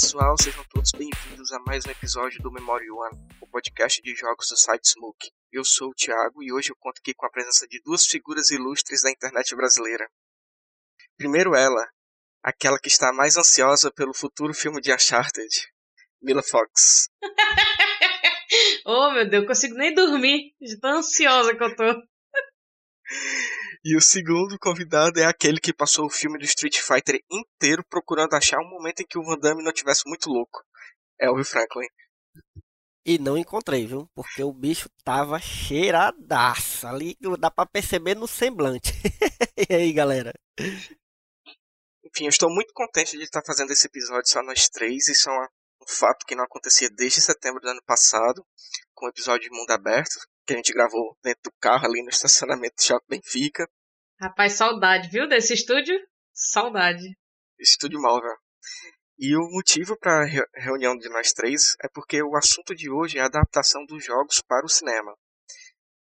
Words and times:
pessoal, 0.00 0.36
sejam 0.40 0.64
todos 0.70 0.92
bem-vindos 0.92 1.50
a 1.50 1.58
mais 1.66 1.84
um 1.84 1.90
episódio 1.90 2.40
do 2.40 2.52
Memory 2.52 2.88
One, 2.88 3.18
o 3.40 3.48
podcast 3.48 4.00
de 4.00 4.14
jogos 4.14 4.46
do 4.46 4.56
site 4.56 4.90
Smoke. 4.90 5.32
Eu 5.50 5.64
sou 5.64 5.90
o 5.90 5.92
Thiago 5.92 6.40
e 6.40 6.52
hoje 6.52 6.70
eu 6.70 6.76
conto 6.78 7.00
aqui 7.00 7.12
com 7.12 7.26
a 7.26 7.30
presença 7.30 7.66
de 7.66 7.82
duas 7.82 8.06
figuras 8.06 8.52
ilustres 8.52 9.02
da 9.02 9.10
internet 9.10 9.56
brasileira. 9.56 10.08
Primeiro 11.16 11.52
ela, 11.52 11.84
aquela 12.40 12.78
que 12.78 12.86
está 12.86 13.12
mais 13.12 13.36
ansiosa 13.36 13.90
pelo 13.90 14.14
futuro 14.14 14.54
filme 14.54 14.80
de 14.80 14.94
Uncharted, 14.94 15.66
Mila 16.22 16.44
Fox. 16.44 17.08
oh 18.86 19.10
meu 19.10 19.28
Deus, 19.28 19.42
eu 19.42 19.48
consigo 19.48 19.74
nem 19.74 19.92
dormir 19.92 20.54
de 20.60 20.78
tão 20.78 20.98
ansiosa 20.98 21.56
que 21.56 21.64
eu 21.64 21.74
tô. 21.74 21.82
E 23.88 23.96
o 23.96 24.02
segundo 24.02 24.58
convidado 24.58 25.18
é 25.18 25.24
aquele 25.24 25.58
que 25.58 25.72
passou 25.72 26.04
o 26.04 26.10
filme 26.10 26.38
do 26.38 26.44
Street 26.44 26.76
Fighter 26.76 27.18
inteiro 27.32 27.82
procurando 27.88 28.34
achar 28.34 28.58
um 28.58 28.68
momento 28.68 29.00
em 29.00 29.06
que 29.06 29.18
o 29.18 29.22
Van 29.22 29.38
Damme 29.38 29.64
não 29.64 29.72
tivesse 29.72 30.02
muito 30.04 30.28
louco. 30.28 30.62
É 31.18 31.30
o 31.30 31.42
Franklin. 31.42 31.86
E 33.06 33.18
não 33.18 33.38
encontrei, 33.38 33.86
viu? 33.86 34.06
Porque 34.14 34.42
o 34.42 34.52
bicho 34.52 34.90
tava 35.02 35.40
cheiradaço. 35.40 36.86
Ali 36.86 37.16
dá 37.38 37.50
pra 37.50 37.64
perceber 37.64 38.14
no 38.14 38.28
semblante. 38.28 38.92
e 39.56 39.74
aí, 39.74 39.90
galera? 39.94 40.34
Enfim, 40.60 42.24
eu 42.24 42.28
estou 42.28 42.50
muito 42.50 42.74
contente 42.74 43.16
de 43.16 43.22
estar 43.22 43.40
fazendo 43.42 43.70
esse 43.70 43.86
episódio 43.86 44.28
só 44.28 44.42
nós 44.42 44.68
três. 44.68 45.08
Isso 45.08 45.30
é 45.30 45.32
um 45.32 45.86
fato 45.88 46.26
que 46.26 46.34
não 46.34 46.44
acontecia 46.44 46.90
desde 46.90 47.22
setembro 47.22 47.62
do 47.62 47.70
ano 47.70 47.82
passado, 47.86 48.44
com 48.92 49.06
o 49.06 49.08
episódio 49.08 49.48
de 49.48 49.58
Mundo 49.58 49.70
Aberto, 49.70 50.20
que 50.46 50.52
a 50.52 50.56
gente 50.56 50.74
gravou 50.74 51.16
dentro 51.22 51.44
do 51.44 51.52
carro 51.58 51.86
ali 51.86 52.02
no 52.02 52.10
estacionamento 52.10 52.76
do 52.76 52.82
Shopping 52.82 53.06
Benfica. 53.08 53.66
Rapaz, 54.20 54.54
saudade, 54.54 55.08
viu, 55.08 55.28
desse 55.28 55.54
estúdio? 55.54 55.94
Saudade. 56.34 57.16
Estúdio 57.56 58.00
móvel. 58.00 58.34
E 59.16 59.36
o 59.36 59.48
motivo 59.52 59.96
para 59.96 60.24
a 60.24 60.60
reunião 60.60 60.96
de 60.96 61.08
nós 61.08 61.32
três 61.32 61.76
é 61.80 61.88
porque 61.88 62.20
o 62.20 62.36
assunto 62.36 62.74
de 62.74 62.90
hoje 62.90 63.18
é 63.18 63.20
a 63.20 63.26
adaptação 63.26 63.84
dos 63.86 64.04
jogos 64.04 64.42
para 64.42 64.66
o 64.66 64.68
cinema. 64.68 65.16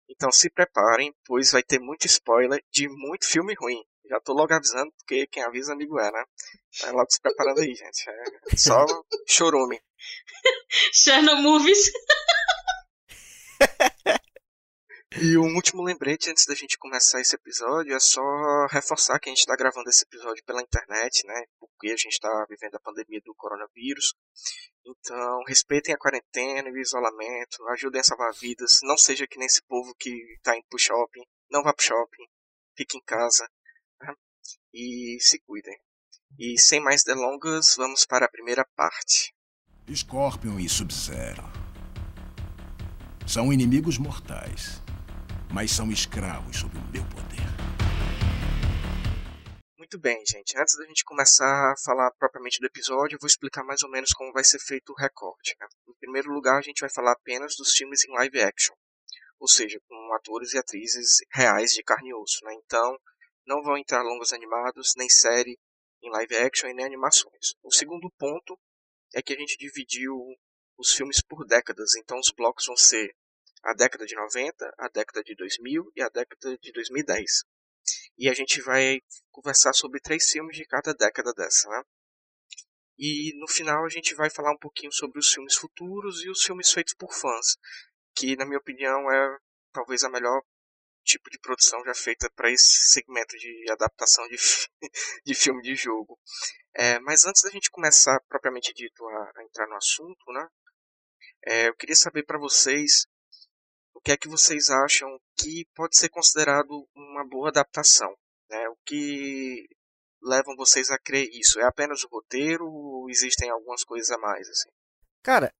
Então 0.09 0.31
se 0.31 0.49
preparem, 0.49 1.13
pois 1.25 1.51
vai 1.51 1.61
ter 1.61 1.77
muito 1.77 2.05
spoiler 2.05 2.63
de 2.71 2.87
muito 2.87 3.27
filme 3.27 3.53
ruim. 3.53 3.83
Já 4.09 4.21
tô 4.21 4.31
logo 4.31 4.53
avisando, 4.53 4.93
porque 4.97 5.27
quem 5.27 5.43
avisa 5.43 5.73
amigo 5.73 5.99
é, 5.99 6.09
né? 6.09 6.23
Vai 6.83 6.93
logo 6.93 7.09
se 7.09 7.19
preparando 7.19 7.59
aí, 7.59 7.75
gente. 7.75 8.09
É 8.09 8.55
só 8.55 8.85
chorume. 9.27 9.81
Chernobyl. 10.93 11.73
E 15.13 15.37
um 15.37 15.55
último 15.55 15.83
lembrete 15.83 16.29
antes 16.29 16.45
da 16.45 16.55
gente 16.55 16.77
começar 16.77 17.21
esse 17.21 17.35
episódio 17.35 17.95
é 17.95 17.99
só 17.99 18.21
reforçar 18.69 19.19
que 19.19 19.29
a 19.29 19.31
gente 19.31 19.39
está 19.39 19.55
gravando 19.55 19.89
esse 19.89 20.03
episódio 20.03 20.43
pela 20.43 20.61
internet, 20.61 21.25
né? 21.25 21.45
Porque 21.59 21.87
a 21.87 21.95
gente 21.95 22.13
está 22.13 22.45
vivendo 22.49 22.75
a 22.75 22.79
pandemia 22.79 23.21
do 23.23 23.33
coronavírus. 23.35 24.13
Então, 24.85 25.43
respeitem 25.47 25.95
a 25.95 25.97
quarentena 25.97 26.67
e 26.67 26.71
o 26.71 26.77
isolamento, 26.77 27.65
ajudem 27.69 28.01
a 28.01 28.03
salvar 28.03 28.33
vidas. 28.33 28.79
Não 28.83 28.97
seja 28.97 29.25
que 29.25 29.37
nem 29.37 29.45
esse 29.45 29.63
povo 29.63 29.95
que 29.95 30.09
está 30.37 30.55
indo 30.55 30.65
pro 30.69 30.79
shopping. 30.79 31.23
Não 31.49 31.63
vá 31.63 31.73
pro 31.73 31.85
shopping. 31.85 32.25
Fique 32.75 32.97
em 32.97 33.01
casa. 33.01 33.47
Né? 34.01 34.13
E 34.73 35.17
se 35.21 35.39
cuidem. 35.39 35.79
E 36.37 36.59
sem 36.59 36.81
mais 36.81 37.03
delongas, 37.03 37.75
vamos 37.77 38.05
para 38.05 38.25
a 38.25 38.29
primeira 38.29 38.65
parte. 38.75 39.33
Scorpion 39.95 40.59
e 40.59 40.67
Sub-Zero 40.67 41.43
são 43.27 43.51
inimigos 43.51 43.97
mortais 43.97 44.84
mas 45.53 45.71
são 45.71 45.91
escravos 45.91 46.57
sob 46.57 46.77
o 46.77 46.91
meu 46.91 47.03
poder. 47.05 47.45
Muito 49.77 49.99
bem, 49.99 50.23
gente. 50.25 50.57
Antes 50.57 50.75
da 50.77 50.85
gente 50.85 51.03
começar 51.03 51.71
a 51.71 51.75
falar 51.83 52.11
propriamente 52.17 52.59
do 52.59 52.65
episódio, 52.65 53.15
eu 53.15 53.19
vou 53.19 53.27
explicar 53.27 53.63
mais 53.63 53.83
ou 53.83 53.89
menos 53.89 54.11
como 54.13 54.33
vai 54.33 54.43
ser 54.43 54.59
feito 54.59 54.91
o 54.91 54.95
recorte. 54.95 55.55
Né? 55.59 55.67
Em 55.87 55.93
primeiro 55.99 56.31
lugar, 56.31 56.57
a 56.57 56.61
gente 56.61 56.81
vai 56.81 56.89
falar 56.89 57.11
apenas 57.11 57.55
dos 57.55 57.71
filmes 57.71 58.03
em 58.03 58.11
live 58.13 58.41
action, 58.41 58.75
ou 59.39 59.47
seja, 59.47 59.79
com 59.87 60.13
atores 60.15 60.53
e 60.53 60.57
atrizes 60.57 61.17
reais 61.31 61.71
de 61.71 61.83
carne 61.83 62.09
e 62.09 62.13
osso. 62.15 62.43
Né? 62.43 62.53
Então, 62.65 62.97
não 63.45 63.61
vão 63.61 63.77
entrar 63.77 64.01
longos 64.01 64.33
animados, 64.33 64.93
nem 64.97 65.07
série 65.07 65.57
em 66.01 66.09
live 66.09 66.35
action 66.37 66.67
e 66.67 66.73
nem 66.73 66.85
animações. 66.85 67.53
O 67.63 67.71
segundo 67.71 68.11
ponto 68.17 68.57
é 69.13 69.21
que 69.21 69.33
a 69.33 69.37
gente 69.37 69.57
dividiu 69.57 70.13
os 70.77 70.93
filmes 70.93 71.21
por 71.21 71.45
décadas, 71.45 71.95
então 71.95 72.19
os 72.19 72.31
blocos 72.35 72.65
vão 72.65 72.75
ser 72.75 73.15
a 73.65 73.73
década 73.73 74.05
de 74.05 74.15
90, 74.15 74.73
a 74.77 74.87
década 74.89 75.23
de 75.23 75.35
2000 75.35 75.91
e 75.95 76.01
a 76.01 76.09
década 76.09 76.57
de 76.57 76.71
2010. 76.71 77.43
E 78.17 78.29
a 78.29 78.33
gente 78.33 78.61
vai 78.61 79.01
conversar 79.31 79.73
sobre 79.73 79.99
três 79.99 80.29
filmes 80.29 80.55
de 80.55 80.65
cada 80.65 80.93
década 80.93 81.33
dessa, 81.33 81.67
né? 81.69 81.83
E 82.97 83.33
no 83.39 83.47
final 83.47 83.83
a 83.83 83.89
gente 83.89 84.13
vai 84.15 84.29
falar 84.29 84.53
um 84.53 84.57
pouquinho 84.57 84.91
sobre 84.91 85.19
os 85.19 85.31
filmes 85.33 85.55
futuros 85.55 86.23
e 86.23 86.29
os 86.29 86.43
filmes 86.43 86.71
feitos 86.71 86.93
por 86.93 87.13
fãs, 87.13 87.57
que 88.15 88.35
na 88.37 88.45
minha 88.45 88.59
opinião 88.59 89.11
é 89.11 89.37
talvez 89.73 90.03
a 90.03 90.09
melhor 90.09 90.41
tipo 91.03 91.29
de 91.29 91.39
produção 91.39 91.83
já 91.85 91.93
feita 91.93 92.29
para 92.35 92.51
esse 92.51 92.89
segmento 92.91 93.35
de 93.37 93.65
adaptação 93.71 94.27
de, 94.27 94.37
de 95.25 95.35
filme 95.35 95.61
de 95.61 95.75
jogo. 95.75 96.19
É, 96.73 96.99
mas 96.99 97.25
antes 97.25 97.41
da 97.41 97.49
gente 97.49 97.69
começar 97.69 98.19
propriamente 98.27 98.73
dito 98.73 99.05
a, 99.07 99.31
a 99.35 99.43
entrar 99.43 99.67
no 99.67 99.75
assunto, 99.75 100.31
né? 100.31 100.47
É, 101.45 101.67
eu 101.67 101.75
queria 101.75 101.95
saber 101.95 102.23
para 102.23 102.39
vocês 102.39 103.05
que 104.05 104.11
é 104.11 104.17
que 104.17 104.29
vocês 104.29 104.69
acham 104.69 105.19
que 105.35 105.65
pode 105.73 105.97
ser 105.97 106.09
considerado 106.09 106.87
uma 106.95 107.27
boa 107.27 107.49
adaptação? 107.49 108.15
Né? 108.47 108.69
O 108.69 108.77
que 108.85 109.67
levam 110.21 110.55
vocês 110.55 110.91
a 110.91 110.99
crer 110.99 111.27
isso? 111.33 111.59
É 111.59 111.63
apenas 111.63 112.03
o 112.03 112.07
roteiro 112.09 112.71
ou 112.71 113.09
existem 113.09 113.49
algumas 113.49 113.83
coisas 113.83 114.11
a 114.11 114.17
mais? 114.19 114.47
Assim? 114.47 114.69
Cara, 115.23 115.51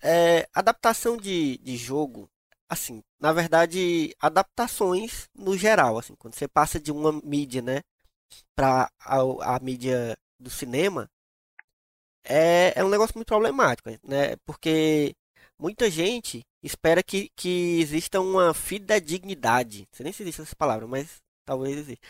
é, 0.00 0.48
adaptação 0.54 1.16
de, 1.16 1.58
de 1.58 1.76
jogo, 1.76 2.30
assim, 2.68 3.02
na 3.18 3.32
verdade, 3.32 4.14
adaptações 4.20 5.28
no 5.34 5.58
geral, 5.58 5.98
assim, 5.98 6.14
quando 6.14 6.36
você 6.36 6.46
passa 6.46 6.78
de 6.78 6.92
uma 6.92 7.20
mídia, 7.20 7.60
né, 7.60 7.82
para 8.54 8.88
a, 9.00 9.56
a 9.56 9.58
mídia 9.58 10.16
do 10.38 10.50
cinema, 10.50 11.10
é, 12.22 12.74
é 12.76 12.84
um 12.84 12.88
negócio 12.88 13.16
muito 13.16 13.26
problemático, 13.26 13.90
né? 14.04 14.36
Porque 14.44 15.16
muita 15.58 15.90
gente 15.90 16.44
espera 16.62 17.02
que, 17.02 17.30
que 17.36 17.80
exista 17.80 18.20
uma 18.20 18.54
fidedignidade. 18.54 19.80
Não 19.80 19.96
sei 19.96 20.04
nem 20.04 20.12
se 20.12 20.22
existe 20.22 20.42
essa 20.42 20.56
palavra, 20.56 20.86
mas 20.86 21.18
talvez 21.44 21.78
exista. 21.78 22.06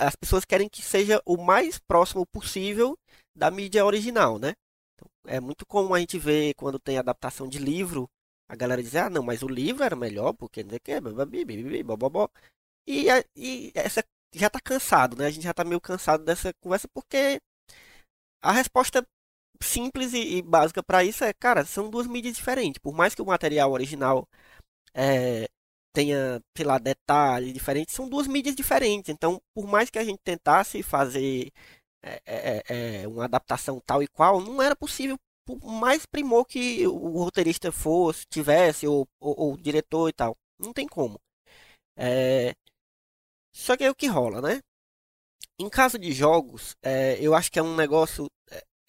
As 0.00 0.16
pessoas 0.16 0.44
querem 0.44 0.68
que 0.68 0.82
seja 0.82 1.22
o 1.24 1.36
mais 1.36 1.78
próximo 1.78 2.26
possível 2.26 2.98
da 3.36 3.50
mídia 3.50 3.84
original, 3.84 4.38
né? 4.38 4.54
Então, 4.94 5.08
é 5.26 5.40
muito 5.40 5.64
comum 5.66 5.94
a 5.94 6.00
gente 6.00 6.18
ver 6.18 6.54
quando 6.54 6.78
tem 6.78 6.98
adaptação 6.98 7.48
de 7.48 7.58
livro, 7.58 8.08
a 8.48 8.56
galera 8.56 8.82
dizer, 8.82 8.98
ah, 9.00 9.10
não, 9.10 9.22
mas 9.22 9.42
o 9.42 9.48
livro 9.48 9.84
era 9.84 9.94
melhor, 9.94 10.32
porque 10.32 10.62
não 10.62 10.70
sei 10.70 10.78
o 10.78 10.80
que, 10.80 10.92
e, 12.86 13.06
e 13.36 13.72
essa 13.74 14.04
já 14.32 14.48
tá 14.50 14.60
cansado, 14.60 15.16
né? 15.16 15.26
A 15.26 15.30
gente 15.30 15.44
já 15.44 15.54
tá 15.54 15.64
meio 15.64 15.80
cansado 15.80 16.24
dessa 16.24 16.52
conversa, 16.60 16.88
porque 16.88 17.40
a 18.42 18.52
resposta 18.52 19.04
simples 19.62 20.12
e, 20.12 20.36
e 20.38 20.42
básica 20.42 20.82
para 20.82 21.04
isso 21.04 21.24
é, 21.24 21.32
cara, 21.32 21.64
são 21.64 21.90
duas 21.90 22.06
mídias 22.06 22.36
diferentes. 22.36 22.78
Por 22.78 22.94
mais 22.94 23.14
que 23.14 23.22
o 23.22 23.26
material 23.26 23.72
original 23.72 24.28
é, 24.94 25.48
tenha, 25.92 26.40
sei 26.56 26.66
lá, 26.66 26.78
detalhes 26.78 27.52
diferentes, 27.52 27.94
são 27.94 28.08
duas 28.08 28.26
mídias 28.26 28.54
diferentes. 28.56 29.08
Então, 29.10 29.40
por 29.54 29.66
mais 29.66 29.90
que 29.90 29.98
a 29.98 30.04
gente 30.04 30.20
tentasse 30.24 30.82
fazer 30.82 31.50
é, 32.02 33.02
é, 33.02 33.08
uma 33.08 33.24
adaptação 33.24 33.80
tal 33.84 34.02
e 34.02 34.08
qual, 34.08 34.40
não 34.40 34.62
era 34.62 34.76
possível. 34.76 35.16
Por 35.44 35.60
mais 35.64 36.04
primor 36.06 36.44
que 36.44 36.86
o 36.86 37.22
roteirista 37.22 37.70
fosse, 37.72 38.26
tivesse, 38.26 38.86
ou, 38.86 39.06
ou, 39.20 39.34
ou 39.38 39.54
o 39.54 39.56
diretor 39.60 40.08
e 40.08 40.12
tal. 40.12 40.36
Não 40.58 40.72
tem 40.72 40.86
como. 40.88 41.20
Só 43.52 43.76
que 43.76 43.84
é 43.84 43.90
o 43.90 43.94
que 43.94 44.06
rola, 44.06 44.40
né? 44.40 44.60
Em 45.58 45.68
caso 45.70 45.98
de 45.98 46.12
jogos, 46.12 46.76
eu 47.20 47.34
acho 47.34 47.50
que 47.50 47.58
é 47.58 47.62
um 47.62 47.76
negócio 47.76 48.26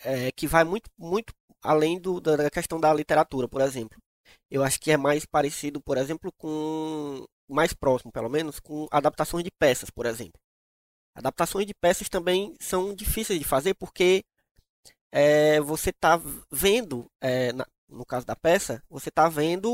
é, 0.03 0.31
que 0.31 0.47
vai 0.47 0.63
muito, 0.63 0.89
muito 0.97 1.33
além 1.61 1.99
do, 1.99 2.19
da 2.21 2.49
questão 2.49 2.79
da 2.79 2.93
literatura, 2.93 3.47
por 3.47 3.61
exemplo. 3.61 3.97
Eu 4.49 4.63
acho 4.63 4.79
que 4.79 4.91
é 4.91 4.97
mais 4.97 5.25
parecido, 5.25 5.81
por 5.81 5.97
exemplo, 5.97 6.31
com. 6.37 7.25
mais 7.49 7.73
próximo, 7.73 8.11
pelo 8.11 8.29
menos, 8.29 8.59
com 8.59 8.87
adaptações 8.91 9.43
de 9.43 9.51
peças, 9.51 9.89
por 9.89 10.05
exemplo. 10.05 10.39
Adaptações 11.15 11.65
de 11.65 11.73
peças 11.73 12.09
também 12.09 12.55
são 12.59 12.93
difíceis 12.93 13.39
de 13.39 13.45
fazer 13.45 13.73
porque 13.73 14.23
é, 15.11 15.59
você 15.61 15.89
está 15.89 16.21
vendo, 16.51 17.09
é, 17.21 17.51
na, 17.53 17.65
no 17.89 18.05
caso 18.05 18.25
da 18.25 18.35
peça, 18.35 18.83
você 18.89 19.09
está 19.09 19.29
vendo. 19.29 19.69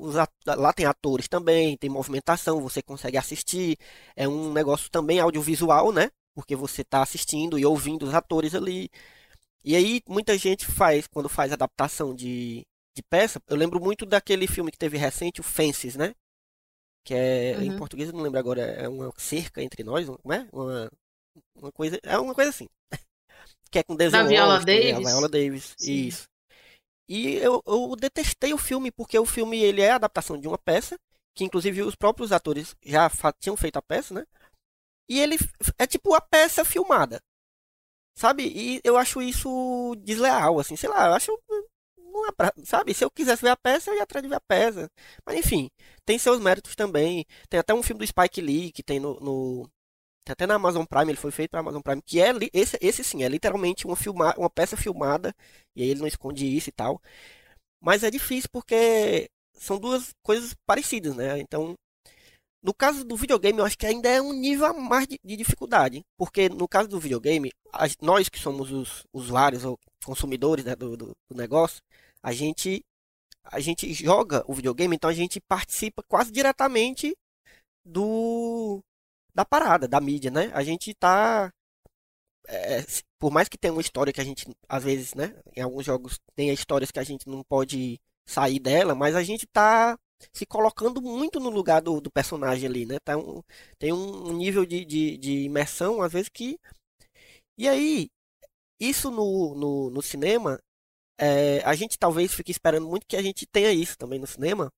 Os 0.00 0.14
lá 0.46 0.72
tem 0.72 0.86
atores 0.86 1.28
também, 1.28 1.76
tem 1.76 1.88
movimentação, 1.90 2.60
você 2.60 2.82
consegue 2.82 3.16
assistir. 3.16 3.78
É 4.16 4.28
um 4.28 4.52
negócio 4.52 4.90
também 4.90 5.20
audiovisual, 5.20 5.92
né? 5.92 6.10
Porque 6.34 6.56
você 6.56 6.82
está 6.82 7.02
assistindo 7.02 7.58
e 7.58 7.64
ouvindo 7.66 8.04
os 8.04 8.14
atores 8.14 8.54
ali. 8.54 8.90
E 9.64 9.76
aí 9.76 10.02
muita 10.08 10.36
gente 10.36 10.66
faz, 10.66 11.06
quando 11.06 11.28
faz 11.28 11.52
adaptação 11.52 12.14
de, 12.14 12.66
de 12.96 13.02
peça, 13.08 13.40
eu 13.46 13.56
lembro 13.56 13.80
muito 13.80 14.04
daquele 14.04 14.46
filme 14.46 14.70
que 14.70 14.78
teve 14.78 14.96
recente, 14.96 15.40
o 15.40 15.44
Fences, 15.44 15.96
né? 15.96 16.14
Que 17.04 17.14
é, 17.14 17.56
uhum. 17.56 17.62
em 17.62 17.76
português 17.76 18.08
eu 18.08 18.14
não 18.14 18.22
lembro 18.22 18.38
agora, 18.38 18.62
é 18.62 18.88
uma 18.88 19.12
cerca 19.16 19.62
entre 19.62 19.82
nós, 19.82 20.06
não 20.06 20.18
é? 20.32 20.48
Uma, 20.52 20.90
uma 21.56 21.72
coisa, 21.72 21.98
é 22.02 22.18
uma 22.18 22.34
coisa 22.34 22.50
assim. 22.50 22.68
que 23.70 23.78
é 23.78 23.82
com 23.82 23.96
Denzel 23.96 24.22
Da 24.22 24.28
Viola 24.28 24.54
Washington, 24.54 24.72
né, 24.72 24.78
a 24.78 24.92
Davis? 24.92 25.08
Viola 25.08 25.28
Davis, 25.28 25.74
Sim. 25.78 26.06
isso. 26.06 26.28
E 27.08 27.36
eu, 27.36 27.62
eu 27.66 27.94
detestei 27.96 28.54
o 28.54 28.58
filme 28.58 28.90
porque 28.90 29.18
o 29.18 29.26
filme 29.26 29.58
ele 29.58 29.82
é 29.82 29.90
a 29.90 29.96
adaptação 29.96 30.38
de 30.38 30.48
uma 30.48 30.58
peça, 30.58 30.98
que 31.34 31.44
inclusive 31.44 31.82
os 31.82 31.94
próprios 31.94 32.32
atores 32.32 32.74
já 32.84 33.10
tinham 33.38 33.56
feito 33.56 33.76
a 33.76 33.82
peça, 33.82 34.14
né? 34.14 34.24
E 35.08 35.20
ele 35.20 35.36
é 35.78 35.86
tipo 35.86 36.14
a 36.14 36.20
peça 36.20 36.64
filmada. 36.64 37.20
Sabe? 38.14 38.44
E 38.54 38.80
eu 38.84 38.96
acho 38.96 39.22
isso 39.22 39.94
desleal, 40.04 40.60
assim, 40.60 40.76
sei 40.76 40.88
lá, 40.88 41.06
eu 41.08 41.14
acho 41.14 41.32
não 41.98 42.28
é 42.28 42.32
pra, 42.32 42.52
sabe? 42.64 42.94
Se 42.94 43.04
eu 43.04 43.10
quisesse 43.10 43.42
ver 43.42 43.50
a 43.50 43.56
peça, 43.56 43.90
eu 43.90 43.96
ia 43.96 44.02
atrás 44.02 44.22
de 44.22 44.28
ver 44.28 44.36
a 44.36 44.40
peça. 44.40 44.90
Mas 45.26 45.36
enfim, 45.38 45.70
tem 46.04 46.18
seus 46.18 46.40
méritos 46.40 46.76
também. 46.76 47.24
Tem 47.48 47.58
até 47.60 47.72
um 47.74 47.82
filme 47.82 48.00
do 48.00 48.06
Spike 48.06 48.40
Lee 48.40 48.72
que 48.72 48.82
tem 48.82 49.00
no, 49.00 49.18
no- 49.20 49.70
tem 50.24 50.32
até 50.34 50.46
na 50.46 50.54
Amazon 50.56 50.84
Prime, 50.86 51.10
ele 51.12 51.18
foi 51.18 51.30
feito 51.32 51.50
para 51.52 51.60
Amazon 51.60 51.82
Prime, 51.82 52.02
que 52.02 52.20
é 52.20 52.32
esse, 52.54 52.78
esse 52.82 53.04
sim, 53.04 53.24
é 53.24 53.28
literalmente 53.28 53.86
uma 53.86 53.96
filma, 53.96 54.34
uma 54.38 54.50
peça 54.50 54.76
filmada, 54.76 55.34
e 55.76 55.82
aí 55.82 55.88
ele 55.90 56.00
não 56.00 56.06
esconde 56.08 56.46
isso 56.46 56.68
e 56.70 56.72
tal. 56.72 57.00
Mas 57.80 58.02
é 58.04 58.10
difícil 58.10 58.48
porque 58.52 59.30
são 59.54 59.78
duas 59.78 60.12
coisas 60.22 60.54
parecidas, 60.66 61.16
né? 61.16 61.38
Então, 61.40 61.74
no 62.62 62.72
caso 62.74 63.04
do 63.04 63.16
videogame, 63.16 63.58
eu 63.58 63.64
acho 63.64 63.76
que 63.78 63.86
ainda 63.86 64.08
é 64.08 64.20
um 64.22 64.32
nível 64.32 64.66
a 64.66 64.72
mais 64.72 65.06
de, 65.06 65.18
de 65.24 65.36
dificuldade, 65.36 66.04
porque 66.16 66.48
no 66.48 66.68
caso 66.68 66.88
do 66.88 67.00
videogame, 67.00 67.50
as- 67.72 67.96
nós 68.00 68.28
que 68.28 68.38
somos 68.38 68.70
os 68.72 69.04
usuários 69.12 69.64
ou 69.64 69.78
consumidores 70.04 70.64
né, 70.64 70.76
do, 70.76 70.96
do- 70.96 71.16
do 71.30 71.36
negócio, 71.36 71.80
a 72.22 72.32
gente 72.32 72.84
a 73.44 73.60
gente 73.60 73.92
joga 73.94 74.44
o 74.48 74.54
videogame, 74.54 74.96
então 74.96 75.10
a 75.10 75.14
gente 75.14 75.40
participa 75.40 76.02
quase 76.08 76.32
diretamente 76.32 77.16
do 77.84 78.80
da 79.34 79.44
parada, 79.44 79.88
da 79.88 80.00
mídia, 80.00 80.30
né? 80.30 80.50
A 80.54 80.62
gente 80.64 80.94
tá 80.94 81.52
é, 82.46 82.82
se- 82.82 83.02
por 83.18 83.30
mais 83.32 83.48
que 83.48 83.58
tenha 83.58 83.72
uma 83.72 83.80
história 83.80 84.12
que 84.12 84.20
a 84.20 84.24
gente 84.24 84.46
às 84.68 84.82
vezes, 84.84 85.14
né, 85.14 85.34
em 85.56 85.60
alguns 85.62 85.84
jogos 85.86 86.18
tem 86.34 86.50
histórias 86.52 86.90
que 86.90 86.98
a 86.98 87.04
gente 87.04 87.28
não 87.28 87.42
pode 87.44 88.00
sair 88.26 88.58
dela, 88.60 88.94
mas 88.94 89.14
a 89.14 89.22
gente 89.22 89.46
tá 89.46 89.98
se 90.32 90.46
colocando 90.46 91.00
muito 91.00 91.40
no 91.40 91.50
lugar 91.50 91.80
do, 91.82 92.00
do 92.00 92.10
personagem 92.10 92.68
ali, 92.68 92.86
né? 92.86 92.98
Tá 93.04 93.16
um, 93.16 93.42
tem 93.78 93.92
um 93.92 94.32
nível 94.32 94.64
de, 94.66 94.84
de, 94.84 95.16
de 95.16 95.44
imersão, 95.44 96.02
às 96.02 96.12
vezes, 96.12 96.28
que. 96.28 96.58
E 97.56 97.68
aí, 97.68 98.08
isso 98.80 99.10
no, 99.10 99.54
no, 99.54 99.90
no 99.90 100.02
cinema, 100.02 100.58
é, 101.18 101.62
a 101.64 101.74
gente 101.74 101.98
talvez 101.98 102.34
fique 102.34 102.50
esperando 102.50 102.88
muito 102.88 103.06
que 103.06 103.16
a 103.16 103.22
gente 103.22 103.46
tenha 103.46 103.72
isso 103.72 103.96
também 103.96 104.18
no 104.18 104.26
cinema. 104.26 104.70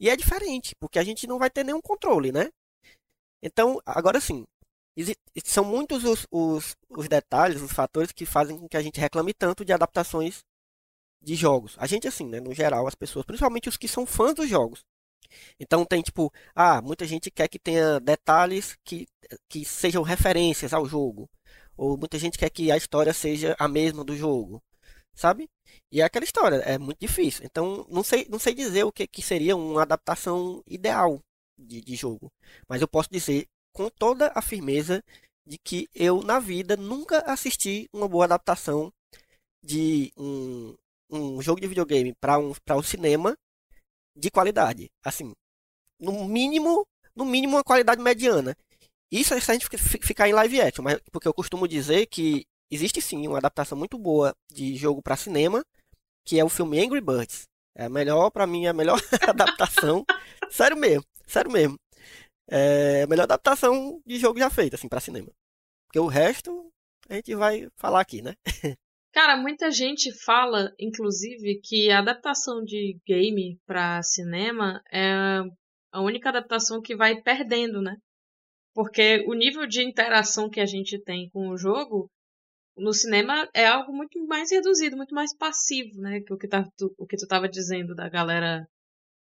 E 0.00 0.08
é 0.08 0.16
diferente, 0.16 0.74
porque 0.80 0.98
a 0.98 1.04
gente 1.04 1.26
não 1.26 1.38
vai 1.38 1.50
ter 1.50 1.64
nenhum 1.64 1.80
controle, 1.80 2.30
né? 2.32 2.50
Então, 3.42 3.80
agora 3.86 4.20
sim, 4.20 4.44
são 5.44 5.64
muitos 5.64 6.04
os, 6.04 6.26
os, 6.30 6.76
os 6.90 7.08
detalhes, 7.08 7.62
os 7.62 7.72
fatores 7.72 8.12
que 8.12 8.26
fazem 8.26 8.58
com 8.58 8.68
que 8.68 8.76
a 8.76 8.82
gente 8.82 9.00
reclame 9.00 9.32
tanto 9.32 9.64
de 9.64 9.72
adaptações 9.72 10.40
de 11.20 11.34
jogos. 11.34 11.74
A 11.78 11.86
gente, 11.86 12.06
assim, 12.08 12.26
né? 12.26 12.40
No 12.40 12.54
geral, 12.54 12.86
as 12.86 12.94
pessoas, 12.94 13.24
principalmente 13.26 13.68
os 13.68 13.76
que 13.76 13.88
são 13.88 14.06
fãs 14.06 14.34
dos 14.34 14.48
jogos. 14.48 14.84
Então 15.60 15.84
tem 15.84 16.02
tipo, 16.02 16.32
ah, 16.54 16.80
muita 16.82 17.06
gente 17.06 17.30
quer 17.30 17.48
que 17.48 17.58
tenha 17.58 18.00
detalhes 18.00 18.76
que, 18.84 19.06
que 19.48 19.64
sejam 19.64 20.02
referências 20.02 20.72
ao 20.72 20.86
jogo. 20.86 21.28
Ou 21.76 21.96
muita 21.96 22.18
gente 22.18 22.38
quer 22.38 22.50
que 22.50 22.70
a 22.72 22.76
história 22.76 23.12
seja 23.12 23.54
a 23.58 23.68
mesma 23.68 24.04
do 24.04 24.16
jogo. 24.16 24.62
Sabe? 25.14 25.48
E 25.90 26.00
é 26.00 26.04
aquela 26.04 26.24
história, 26.24 26.56
é 26.56 26.78
muito 26.78 26.98
difícil. 27.00 27.44
Então, 27.44 27.86
não 27.90 28.04
sei, 28.04 28.26
não 28.30 28.38
sei 28.38 28.54
dizer 28.54 28.84
o 28.84 28.92
que, 28.92 29.06
que 29.06 29.22
seria 29.22 29.56
uma 29.56 29.82
adaptação 29.82 30.62
ideal 30.66 31.20
de, 31.58 31.80
de 31.80 31.96
jogo. 31.96 32.32
Mas 32.68 32.80
eu 32.80 32.88
posso 32.88 33.08
dizer 33.10 33.46
com 33.72 33.88
toda 33.90 34.32
a 34.34 34.42
firmeza 34.42 35.02
de 35.46 35.58
que 35.58 35.88
eu, 35.94 36.22
na 36.22 36.38
vida, 36.38 36.76
nunca 36.76 37.20
assisti 37.20 37.88
uma 37.92 38.08
boa 38.08 38.24
adaptação 38.24 38.92
de 39.62 40.12
um, 40.16 40.76
um 41.10 41.40
jogo 41.42 41.60
de 41.60 41.66
videogame 41.66 42.14
para 42.20 42.38
um, 42.38 42.52
para 42.64 42.76
o 42.76 42.82
cinema 42.82 43.36
de 44.16 44.30
qualidade. 44.30 44.90
Assim, 45.04 45.32
no 46.00 46.26
mínimo, 46.26 46.86
no 47.16 47.24
mínimo 47.24 47.56
uma 47.56 47.64
qualidade 47.64 48.02
mediana. 48.02 48.56
Isso 49.10 49.34
é 49.34 49.40
se 49.40 49.50
a 49.50 49.54
gente 49.54 49.68
fi- 49.68 50.00
ficar 50.02 50.28
em 50.28 50.32
live 50.34 50.60
action, 50.60 50.84
mas 50.84 51.00
porque 51.12 51.28
eu 51.28 51.34
costumo 51.34 51.68
dizer 51.68 52.06
que 52.06 52.46
existe 52.70 53.00
sim 53.02 53.26
uma 53.28 53.38
adaptação 53.38 53.78
muito 53.78 53.98
boa 53.98 54.34
de 54.52 54.76
jogo 54.76 55.02
para 55.02 55.16
cinema, 55.16 55.64
que 56.24 56.38
é 56.38 56.44
o 56.44 56.48
filme 56.48 56.80
Angry 56.80 57.00
Birds. 57.00 57.44
É 57.76 57.86
a 57.86 57.88
melhor, 57.90 58.30
para 58.30 58.46
mim, 58.46 58.66
é 58.66 58.70
a 58.70 58.74
melhor 58.74 59.00
adaptação. 59.28 60.04
Sério 60.50 60.76
mesmo, 60.76 61.04
sério 61.26 61.50
mesmo. 61.50 61.78
É 62.48 63.02
a 63.02 63.06
melhor 63.06 63.24
adaptação 63.24 64.00
de 64.06 64.18
jogo 64.18 64.38
já 64.38 64.50
feita, 64.50 64.76
assim, 64.76 64.88
para 64.88 65.00
cinema. 65.00 65.28
Porque 65.86 66.00
o 66.00 66.06
resto 66.06 66.70
a 67.08 67.14
gente 67.16 67.34
vai 67.36 67.68
falar 67.76 68.00
aqui, 68.00 68.22
né? 68.22 68.34
Cara, 69.12 69.36
muita 69.36 69.70
gente 69.70 70.12
fala, 70.24 70.72
inclusive, 70.78 71.60
que 71.62 71.90
a 71.90 71.98
adaptação 71.98 72.62
de 72.62 72.98
game 73.06 73.58
pra 73.66 74.02
cinema 74.02 74.82
é 74.92 75.40
a 75.92 76.02
única 76.02 76.28
adaptação 76.28 76.80
que 76.80 76.94
vai 76.94 77.20
perdendo, 77.22 77.80
né? 77.80 77.96
Porque 78.74 79.24
o 79.26 79.34
nível 79.34 79.66
de 79.66 79.82
interação 79.82 80.48
que 80.48 80.60
a 80.60 80.66
gente 80.66 81.02
tem 81.02 81.28
com 81.30 81.48
o 81.48 81.56
jogo 81.56 82.10
no 82.76 82.92
cinema 82.92 83.48
é 83.54 83.66
algo 83.66 83.92
muito 83.92 84.24
mais 84.26 84.52
reduzido, 84.52 84.96
muito 84.96 85.14
mais 85.14 85.34
passivo, 85.36 86.00
né? 86.00 86.20
Que 86.20 86.32
o 86.32 86.38
que, 86.38 86.46
tá, 86.46 86.64
tu, 86.76 86.94
o 86.96 87.06
que 87.06 87.16
tu 87.16 87.26
tava 87.26 87.48
dizendo 87.48 87.94
da 87.94 88.08
galera 88.08 88.68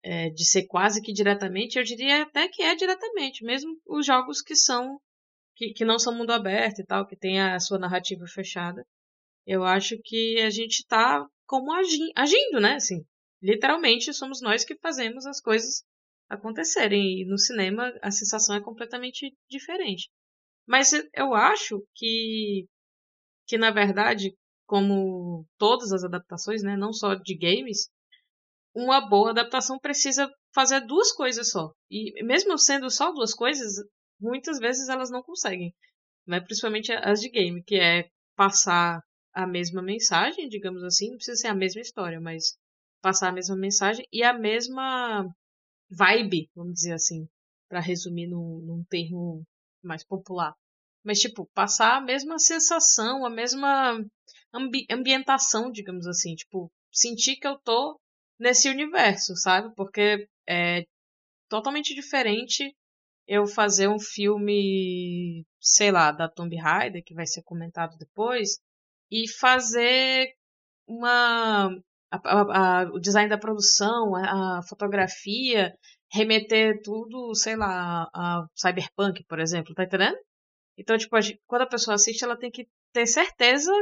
é, 0.02 0.30
de 0.30 0.44
ser 0.44 0.66
quase 0.66 1.00
que 1.02 1.12
diretamente, 1.12 1.78
eu 1.78 1.84
diria 1.84 2.22
até 2.22 2.48
que 2.48 2.62
é 2.62 2.74
diretamente, 2.74 3.44
mesmo 3.44 3.70
os 3.86 4.04
jogos 4.06 4.42
que 4.42 4.54
são 4.54 5.00
que, 5.56 5.72
que 5.72 5.84
não 5.84 5.98
são 5.98 6.14
mundo 6.14 6.32
aberto 6.32 6.80
e 6.80 6.84
tal, 6.86 7.06
que 7.06 7.16
tem 7.16 7.40
a 7.40 7.58
sua 7.58 7.78
narrativa 7.78 8.24
fechada. 8.26 8.84
Eu 9.48 9.64
acho 9.64 9.96
que 10.04 10.38
a 10.42 10.50
gente 10.50 10.84
tá 10.86 11.26
como 11.46 11.72
agi 11.72 12.12
agindo, 12.14 12.60
né? 12.60 12.74
Assim, 12.74 13.02
literalmente 13.40 14.12
somos 14.12 14.42
nós 14.42 14.62
que 14.62 14.76
fazemos 14.76 15.24
as 15.24 15.40
coisas 15.40 15.82
acontecerem. 16.28 17.22
E 17.22 17.24
no 17.24 17.38
cinema 17.38 17.90
a 18.02 18.10
sensação 18.10 18.54
é 18.54 18.62
completamente 18.62 19.34
diferente. 19.48 20.10
Mas 20.66 20.92
eu 21.14 21.32
acho 21.32 21.82
que, 21.94 22.66
que 23.46 23.56
na 23.56 23.70
verdade, 23.70 24.36
como 24.66 25.46
todas 25.56 25.92
as 25.92 26.04
adaptações, 26.04 26.62
né? 26.62 26.76
Não 26.76 26.92
só 26.92 27.14
de 27.14 27.34
games, 27.34 27.88
uma 28.74 29.00
boa 29.00 29.30
adaptação 29.30 29.78
precisa 29.78 30.30
fazer 30.54 30.80
duas 30.80 31.10
coisas 31.10 31.50
só. 31.50 31.72
E 31.90 32.22
mesmo 32.22 32.58
sendo 32.58 32.90
só 32.90 33.10
duas 33.12 33.32
coisas, 33.32 33.76
muitas 34.20 34.58
vezes 34.58 34.90
elas 34.90 35.10
não 35.10 35.22
conseguem. 35.22 35.74
Né? 36.26 36.38
Principalmente 36.38 36.92
as 36.92 37.22
de 37.22 37.30
game, 37.30 37.62
que 37.64 37.76
é 37.76 38.10
passar 38.36 39.00
a 39.38 39.46
mesma 39.46 39.80
mensagem, 39.80 40.48
digamos 40.48 40.82
assim, 40.82 41.10
não 41.10 41.16
precisa 41.16 41.36
ser 41.36 41.46
a 41.46 41.54
mesma 41.54 41.80
história, 41.80 42.20
mas 42.20 42.58
passar 43.00 43.28
a 43.28 43.32
mesma 43.32 43.54
mensagem 43.54 44.04
e 44.12 44.24
a 44.24 44.32
mesma 44.32 45.32
vibe, 45.88 46.50
vamos 46.56 46.74
dizer 46.74 46.94
assim, 46.94 47.28
para 47.68 47.78
resumir 47.78 48.26
num, 48.26 48.58
num 48.58 48.84
termo 48.90 49.44
mais 49.80 50.04
popular. 50.04 50.52
Mas, 51.04 51.20
tipo, 51.20 51.48
passar 51.54 51.98
a 51.98 52.00
mesma 52.00 52.36
sensação, 52.40 53.24
a 53.24 53.30
mesma 53.30 54.04
ambi 54.52 54.84
ambientação, 54.90 55.70
digamos 55.70 56.08
assim, 56.08 56.34
tipo, 56.34 56.68
sentir 56.90 57.36
que 57.36 57.46
eu 57.46 57.56
tô 57.60 57.96
nesse 58.40 58.68
universo, 58.68 59.36
sabe? 59.36 59.72
Porque 59.76 60.28
é 60.48 60.84
totalmente 61.48 61.94
diferente 61.94 62.74
eu 63.24 63.46
fazer 63.46 63.88
um 63.88 64.00
filme, 64.00 65.46
sei 65.60 65.92
lá, 65.92 66.10
da 66.10 66.28
Tomb 66.28 66.56
Raider, 66.56 67.04
que 67.04 67.14
vai 67.14 67.26
ser 67.26 67.42
comentado 67.44 67.96
depois, 67.98 68.58
e 69.10 69.28
fazer 69.28 70.34
uma 70.86 71.70
a, 72.10 72.16
a, 72.16 72.82
a, 72.82 72.82
o 72.92 72.98
design 72.98 73.28
da 73.28 73.38
produção, 73.38 74.14
a, 74.16 74.62
fotografia, 74.68 75.74
remeter 76.12 76.80
tudo, 76.82 77.34
sei 77.34 77.56
lá, 77.56 78.08
a 78.14 78.46
Cyberpunk, 78.54 79.24
por 79.24 79.38
exemplo, 79.40 79.74
tá 79.74 79.84
entendendo? 79.84 80.16
Então, 80.76 80.96
tipo, 80.96 81.16
quando 81.46 81.62
a 81.62 81.68
pessoa 81.68 81.96
assiste, 81.96 82.24
ela 82.24 82.38
tem 82.38 82.50
que 82.50 82.66
ter 82.92 83.06
certeza, 83.06 83.72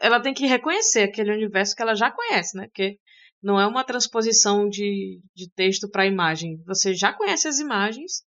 ela 0.00 0.20
tem 0.20 0.34
que 0.34 0.46
reconhecer 0.46 1.02
aquele 1.02 1.32
universo 1.32 1.76
que 1.76 1.82
ela 1.82 1.94
já 1.94 2.10
conhece, 2.10 2.56
né? 2.56 2.66
Porque 2.66 2.98
não 3.42 3.60
é 3.60 3.66
uma 3.66 3.84
transposição 3.84 4.68
de, 4.68 5.20
de 5.34 5.50
texto 5.54 5.88
para 5.88 6.06
imagem. 6.06 6.56
Você 6.66 6.94
já 6.94 7.12
conhece 7.12 7.46
as 7.46 7.60
imagens, 7.60 8.24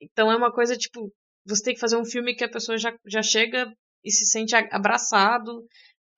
então 0.00 0.30
é 0.30 0.36
uma 0.36 0.52
coisa, 0.52 0.76
tipo, 0.76 1.12
você 1.46 1.62
tem 1.62 1.74
que 1.74 1.80
fazer 1.80 1.96
um 1.96 2.04
filme 2.04 2.34
que 2.34 2.44
a 2.44 2.50
pessoa 2.50 2.76
já, 2.76 2.94
já 3.06 3.22
chega 3.22 3.72
e 4.04 4.10
se 4.10 4.26
sente 4.26 4.54
abraçado, 4.54 5.66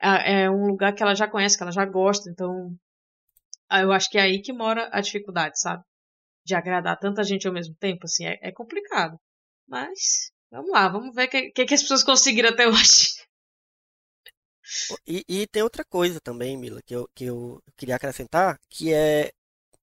é 0.00 0.50
um 0.50 0.66
lugar 0.66 0.94
que 0.94 1.02
ela 1.02 1.14
já 1.14 1.28
conhece, 1.28 1.56
que 1.56 1.62
ela 1.62 1.72
já 1.72 1.84
gosta, 1.84 2.30
então 2.30 2.74
eu 3.70 3.92
acho 3.92 4.08
que 4.10 4.18
é 4.18 4.22
aí 4.22 4.40
que 4.40 4.52
mora 4.52 4.88
a 4.92 5.00
dificuldade, 5.00 5.60
sabe? 5.60 5.84
De 6.44 6.54
agradar 6.54 6.98
tanta 6.98 7.22
gente 7.22 7.46
ao 7.46 7.52
mesmo 7.54 7.74
tempo, 7.76 8.04
assim, 8.04 8.26
é, 8.26 8.38
é 8.42 8.52
complicado. 8.52 9.16
Mas, 9.68 10.32
vamos 10.50 10.70
lá, 10.70 10.88
vamos 10.88 11.14
ver 11.14 11.28
o 11.28 11.30
que, 11.30 11.50
que, 11.50 11.64
que, 11.66 11.74
as 11.74 11.82
pessoas 11.82 12.02
conseguiram 12.02 12.48
até 12.50 12.66
hoje. 12.68 13.08
E, 15.06 15.24
e, 15.28 15.46
tem 15.46 15.62
outra 15.62 15.84
coisa 15.84 16.20
também, 16.20 16.56
Mila, 16.56 16.80
que 16.84 16.94
eu, 16.94 17.08
que 17.14 17.24
eu 17.24 17.62
queria 17.76 17.96
acrescentar, 17.96 18.58
que 18.68 18.92
é, 18.92 19.30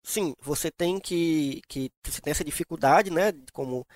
sim, 0.02 0.34
você 0.40 0.70
tem 0.70 0.98
que, 0.98 1.60
que 1.68 1.90
você 2.04 2.20
tem 2.20 2.30
essa 2.30 2.44
dificuldade, 2.44 3.10
né, 3.10 3.32
como 3.52 3.86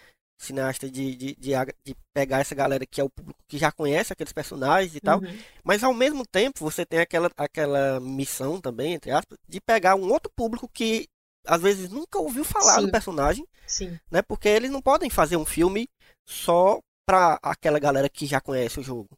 cineasta 0.44 0.90
de, 0.90 1.14
de, 1.14 1.34
de, 1.37 1.52
de, 1.84 1.96
pegar 2.12 2.40
essa 2.40 2.54
galera 2.54 2.84
que 2.84 3.00
é 3.00 3.04
o 3.04 3.11
público 3.11 3.38
que 3.49 3.58
já 3.58 3.70
conhece 3.70 4.12
aqueles 4.12 4.32
personagens 4.32 4.94
e 4.94 5.00
tal. 5.00 5.20
Uhum. 5.20 5.38
Mas 5.64 5.84
ao 5.84 5.94
mesmo 5.94 6.26
tempo 6.26 6.61
você 6.61 6.84
tem 6.84 7.00
aquela, 7.00 7.30
aquela 7.37 8.00
missão 8.00 8.61
também, 8.61 8.94
entre 8.94 9.11
aspas, 9.11 9.38
de 9.49 9.61
pegar 9.61 9.94
um 9.94 10.11
outro 10.11 10.30
público 10.34 10.68
que 10.68 11.06
às 11.46 11.61
vezes 11.61 11.90
nunca 11.90 12.18
ouviu 12.18 12.44
falar 12.44 12.76
Sim. 12.76 12.87
do 12.87 12.90
personagem, 12.90 13.46
Sim. 13.66 13.99
né? 14.11 14.22
Porque 14.22 14.49
eles 14.49 14.70
não 14.70 14.82
podem 14.82 15.11
fazer 15.11 15.37
um 15.37 15.44
filme 15.44 15.88
só 16.26 16.80
pra 17.06 17.38
aquela 17.42 17.78
galera 17.78 18.08
que 18.08 18.26
já 18.26 18.40
conhece 18.40 18.80
o 18.80 18.82
jogo. 18.82 19.08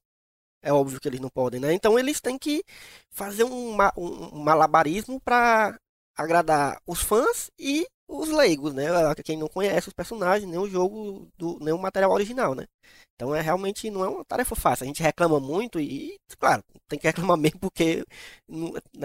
É 0.63 0.73
óbvio 0.73 0.99
que 0.99 1.09
eles 1.09 1.21
não 1.21 1.29
podem, 1.29 1.61
né? 1.61 1.73
Então 1.75 1.99
eles 1.99 2.21
têm 2.21 2.39
que 2.39 2.65
fazer 3.11 3.45
um, 3.45 3.77
um 3.97 4.43
malabarismo 4.43 5.21
para 5.21 5.79
agradar 6.17 6.81
os 6.87 7.03
fãs 7.03 7.51
e 7.59 7.87
os 8.09 8.29
leigos, 8.29 8.75
né? 8.75 8.85
Quem 9.25 9.37
não 9.39 9.49
conhece 9.49 9.89
os 9.89 9.95
personagens, 9.95 10.49
nem 10.51 10.59
o 10.59 10.69
jogo, 10.69 11.29
do, 11.37 11.59
nem 11.61 11.73
o 11.75 11.79
material 11.79 12.13
original, 12.13 12.55
né? 12.55 12.67
Então 13.15 13.35
é 13.35 13.41
realmente 13.41 13.91
não 13.91 14.05
é 14.05 14.09
uma 14.09 14.25
tarefa 14.25 14.55
fácil. 14.57 14.85
A 14.85 14.87
gente 14.87 15.03
reclama 15.03 15.41
muito 15.41 15.81
e, 15.81 16.19
claro, 16.39 16.63
tem 16.89 16.99
que 16.99 17.07
reclamar 17.07 17.37
mesmo 17.39 17.61
porque 17.61 18.05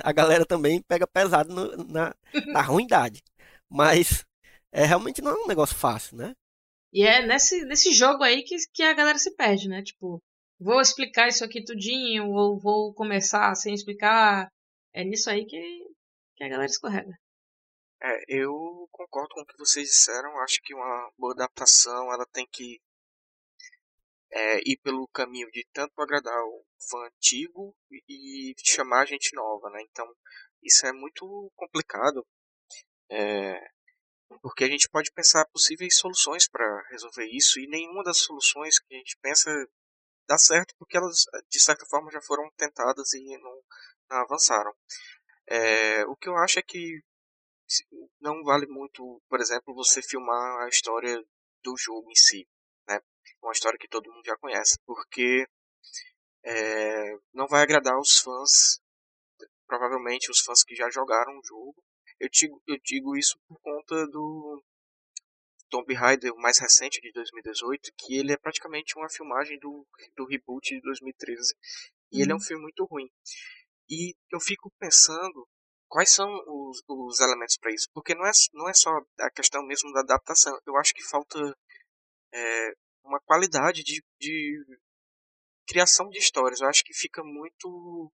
a 0.04 0.12
galera 0.12 0.46
também 0.46 0.82
pega 0.82 1.08
pesado 1.08 1.54
no- 1.54 1.84
na, 1.86 2.16
na 2.52 2.62
ruindade. 2.62 3.22
Mas 3.70 4.26
é 4.72 4.86
realmente 4.86 5.22
não 5.22 5.32
é 5.32 5.36
um 5.44 5.48
negócio 5.48 5.76
fácil, 5.76 6.18
né? 6.18 6.34
E 6.94 7.02
é 7.04 7.26
nesse, 7.26 7.66
nesse 7.66 7.92
jogo 7.92 8.24
aí 8.24 8.44
que, 8.44 8.56
que 8.74 8.84
a 8.84 8.94
galera 8.94 9.18
se 9.18 9.36
perde, 9.36 9.68
né? 9.68 9.82
Tipo, 9.82 10.22
vou 10.60 10.80
explicar 10.82 11.28
isso 11.28 11.44
aqui 11.44 11.64
tudinho, 11.64 12.30
ou 12.32 12.60
vou 12.60 12.94
começar 12.94 13.56
sem 13.56 13.74
explicar. 13.74 14.50
É 14.94 15.04
nisso 15.04 15.30
aí 15.30 15.46
que, 15.46 15.60
que 16.36 16.44
a 16.44 16.50
galera 16.50 16.70
escorrega. 16.70 17.18
É, 18.02 18.24
eu 18.28 18.88
concordo 18.92 19.36
com 19.36 19.42
o 19.42 19.46
que 19.46 19.58
vocês 19.58 19.90
disseram. 19.90 20.38
Acho 20.40 20.62
que 20.62 20.74
uma 20.74 21.12
boa 21.18 21.34
adaptação 21.34 22.12
ela 22.14 22.26
tem 22.28 22.48
que 22.52 22.82
é, 24.32 24.60
ir 24.60 24.78
pelo 24.84 25.08
caminho 25.10 25.50
de 25.52 25.66
tanto 25.74 26.02
agradar 26.02 26.42
o 26.44 26.66
fã 26.90 27.06
antigo 27.06 27.76
e, 27.92 28.52
e 28.52 28.56
chamar 28.64 29.08
gente 29.08 29.36
nova, 29.36 29.70
né? 29.70 29.82
Então 29.84 30.06
isso 30.64 30.86
é 30.86 30.92
muito 30.94 31.52
complicado, 31.56 32.26
é, 33.10 33.60
porque 34.42 34.64
a 34.64 34.68
gente 34.68 34.90
pode 34.90 35.12
pensar 35.12 35.46
possíveis 35.48 35.98
soluções 35.98 36.48
para 36.48 36.88
resolver 36.90 37.26
isso 37.26 37.60
e 37.60 37.68
nenhuma 37.68 38.04
das 38.04 38.20
soluções 38.20 38.80
que 38.80 38.94
a 38.94 38.98
gente 38.98 39.18
pensa 39.22 39.50
dá 40.28 40.38
certo 40.38 40.76
porque 40.78 40.98
elas 40.98 41.24
de 41.50 41.60
certa 41.60 41.86
forma 41.88 42.12
já 42.12 42.22
foram 42.22 42.50
tentadas 42.56 43.14
e 43.14 43.38
não, 43.38 43.64
não 44.10 44.18
avançaram. 44.18 44.74
É, 45.48 46.06
o 46.06 46.16
que 46.16 46.30
eu 46.30 46.38
acho 46.38 46.60
é 46.60 46.62
que 46.62 47.02
não 48.20 48.44
vale 48.44 48.68
muito, 48.68 49.22
por 49.30 49.40
exemplo, 49.40 49.74
você 49.74 50.02
filmar 50.02 50.64
a 50.64 50.70
história 50.70 51.24
do 51.64 51.76
jogo 51.78 52.10
em 52.12 52.16
si, 52.16 52.48
né? 52.88 53.00
Uma 53.42 53.52
história 53.54 53.78
que 53.80 53.88
todo 53.88 54.12
mundo 54.12 54.26
já 54.26 54.36
conhece, 54.38 54.78
porque 54.86 55.46
é, 56.44 57.18
não 57.34 57.48
vai 57.48 57.62
agradar 57.64 57.98
os 58.00 58.20
fãs, 58.20 58.80
provavelmente 59.68 60.32
os 60.32 60.40
fãs 60.42 60.64
que 60.64 60.76
já 60.76 60.90
jogaram 60.90 61.38
o 61.38 61.44
jogo. 61.44 61.76
Eu 62.20 62.30
digo, 62.30 62.62
eu 62.68 62.78
digo 62.84 63.18
isso 63.18 63.40
por 63.48 63.60
conta 63.62 64.06
do 64.08 64.62
Tomb 65.70 65.94
Raider, 65.94 66.34
o 66.34 66.42
mais 66.42 66.60
recente 66.60 67.00
de 67.00 67.12
2018, 67.12 67.92
que 67.98 68.16
ele 68.18 68.34
é 68.34 68.38
praticamente 68.38 68.98
uma 68.98 69.10
filmagem 69.10 69.58
do, 69.60 69.86
do 70.16 70.26
reboot 70.26 70.76
de 70.76 70.82
2013. 70.82 71.56
E 72.12 72.22
ele 72.22 72.32
é 72.32 72.36
um 72.36 72.38
Uhum. 72.38 72.44
filme 72.44 72.64
muito 72.64 72.86
ruim. 72.86 73.10
E 73.90 74.16
eu 74.32 74.40
fico 74.40 74.72
pensando 74.80 75.48
quais 75.90 76.12
são 76.12 76.30
os, 76.48 76.82
os 76.88 77.20
elementos 77.20 77.58
para 77.58 77.74
isso. 77.74 77.88
Porque 77.94 78.16
não 78.16 78.26
é, 78.26 78.32
não 78.54 78.70
é 78.70 78.74
só 78.74 78.92
a 79.20 79.30
questão 79.32 79.66
mesmo 79.66 79.92
da 79.92 80.02
adaptação. 80.02 80.58
Eu 80.66 80.78
acho 80.78 80.94
que 80.94 81.04
falta 81.04 81.38
é, 82.34 82.74
uma 83.04 83.20
qualidade 83.22 83.84
de, 83.84 84.04
de 84.20 84.66
criação 85.68 86.10
de 86.10 86.20
histórias. 86.20 86.62
Eu 86.62 86.70
acho 86.70 86.84
que 86.84 86.94
fica 86.94 87.24
muito 87.24 88.12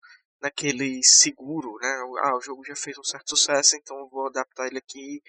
naquele 0.43 1.03
seguro, 1.03 1.77
né? 1.81 1.89
Ah, 2.25 2.37
o 2.37 2.41
jogo 2.41 2.65
já 2.65 2.75
fez 2.75 2.99
um 2.99 3.05
certo 3.05 3.31
sucesso, 3.31 3.77
então 3.77 3.99
eu 3.99 4.09
vou 4.09 4.27
adaptar 4.27 4.67
ele 4.67 4.79
aqui 4.79 5.23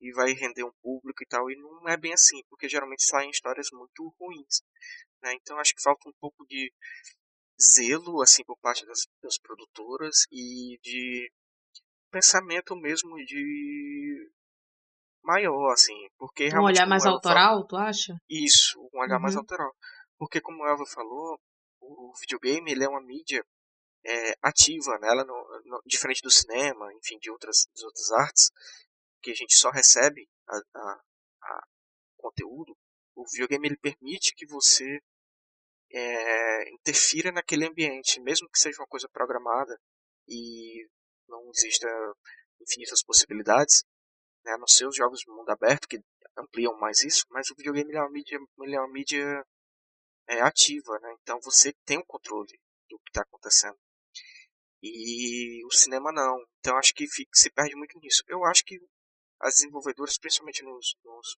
e 0.00 0.12
vai 0.12 0.32
render 0.32 0.64
um 0.64 0.72
público 0.82 1.22
e 1.22 1.26
tal. 1.26 1.50
E 1.50 1.56
não 1.56 1.88
é 1.88 1.96
bem 1.96 2.12
assim, 2.12 2.42
porque 2.48 2.68
geralmente 2.68 3.04
saem 3.04 3.30
histórias 3.30 3.68
muito 3.72 4.14
ruins. 4.20 4.62
Né? 5.22 5.34
Então 5.34 5.58
acho 5.58 5.74
que 5.74 5.82
falta 5.82 6.08
um 6.08 6.12
pouco 6.20 6.46
de 6.46 6.72
zelo 7.60 8.22
assim 8.22 8.44
por 8.44 8.56
parte 8.58 8.86
das, 8.86 9.00
das 9.22 9.38
produtoras 9.38 10.26
e 10.30 10.78
de 10.80 11.32
pensamento 12.10 12.76
mesmo 12.76 13.14
de 13.24 14.30
maior 15.22 15.72
assim 15.72 16.08
porque 16.18 16.48
Um 16.54 16.62
olhar 16.62 16.86
mais 16.86 17.04
autoral, 17.04 17.66
tu 17.66 17.76
acha? 17.76 18.14
isso 18.28 18.80
um 18.92 19.00
olhar 19.00 19.18
mais 19.18 19.34
Uhum. 19.34 19.40
autoral 19.40 19.74
porque 20.18 20.40
como 20.40 20.66
Eva 20.66 20.84
falou 20.86 21.38
o 21.80 22.12
videogame 22.20 22.70
ele 22.70 22.84
é 22.84 22.88
uma 22.88 23.00
mídia 23.02 23.44
é, 24.04 24.34
ativa 24.42 24.98
né? 25.00 25.08
ela 25.08 25.24
não, 25.24 25.36
não- 25.64 25.80
diferente 25.86 26.22
do 26.22 26.30
cinema 26.30 26.92
enfim 26.94 27.18
de 27.18 27.30
outras 27.30 27.66
de 27.74 27.84
outras 27.84 28.10
artes 28.12 28.50
que 29.22 29.30
a 29.30 29.34
gente 29.34 29.54
só 29.54 29.70
recebe 29.70 30.28
a, 30.48 30.56
a, 30.56 31.00
a 31.42 31.60
conteúdo 32.16 32.76
o 33.14 33.24
videogame 33.32 33.68
ele 33.68 33.76
permite 33.78 34.34
que 34.34 34.46
você 34.46 35.00
é, 35.90 36.70
interfira 36.72 37.32
naquele 37.32 37.66
ambiente, 37.66 38.20
mesmo 38.20 38.48
que 38.50 38.58
seja 38.58 38.80
uma 38.80 38.86
coisa 38.86 39.08
programada 39.08 39.76
e 40.26 40.86
não 41.28 41.50
exista 41.50 41.86
infinitas 42.60 43.02
possibilidades, 43.02 43.84
né, 44.44 44.52
a 44.52 44.58
não 44.58 44.66
ser 44.66 44.86
os 44.86 44.96
jogos 44.96 45.20
de 45.20 45.30
mundo 45.30 45.50
aberto 45.50 45.88
que 45.88 46.00
ampliam 46.36 46.76
mais 46.78 47.02
isso, 47.02 47.24
mas 47.30 47.50
o 47.50 47.54
videogame 47.54 47.94
é 47.94 48.00
uma 48.00 48.10
mídia, 48.10 48.36
é 48.36 48.80
uma 48.80 48.92
mídia 48.92 49.44
é, 50.28 50.40
ativa, 50.40 50.98
né, 51.00 51.14
então 51.20 51.40
você 51.40 51.72
tem 51.84 51.98
o 51.98 52.06
controle 52.06 52.58
do 52.88 52.98
que 52.98 53.10
está 53.10 53.22
acontecendo. 53.22 53.78
E 54.80 55.64
o 55.66 55.72
cinema 55.72 56.12
não. 56.12 56.38
Então 56.60 56.76
acho 56.76 56.94
que 56.94 57.06
fica, 57.08 57.30
se 57.34 57.50
perde 57.50 57.74
muito 57.74 57.98
nisso. 57.98 58.22
Eu 58.28 58.44
acho 58.44 58.64
que 58.64 58.78
as 59.40 59.54
desenvolvedoras, 59.54 60.16
principalmente 60.18 60.62
nos, 60.62 60.96
nos 61.04 61.36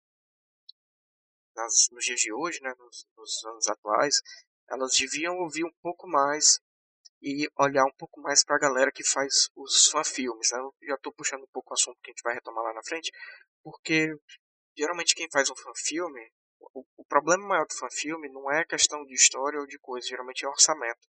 nas, 1.55 1.89
nos 1.93 2.05
dias 2.05 2.21
de 2.21 2.33
hoje, 2.33 2.61
né, 2.63 2.73
nos, 2.79 3.07
nos 3.17 3.45
anos 3.45 3.69
atuais, 3.69 4.21
elas 4.69 4.97
deviam 4.97 5.37
ouvir 5.39 5.65
um 5.65 5.73
pouco 5.81 6.09
mais 6.09 6.61
e 7.21 7.49
olhar 7.59 7.85
um 7.85 7.95
pouco 7.97 8.21
mais 8.21 8.45
para 8.45 8.57
a 8.57 8.61
galera 8.61 8.93
que 8.93 9.05
faz 9.05 9.49
os 9.57 9.91
fanfilmes. 9.91 10.51
Né? 10.53 10.59
Eu 10.59 10.73
já 10.83 10.95
estou 10.95 11.13
puxando 11.13 11.43
um 11.43 11.53
pouco 11.53 11.71
o 11.71 11.75
assunto 11.75 11.99
que 12.03 12.11
a 12.11 12.13
gente 12.13 12.23
vai 12.23 12.35
retomar 12.35 12.65
lá 12.65 12.73
na 12.73 12.83
frente, 12.83 13.11
porque 13.63 14.15
geralmente 14.77 15.15
quem 15.15 15.29
faz 15.31 15.51
um 15.51 15.57
fanfilme, 15.57 16.31
o, 16.61 16.85
o 16.97 17.05
problema 17.05 17.47
maior 17.47 17.67
do 17.67 17.75
fanfilme 17.75 18.29
não 18.29 18.51
é 18.51 18.65
questão 18.65 19.05
de 19.05 19.15
história 19.15 19.59
ou 19.61 19.67
de 19.67 19.79
coisa, 19.79 20.07
geralmente 20.07 20.45
é 20.45 20.49
orçamento. 20.49 21.07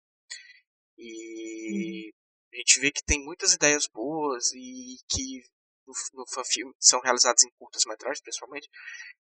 E 0.96 2.12
a 2.52 2.56
gente 2.56 2.80
vê 2.80 2.90
que 2.90 3.04
tem 3.04 3.24
muitas 3.24 3.52
ideias 3.52 3.86
boas 3.86 4.52
e 4.52 4.96
que 5.08 5.42
no, 5.86 5.92
no 6.14 6.26
fanfilme 6.26 6.74
são 6.78 7.00
realizadas 7.00 7.44
em 7.44 7.50
curtas 7.58 7.84
metragens, 7.86 8.22
principalmente, 8.22 8.68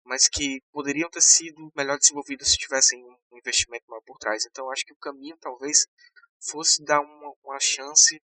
mas 0.03 0.29
que 0.29 0.61
poderiam 0.71 1.09
ter 1.09 1.21
sido 1.21 1.71
melhor 1.75 1.97
desenvolvidas 1.97 2.49
se 2.49 2.57
tivessem 2.57 3.03
um 3.03 3.37
investimento 3.37 3.85
maior 3.87 4.01
por 4.05 4.17
trás. 4.17 4.45
Então 4.45 4.71
acho 4.71 4.85
que 4.85 4.93
o 4.93 4.97
caminho 4.97 5.37
talvez 5.39 5.85
fosse 6.41 6.83
dar 6.83 7.01
uma, 7.01 7.33
uma 7.43 7.59
chance 7.59 8.21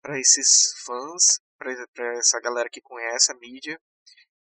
para 0.00 0.18
esses 0.18 0.72
fãs, 0.84 1.40
para 1.58 2.18
essa 2.18 2.40
galera 2.40 2.68
que 2.70 2.80
conhece 2.80 3.30
a 3.30 3.36
mídia, 3.36 3.80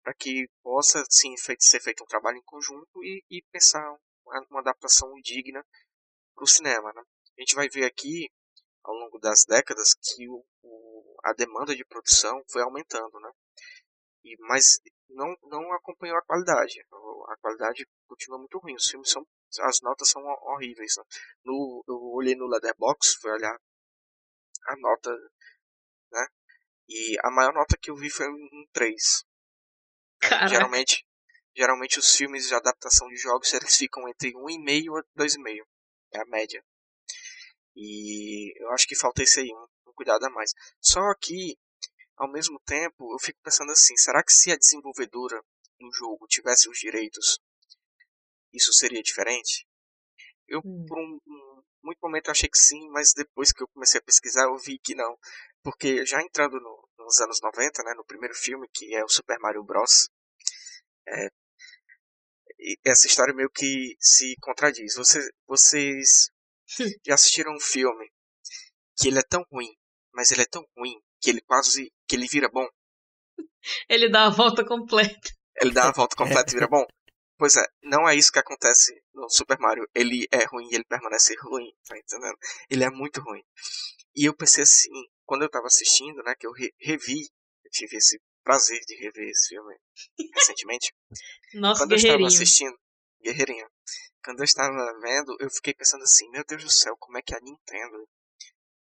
para 0.04 0.14
que 0.14 0.50
possa 0.62 1.04
sim 1.10 1.36
feito, 1.38 1.64
ser 1.64 1.82
feito 1.82 2.04
um 2.04 2.08
trabalho 2.08 2.38
em 2.38 2.44
conjunto 2.44 3.04
e, 3.04 3.24
e 3.30 3.42
pensar 3.52 3.88
uma, 4.26 4.46
uma 4.50 4.60
adaptação 4.60 5.10
digna 5.22 5.64
para 6.36 6.44
o 6.44 6.48
cinema. 6.48 6.92
Né? 6.94 7.02
A 7.38 7.42
gente 7.42 7.56
vai 7.56 7.70
ver 7.70 7.86
aqui 7.86 8.30
ao 8.84 8.94
longo 8.96 9.18
das 9.20 9.46
décadas 9.46 9.94
que 9.94 10.28
o, 10.28 10.46
o, 10.62 11.18
a 11.24 11.34
demanda 11.34 11.76
de 11.76 11.86
produção 11.86 12.44
foi 12.50 12.62
aumentando, 12.62 13.18
né? 13.20 13.32
E, 14.26 14.36
mas 14.42 14.80
não, 15.10 15.36
não 15.44 15.74
acompanhou 15.74 16.18
a 16.18 16.22
qualidade. 16.22 16.82
A 17.28 17.38
qualidade 17.42 17.88
continua 18.08 18.40
muito 18.40 18.58
ruim. 18.60 18.76
Os 18.76 18.88
filmes 18.88 19.10
são, 19.10 19.26
as 19.62 19.81
notas 19.81 20.10
são 20.10 20.22
horríveis. 20.24 20.95
Né? 20.98 21.03
No, 21.45 21.83
eu 21.88 21.95
olhei 22.13 22.36
no 22.36 22.48
Leatherbox, 22.48 23.15
fui 23.22 23.31
olhar 23.31 23.57
a 24.67 24.75
nota, 24.77 25.12
né? 26.12 26.27
E 26.88 27.17
a 27.24 27.31
maior 27.31 27.53
nota 27.53 27.77
que 27.77 27.89
eu 27.89 27.95
vi 27.95 28.10
foi 28.10 28.27
um 28.27 28.67
3. 28.72 29.25
Caraca. 30.19 30.48
Geralmente, 30.48 31.05
geralmente 31.55 32.00
os 32.00 32.15
filmes 32.15 32.48
de 32.48 32.55
adaptação 32.55 33.07
de 33.07 33.17
jogos 33.17 33.53
eles 33.53 33.75
ficam 33.75 34.07
entre 34.07 34.33
1,5 34.33 35.03
e 35.15 35.19
2,5. 35.19 35.65
É 36.13 36.22
a 36.22 36.25
média. 36.25 36.63
E 37.75 38.53
eu 38.62 38.72
acho 38.72 38.88
que 38.88 38.95
falta 38.95 39.24
esse 39.24 39.39
aí, 39.39 39.50
um, 39.51 39.89
um 39.89 39.93
cuidado 39.93 40.24
a 40.25 40.29
mais. 40.29 40.53
Só 40.79 41.01
que, 41.19 41.57
ao 42.15 42.31
mesmo 42.31 42.60
tempo, 42.65 43.13
eu 43.13 43.19
fico 43.19 43.39
pensando 43.43 43.72
assim, 43.72 43.95
será 43.98 44.24
que 44.24 44.31
se 44.31 44.51
a 44.51 44.57
desenvolvedora 44.57 45.41
do 45.79 45.91
jogo 45.91 46.27
tivesse 46.27 46.69
os 46.69 46.77
direitos, 46.77 47.39
isso 48.53 48.74
seria 48.74 49.01
diferente? 49.01 49.65
Eu, 50.48 50.62
Hum. 50.63 50.86
por 50.88 50.98
um, 50.98 51.19
um 51.25 51.63
muito 51.83 52.00
momento, 52.01 52.31
achei 52.31 52.50
que 52.50 52.57
sim, 52.57 52.89
mas 52.89 53.13
depois 53.13 53.51
que 53.51 53.62
eu 53.62 53.67
comecei 53.67 54.00
a 54.00 54.03
pesquisar, 54.03 54.43
eu 54.45 54.57
vi 54.57 54.79
que 54.79 54.95
não. 54.95 55.17
Porque 55.62 56.05
já 56.05 56.22
entrando 56.22 56.60
no, 56.60 56.89
nos 56.98 57.19
anos 57.19 57.39
90, 57.41 57.83
né, 57.83 57.93
no 57.95 58.05
primeiro 58.05 58.33
filme, 58.36 58.67
que 58.74 58.95
é 58.95 59.03
o 59.03 59.10
Super 59.10 59.38
Mario 59.39 59.63
Bros., 59.63 60.10
é, 61.07 61.29
essa 62.86 63.07
história 63.07 63.33
meio 63.33 63.50
que 63.50 63.95
se 64.00 64.36
contradiz. 64.41 64.95
Você, 64.95 65.19
vocês 65.45 66.31
já 67.05 67.15
assistiram 67.15 67.53
um 67.53 67.60
filme 67.60 68.10
que 68.98 69.10
ele 69.10 69.19
é 69.19 69.24
tão 69.24 69.43
ruim, 69.51 69.75
mas 70.13 70.31
ele 70.31 70.43
é 70.43 70.48
tão 70.50 70.63
ruim 70.77 71.01
que 71.22 71.29
ele 71.29 71.41
quase 71.41 71.91
que 72.07 72.15
ele 72.15 72.27
vira 72.27 72.50
bom. 72.50 72.67
Ele 73.89 74.10
dá 74.10 74.27
a 74.27 74.29
volta 74.29 74.65
completa. 74.65 75.29
Ele 75.62 75.72
dá 75.72 75.89
a 75.89 75.91
volta 75.91 76.15
completa 76.17 76.51
e 76.51 76.53
vira 76.53 76.67
bom. 76.67 76.86
Pois 77.44 77.58
é, 77.58 77.68
não 77.84 78.08
é 78.08 78.16
isso 78.16 78.32
que 78.32 78.40
acontece 78.40 79.04
no 79.14 79.30
Super 79.30 79.60
Mario. 79.60 79.86
Ele 79.94 80.26
é 80.32 80.46
ruim 80.46 80.66
e 80.72 80.76
ele 80.76 80.86
permanece 80.86 81.36
ruim, 81.42 81.76
tá 81.86 81.98
entendendo? 81.98 82.38
Ele 82.70 82.86
é 82.86 82.90
muito 82.90 83.20
ruim. 83.20 83.44
E 84.16 84.24
eu 84.24 84.34
pensei 84.34 84.64
assim, 84.64 84.90
quando 85.26 85.42
eu 85.42 85.50
tava 85.50 85.68
assistindo, 85.68 86.24
né, 86.24 86.36
que 86.40 86.48
eu 86.48 86.54
re 86.54 86.74
revi, 86.80 87.20
eu 87.66 87.70
tive 87.70 87.98
esse 87.98 88.18
prazer 88.46 88.80
de 88.88 88.96
rever 88.96 89.28
esse 89.28 89.50
filme 89.50 89.76
recentemente. 90.34 90.96
Nossa, 91.56 91.82
quando 91.82 91.92
eu 91.92 91.98
estava 91.98 92.26
assistindo, 92.26 92.80
Guerreirinho, 93.22 93.70
quando 94.24 94.40
eu 94.40 94.46
estava 94.46 95.00
vendo, 95.02 95.36
eu 95.42 95.50
fiquei 95.50 95.74
pensando 95.74 96.04
assim, 96.04 96.30
meu 96.30 96.46
Deus 96.46 96.64
do 96.64 96.72
céu, 96.72 96.96
como 96.98 97.18
é 97.18 97.22
que 97.22 97.36
a 97.36 97.42
Nintendo 97.42 98.08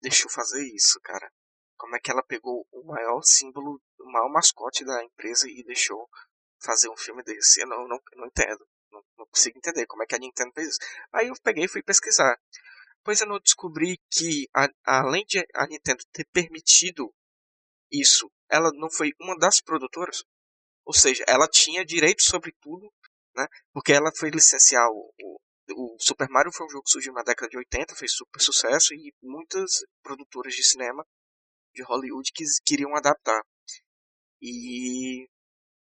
deixou 0.01 0.31
fazer 0.31 0.65
isso, 0.75 0.99
cara? 1.03 1.31
Como 1.77 1.95
é 1.95 2.01
que 2.01 2.11
ela 2.11 2.23
pegou 2.23 2.67
o 2.73 2.83
maior 2.87 3.21
símbolo, 3.21 3.79
o 4.01 4.11
maior 4.11 4.33
mascote 4.33 4.87
da 4.87 5.05
empresa 5.05 5.47
e 5.51 5.63
deixou 5.65 6.09
fazer 6.61 6.89
um 6.89 6.97
filme 6.97 7.23
desse? 7.23 7.63
Eu 7.63 7.67
não, 7.67 7.89
não, 7.89 7.99
não 8.17 8.27
entendo. 8.27 8.67
Não, 8.91 9.03
não 9.19 9.27
consigo 9.27 9.59
entender 9.59 9.87
como 9.87 10.03
é 10.03 10.07
que 10.07 10.15
a 10.15 10.19
Nintendo 10.19 10.53
fez 10.55 10.69
isso. 10.69 10.79
Aí 11.13 11.29
eu 11.29 11.35
peguei 11.43 11.65
e 11.65 11.69
fui 11.69 11.83
pesquisar. 11.83 12.39
Pois 13.05 13.21
eu 13.21 13.27
não 13.27 13.39
descobri 13.39 13.99
que, 14.11 14.49
a, 14.55 14.69
além 14.85 15.25
de 15.27 15.39
a 15.55 15.67
Nintendo 15.67 16.05
ter 16.13 16.27
permitido 16.33 17.13
isso, 17.91 18.31
ela 18.51 18.71
não 18.75 18.91
foi 18.91 19.13
uma 19.21 19.37
das 19.39 19.61
produtoras. 19.61 20.25
Ou 20.85 20.93
seja, 20.93 21.25
ela 21.27 21.49
tinha 21.49 21.85
direito 21.85 22.23
sobre 22.23 22.53
tudo, 22.61 22.93
né? 23.35 23.47
Porque 23.73 23.93
ela 23.93 24.11
foi 24.17 24.31
licenciar 24.31 24.89
o, 24.91 25.13
o, 25.23 25.41
o 25.75 25.97
Super 26.01 26.29
Mario 26.29 26.53
foi 26.53 26.67
um 26.67 26.71
jogo 26.71 26.85
que 26.85 26.91
surgiu 26.91 27.13
na 27.13 27.23
década 27.23 27.49
de 27.49 27.59
80, 27.59 27.95
fez 27.95 28.13
super 28.13 28.41
sucesso 28.41 28.95
e 28.95 29.13
muitas 29.23 29.85
produtoras 30.03 30.55
de 30.55 30.63
cinema 30.63 31.07
de 31.75 31.83
Hollywood 31.83 32.33
que 32.33 32.45
queriam 32.65 32.97
adaptar. 32.97 33.43
E 34.41 35.29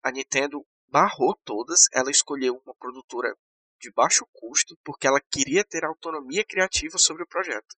a 0.04 0.12
Nintendo 0.12 0.64
barrou 0.88 1.34
todas, 1.44 1.86
ela 1.92 2.10
escolheu 2.10 2.60
uma 2.64 2.74
produtora 2.74 3.34
de 3.80 3.90
baixo 3.90 4.26
custo 4.32 4.76
porque 4.84 5.06
ela 5.06 5.20
queria 5.32 5.64
ter 5.64 5.84
autonomia 5.84 6.44
criativa 6.44 6.98
sobre 6.98 7.22
o 7.22 7.26
projeto. 7.26 7.74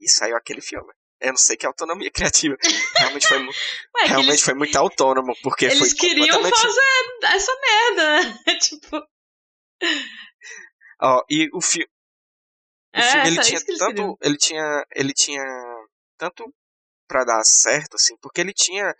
E 0.00 0.08
saiu 0.08 0.36
aquele 0.36 0.62
filme. 0.62 0.92
Eu 1.20 1.28
não 1.28 1.36
sei 1.36 1.56
que 1.56 1.66
autonomia 1.66 2.10
criativa. 2.10 2.56
Realmente 2.96 3.28
foi, 3.28 3.38
Ué, 3.46 4.06
realmente 4.06 4.30
eles, 4.30 4.42
foi 4.42 4.54
muito 4.54 4.76
autônomo, 4.76 5.36
porque 5.42 5.66
eles 5.66 5.78
foi 5.78 5.94
queriam 5.94 6.42
completamente... 6.42 6.60
fazer 6.60 7.36
essa 7.36 7.52
merda, 7.60 8.22
né? 8.22 8.58
tipo, 8.58 9.06
Ó, 11.00 11.24
e 11.28 11.48
o, 11.52 11.60
fi... 11.60 11.82
o 11.82 11.88
é, 12.94 13.02
filme 13.02 13.26
ele 13.28 13.40
tinha 13.42 13.60
eles 13.60 13.78
tanto, 13.78 13.94
queriam. 13.94 14.18
ele 14.20 14.36
tinha, 14.36 14.86
ele 14.94 15.12
tinha 15.12 15.44
tanto 16.16 16.44
para 17.06 17.24
dar 17.24 17.44
certo 17.44 17.96
assim, 17.96 18.16
porque 18.16 18.40
ele 18.40 18.54
tinha 18.54 18.94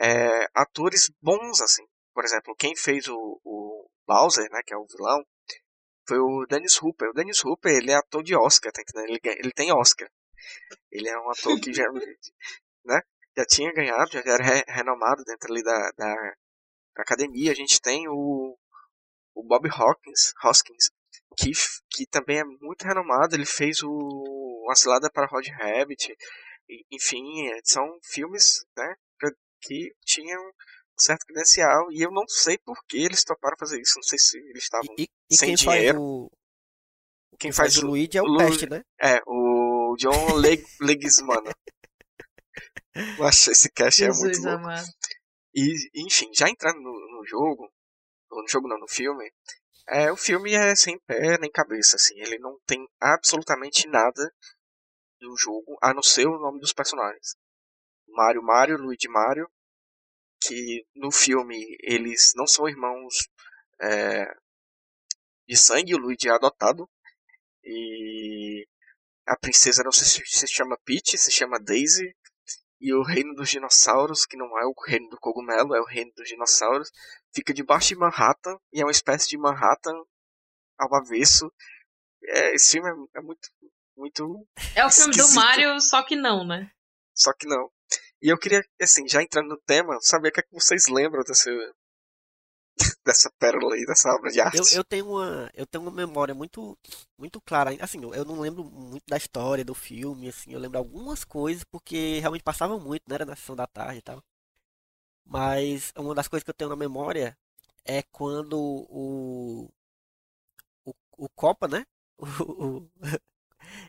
é, 0.00 0.48
atores 0.54 1.10
bons 1.20 1.60
assim. 1.60 1.86
Por 2.14 2.24
exemplo, 2.24 2.54
quem 2.56 2.74
fez 2.74 3.08
o, 3.08 3.40
o 3.44 3.88
Bowser, 4.06 4.50
né, 4.50 4.60
que 4.66 4.74
é 4.74 4.76
o 4.76 4.86
vilão, 4.86 5.24
foi 6.06 6.18
o 6.18 6.46
Dennis 6.46 6.80
Hooper. 6.82 7.10
O 7.10 7.12
Dennis 7.12 7.44
Hooper, 7.44 7.76
ele 7.76 7.92
é 7.92 7.94
ator 7.94 8.22
de 8.22 8.34
Oscar, 8.34 8.72
tá 8.72 8.80
entendendo? 8.80 9.10
Ele, 9.10 9.20
ele 9.38 9.52
tem 9.52 9.72
Oscar. 9.72 10.08
Ele 10.90 11.08
é 11.08 11.18
um 11.18 11.30
ator 11.30 11.60
que 11.60 11.72
já, 11.72 11.84
né, 12.84 13.00
já 13.36 13.44
tinha 13.44 13.72
ganhado, 13.72 14.10
já 14.10 14.20
era 14.20 14.42
re- 14.42 14.64
renomado 14.66 15.22
dentro 15.24 15.52
ali 15.52 15.62
da, 15.62 15.90
da 15.96 16.34
academia. 16.96 17.52
A 17.52 17.54
gente 17.54 17.80
tem 17.80 18.08
o, 18.08 18.56
o 19.34 19.42
Bob 19.44 19.68
Hawkins, 19.70 20.32
Hoskins, 20.42 20.90
que, 21.36 21.52
que 21.90 22.06
também 22.06 22.40
é 22.40 22.44
muito 22.44 22.82
renomado. 22.84 23.34
Ele 23.34 23.46
fez 23.46 23.82
o 23.82 23.90
Uma 24.64 24.74
Cilada 24.74 25.10
para 25.10 25.26
Rod 25.26 25.46
Rabbit. 25.46 26.16
Enfim, 26.90 27.48
é, 27.48 27.60
são 27.64 27.98
filmes 28.02 28.64
né, 28.76 28.94
que 29.60 29.92
tinham 30.04 30.40
um 30.40 30.52
certo 31.00 31.24
credencial. 31.26 31.90
E 31.92 32.00
eu 32.02 32.10
não 32.10 32.26
sei 32.28 32.58
por 32.58 32.76
que 32.86 32.98
eles 32.98 33.24
toparam 33.24 33.56
fazer 33.58 33.80
isso. 33.80 33.94
Não 33.96 34.02
sei 34.02 34.18
se 34.18 34.38
eles 34.38 34.62
estavam. 34.64 34.86
E, 34.98 35.02
e- 35.02 35.08
e 35.30 35.36
sem 35.36 35.48
quem 35.56 35.64
faz 35.64 35.78
dinheiro. 35.78 36.00
o. 36.00 36.30
Quem 37.38 37.52
Faz 37.52 37.74
faz 37.74 37.84
o. 37.84 37.86
Luigi 37.86 38.18
é 38.18 38.22
o 38.22 38.26
Lu- 38.26 38.38
Peste, 38.38 38.68
né? 38.68 38.82
É, 39.00 39.20
o 39.26 39.94
John 39.98 40.34
Leg 40.34 40.64
Leguizamo. 40.80 41.32
Eu 43.18 43.24
acho 43.24 43.50
esse 43.52 43.70
cast 43.70 44.02
é 44.02 44.08
muito 44.08 44.38
louco. 44.40 44.48
amado. 44.48 44.86
E, 45.54 45.74
enfim, 46.04 46.30
já 46.34 46.48
entrando 46.48 46.80
no, 46.80 46.90
no 46.90 47.24
jogo, 47.26 47.70
ou 48.30 48.42
no 48.42 48.48
jogo 48.48 48.68
não, 48.68 48.78
no 48.78 48.88
filme, 48.88 49.30
é, 49.88 50.10
o 50.12 50.16
filme 50.16 50.52
é 50.54 50.74
sem 50.76 50.98
pé 51.00 51.38
nem 51.38 51.50
cabeça, 51.50 51.96
assim, 51.96 52.18
ele 52.20 52.38
não 52.38 52.58
tem 52.66 52.84
absolutamente 53.00 53.86
nada 53.88 54.32
do 55.20 55.34
jogo, 55.36 55.76
a 55.82 55.94
não 55.94 56.02
ser 56.02 56.26
o 56.26 56.38
nome 56.38 56.60
dos 56.60 56.72
personagens. 56.72 57.34
Mario 58.18 58.42
Mario, 58.42 58.78
Luigi 58.78 59.08
Mario, 59.08 59.48
que 60.42 60.84
no 60.96 61.12
filme 61.12 61.76
eles 61.80 62.32
não 62.34 62.48
são 62.48 62.68
irmãos 62.68 63.28
é, 63.80 64.26
de 65.46 65.56
sangue, 65.56 65.94
o 65.94 65.98
Luigi 65.98 66.28
é 66.28 66.32
adotado, 66.32 66.90
e 67.62 68.66
a 69.24 69.36
princesa 69.36 69.84
não 69.84 69.92
se, 69.92 70.04
se 70.04 70.48
chama 70.48 70.76
Peach, 70.84 71.16
se 71.16 71.30
chama 71.30 71.60
Daisy, 71.60 72.12
e 72.80 72.92
o 72.92 73.04
reino 73.04 73.34
dos 73.34 73.50
dinossauros, 73.50 74.26
que 74.26 74.36
não 74.36 74.58
é 74.58 74.66
o 74.66 74.74
reino 74.84 75.08
do 75.10 75.20
cogumelo, 75.20 75.76
é 75.76 75.80
o 75.80 75.86
reino 75.86 76.12
dos 76.16 76.28
dinossauros, 76.28 76.90
fica 77.32 77.54
debaixo 77.54 77.88
de 77.88 77.96
Manhattan, 77.96 78.58
e 78.72 78.80
é 78.80 78.84
uma 78.84 78.90
espécie 78.90 79.28
de 79.28 79.38
Manhattan 79.38 79.94
ao 80.76 80.92
avesso. 80.92 81.52
É, 82.24 82.54
esse 82.54 82.72
filme 82.72 82.88
é, 82.88 83.18
é 83.18 83.22
muito, 83.22 83.48
muito. 83.96 84.48
É 84.74 84.84
o 84.84 84.90
filme 84.90 85.16
do. 85.16 85.34
Mario, 85.34 85.80
só 85.80 86.02
que 86.02 86.16
não, 86.16 86.44
né? 86.44 86.70
Só 87.14 87.32
que 87.32 87.46
não. 87.46 87.70
E 88.22 88.28
eu 88.32 88.38
queria, 88.38 88.62
assim, 88.80 89.08
já 89.08 89.20
entrando 89.20 89.48
no 89.48 89.60
tema, 89.66 89.98
saber 90.00 90.28
o 90.28 90.32
que, 90.32 90.38
é 90.40 90.42
que 90.44 90.52
vocês 90.54 90.86
lembram 90.86 91.24
dessa, 91.24 91.50
dessa 93.04 93.30
pérola 93.38 93.74
aí, 93.74 93.84
dessa 93.86 94.10
obra 94.14 94.30
de 94.30 94.40
arte. 94.40 94.58
Eu, 94.58 94.78
eu 94.78 94.84
tenho 94.84 95.06
uma, 95.08 95.50
eu 95.54 95.66
tenho 95.66 95.82
uma 95.82 95.90
memória 95.90 96.34
muito, 96.34 96.78
muito 97.18 97.40
clara. 97.40 97.70
Assim, 97.80 98.02
eu 98.02 98.14
eu 98.14 98.24
não 98.24 98.40
lembro 98.40 98.64
muito 98.64 99.04
da 99.06 99.16
história 99.16 99.64
do 99.64 99.74
filme, 99.74 100.28
assim, 100.28 100.52
eu 100.52 100.60
lembro 100.60 100.78
algumas 100.78 101.24
coisas 101.24 101.64
porque 101.64 102.18
realmente 102.20 102.42
passavam 102.42 102.80
muito, 102.80 103.02
né, 103.08 103.14
era 103.16 103.24
na 103.26 103.36
sessão 103.36 103.56
da 103.56 103.66
tarde 103.66 103.98
e 103.98 104.02
tal. 104.02 104.22
Mas 105.24 105.92
uma 105.96 106.14
das 106.14 106.26
coisas 106.28 106.42
que 106.44 106.50
eu 106.50 106.54
tenho 106.54 106.70
na 106.70 106.76
memória 106.76 107.36
é 107.84 108.02
quando 108.02 108.58
o 108.58 109.70
o, 110.84 110.92
o 111.16 111.28
Copa, 111.30 111.68
né? 111.68 111.84
O, 112.20 112.64
o- 112.64 112.90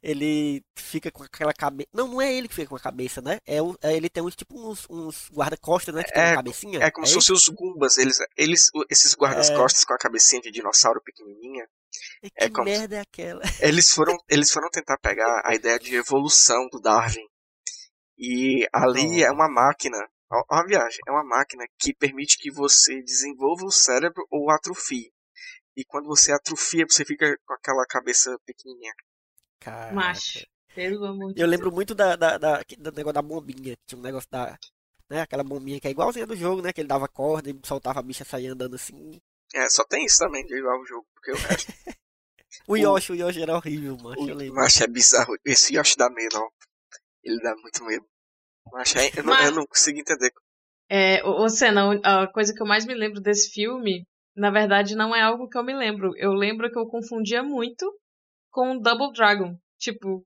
ele 0.01 0.63
fica 0.77 1.11
com 1.11 1.23
aquela 1.23 1.53
cabeça. 1.53 1.89
Não, 1.93 2.07
não 2.07 2.21
é 2.21 2.33
ele 2.33 2.47
que 2.47 2.55
fica 2.55 2.67
com 2.69 2.75
a 2.75 2.79
cabeça, 2.79 3.21
né? 3.21 3.39
É, 3.45 3.61
o, 3.61 3.75
é 3.81 3.95
ele 3.95 4.09
tem 4.09 4.23
uns 4.23 4.35
tipo 4.35 4.55
uns, 4.59 4.85
uns 4.89 5.29
guarda-costas, 5.31 5.93
né? 5.95 6.03
Que 6.03 6.11
tem 6.11 6.21
É, 6.23 6.27
uma 6.29 6.35
cabecinha. 6.35 6.79
É 6.83 6.91
como 6.91 7.05
se 7.07 7.17
isso? 7.17 7.33
fossem 7.33 7.35
os 7.35 7.47
Gumbas, 7.49 7.97
eles, 7.97 8.17
eles, 8.37 8.69
esses 8.89 9.15
guardas-costas 9.15 9.83
com 9.85 9.93
a 9.93 9.97
cabecinha 9.97 10.41
de 10.41 10.51
dinossauro 10.51 11.01
pequenininha, 11.03 11.67
Que 12.23 12.31
é 12.35 12.49
como- 12.49 12.65
merda 12.65 12.97
é 12.97 12.99
aquela? 12.99 13.41
eles 13.61 13.89
foram, 13.91 14.17
eles 14.29 14.51
foram 14.51 14.69
tentar 14.69 14.97
pegar 14.97 15.41
a 15.45 15.53
ideia 15.55 15.77
de 15.79 15.95
evolução 15.95 16.67
do 16.71 16.79
Darwin. 16.79 17.25
E 18.17 18.67
ali 18.73 19.23
é 19.23 19.31
uma 19.31 19.49
máquina, 19.49 19.97
a 20.49 20.63
viagem, 20.65 20.99
é 21.07 21.11
uma 21.11 21.23
máquina 21.23 21.63
que 21.79 21.93
permite 21.93 22.37
que 22.37 22.51
você 22.51 23.01
desenvolva 23.01 23.65
o 23.65 23.71
cérebro 23.71 24.25
ou 24.29 24.51
atrofie. 24.51 25.11
E 25.77 25.85
quando 25.85 26.07
você 26.07 26.33
atrofia, 26.33 26.85
você 26.87 27.05
fica 27.05 27.37
com 27.45 27.53
aquela 27.53 27.85
cabeça 27.87 28.37
pequenininha. 28.45 28.93
Caraca. 29.59 29.93
Macho. 29.93 30.45
Pelo 30.75 31.05
amor 31.05 31.33
de 31.33 31.41
Eu 31.41 31.47
lembro 31.47 31.71
muito 31.71 31.93
da, 31.95 32.15
da, 32.15 32.37
da- 32.37 32.61
do 32.77 32.91
negócio 32.91 33.13
da 33.13 33.21
bombinha. 33.21 33.75
que 33.75 33.83
Tinha 33.87 33.99
um 33.99 34.03
negócio 34.03 34.29
da. 34.31 34.57
Né, 35.09 35.21
aquela 35.21 35.43
bombinha 35.43 35.79
que 35.79 35.87
é 35.87 35.91
igualzinha 35.91 36.27
do 36.27 36.35
jogo, 36.35 36.61
né? 36.61 36.71
Que 36.71 36.81
ele 36.81 36.87
dava 36.87 37.07
corda 37.07 37.49
e 37.49 37.59
soltava 37.65 37.99
a 37.99 38.03
bicha 38.03 38.23
sair 38.23 38.47
andando 38.47 38.75
assim. 38.75 39.19
É, 39.55 39.67
só 39.67 39.83
tem 39.83 40.05
isso 40.05 40.19
também 40.19 40.45
de 40.45 40.55
igual 40.55 40.79
o 40.79 40.85
jogo, 40.85 41.07
porque 41.15 41.31
o 41.31 41.35
resto, 41.35 41.73
O 42.67 42.77
Yoshi, 42.77 43.13
o 43.13 43.15
Yoshi 43.15 43.41
era 43.41 43.55
horrível, 43.55 43.97
mano. 43.97 44.15
Eu 44.29 44.35
o, 44.35 44.37
lembro. 44.37 44.55
mas 44.55 44.79
é 44.79 44.87
bizarro. 44.87 45.33
Esse 45.43 45.75
Yoshi 45.75 45.95
dá 45.97 46.09
medo, 46.11 46.37
ó. 46.37 46.47
Ele 47.23 47.39
dá 47.41 47.55
muito 47.55 47.83
medo. 47.83 48.05
Mas 48.71 48.95
é, 48.95 49.09
eu, 49.17 49.23
não, 49.23 49.33
Mas- 49.33 49.45
eu 49.45 49.51
não 49.55 49.65
consigo 49.65 49.99
entender. 49.99 50.31
É, 50.87 51.23
ô, 51.23 51.43
ô, 51.43 51.49
Senna, 51.49 51.99
a 52.03 52.27
coisa 52.31 52.53
que 52.53 52.61
eu 52.61 52.67
mais 52.67 52.85
me 52.85 52.93
lembro 52.93 53.19
desse 53.19 53.49
filme, 53.51 54.05
na 54.35 54.51
verdade, 54.51 54.95
não 54.95 55.15
é 55.15 55.21
algo 55.21 55.49
que 55.49 55.57
eu 55.57 55.63
me 55.63 55.75
lembro. 55.75 56.11
Eu 56.17 56.33
lembro 56.33 56.71
que 56.71 56.77
eu 56.77 56.85
confundia 56.87 57.41
muito 57.41 57.91
com 58.51 58.79
Double 58.79 59.11
Dragon. 59.13 59.55
Tipo, 59.77 60.25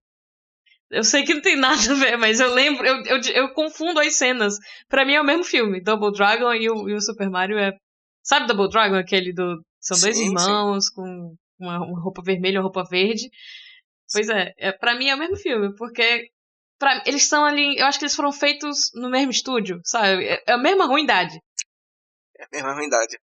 eu 0.90 1.04
sei 1.04 1.24
que 1.24 1.34
não 1.34 1.42
tem 1.42 1.56
nada 1.58 1.92
a 1.92 1.96
ver, 1.96 2.18
mas 2.18 2.40
eu 2.40 2.54
lembro, 2.54 2.86
eu, 2.86 3.04
eu, 3.06 3.22
eu 3.34 3.54
confundo 3.54 4.00
as 4.00 4.16
cenas. 4.16 4.56
Pra 4.88 5.06
mim 5.06 5.14
é 5.14 5.22
o 5.22 5.26
mesmo 5.26 5.44
filme. 5.44 5.82
Double 5.82 6.12
Dragon 6.12 6.54
e 6.54 6.70
o, 6.70 6.90
e 6.90 6.94
o 6.94 7.02
Super 7.02 7.30
Mario 7.30 7.58
é. 7.58 7.72
Sabe 8.24 8.48
Double 8.48 8.70
Dragon? 8.70 8.96
Aquele 8.96 9.34
do. 9.34 9.62
São 9.80 10.00
dois 10.00 10.16
Sim, 10.16 10.26
sim. 10.26 10.30
irmãos 10.30 10.90
com 10.90 11.36
uma, 11.60 11.80
uma 11.86 12.02
roupa 12.02 12.22
vermelha 12.24 12.56
e 12.56 12.58
uma 12.58 12.64
roupa 12.64 12.84
verde. 12.90 13.30
Pois 14.12 14.30
é, 14.30 14.54
é, 14.58 14.72
pra 14.72 14.96
mim 14.96 15.10
é 15.10 15.16
o 15.16 15.18
mesmo 15.18 15.36
filme, 15.36 15.76
porque 15.76 16.30
pra, 16.78 17.04
eles 17.06 17.28
são 17.28 17.44
ali. 17.44 17.78
Eu 17.78 17.88
acho 17.88 17.98
que 17.98 18.06
eles 18.06 18.16
foram 18.16 18.32
feitos 18.32 18.92
no 18.94 19.10
mesmo 19.10 19.32
estúdio, 19.32 19.82
sabe? 19.84 20.26
É, 20.26 20.44
é 20.48 20.54
a 20.54 20.58
mesma 20.58 20.86
ruindade. 20.86 21.40
É 22.38 22.44
a 22.44 22.48
mesma 22.52 22.74
ruindade. 22.74 23.18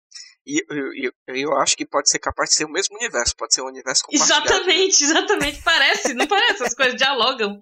E 0.48 0.64
eu, 0.66 0.94
eu, 0.94 1.12
eu 1.36 1.56
acho 1.58 1.76
que 1.76 1.84
pode 1.84 2.08
ser 2.08 2.18
capaz 2.18 2.48
de 2.48 2.56
ser 2.56 2.64
o 2.64 2.70
mesmo 2.70 2.96
universo, 2.96 3.36
pode 3.36 3.52
ser 3.52 3.60
um 3.60 3.66
universo 3.66 4.02
compartilhado. 4.04 4.46
Exatamente, 4.46 5.04
exatamente. 5.04 5.62
Parece, 5.62 6.14
não 6.14 6.26
parece? 6.26 6.64
As 6.64 6.74
coisas 6.74 6.96
dialogam. 6.96 7.60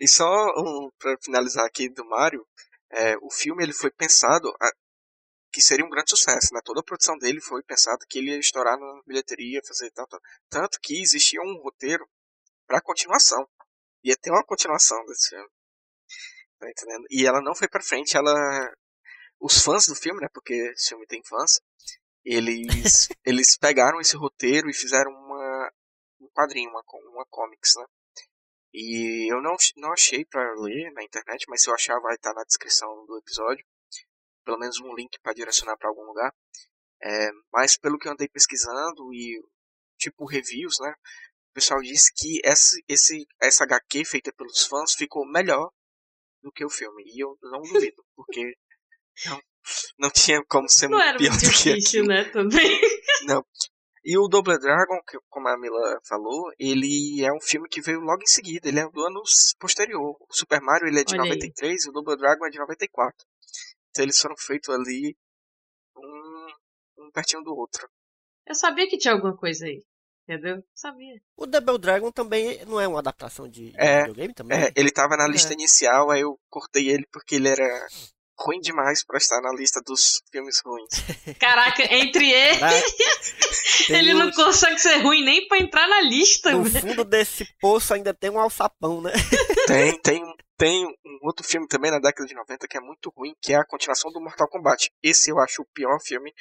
E 0.00 0.08
só 0.08 0.24
um, 0.56 0.90
para 0.98 1.14
finalizar 1.22 1.66
aqui 1.66 1.90
do 1.90 2.06
Mario, 2.06 2.46
é, 2.90 3.16
o 3.20 3.30
filme 3.30 3.62
ele 3.62 3.74
foi 3.74 3.90
pensado 3.90 4.48
a, 4.58 4.72
que 5.52 5.60
seria 5.60 5.84
um 5.84 5.90
grande 5.90 6.08
sucesso, 6.08 6.54
né? 6.54 6.60
Toda 6.64 6.80
a 6.80 6.84
produção 6.84 7.18
dele 7.18 7.38
foi 7.38 7.62
pensado 7.62 8.06
que 8.08 8.18
ele 8.18 8.30
ia 8.30 8.38
estourar 8.38 8.78
na 8.78 9.02
bilheteria, 9.06 9.60
fazer 9.66 9.90
tanto, 9.90 10.18
tanto 10.48 10.78
que 10.80 11.02
existia 11.02 11.42
um 11.42 11.60
roteiro 11.62 12.08
para 12.66 12.80
continuação. 12.80 13.46
Ia 14.02 14.16
ter 14.16 14.30
uma 14.30 14.44
continuação 14.44 15.04
desse 15.04 15.28
filme. 15.28 15.50
Tá 16.58 16.70
entendendo? 16.70 17.04
E 17.10 17.26
ela 17.26 17.42
não 17.42 17.54
foi 17.54 17.68
para 17.68 17.82
frente, 17.82 18.16
ela 18.16 18.32
os 19.42 19.58
fãs 19.60 19.86
do 19.86 19.94
filme, 19.94 20.20
né? 20.20 20.28
Porque 20.32 20.54
esse 20.72 20.90
filme 20.90 21.06
tem 21.06 21.22
fãs, 21.24 21.60
eles 22.24 23.08
eles 23.26 23.58
pegaram 23.58 24.00
esse 24.00 24.16
roteiro 24.16 24.70
e 24.70 24.74
fizeram 24.74 25.10
uma 25.10 25.72
um 26.20 26.28
quadrinho, 26.28 26.70
uma 26.70 26.82
uma 27.10 27.26
comics, 27.28 27.72
né? 27.76 27.84
E 28.72 29.30
eu 29.30 29.42
não, 29.42 29.54
não 29.76 29.92
achei 29.92 30.24
para 30.24 30.54
ler 30.54 30.90
na 30.92 31.02
internet, 31.02 31.44
mas 31.48 31.62
se 31.62 31.68
eu 31.68 31.74
achar 31.74 31.98
vai 32.00 32.14
estar 32.14 32.32
na 32.32 32.44
descrição 32.44 33.04
do 33.04 33.18
episódio. 33.18 33.64
Pelo 34.44 34.58
menos 34.58 34.80
um 34.80 34.94
link 34.94 35.20
para 35.20 35.34
direcionar 35.34 35.76
para 35.76 35.88
algum 35.88 36.04
lugar. 36.04 36.32
É, 37.02 37.30
mas 37.52 37.76
pelo 37.76 37.98
que 37.98 38.08
eu 38.08 38.12
andei 38.12 38.28
pesquisando 38.28 39.12
e 39.12 39.42
tipo 39.98 40.24
reviews, 40.24 40.78
né? 40.80 40.94
O 41.50 41.54
pessoal 41.54 41.82
disse 41.82 42.10
que 42.14 42.40
esse, 42.44 42.82
esse, 42.88 43.26
essa 43.40 43.64
HQ 43.64 44.04
feita 44.06 44.32
pelos 44.32 44.64
fãs 44.66 44.94
ficou 44.94 45.26
melhor 45.26 45.70
do 46.40 46.50
que 46.50 46.64
o 46.64 46.70
filme. 46.70 47.02
E 47.06 47.22
eu 47.22 47.36
não 47.42 47.60
duvido, 47.60 48.02
porque 48.16 48.56
não, 49.26 49.40
não 49.98 50.10
tinha 50.10 50.42
como 50.48 50.68
ser 50.68 50.88
não 50.88 50.98
muito 50.98 51.18
pior 51.18 51.30
muito 51.30 51.44
do 51.44 51.50
que 51.50 51.56
difícil, 51.74 52.00
aquilo. 52.02 52.06
né? 52.08 52.24
Também. 52.30 52.80
Não. 53.26 53.44
E 54.04 54.18
o 54.18 54.26
Double 54.26 54.58
Dragon, 54.58 55.00
que, 55.08 55.16
como 55.30 55.46
a 55.46 55.56
Mila 55.56 56.00
falou, 56.08 56.50
ele 56.58 57.24
é 57.24 57.32
um 57.32 57.40
filme 57.40 57.68
que 57.68 57.80
veio 57.80 58.00
logo 58.00 58.20
em 58.22 58.26
seguida. 58.26 58.68
Ele 58.68 58.80
é 58.80 58.88
do 58.90 59.00
ano 59.00 59.22
posterior. 59.60 60.16
O 60.20 60.26
Super 60.34 60.60
Mario 60.60 60.88
ele 60.88 60.98
é 61.00 61.04
de 61.04 61.14
Olha 61.14 61.22
aí. 61.22 61.28
93 61.28 61.84
e 61.84 61.88
o 61.88 61.92
Double 61.92 62.16
Dragon 62.16 62.44
é 62.46 62.50
de 62.50 62.58
94. 62.58 63.14
Então 63.90 64.04
eles 64.04 64.18
foram 64.18 64.34
feitos 64.36 64.68
ali 64.74 65.16
um, 65.96 66.46
um 67.06 67.10
pertinho 67.12 67.42
do 67.44 67.54
outro. 67.54 67.88
Eu 68.44 68.56
sabia 68.56 68.88
que 68.88 68.98
tinha 68.98 69.14
alguma 69.14 69.36
coisa 69.36 69.66
aí. 69.66 69.84
Entendeu? 70.28 70.64
Sabia. 70.74 71.20
O 71.36 71.46
Double 71.46 71.78
Dragon 71.78 72.10
também 72.10 72.64
não 72.66 72.80
é 72.80 72.88
uma 72.88 72.98
adaptação 72.98 73.48
de, 73.48 73.70
de 73.70 73.80
É, 73.80 74.00
videogame 74.00 74.34
também? 74.34 74.58
É, 74.64 74.72
ele 74.74 74.90
tava 74.90 75.16
na 75.16 75.28
lista 75.28 75.52
É. 75.52 75.54
inicial, 75.54 76.10
aí 76.10 76.22
eu 76.22 76.38
cortei 76.50 76.88
ele 76.88 77.06
porque 77.12 77.36
ele 77.36 77.48
era 77.48 77.86
ruim 78.38 78.60
demais 78.60 79.04
pra 79.04 79.18
estar 79.18 79.40
na 79.40 79.52
lista 79.52 79.80
dos 79.84 80.22
filmes 80.30 80.60
ruins. 80.64 80.90
Caraca, 81.38 81.82
entre 81.94 82.30
ele, 82.30 82.58
Caraca, 82.58 82.86
ele 83.90 84.14
não 84.14 84.30
consegue 84.32 84.78
ser 84.78 84.98
ruim 84.98 85.24
nem 85.24 85.46
pra 85.46 85.58
entrar 85.58 85.88
na 85.88 86.00
lista. 86.00 86.52
No 86.52 86.64
fundo 86.64 87.04
desse 87.04 87.46
poço 87.60 87.94
ainda 87.94 88.12
tem 88.12 88.30
um 88.30 88.38
alçapão, 88.38 89.00
né? 89.00 89.12
Tem, 89.66 89.96
tem, 90.00 90.20
tem 90.58 90.84
um 90.84 91.18
outro 91.22 91.46
filme 91.46 91.68
também 91.68 91.90
na 91.90 92.00
década 92.00 92.26
de 92.26 92.34
90 92.34 92.66
que 92.66 92.76
é 92.76 92.80
muito 92.80 93.12
ruim, 93.16 93.32
que 93.40 93.52
é 93.52 93.56
a 93.56 93.64
continuação 93.64 94.10
do 94.10 94.20
Mortal 94.20 94.48
Kombat. 94.48 94.90
Esse 95.00 95.30
eu 95.30 95.38
acho 95.38 95.62
o 95.62 95.66
pior 95.72 95.98
filme 96.04 96.32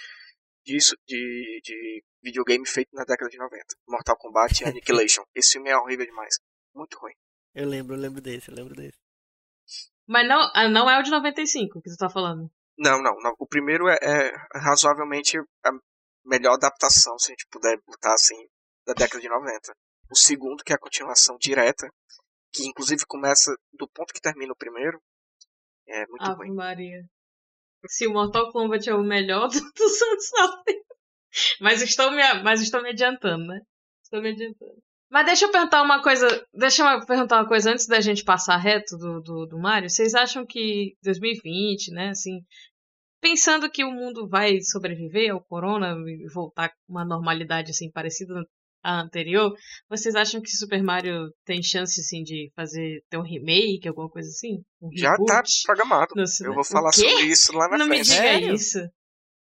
disso, 0.66 0.96
de, 1.08 1.62
de 1.64 2.04
videogame 2.24 2.68
feito 2.68 2.90
na 2.94 3.04
década 3.04 3.30
de 3.30 3.38
90. 3.38 3.64
Mortal 3.88 4.18
Kombat 4.18 4.64
Annihilation. 4.66 5.24
Esse 5.36 5.54
filme 5.54 5.70
é 5.70 5.78
horrível 5.78 6.06
demais. 6.06 6.40
Muito 6.74 6.98
ruim. 6.98 7.14
Eu 7.54 7.68
lembro, 7.68 7.96
eu 7.96 8.00
lembro 8.00 8.22
desse, 8.22 8.50
eu 8.50 8.56
lembro 8.56 8.74
desse. 8.76 8.98
Mas 10.08 10.28
não, 10.28 10.52
ah, 10.54 10.68
não 10.68 10.90
é 10.90 11.00
o 11.00 11.04
de 11.04 11.12
95 11.12 11.82
que 11.82 11.90
tu 11.90 11.98
tá 11.98 12.10
falando. 12.10 12.50
Não, 12.78 13.02
não, 13.02 13.16
não. 13.20 13.34
O 13.40 13.48
primeiro 13.48 13.88
é, 13.88 13.98
é 14.02 14.32
razoavelmente 14.60 15.38
a 15.38 15.72
melhor 16.26 16.54
adaptação, 16.54 17.18
se 17.18 17.32
a 17.32 17.34
gente 17.34 17.48
puder 17.52 17.78
botar 17.86 18.14
assim, 18.14 18.36
da 18.86 18.94
década 18.94 19.22
de 19.22 19.30
90. 19.30 19.74
O 20.12 20.16
segundo, 20.16 20.64
que 20.64 20.74
é 20.74 20.76
a 20.76 20.80
continuação 20.80 21.38
direta, 21.40 21.88
que 22.54 22.68
inclusive 22.68 23.06
começa 23.08 23.56
do 23.74 23.88
ponto 23.88 24.14
que 24.14 24.20
termina 24.22 24.52
o 24.52 24.58
primeiro, 24.58 25.00
é 25.88 26.06
muito 26.08 26.24
Ave 26.24 26.36
ruim. 26.38 26.56
Maria. 26.56 27.04
Se 27.88 28.08
o 28.08 28.14
Mortal 28.14 28.52
Kombat 28.52 28.90
é 28.90 28.94
o 28.96 29.04
melhor 29.04 29.48
do- 29.48 29.54
dos 29.74 30.02
anos 30.02 30.32
90. 30.40 30.82
Mas 31.62 31.82
estou 31.82 32.12
me, 32.12 32.22
mas 32.44 32.62
estou 32.62 32.82
me 32.82 32.90
adiantando, 32.90 33.46
né? 33.46 33.62
Estou 34.04 34.22
me 34.22 34.30
adiantando. 34.32 34.82
Mas 35.12 35.26
deixa 35.26 35.46
eu 35.46 35.52
perguntar 35.52 35.84
uma 35.84 36.02
coisa. 36.02 36.46
Deixa 36.54 36.84
eu 36.84 37.06
perguntar 37.06 37.40
uma 37.40 37.48
coisa 37.48 37.72
antes 37.72 37.86
da 37.86 38.00
gente 38.00 38.24
passar 38.24 38.56
reto 38.56 38.98
do, 38.98 39.22
do, 39.22 39.46
do 39.46 39.60
Mario. 39.60 39.90
Vocês 39.90 40.16
acham 40.16 40.46
que 40.46 40.96
2020, 41.04 41.92
né, 41.92 42.10
assim, 42.10 42.40
pensando 43.22 43.70
que 43.70 43.84
o 43.84 43.92
mundo 43.92 44.26
vai 44.28 44.62
sobreviver 44.62 45.32
ao 45.34 45.44
corona 45.44 45.96
e 46.08 46.26
voltar 46.34 46.70
com 46.70 46.94
uma 46.94 47.04
normalidade 47.04 47.72
assim 47.72 47.92
parecida 47.92 48.34
à 48.84 49.02
anterior, 49.02 49.54
vocês 49.90 50.16
acham 50.16 50.42
que 50.42 50.50
Super 50.50 50.82
Mario 50.82 51.30
tem 51.46 51.62
chance 51.62 52.00
assim 52.00 52.24
de 52.24 52.50
fazer 52.56 53.04
ter 53.10 53.18
um 53.18 53.22
remake, 53.22 53.88
alguma 53.88 54.10
coisa 54.10 54.30
assim? 54.30 54.64
Um 54.82 54.90
Já 54.96 55.16
tá 55.18 55.44
programado. 55.66 56.14
no 56.16 56.24
Eu 56.46 56.54
vou 56.54 56.64
falar 56.64 56.94
sobre 56.94 57.26
isso 57.26 57.54
lá 57.54 57.68
na 57.68 57.78
Não 57.78 57.86
me 57.86 57.96
frente. 57.98 58.08
diga 58.10 58.22
Sério? 58.22 58.54
isso. 58.56 58.80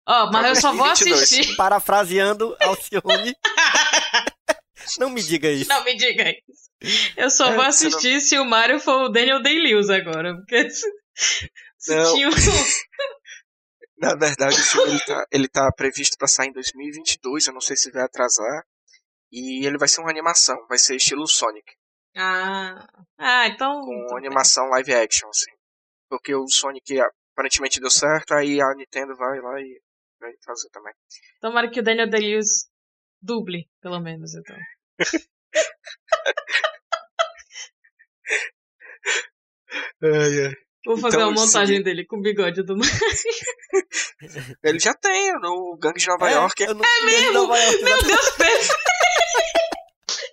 Ó, 0.09 0.33
mas 0.33 0.47
eu 0.47 0.57
só 0.57 0.73
vou 0.73 0.87
2022. 0.87 1.23
assistir. 1.23 1.57
Parafraseando 1.57 2.57
Alcione. 2.63 3.35
não 4.99 5.11
me 5.11 5.23
diga 5.23 5.51
isso. 5.51 5.69
Não 5.69 5.85
me 5.85 5.97
diga 5.97 6.31
isso. 6.31 6.69
Eu 7.17 7.31
só 7.31 7.47
É, 7.53 7.57
vou 7.57 7.65
você 7.65 7.89
não- 7.89 7.97
assistir 7.97 8.21
se 8.21 8.39
o 8.39 8.45
Mario 8.45 8.79
for 8.81 9.03
o 9.03 9.09
Daniel 9.09 9.43
Day-Lewis 9.43 9.91
agora. 9.91 10.35
Porque 10.37 10.69
se, 10.71 10.87
se 11.79 12.13
tinha 12.15 12.29
um... 12.29 12.33
Na 13.99 14.15
verdade, 14.15 14.55
o 14.55 14.63
filme 14.63 14.93
ele 14.93 15.01
tá, 15.01 15.27
ele 15.33 15.49
tá 15.49 15.73
previsto 15.73 16.17
para 16.17 16.29
sair 16.29 16.49
em 16.49 16.53
2022. 16.53 17.47
Eu 17.49 17.55
não 17.55 17.61
sei 17.61 17.77
se 17.77 17.91
vai 17.91 18.03
atrasar. 18.03 18.65
E 19.31 19.67
ele 19.67 19.77
vai 19.77 19.89
ser 19.89 20.01
uma 20.01 20.11
animação. 20.11 20.57
Vai 20.69 20.79
ser 20.79 20.97
estilo 20.97 21.27
Sonic. 21.27 21.73
Ah, 22.17 22.87
ah 23.19 23.47
então... 23.49 23.81
Com 23.81 24.07
bem. 24.07 24.19
animação 24.19 24.69
live 24.69 24.95
action, 24.95 25.29
assim. 25.29 25.51
Porque 26.09 26.35
o 26.35 26.47
Sonic 26.49 26.99
aparentemente 27.33 27.81
deu 27.81 27.91
certo. 27.91 28.33
Aí 28.33 28.61
a 28.61 28.73
Nintendo 28.77 29.17
vai 29.17 29.41
lá 29.41 29.61
e 29.61 29.81
vai 30.21 30.33
fazer 30.45 30.69
também. 30.71 30.93
Tomara 31.41 31.69
que 31.69 31.81
o 31.81 31.83
Daniel 31.83 32.09
Day-Lewis 32.09 32.69
duble, 33.21 33.69
pelo 33.81 34.01
menos, 34.01 34.35
então. 34.35 34.57
Vou 40.87 40.97
fazer 40.97 41.17
Então, 41.17 41.31
uma 41.31 41.41
montagem 41.45 41.79
sim. 41.79 41.83
dele 41.83 42.07
com 42.07 42.17
o 42.17 42.23
bigode 42.23 42.63
do 42.63 42.77
Mario. 42.77 42.93
Ele 44.63 44.79
já 44.79 44.95
tem 44.95 45.33
no 45.41 45.77
Gangue 45.81 45.99
de 46.01 46.07
Nova 46.07 46.31
É, 46.31 46.35
York. 46.35 46.67
não- 46.67 46.75
Gangue 46.77 47.17
de 47.21 47.31
Nova 47.33 47.59
York, 47.59 47.83
Meu 47.83 48.03
Deus, 48.03 48.31
Pedro! 48.37 48.79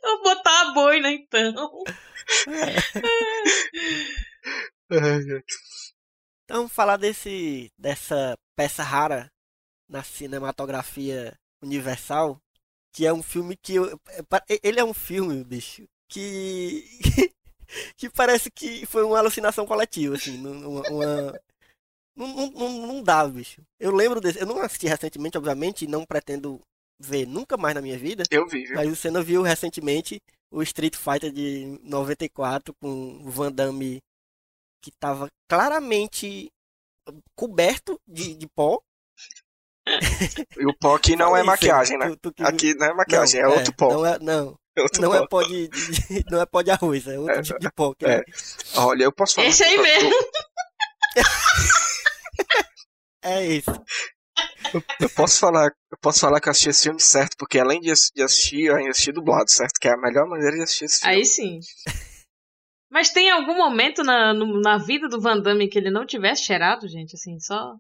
Eu 0.04 0.22
vou 0.22 0.36
botar 0.36 0.62
a 0.62 0.72
boina, 0.74 1.10
então. 1.12 1.52
Então, 6.44 6.58
vamos 6.58 6.72
falar 6.72 6.98
desse, 6.98 7.72
dessa 7.78 8.38
peça 8.56 8.84
rara 8.84 9.32
na 9.90 10.04
cinematografia 10.04 11.36
universal, 11.62 12.40
que 12.96 13.06
é 13.06 13.14
um 13.14 13.22
filme 13.22 13.58
que 13.58 13.76
eu, 13.76 14.00
é 14.50 14.60
ele 14.64 14.80
é 14.80 14.84
um 14.84 14.94
filme, 14.94 15.44
bicho, 15.44 15.84
que 16.08 16.86
que 17.98 18.10
parece 18.10 18.50
que 18.50 18.86
foi 18.86 19.04
uma 19.04 19.20
alucinação 19.20 19.66
coletiva, 19.66 20.16
assim, 20.16 20.38
não- 20.38 20.70
uma, 20.72 20.90
uma- 20.90 21.40
não, 22.16 22.52
não, 22.52 22.88
não, 22.88 23.04
dá, 23.04 23.28
bicho. 23.28 23.62
Eu 23.78 23.92
lembro 23.94 24.22
desse, 24.22 24.40
eu 24.40 24.46
não 24.46 24.60
assisti 24.62 24.88
recentemente, 24.88 25.38
obviamente, 25.38 25.86
não 25.88 26.06
pretendo 26.06 26.62
ver 26.98 27.28
nunca 27.28 27.58
mais 27.58 27.76
na 27.76 27.82
minha 27.82 27.98
vida, 27.98 28.24
Eu 28.32 28.48
vi, 28.48 28.64
viu? 28.64 28.76
mas 28.76 28.90
o 28.90 28.96
Senna 28.96 29.22
viu 29.22 29.42
recentemente 29.42 30.22
o 30.50 30.62
Street 30.62 30.96
Fighter 30.96 31.32
de 31.34 31.78
94 31.84 32.74
com 32.82 33.18
o 33.26 33.30
Van 33.30 33.52
Damme 33.52 34.00
que 34.82 34.92
tava 34.92 35.28
claramente 35.50 36.50
coberto 37.36 38.00
de, 38.08 38.34
de 38.36 38.48
pó. 38.48 38.80
E 40.60 40.66
o 40.66 40.74
pó 40.80 40.96
aqui 40.96 41.16
não 41.16 41.26
Fala 41.28 41.38
é 41.38 41.42
aí, 41.42 41.48
maquiagem, 41.48 41.98
né? 41.98 42.10
tu- 42.10 42.18
tu 42.18 42.34
que- 42.34 42.44
Aqui 42.44 42.74
não 42.76 42.88
é 42.88 42.94
maquiagem, 42.94 43.42
Não, 43.42 43.50
é 43.52 43.54
outro 43.56 43.74
pó. 43.76 43.94
Não 43.94 44.06
é, 44.06 44.20
não, 44.20 44.56
É 44.78 44.82
outro 44.82 45.02
não 45.02 45.10
pó. 45.12 45.16
é 45.16 45.28
pó 45.28 45.42
de, 45.44 45.68
de- 45.68 46.26
não 46.32 46.42
é 46.42 46.46
pó 46.46 46.62
de 46.62 46.72
arroz, 46.72 47.08
é 47.08 47.20
outro 47.20 47.36
É, 47.36 47.42
tipo 47.42 47.60
de 47.60 47.72
pó. 47.72 47.94
que 47.94 48.06
é. 48.06 48.24
Olha, 48.78 49.04
eu 49.04 49.12
posso 49.12 49.36
falar. 49.36 49.48
Esse 49.48 49.64
aí 49.64 49.78
mesmo. 49.78 50.10
É 53.24 53.44
isso. 53.46 53.72
Eu, 54.74 54.84
eu 55.02 55.10
posso 55.10 55.40
falar, 55.40 55.66
eu 55.92 55.98
posso 56.00 56.20
falar 56.20 56.40
que 56.40 56.48
eu 56.48 56.52
assisti 56.52 56.70
esse 56.70 56.84
filme 56.84 57.00
certo, 57.02 57.36
porque 57.40 57.58
além 57.58 57.80
de, 57.80 57.92
de 58.14 58.22
assistir, 58.24 58.66
eu 58.66 58.76
ainda 58.76 58.92
assisti 58.92 59.12
dublado, 59.12 59.50
certo? 59.50 59.80
Que 59.80 59.88
é 59.88 59.94
a 59.94 59.98
melhor 59.98 60.28
maneira 60.28 60.56
de 60.56 60.64
assistir 60.64 60.86
esse 60.86 61.00
filme. 61.00 61.16
Aí 61.16 61.26
sim. 61.26 61.60
Mas 62.92 63.10
tem 63.10 63.30
algum 63.32 63.56
momento 63.56 64.04
na, 64.04 64.34
no- 64.34 64.60
na 64.62 64.78
vida 64.78 65.08
do 65.08 65.20
Van 65.20 65.40
Damme 65.40 65.68
que 65.70 65.78
ele 65.80 65.90
não 65.90 66.06
tivesse 66.06 66.44
cheirado, 66.44 66.88
gente? 66.88 67.16
Assim, 67.16 67.40
só. 67.40 67.74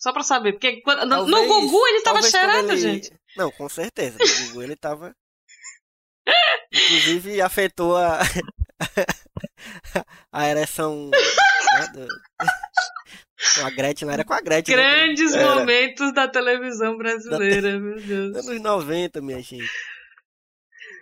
Só 0.00 0.12
pra 0.12 0.22
saber. 0.22 0.52
Porque 0.54 0.80
quando- 0.80 1.00
no- 1.06 1.26
no 1.26 1.30
Talvez- 1.30 1.48
Gugu 1.48 1.86
ele 1.88 2.02
tava 2.02 2.14
talvez 2.20 2.30
cheirado, 2.32 2.72
ele- 2.72 2.76
gente. 2.80 3.12
Não, 3.36 3.50
com 3.52 3.68
certeza. 3.68 4.18
No 4.18 4.46
Gugu 4.48 4.62
ele 4.62 4.76
tava. 4.76 5.14
Inclusive 6.72 7.40
afetou 7.40 7.96
a. 7.96 8.18
a 10.32 10.48
ereção. 10.48 11.10
né, 11.10 12.06
Com 13.58 13.66
a 13.66 13.70
Gretchen, 13.70 14.06
não 14.06 14.12
era 14.12 14.22
com 14.24 14.34
a 14.34 14.40
Gretchen. 14.40 14.76
né? 14.76 14.82
Grandes 14.82 15.32
Era. 15.34 15.54
momentos 15.54 16.12
da 16.12 16.28
televisão 16.28 16.96
brasileira, 16.98 17.78
meu 17.80 17.96
Deus. 17.98 18.36
Anos 18.36 18.60
90, 18.60 19.20
minha 19.22 19.40
gente. 19.40 19.66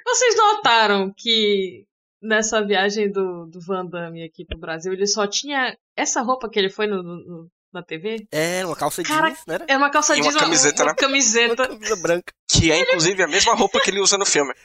Vocês 0.06 0.36
notaram 0.36 1.12
que 1.16 1.84
nessa 2.22 2.64
viagem 2.64 3.10
do, 3.10 3.46
do 3.46 3.60
Van 3.60 3.84
Damme 3.84 4.22
aqui 4.24 4.44
pro 4.44 4.56
Brasil, 4.56 4.92
ele 4.92 5.06
só 5.08 5.26
tinha 5.26 5.76
essa 5.96 6.22
roupa 6.22 6.48
que 6.48 6.58
ele 6.60 6.70
foi 6.70 6.86
no- 6.86 7.02
no- 7.02 7.50
na 7.72 7.82
TV? 7.82 8.26
É, 8.32 8.64
uma 8.64 8.76
calça 8.76 9.02
Cara, 9.02 9.28
jeans, 9.28 9.44
né? 9.46 9.58
É 9.68 9.76
uma 9.76 9.90
calça 9.90 10.16
E 10.16 10.20
uma 10.20 10.30
jeans, 10.30 10.40
camiseta, 10.40 10.82
uma 10.82 10.90
né? 10.92 10.96
camiseta. 10.96 11.62
Uma 11.62 11.68
camisa 11.78 11.96
branca. 11.96 12.32
Que 12.50 12.72
é 12.72 12.80
inclusive 12.80 13.22
a 13.22 13.28
mesma 13.28 13.54
roupa 13.54 13.80
que 13.80 13.90
ele 13.90 14.00
usa 14.00 14.16
no 14.18 14.26
filme. 14.26 14.52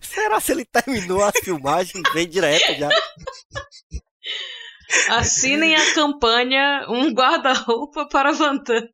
Será 0.00 0.40
se 0.40 0.52
ele 0.52 0.64
terminou 0.64 1.22
a 1.22 1.30
filmagem 1.32 2.00
e 2.00 2.12
veio 2.12 2.26
direto 2.26 2.74
já? 2.74 2.88
Assinem 5.10 5.74
a 5.74 5.94
campanha 5.94 6.86
Um 6.88 7.12
Guarda-Roupa 7.12 8.08
para 8.08 8.32
Van 8.32 8.56
Damme. 8.58 8.88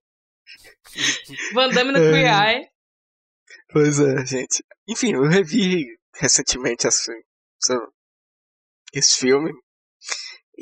Van 1.52 1.68
Damme 1.68 1.92
no 1.92 1.98
Queer 1.98 2.32
Eye. 2.32 2.68
Pois 3.72 4.00
é, 4.00 4.24
gente. 4.26 4.64
Enfim, 4.88 5.12
eu 5.14 5.28
revi 5.28 5.86
recentemente 6.16 6.86
essa- 6.86 7.12
esse 8.92 9.18
filme. 9.18 9.52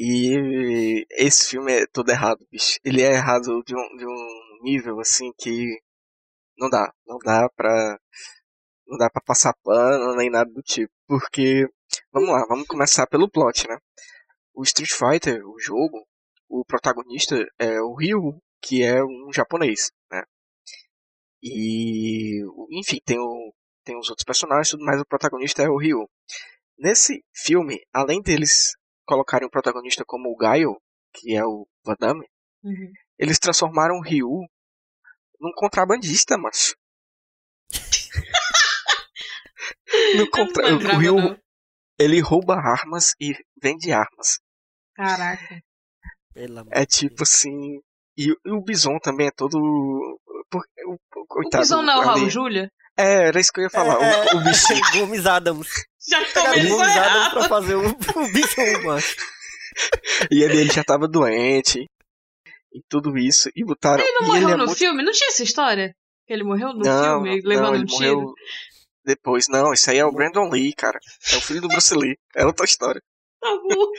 E 0.00 1.04
esse 1.10 1.50
filme 1.50 1.72
é 1.72 1.86
todo 1.88 2.08
errado, 2.10 2.46
bicho. 2.52 2.78
Ele 2.84 3.02
é 3.02 3.14
errado 3.14 3.64
de 3.64 3.74
um, 3.74 3.96
de 3.96 4.06
um 4.06 4.62
nível 4.62 5.00
assim 5.00 5.32
que 5.36 5.66
não 6.56 6.70
dá. 6.70 6.92
Não 7.04 7.18
dá 7.18 7.48
pra. 7.56 7.98
Não 8.86 8.96
dá 8.96 9.10
pra 9.10 9.20
passar 9.20 9.54
pano 9.64 10.14
nem 10.14 10.30
nada 10.30 10.48
do 10.52 10.62
tipo. 10.62 10.92
Porque. 11.08 11.66
Vamos 12.12 12.28
lá, 12.30 12.46
vamos 12.48 12.68
começar 12.68 13.08
pelo 13.08 13.28
plot, 13.28 13.66
né? 13.66 13.76
O 14.54 14.62
Street 14.62 14.92
Fighter, 14.92 15.44
o 15.44 15.58
jogo, 15.58 16.06
o 16.48 16.64
protagonista 16.64 17.36
é 17.58 17.80
o 17.80 17.94
Ryu, 17.94 18.40
que 18.62 18.84
é 18.84 19.02
um 19.02 19.32
japonês, 19.32 19.90
né? 20.12 20.22
E, 21.42 22.40
enfim, 22.72 23.00
tem, 23.04 23.18
o, 23.18 23.52
tem 23.84 23.98
os 23.98 24.08
outros 24.10 24.24
personagens, 24.24 24.70
tudo 24.70 24.84
mais, 24.84 25.00
o 25.00 25.06
protagonista 25.06 25.62
é 25.62 25.68
o 25.68 25.78
Ryu. 25.78 26.08
Nesse 26.78 27.24
filme, 27.32 27.80
além 27.92 28.20
deles 28.22 28.77
colocarem 29.08 29.48
o 29.48 29.50
protagonista 29.50 30.04
como 30.06 30.28
o 30.30 30.36
Gaio, 30.36 30.76
que 31.14 31.34
é 31.34 31.44
o 31.44 31.66
Van 31.84 31.96
Damme, 31.98 32.26
Uhum. 32.62 32.92
eles 33.18 33.38
transformaram 33.38 33.96
o 33.96 34.02
Ryu 34.02 34.46
num 35.40 35.52
contrabandista, 35.54 36.36
macho. 36.36 36.74
no 40.16 40.28
contra... 40.30 40.62
Não 40.64 40.76
O 40.76 40.78
lembrava, 40.78 40.98
Ryu, 41.00 41.16
não. 41.16 41.38
ele 41.98 42.20
rouba 42.20 42.54
armas 42.56 43.14
e 43.20 43.32
vende 43.62 43.92
armas. 43.92 44.40
Caraca. 44.94 45.60
É 46.70 46.86
tipo 46.86 47.22
assim... 47.22 47.80
E, 48.16 48.28
e 48.44 48.50
o 48.52 48.62
Bison 48.62 48.98
também 48.98 49.28
é 49.28 49.30
todo... 49.30 49.58
por- 50.50 50.64
O, 50.86 50.92
o, 50.94 50.98
O 51.22 51.26
coitado, 51.26 51.62
Bison 51.62 51.82
não 51.82 51.94
é 51.94 51.98
o 51.98 52.02
Raul 52.02 52.20
ali- 52.22 52.30
Júlia? 52.30 52.70
É, 52.96 53.28
era 53.28 53.40
isso 53.40 53.52
que 53.52 53.60
eu 53.60 53.64
ia 53.64 53.70
falar. 53.70 53.94
É, 54.02 54.34
o, 54.34 54.38
o 54.38 54.44
bichinho. 54.44 54.80
Gomes 55.06 55.26
Adams. 55.26 55.68
Já 56.08 56.24
começou 56.32 56.84
errado. 56.84 57.30
pra 57.32 57.48
fazer 57.48 57.74
o, 57.74 57.88
o 57.88 58.32
bicho, 58.32 58.84
mano. 58.84 59.02
E 60.30 60.42
ele, 60.42 60.62
ele 60.62 60.72
já 60.72 60.82
tava 60.82 61.06
doente. 61.06 61.86
E 62.72 62.82
tudo 62.88 63.16
isso. 63.16 63.48
E 63.54 63.64
botaram. 63.64 64.02
Ele 64.02 64.12
não 64.12 64.22
e 64.22 64.26
morreu 64.26 64.42
ele 64.42 64.52
é 64.52 64.56
no 64.56 64.66
muito... 64.66 64.78
filme? 64.78 65.04
Não 65.04 65.12
tinha 65.12 65.28
essa 65.28 65.44
história? 65.44 65.94
Que 66.26 66.32
ele 66.32 66.42
morreu 66.42 66.72
no 66.72 66.80
não, 66.80 67.22
filme, 67.22 67.40
não, 67.40 67.48
levando 67.48 67.74
ele 67.74 67.84
um 67.84 67.86
tiro? 67.86 68.16
morreu 68.16 68.34
depois. 69.04 69.46
Não, 69.48 69.72
isso 69.72 69.90
aí 69.90 69.98
é 69.98 70.04
o 70.04 70.12
Brandon 70.12 70.48
Lee, 70.50 70.74
cara. 70.74 70.98
É 71.32 71.36
o 71.36 71.40
filho 71.40 71.60
do 71.60 71.68
Bruce 71.68 71.94
Lee. 71.94 72.18
É 72.34 72.44
outra 72.44 72.64
história. 72.64 73.00
Tá 73.40 73.50
bom. 73.50 73.92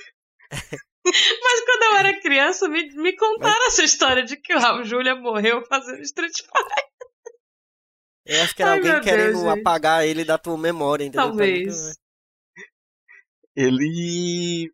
Mas 1.05 1.65
quando 1.65 1.83
eu 1.83 1.95
era 1.97 2.21
criança, 2.21 2.67
me, 2.67 2.83
me 2.95 3.15
contaram 3.15 3.67
essa 3.67 3.83
história 3.83 4.23
de 4.23 4.37
que 4.37 4.53
o 4.53 4.59
Raul 4.59 4.83
Júlia 4.83 5.15
morreu 5.15 5.63
fazendo 5.67 6.01
Street 6.01 6.35
Fighter. 6.35 6.89
Eu 8.29 8.43
acho 8.43 8.55
que 8.55 8.61
era 8.61 8.71
Ai, 8.73 8.77
alguém 8.77 9.01
querendo 9.01 9.31
Deus, 9.31 9.43
gente. 9.43 9.59
apagar 9.59 10.05
ele 10.05 10.23
da 10.23 10.37
tua 10.37 10.55
memória, 10.55 11.03
entendeu? 11.03 11.27
Talvez. 11.29 11.97
Ele. 13.55 14.71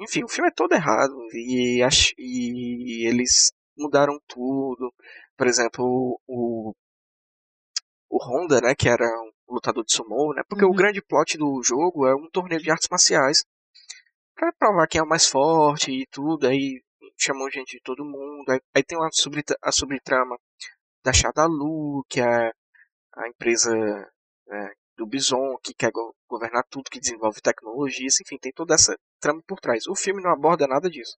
Enfim, 0.00 0.24
o 0.24 0.28
filme 0.28 0.48
é 0.48 0.52
todo 0.52 0.72
errado. 0.72 1.14
E, 1.32 1.80
ach... 1.82 2.12
e 2.18 3.06
eles 3.08 3.52
mudaram 3.76 4.18
tudo. 4.26 4.92
Por 5.36 5.46
exemplo, 5.46 6.20
o. 6.26 6.74
O, 8.10 8.18
Honda, 8.18 8.60
né? 8.60 8.74
Que 8.74 8.88
era 8.88 9.04
um 9.48 9.54
lutador 9.54 9.84
de 9.84 9.92
sumo, 9.94 10.34
né? 10.34 10.42
Porque 10.48 10.64
Uhum. 10.64 10.72
o 10.72 10.74
grande 10.74 11.00
plot 11.00 11.38
do 11.38 11.62
jogo 11.62 12.04
é 12.06 12.14
um 12.16 12.28
torneio 12.30 12.60
de 12.60 12.70
artes 12.70 12.88
marciais. 12.90 13.44
Pra 14.34 14.52
provar 14.52 14.88
quem 14.88 15.00
é 15.00 15.04
o 15.04 15.08
mais 15.08 15.26
forte 15.28 15.92
e 15.92 16.04
tudo. 16.10 16.48
Aí 16.48 16.82
chamam 17.16 17.48
gente 17.50 17.76
de 17.76 17.82
todo 17.82 18.04
mundo. 18.04 18.48
Aí, 18.50 18.60
aí 18.74 18.82
tem 18.82 18.98
uma 18.98 19.08
subtra... 19.12 19.56
a 19.62 19.70
subtrama 19.70 20.36
da 21.04 21.12
Shadalu, 21.12 22.04
que 22.08 22.20
é 22.20 22.50
a 23.18 23.28
empresa 23.28 23.70
né, 24.46 24.72
do 24.96 25.06
Bison, 25.06 25.56
que 25.62 25.74
quer 25.74 25.90
go- 25.92 26.14
governar 26.28 26.64
tudo, 26.70 26.90
que 26.90 27.00
desenvolve 27.00 27.40
tecnologias, 27.40 28.20
enfim, 28.20 28.38
tem 28.38 28.52
toda 28.52 28.74
essa 28.74 28.96
trama 29.20 29.42
por 29.46 29.60
trás. 29.60 29.86
O 29.86 29.94
filme 29.94 30.22
não 30.22 30.30
aborda 30.32 30.66
nada 30.66 30.88
disso. 30.90 31.16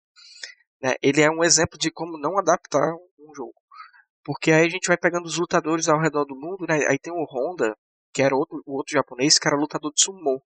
né? 0.83 0.95
Ele 1.03 1.21
é 1.23 1.31
um 1.31 1.45
exemplo 1.45 1.79
de 1.79 1.91
como 1.91 2.19
não 2.19 2.39
adaptar 2.39 2.93
um 3.19 3.35
jogo. 3.35 3.55
Porque 4.25 4.53
aí 4.53 4.67
a 4.67 4.71
gente 4.71 4.89
vai 4.89 4.99
pegando 4.99 5.27
os 5.27 5.39
lutadores 5.39 5.89
ao 5.89 6.01
redor 6.01 6.25
do 6.27 6.37
mundo, 6.37 6.67
né? 6.69 6.87
Aí 6.89 6.99
tem 6.99 7.13
o 7.13 7.25
Honda, 7.25 7.75
que 8.13 8.23
era 8.23 8.37
outro, 8.37 8.63
o 8.67 8.77
outro 8.77 8.93
japonês, 8.93 9.39
que 9.39 9.49
era 9.49 9.57
lutador 9.57 9.93
de 9.95 10.03
sumo. 10.03 10.43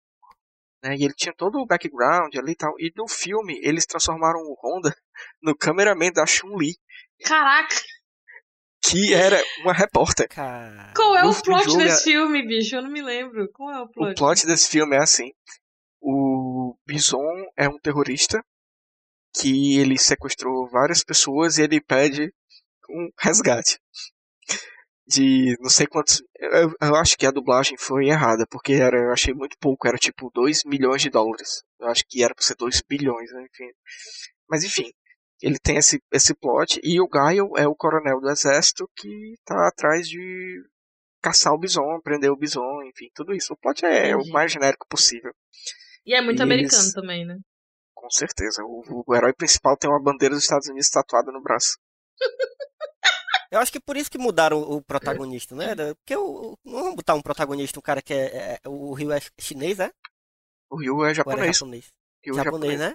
Né? 0.82 0.96
E 0.96 1.04
ele 1.04 1.14
tinha 1.14 1.34
todo 1.36 1.58
o 1.58 1.66
background 1.66 2.34
ali 2.36 2.52
e 2.52 2.56
tal. 2.56 2.74
E 2.78 2.92
no 2.96 3.06
filme, 3.08 3.58
eles 3.62 3.86
transformaram 3.86 4.40
o 4.40 4.56
Honda 4.62 4.94
no 5.42 5.56
cameraman 5.56 6.10
da 6.12 6.26
Chun-Li, 6.26 6.76
Caraca, 7.22 7.76
que 8.82 9.12
era 9.14 9.40
uma 9.62 9.72
repórter. 9.72 10.28
Cara. 10.28 10.92
qual 10.96 11.16
é 11.16 11.22
No- 11.22 11.30
o 11.30 11.42
plot 11.42 11.64
jogo 11.64 11.78
desse 11.78 12.04
filme, 12.04 12.46
bicho? 12.46 12.76
Eu 12.76 12.82
não 12.82 12.90
me 12.90 13.02
lembro. 13.02 13.48
Qual 13.52 13.70
é 13.70 13.80
o 13.80 13.88
plot? 13.88 14.12
O 14.12 14.14
plot 14.14 14.46
desse 14.46 14.68
filme 14.68 14.96
é 14.96 15.00
assim: 15.00 15.30
o 16.00 16.74
Bison 16.86 17.44
é 17.56 17.68
um 17.68 17.78
terrorista 17.78 18.42
que 19.34 19.76
ele 19.78 19.98
sequestrou 19.98 20.68
várias 20.68 21.04
pessoas 21.04 21.58
e 21.58 21.62
ele 21.62 21.80
pede 21.80 22.32
um 22.88 23.08
resgate 23.18 23.78
de 25.06 25.56
não 25.60 25.70
sei 25.70 25.86
quantos. 25.86 26.22
Eu, 26.38 26.72
eu 26.80 26.94
acho 26.96 27.16
que 27.16 27.26
a 27.26 27.30
dublagem 27.30 27.76
foi 27.76 28.06
errada 28.08 28.46
porque 28.48 28.72
era, 28.74 28.96
eu 28.96 29.12
achei 29.12 29.34
muito 29.34 29.56
pouco, 29.58 29.86
era 29.86 29.98
tipo 29.98 30.30
2 30.34 30.62
milhões 30.64 31.02
de 31.02 31.10
dólares. 31.10 31.62
Eu 31.80 31.88
acho 31.88 32.04
que 32.08 32.22
era 32.22 32.34
pra 32.34 32.44
ser 32.44 32.54
2 32.56 32.80
bilhões, 32.88 33.30
né? 33.32 33.42
enfim. 33.42 33.70
Mas 34.48 34.64
enfim, 34.64 34.90
ele 35.42 35.58
tem 35.58 35.76
esse, 35.76 36.02
esse 36.12 36.34
plot 36.34 36.80
e 36.82 37.00
o 37.00 37.08
Gaio 37.08 37.50
é 37.56 37.66
o 37.66 37.74
coronel 37.74 38.20
do 38.20 38.30
exército 38.30 38.88
que 38.96 39.34
tá 39.44 39.68
atrás 39.68 40.08
de 40.08 40.62
caçar 41.22 41.52
o 41.52 41.58
Bison, 41.58 42.00
prender 42.02 42.30
o 42.30 42.36
Bison, 42.36 42.82
enfim, 42.84 43.08
tudo 43.14 43.34
isso. 43.34 43.52
O 43.52 43.56
plot 43.56 43.84
é 43.84 44.10
Entendi. 44.10 44.28
o 44.30 44.32
mais 44.32 44.50
genérico 44.52 44.86
possível. 44.88 45.32
E 46.06 46.14
é 46.14 46.20
muito 46.22 46.40
E 46.40 46.42
americano 46.42 46.82
eles- 46.82 46.92
também, 46.94 47.26
né? 47.26 47.36
Com 47.94 48.08
certeza. 48.10 48.62
O, 48.64 49.04
o 49.06 49.14
herói 49.14 49.32
principal 49.34 49.76
tem 49.76 49.90
uma 49.90 50.02
bandeira 50.02 50.34
dos 50.34 50.44
Estados 50.44 50.66
Unidos 50.68 50.88
tatuada 50.88 51.30
no 51.30 51.42
braço. 51.42 51.76
Eu 53.50 53.58
acho 53.58 53.72
que 53.72 53.80
por 53.80 53.96
isso 53.96 54.10
que 54.10 54.16
mudaram 54.18 54.58
o 54.58 54.76
o 54.76 54.82
protagonista, 54.82 55.54
né? 55.56 55.74
Da- 55.74 55.94
Porque 55.96 56.16
o, 56.16 56.52
o- 56.52 56.58
não 56.64 56.80
vamos 56.84 56.94
botar 56.96 57.14
um 57.14 57.20
protagonista, 57.22 57.78
um 57.78 57.82
cara 57.82 58.00
que 58.00 58.14
é, 58.14 58.58
é- 58.64 58.68
o 58.68 58.92
Rio 58.94 59.10
é 59.12 59.18
chinês, 59.40 59.80
é? 59.80 59.90
O 60.70 60.76
Ryu 60.78 60.92
é 60.94 60.96
Ou 60.98 61.04
era 61.06 61.14
japonês. 61.14 61.56
japonês? 61.58 61.86
Ryu 62.24 62.38
é 62.38 62.44
japonês, 62.44 62.78
né? 62.78 62.94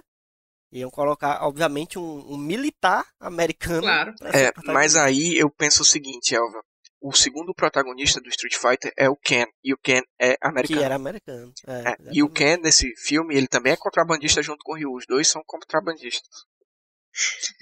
Iam 0.72 0.90
colocar, 0.90 1.42
obviamente, 1.46 1.98
um, 1.98 2.32
um 2.32 2.36
militar 2.36 3.06
americano. 3.20 3.82
Claro. 3.82 4.14
É, 4.22 4.52
mas 4.72 4.96
aí 4.96 5.36
eu 5.38 5.48
penso 5.50 5.82
o 5.82 5.86
seguinte, 5.86 6.34
Elva. 6.34 6.60
O 7.00 7.12
segundo 7.12 7.54
protagonista 7.54 8.20
do 8.20 8.28
Street 8.28 8.56
Fighter 8.56 8.92
é 8.96 9.08
o 9.08 9.14
Ken, 9.16 9.46
e 9.62 9.72
o 9.72 9.78
Ken 9.78 10.00
é 10.18 10.36
Que 10.36 10.38
americano. 10.46 10.82
era 10.82 10.94
americano. 10.96 11.52
É, 11.66 11.90
É, 11.90 11.96
e 12.12 12.22
o. 12.22 12.28
Ken, 12.28 12.56
nesse 12.56 12.92
filme, 12.96 13.36
ele 13.36 13.46
também 13.46 13.74
é 13.74 13.76
contrabandista 13.76 14.42
junto 14.42 14.64
com 14.64 14.72
o 14.72 14.76
Ryu. 14.76 14.92
Os 14.92 15.06
dois 15.06 15.28
são 15.28 15.42
contrabandistas. 15.46 16.28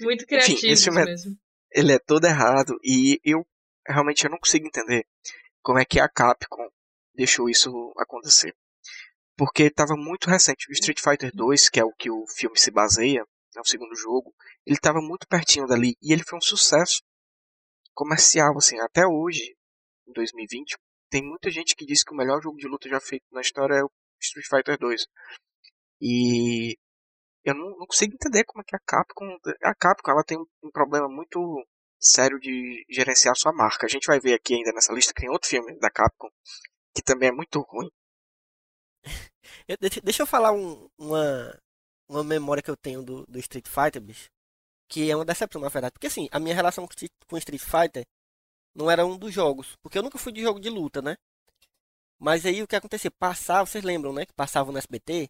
Muito 0.01 0.23
Enfim, 0.23 0.27
criativos 0.27 0.63
esse 0.63 0.83
filme 0.85 1.01
é- 1.01 1.05
mesmo. 1.05 1.37
Ele 1.71 1.91
é 1.93 1.99
todo 1.99 2.25
errado, 2.25 2.73
e 2.83 3.19
eu 3.23 3.45
realmente 3.85 4.23
eu 4.23 4.31
não 4.31 4.37
consigo 4.39 4.65
entender 4.65 5.05
como 5.61 5.77
é 5.77 5.85
que 5.85 5.99
a 5.99 6.07
Capcom 6.09 6.67
deixou 7.13 7.49
isso 7.49 7.93
acontecer. 7.97 8.55
Porque 9.37 9.63
estava 9.63 9.95
muito 9.95 10.29
recente. 10.29 10.69
O 10.69 10.73
Street 10.73 10.99
Fighter 11.01 11.31
2, 11.33 11.69
que 11.69 11.79
é 11.79 11.83
o 11.83 11.93
que 11.93 12.09
o 12.09 12.25
filme 12.27 12.57
se 12.57 12.71
baseia, 12.71 13.25
é 13.55 13.59
o 13.59 13.65
segundo 13.65 13.95
jogo, 13.95 14.33
ele 14.65 14.75
estava 14.75 14.99
muito 15.01 15.27
pertinho 15.27 15.67
dali, 15.67 15.95
e 16.01 16.11
ele 16.11 16.23
foi 16.23 16.37
um 16.37 16.41
sucesso 16.41 17.01
comercial, 17.93 18.57
assim, 18.57 18.79
até 18.79 19.05
hoje, 19.07 19.55
em 20.07 20.11
2020, 20.11 20.75
tem 21.09 21.23
muita 21.23 21.49
gente 21.49 21.75
que 21.75 21.85
diz 21.85 22.03
que 22.03 22.13
o 22.13 22.17
melhor 22.17 22.41
jogo 22.41 22.57
de 22.57 22.67
luta 22.67 22.89
já 22.89 22.99
feito 22.99 23.25
na 23.31 23.41
história 23.41 23.75
é 23.75 23.83
o 23.83 23.91
Street 24.21 24.47
Fighter 24.47 24.77
2. 24.77 25.05
E 26.01 26.77
eu 27.43 27.53
não, 27.55 27.69
não 27.77 27.87
consigo 27.87 28.13
entender 28.13 28.43
como 28.43 28.61
é 28.61 28.65
que 28.65 28.75
a 28.75 28.79
Capcom. 28.85 29.37
A 29.63 29.75
Capcom 29.75 30.11
ela 30.11 30.23
tem 30.23 30.37
um 30.37 30.71
problema 30.71 31.07
muito 31.07 31.39
sério 31.99 32.39
de 32.39 32.85
gerenciar 32.89 33.35
sua 33.37 33.53
marca. 33.53 33.85
A 33.85 33.89
gente 33.89 34.07
vai 34.07 34.19
ver 34.19 34.33
aqui 34.33 34.55
ainda 34.55 34.73
nessa 34.73 34.93
lista 34.93 35.13
que 35.13 35.21
tem 35.21 35.29
outro 35.29 35.47
filme 35.47 35.77
da 35.79 35.89
Capcom 35.89 36.29
que 36.93 37.01
também 37.03 37.29
é 37.29 37.31
muito 37.31 37.59
ruim. 37.59 37.89
Eu- 39.67 39.77
deixa, 40.03 40.21
eu 40.23 40.27
falar 40.27 40.51
um- 40.53 40.89
uma, 40.97 41.57
uma 42.09 42.23
memória 42.23 42.61
que 42.63 42.69
eu 42.71 42.77
tenho 42.77 43.03
do, 43.03 43.25
do 43.27 43.39
Street 43.39 43.67
Fighter, 43.67 44.01
bicho, 44.01 44.29
que 44.89 45.09
é 45.11 45.15
uma 45.15 45.25
decepção, 45.25 45.61
na 45.61 45.69
verdade. 45.69 45.93
Porque 45.93 46.07
assim, 46.07 46.27
a 46.31 46.39
minha 46.39 46.55
relação 46.55 46.87
com 47.27 47.37
Street 47.37 47.61
Fighter 47.61 48.05
não 48.75 48.91
era 48.91 49.05
um 49.05 49.17
dos 49.17 49.33
jogos. 49.33 49.75
Porque 49.83 49.97
eu 49.99 50.03
nunca 50.03 50.17
fui 50.19 50.31
de 50.33 50.41
jogo 50.43 50.59
de 50.59 50.69
luta, 50.69 51.01
né? 51.01 51.17
Mas 52.19 52.45
aí 52.45 52.61
o 52.63 52.67
que 52.67 52.75
acontecia? 52.75 53.11
Passava, 53.11 53.65
vocês 53.65 53.83
lembram, 53.83 54.13
né? 54.13 54.25
Que 54.25 54.33
passava 54.33 54.71
no 54.71 54.77
SBT 54.77 55.29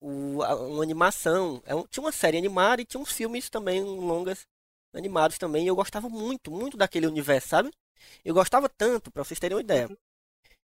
o, 0.00 0.42
a, 0.42 0.54
uma 0.66 0.82
animação. 0.82 1.62
É 1.66 1.72
tinha 1.88 2.04
uma 2.04 2.12
série 2.12 2.38
animada 2.38 2.82
e 2.82 2.86
tinha 2.86 3.00
uns 3.00 3.12
filmes 3.12 3.48
também, 3.50 3.82
longas 3.82 4.46
animados 4.94 5.38
também. 5.38 5.64
E 5.64 5.68
eu 5.68 5.76
gostava 5.76 6.08
muito, 6.08 6.50
muito 6.50 6.76
daquele 6.76 7.06
universo, 7.06 7.48
sabe? 7.48 7.70
Eu 8.24 8.34
gostava 8.34 8.68
tanto, 8.68 9.10
pra 9.10 9.24
vocês 9.24 9.40
terem 9.40 9.56
uma 9.56 9.62
ideia, 9.62 9.88
uhum. 9.88 9.96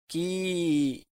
que 0.08 1.02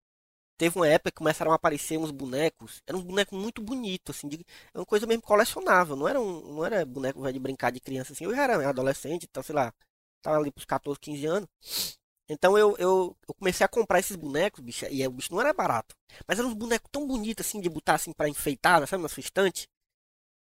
teve 0.57 0.77
uma 0.77 0.87
época 0.87 1.11
que 1.11 1.17
começaram 1.17 1.51
a 1.51 1.55
aparecer 1.55 1.97
uns 1.97 2.11
bonecos. 2.11 2.81
Eram 2.87 2.99
uns 2.99 3.05
bonecos 3.05 3.37
muito 3.39 3.61
bonitos, 3.61 4.15
assim, 4.15 4.27
de, 4.27 4.37
era 4.73 4.79
uma 4.81 4.85
coisa 4.85 5.05
mesmo 5.07 5.21
colecionável. 5.23 5.95
Não 5.95 6.07
era, 6.07 6.19
um, 6.19 6.41
não 6.55 6.65
era 6.65 6.85
boneco 6.85 7.31
de 7.31 7.39
brincar 7.39 7.71
de 7.71 7.79
criança 7.79 8.13
assim. 8.13 8.25
Eu 8.25 8.35
já 8.35 8.43
era 8.43 8.69
adolescente, 8.69 9.27
então, 9.29 9.43
sei 9.43 9.55
lá, 9.55 9.73
tava 10.21 10.37
ali 10.37 10.51
pros 10.51 10.65
14, 10.65 10.99
15 10.99 11.25
anos. 11.25 11.49
Então 12.27 12.57
eu, 12.57 12.75
eu, 12.77 13.15
eu 13.27 13.33
comecei 13.35 13.63
a 13.65 13.67
comprar 13.69 13.99
esses 13.99 14.15
bonecos, 14.15 14.59
bicho, 14.63 14.85
e 14.89 15.05
o 15.07 15.11
bicho 15.11 15.31
não 15.31 15.41
era 15.41 15.53
barato. 15.53 15.95
Mas 16.27 16.39
eram 16.39 16.49
uns 16.49 16.55
bonecos 16.55 16.89
tão 16.91 17.05
bonitos 17.07 17.45
assim 17.45 17.61
de 17.61 17.69
botar 17.69 17.95
assim 17.95 18.11
para 18.13 18.29
enfeitar, 18.29 18.85
sabe, 18.87 19.03
na 19.03 19.09
sua 19.09 19.21
estante. 19.21 19.67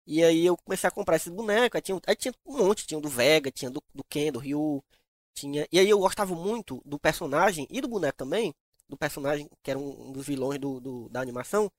E 0.06 0.24
aí 0.24 0.46
eu 0.46 0.58
comecei 0.58 0.88
a 0.88 0.92
comprar 0.92 1.18
esses 1.18 1.32
bonecos, 1.32 1.76
aí 1.76 1.82
tinha, 1.82 2.00
aí 2.08 2.16
tinha 2.16 2.34
um 2.46 2.58
monte, 2.58 2.88
tinha 2.88 3.00
do 3.00 3.10
Vega, 3.10 3.52
tinha 3.52 3.70
do, 3.70 3.84
do 3.94 4.04
Ken, 4.06 4.32
do 4.32 4.40
Ryu, 4.40 4.84
tinha. 5.36 5.68
E 5.72 5.80
aí 5.80 5.90
eu 5.90 6.00
gostava 6.00 6.34
muito 6.36 6.82
do 6.86 7.00
personagem 7.00 7.68
e 7.70 7.82
do 7.82 7.88
boneco 7.90 8.18
também, 8.18 8.54
do 8.88 8.98
personagem 8.98 9.50
que 9.62 9.72
era 9.72 9.80
um 9.80 10.12
dos 10.12 10.26
vilões 10.26 10.60
do, 10.60 10.80
do 10.80 11.10
da 11.10 11.22
animação, 11.22 11.72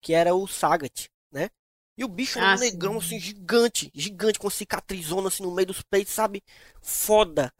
que 0.00 0.12
era 0.12 0.34
o 0.34 0.46
Sagat, 0.46 1.08
né? 1.30 1.50
E 1.98 2.04
o 2.04 2.08
bicho 2.08 2.38
era 2.38 2.48
um 2.48 2.50
ah, 2.52 2.56
negrão 2.58 2.98
assim, 2.98 3.18
gigante, 3.18 3.90
gigante, 3.94 4.38
com 4.38 4.50
cicatrizona 4.50 5.28
assim 5.28 5.42
no 5.42 5.54
meio 5.54 5.68
dos 5.68 5.82
peitos, 5.82 6.12
sabe? 6.12 6.42
Foda. 6.82 7.50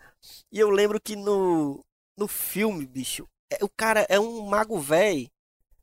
E 0.53 0.59
eu 0.59 0.69
lembro 0.69 1.01
que 1.01 1.16
no, 1.16 1.83
no 2.19 2.29
filme, 2.29 2.87
bicho, 2.87 3.27
é, 3.51 3.64
o 3.64 3.69
cara 3.69 4.07
é 4.11 4.21
um 4.21 4.42
mago 4.42 4.79
velho, 4.79 5.31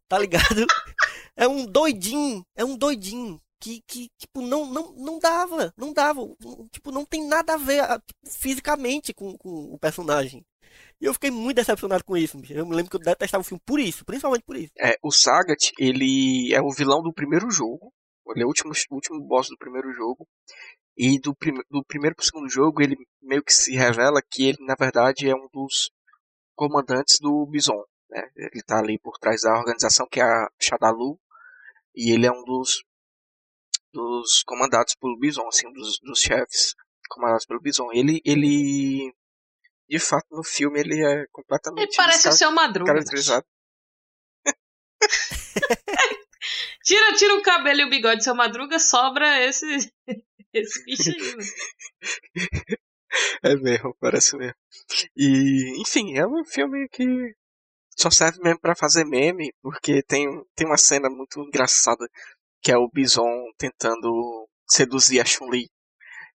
tá 0.07 0.19
ligado? 0.19 0.67
é 1.35 1.47
um 1.47 1.65
doidinho, 1.65 2.45
é 2.55 2.63
um 2.63 2.77
doidinho. 2.77 3.41
Que, 3.59 3.81
que 3.87 4.09
tipo, 4.17 4.41
não, 4.41 4.65
não, 4.65 4.91
não 4.91 5.19
dava, 5.19 5.73
não 5.77 5.93
dava. 5.93 6.21
Tipo, 6.69 6.91
não 6.91 7.05
tem 7.05 7.25
nada 7.25 7.53
a 7.53 7.57
ver 7.57 7.81
tipo, 8.05 8.29
fisicamente 8.29 9.13
com, 9.13 9.37
com 9.37 9.73
o 9.73 9.79
personagem. 9.79 10.45
E 11.03 11.05
eu 11.05 11.13
fiquei 11.13 11.29
muito 11.29 11.57
decepcionado 11.57 12.01
com 12.05 12.15
isso. 12.15 12.41
Eu 12.49 12.65
me 12.65 12.73
lembro 12.73 12.89
que 12.89 12.95
eu 12.95 12.99
detestava 13.01 13.41
o 13.41 13.43
filme 13.43 13.61
por 13.65 13.77
isso, 13.77 14.05
principalmente 14.05 14.45
por 14.45 14.55
isso. 14.55 14.71
É, 14.79 14.97
o 15.03 15.11
Sagat, 15.11 15.73
ele 15.77 16.53
é 16.53 16.61
o 16.61 16.71
vilão 16.71 17.03
do 17.03 17.11
primeiro 17.11 17.51
jogo. 17.51 17.93
Ele 18.29 18.43
é 18.43 18.45
o 18.45 18.47
último, 18.47 18.71
último 18.89 19.19
boss 19.27 19.49
do 19.49 19.57
primeiro 19.57 19.91
jogo. 19.91 20.25
E 20.95 21.19
do, 21.19 21.35
prim 21.35 21.55
do 21.69 21.83
primeiro 21.83 22.15
pro 22.15 22.23
segundo 22.23 22.47
jogo, 22.49 22.81
ele 22.81 22.95
meio 23.21 23.43
que 23.43 23.51
se 23.51 23.75
revela 23.75 24.21
que 24.31 24.47
ele, 24.47 24.65
na 24.65 24.75
verdade, 24.79 25.27
é 25.27 25.35
um 25.35 25.49
dos 25.51 25.91
comandantes 26.55 27.19
do 27.19 27.45
Bison. 27.47 27.83
Né? 28.09 28.25
Ele 28.37 28.61
está 28.61 28.79
ali 28.79 28.97
por 28.97 29.17
trás 29.19 29.41
da 29.41 29.59
organização 29.59 30.07
que 30.09 30.21
é 30.21 30.23
a 30.23 30.49
Shadalu. 30.57 31.19
E 31.93 32.13
ele 32.13 32.27
é 32.27 32.31
um 32.31 32.45
dos, 32.45 32.81
dos 33.91 34.41
comandados 34.43 34.95
pelo 34.95 35.19
Bison, 35.19 35.45
assim, 35.49 35.67
um 35.67 35.73
dos, 35.73 35.99
dos 35.99 36.21
chefes 36.21 36.75
comandados 37.09 37.45
pelo 37.45 37.59
Bison. 37.59 37.89
Ele, 37.91 38.21
ele, 38.23 39.13
de 39.93 39.99
fato, 39.99 40.25
no 40.31 40.43
filme 40.43 40.79
ele 40.79 41.05
é 41.05 41.27
completamente. 41.31 41.83
Ele 41.83 41.95
parece 41.95 42.27
o 42.27 42.31
seu 42.31 42.51
Madruga. 42.51 42.91
Caracterizado. 42.91 43.45
tira, 46.83 47.13
tira 47.13 47.35
o 47.35 47.43
cabelo 47.43 47.81
e 47.81 47.85
o 47.85 47.89
bigode 47.91 48.17
do 48.17 48.23
seu 48.23 48.33
Madruga, 48.33 48.79
sobra 48.79 49.39
esse, 49.45 49.67
esse 50.51 50.83
bichinho. 50.83 51.37
É 53.43 53.55
mesmo, 53.55 53.95
parece 53.99 54.35
mesmo. 54.35 54.55
E, 55.15 55.79
enfim, 55.79 56.17
é 56.17 56.25
um 56.25 56.43
filme 56.43 56.89
que 56.89 57.35
só 57.95 58.09
serve 58.09 58.39
mesmo 58.41 58.59
para 58.59 58.75
fazer 58.75 59.05
meme, 59.05 59.53
porque 59.61 60.01
tem, 60.01 60.25
tem 60.55 60.65
uma 60.65 60.77
cena 60.77 61.07
muito 61.07 61.39
engraçada 61.39 62.09
que 62.63 62.71
é 62.71 62.77
o 62.77 62.89
Bison 62.89 63.29
tentando 63.59 64.49
seduzir 64.67 65.19
a 65.19 65.25
Chun-Li. 65.25 65.69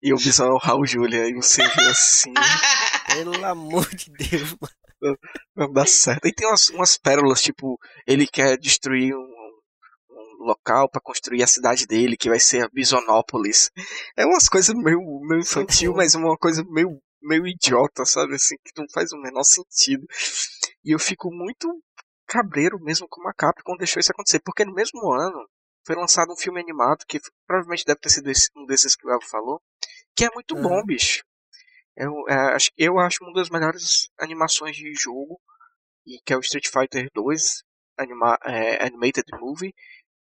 E 0.06 0.12
o 0.12 0.16
Bison 0.16 0.44
é 0.44 0.52
o 0.52 0.56
Raul 0.56 0.86
Julia, 0.86 1.28
e 1.28 1.34
você 1.34 1.66
vê 1.66 1.82
assim. 1.90 2.32
Pelo 3.12 3.44
amor 3.44 3.92
de 3.92 4.08
Deus, 4.12 4.54
mano. 4.60 4.74
Não, 5.02 5.16
não 5.56 5.72
dá 5.72 5.84
certo. 5.84 6.28
E 6.28 6.32
tem 6.32 6.46
umas, 6.46 6.68
umas 6.68 6.96
pérolas, 6.96 7.42
tipo, 7.42 7.76
ele 8.06 8.24
quer 8.24 8.56
destruir 8.56 9.16
um 9.16 10.44
local 10.44 10.88
para 10.88 11.00
construir 11.00 11.42
a 11.42 11.46
cidade 11.48 11.88
dele, 11.88 12.16
que 12.16 12.28
vai 12.28 12.38
ser 12.38 12.62
a 12.62 12.68
Bisonópolis. 12.68 13.72
É 14.16 14.24
umas 14.24 14.48
coisas 14.48 14.72
meio, 14.76 15.00
meio 15.28 15.40
infantil, 15.40 15.92
mas 15.98 16.14
uma 16.14 16.36
coisa 16.36 16.64
meio, 16.70 17.00
meio 17.20 17.44
idiota, 17.44 18.04
sabe? 18.04 18.36
Assim, 18.36 18.54
que 18.64 18.80
não 18.80 18.86
faz 18.94 19.10
o 19.12 19.20
menor 19.20 19.42
sentido. 19.42 20.06
E 20.84 20.94
eu 20.94 21.00
fico 21.00 21.32
muito 21.32 21.68
cabreiro 22.28 22.78
mesmo 22.80 23.08
com 23.08 23.28
a 23.28 23.34
Capcom 23.34 23.76
deixou 23.76 23.98
isso 23.98 24.12
acontecer, 24.12 24.38
porque 24.44 24.64
no 24.64 24.72
mesmo 24.72 25.12
ano 25.12 25.48
foi 25.84 25.94
lançado 25.94 26.32
um 26.32 26.36
filme 26.36 26.60
animado, 26.60 27.04
que 27.08 27.20
provavelmente 27.46 27.84
deve 27.84 28.00
ter 28.00 28.10
sido 28.10 28.28
esse, 28.28 28.48
um 28.56 28.66
desses 28.66 28.96
que 28.96 29.06
o 29.06 29.10
Elvo 29.10 29.26
falou, 29.26 29.60
que 30.16 30.24
é 30.24 30.30
muito 30.34 30.54
uhum. 30.56 30.62
bom, 30.62 30.84
bicho. 30.84 31.24
Eu, 31.96 32.12
é, 32.28 32.56
eu 32.76 32.98
acho 32.98 33.22
uma 33.22 33.32
das 33.32 33.50
melhores 33.50 34.08
animações 34.18 34.76
de 34.76 34.92
jogo, 34.94 35.40
e 36.06 36.20
que 36.24 36.32
é 36.32 36.36
o 36.36 36.40
Street 36.40 36.66
Fighter 36.66 37.08
2 37.14 37.64
anima, 37.98 38.38
é, 38.44 38.84
Animated 38.84 39.26
Movie, 39.40 39.74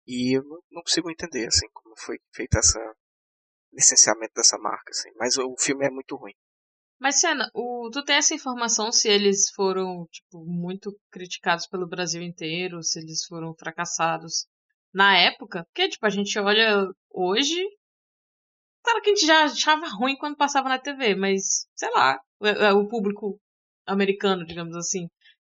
e 0.08 0.38
eu 0.38 0.44
não, 0.44 0.60
não 0.72 0.82
consigo 0.84 1.10
entender, 1.10 1.48
assim, 1.48 1.68
como 1.74 1.96
foi 1.98 2.18
feito 2.34 2.58
essa 2.58 2.80
licenciamento 3.74 4.34
dessa 4.36 4.58
marca, 4.58 4.92
assim. 4.92 5.10
Mas 5.18 5.38
o 5.38 5.56
filme 5.58 5.86
é 5.86 5.90
muito 5.90 6.16
ruim. 6.16 6.34
Mas, 7.00 7.20
Senna, 7.20 7.50
o, 7.54 7.90
tu 7.92 8.04
tem 8.04 8.16
essa 8.16 8.34
informação 8.34 8.92
se 8.92 9.10
eles 9.10 9.50
foram, 9.54 10.08
tipo, 10.10 10.46
muito 10.46 10.98
criticados 11.12 11.68
pelo 11.68 11.88
Brasil 11.88 12.22
inteiro, 12.22 12.82
se 12.82 13.00
eles 13.00 13.26
foram 13.26 13.54
fracassados 13.54 14.48
na 14.94 15.18
época? 15.18 15.66
Porque, 15.66 15.90
tipo, 15.90 16.06
a 16.06 16.10
gente 16.10 16.40
olha 16.40 16.88
hoje. 17.12 17.62
Claro 18.86 19.02
que 19.02 19.10
a 19.10 19.16
gente 19.16 19.26
já 19.26 19.44
achava 19.44 19.88
ruim 19.88 20.16
quando 20.16 20.38
passava 20.38 20.70
na 20.70 20.78
TV, 20.78 21.16
mas, 21.16 21.66
sei 21.76 21.90
lá, 21.90 22.20
o, 22.40 22.82
o 22.82 22.88
público 22.88 23.40
americano, 23.88 24.46
digamos 24.46 24.76
assim, 24.78 25.08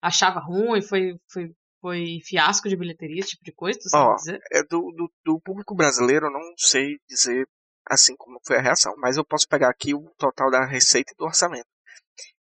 achava 0.02 0.40
ruim, 0.40 0.82
foi, 0.82 1.14
foi 1.30 1.54
foi 1.80 2.18
fiasco 2.24 2.68
de 2.68 2.76
bilheteria, 2.76 3.20
esse 3.20 3.30
tipo 3.30 3.44
de 3.44 3.52
coisa, 3.52 3.78
tu 3.78 3.88
sabe 3.88 4.14
dizer? 4.16 4.40
É 4.52 4.62
do, 4.64 4.92
do, 4.92 5.10
do, 5.24 5.40
público 5.40 5.74
brasileiro, 5.74 6.26
eu 6.26 6.30
não 6.30 6.52
sei 6.56 6.98
dizer 7.08 7.48
assim 7.86 8.14
como 8.16 8.38
foi 8.46 8.58
a 8.58 8.60
reação, 8.60 8.92
mas 8.98 9.16
eu 9.16 9.24
posso 9.24 9.48
pegar 9.48 9.70
aqui 9.70 9.94
o 9.94 10.10
total 10.18 10.50
da 10.50 10.66
receita 10.66 11.12
e 11.12 11.16
do 11.16 11.24
orçamento. 11.24 11.66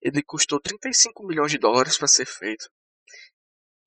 Ele 0.02 0.22
custou 0.22 0.60
35 0.60 1.26
milhões 1.26 1.52
de 1.52 1.58
dólares 1.58 1.98
para 1.98 2.08
ser 2.08 2.26
feito. 2.26 2.70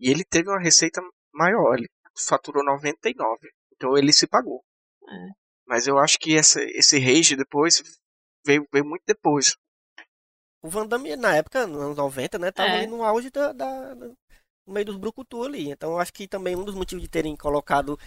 E 0.00 0.10
ele 0.10 0.24
teve 0.24 0.48
uma 0.48 0.60
receita 0.60 1.00
maior, 1.32 1.76
ele 1.78 1.88
faturou 2.26 2.64
99. 2.64 3.48
Então 3.74 3.96
ele 3.96 4.12
se 4.12 4.26
pagou. 4.26 4.64
É. 5.08 5.45
Mas 5.66 5.86
eu 5.86 5.98
acho 5.98 6.18
que 6.18 6.36
essa, 6.36 6.62
esse 6.62 6.98
rage 6.98 7.36
depois 7.36 7.82
veio, 8.44 8.66
veio 8.72 8.84
muito 8.84 9.02
depois. 9.06 9.56
O 10.62 10.68
Van 10.68 10.86
Damme, 10.86 11.16
na 11.16 11.34
época, 11.36 11.66
nos 11.66 11.80
anos 11.80 11.96
90, 11.96 12.38
né, 12.38 12.52
tava 12.52 12.70
é. 12.70 12.78
ali 12.78 12.86
no 12.86 13.02
auge 13.02 13.30
da, 13.30 13.52
da, 13.52 13.94
no 13.94 14.72
meio 14.72 14.86
dos 14.86 14.96
brucutu 14.96 15.42
ali. 15.42 15.70
Então 15.70 15.92
eu 15.92 15.98
acho 15.98 16.12
que 16.12 16.28
também 16.28 16.56
um 16.56 16.64
dos 16.64 16.74
motivos 16.74 17.02
de 17.02 17.08
terem 17.08 17.36
colocado. 17.36 17.98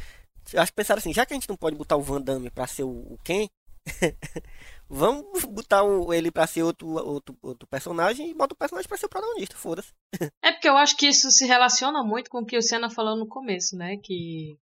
Acho 0.56 0.72
que 0.72 0.76
pensaram 0.76 1.00
assim, 1.00 1.14
já 1.14 1.26
que 1.26 1.34
a 1.34 1.36
gente 1.36 1.50
não 1.50 1.58
pode 1.58 1.76
botar 1.76 1.96
o 1.96 2.02
Van 2.02 2.22
Damme 2.22 2.50
pra 2.50 2.66
ser 2.66 2.84
o, 2.84 2.90
o 2.90 3.20
Ken, 3.24 3.48
vamos 4.90 5.46
botar 5.46 5.84
o, 5.84 6.14
ele 6.14 6.32
pra 6.32 6.48
ser 6.48 6.64
outro, 6.64 6.88
outro, 6.88 7.38
outro 7.42 7.68
personagem 7.68 8.30
e 8.30 8.34
bota 8.34 8.54
o 8.54 8.58
personagem 8.58 8.88
pra 8.88 8.98
ser 8.98 9.06
o 9.06 9.10
protagonista, 9.10 9.56
foda-se. 9.56 9.94
é 10.44 10.52
porque 10.52 10.68
eu 10.68 10.78
acho 10.78 10.98
que 10.98 11.08
isso 11.08 11.30
se 11.30 11.46
relaciona 11.46 12.04
muito 12.04 12.30
com 12.30 12.40
o 12.40 12.46
que 12.46 12.58
o 12.58 12.62
Senna 12.62 12.90
falou 12.90 13.16
no 13.16 13.28
começo, 13.28 13.76
né? 13.76 13.98
Que 13.98 14.58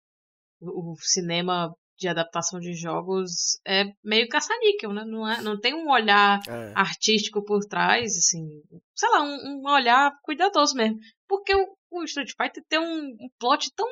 o, 0.60 0.92
o 0.92 0.96
cinema 0.96 1.74
de 1.98 2.08
adaptação 2.08 2.60
de 2.60 2.74
jogos 2.74 3.58
é 3.66 3.84
meio 4.04 4.28
caça-níquel, 4.28 4.92
né? 4.92 5.04
Não, 5.04 5.28
é, 5.28 5.40
não 5.40 5.58
tem 5.58 5.74
um 5.74 5.90
olhar 5.90 6.40
é. 6.48 6.72
artístico 6.74 7.44
por 7.44 7.60
trás, 7.64 8.16
assim, 8.16 8.62
sei 8.94 9.08
lá, 9.10 9.22
um, 9.22 9.60
um 9.60 9.70
olhar 9.70 10.12
cuidadoso 10.22 10.74
mesmo. 10.74 10.98
Porque 11.26 11.54
o, 11.54 11.76
o 11.90 12.04
Street 12.04 12.32
Fighter 12.36 12.62
tem 12.68 12.78
um, 12.78 13.16
um 13.20 13.28
plot 13.38 13.70
tão 13.74 13.86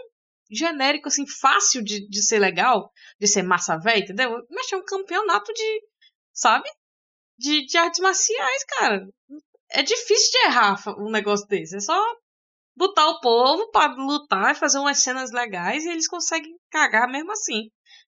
genérico, 0.51 1.09
assim, 1.09 1.27
fácil 1.27 1.83
de, 1.83 2.07
de 2.09 2.23
ser 2.23 2.39
legal, 2.39 2.91
de 3.19 3.27
ser 3.27 3.43
massa 3.43 3.79
velha, 3.79 4.01
entendeu? 4.05 4.45
Mas 4.51 4.71
é 4.73 4.77
um 4.77 4.85
campeonato 4.85 5.53
de, 5.53 5.83
sabe? 6.33 6.69
De, 7.39 7.65
de 7.67 7.77
artes 7.77 8.01
marciais, 8.01 8.65
cara. 8.65 9.09
É 9.71 9.83
difícil 9.83 10.31
de 10.31 10.47
errar 10.47 10.77
um 10.99 11.11
negócio 11.11 11.47
desse. 11.49 11.77
É 11.77 11.81
só 11.81 11.99
botar 12.77 13.09
o 13.09 13.21
povo 13.21 13.71
para 13.71 13.95
lutar 13.95 14.53
e 14.53 14.59
fazer 14.59 14.79
umas 14.79 14.99
cenas 14.99 15.31
legais 15.31 15.85
e 15.85 15.91
eles 15.91 16.09
conseguem 16.09 16.57
cagar 16.71 17.09
mesmo 17.09 17.33
assim. 17.33 17.71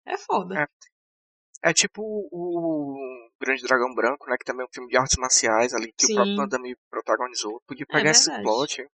É 0.07 0.17
foda. 0.17 0.61
É, 0.61 1.71
é 1.71 1.73
tipo 1.73 2.03
o 2.03 3.31
Grande 3.41 3.63
Dragão 3.63 3.95
Branco, 3.95 4.29
né? 4.29 4.37
Que 4.39 4.45
também 4.45 4.65
é 4.65 4.67
um 4.67 4.73
filme 4.73 4.89
de 4.89 4.97
artes 4.97 5.17
marciais 5.19 5.75
ali, 5.75 5.93
que 5.93 6.07
Sim. 6.07 6.13
o 6.13 6.37
próprio 6.37 6.37
Van 6.37 6.75
protagonizou. 6.91 7.63
Podia 7.67 7.87
é 7.89 7.93
pegar 7.93 8.09
é 8.09 8.13
esse 8.13 8.31
plot 8.43 8.87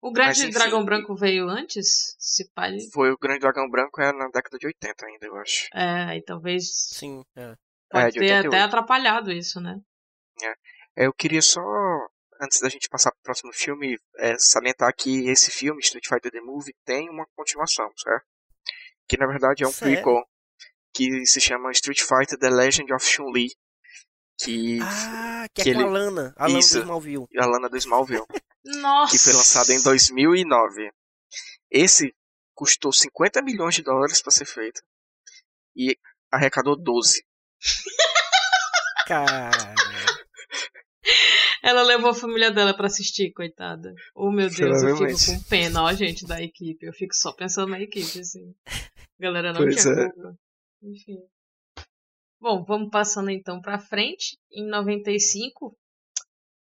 O 0.00 0.12
Grande 0.12 0.42
enfim. 0.42 0.52
Dragão 0.52 0.84
Branco 0.84 1.14
veio 1.16 1.48
antes? 1.48 2.16
Se 2.18 2.48
pare. 2.52 2.78
Foi 2.92 3.10
o 3.10 3.18
Grande 3.18 3.40
Dragão 3.40 3.68
Branco 3.68 4.00
é 4.00 4.12
na 4.12 4.28
década 4.28 4.58
de 4.58 4.66
80 4.66 5.06
ainda, 5.06 5.26
eu 5.26 5.36
acho. 5.36 5.68
É, 5.74 6.04
aí 6.10 6.22
talvez 6.22 6.64
Sim, 6.72 7.22
é. 7.36 7.54
pode 7.90 8.06
É, 8.06 8.10
ter 8.10 8.20
88. 8.20 8.46
até 8.48 8.60
atrapalhado 8.62 9.32
isso, 9.32 9.60
né? 9.60 9.76
É, 10.96 11.04
Eu 11.06 11.12
queria 11.12 11.42
só, 11.42 11.60
antes 12.40 12.60
da 12.60 12.68
gente 12.68 12.88
passar 12.88 13.10
pro 13.10 13.22
próximo 13.22 13.52
filme, 13.52 13.98
é, 14.18 14.38
salientar 14.38 14.94
que 14.96 15.28
esse 15.28 15.50
filme, 15.50 15.80
Street 15.80 16.06
Fighter 16.06 16.30
The 16.30 16.40
Movie, 16.40 16.74
tem 16.84 17.10
uma 17.10 17.26
continuação, 17.34 17.90
certo? 17.96 18.24
Que 19.08 19.16
na 19.16 19.26
verdade 19.26 19.62
é 19.64 19.66
um 19.66 19.72
Sério? 19.72 19.94
prequel 19.94 20.24
que 20.94 21.26
se 21.26 21.40
chama 21.40 21.70
Street 21.72 22.00
Fighter 22.00 22.38
The 22.38 22.50
Legend 22.50 22.92
of 22.94 23.06
Chun-Li. 23.06 23.48
Que 24.38 24.78
Ah, 24.82 25.46
que 25.54 25.60
é 25.62 25.64
que 25.64 25.72
com 25.74 25.80
ele- 25.80 25.88
a 25.88 25.90
Lana. 25.90 26.34
A 26.36 26.46
Lana 26.46 26.58
Isso. 26.58 26.74
do 26.74 26.80
Smallville. 26.82 27.26
a 27.38 27.46
Lana 27.46 27.68
do 27.70 27.76
Smallville, 27.78 28.26
Nossa! 28.64 29.12
que 29.12 29.18
foi 29.22 29.32
lançado 29.32 29.70
em 29.70 29.82
2009. 29.82 30.90
Esse 31.70 32.14
custou 32.54 32.92
50 32.92 33.40
milhões 33.42 33.74
de 33.74 33.82
dólares 33.82 34.20
para 34.22 34.30
ser 34.32 34.44
feito 34.46 34.82
e 35.74 35.96
arrecadou 36.30 36.76
12. 36.76 37.24
Cara. 39.06 39.74
Ela 41.62 41.82
levou 41.82 42.10
a 42.10 42.14
família 42.14 42.50
dela 42.50 42.74
pra 42.76 42.86
assistir, 42.86 43.32
coitada. 43.32 43.92
Oh, 44.14 44.30
meu 44.30 44.48
Deus, 44.50 44.82
eu 44.82 44.96
fico 44.96 45.26
com 45.26 45.42
pena, 45.48 45.82
ó, 45.82 45.92
gente, 45.92 46.26
da 46.26 46.40
equipe. 46.42 46.84
Eu 46.86 46.92
fico 46.92 47.14
só 47.14 47.32
pensando 47.32 47.70
na 47.70 47.80
equipe, 47.80 48.20
assim. 48.20 48.54
A 49.18 49.22
galera 49.22 49.52
não 49.52 49.62
Pois 49.62 49.80
tinha 49.80 49.94
é. 49.94 50.10
culpa. 50.10 50.38
Enfim. 50.82 51.18
Bom, 52.40 52.64
vamos 52.64 52.90
passando 52.90 53.30
então 53.30 53.60
pra 53.60 53.78
frente. 53.78 54.38
Em 54.50 54.66
95, 54.66 55.76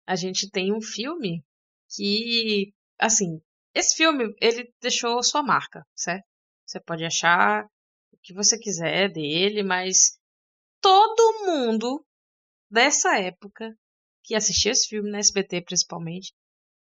a 0.07 0.14
gente 0.14 0.51
tem 0.51 0.72
um 0.72 0.80
filme 0.80 1.42
que, 1.88 2.72
assim, 2.99 3.40
esse 3.74 3.97
filme, 3.97 4.34
ele 4.40 4.72
deixou 4.80 5.22
sua 5.22 5.42
marca, 5.42 5.84
certo? 5.95 6.24
Você 6.66 6.80
pode 6.80 7.05
achar 7.05 7.64
o 8.12 8.18
que 8.22 8.34
você 8.34 8.59
quiser 8.59 9.11
dele, 9.11 9.62
mas 9.62 10.18
todo 10.80 11.47
mundo 11.47 12.05
dessa 12.70 13.18
época 13.18 13.74
que 14.24 14.34
assistia 14.34 14.72
esse 14.72 14.88
filme 14.88 15.11
na 15.11 15.18
SBT 15.18 15.61
principalmente, 15.62 16.32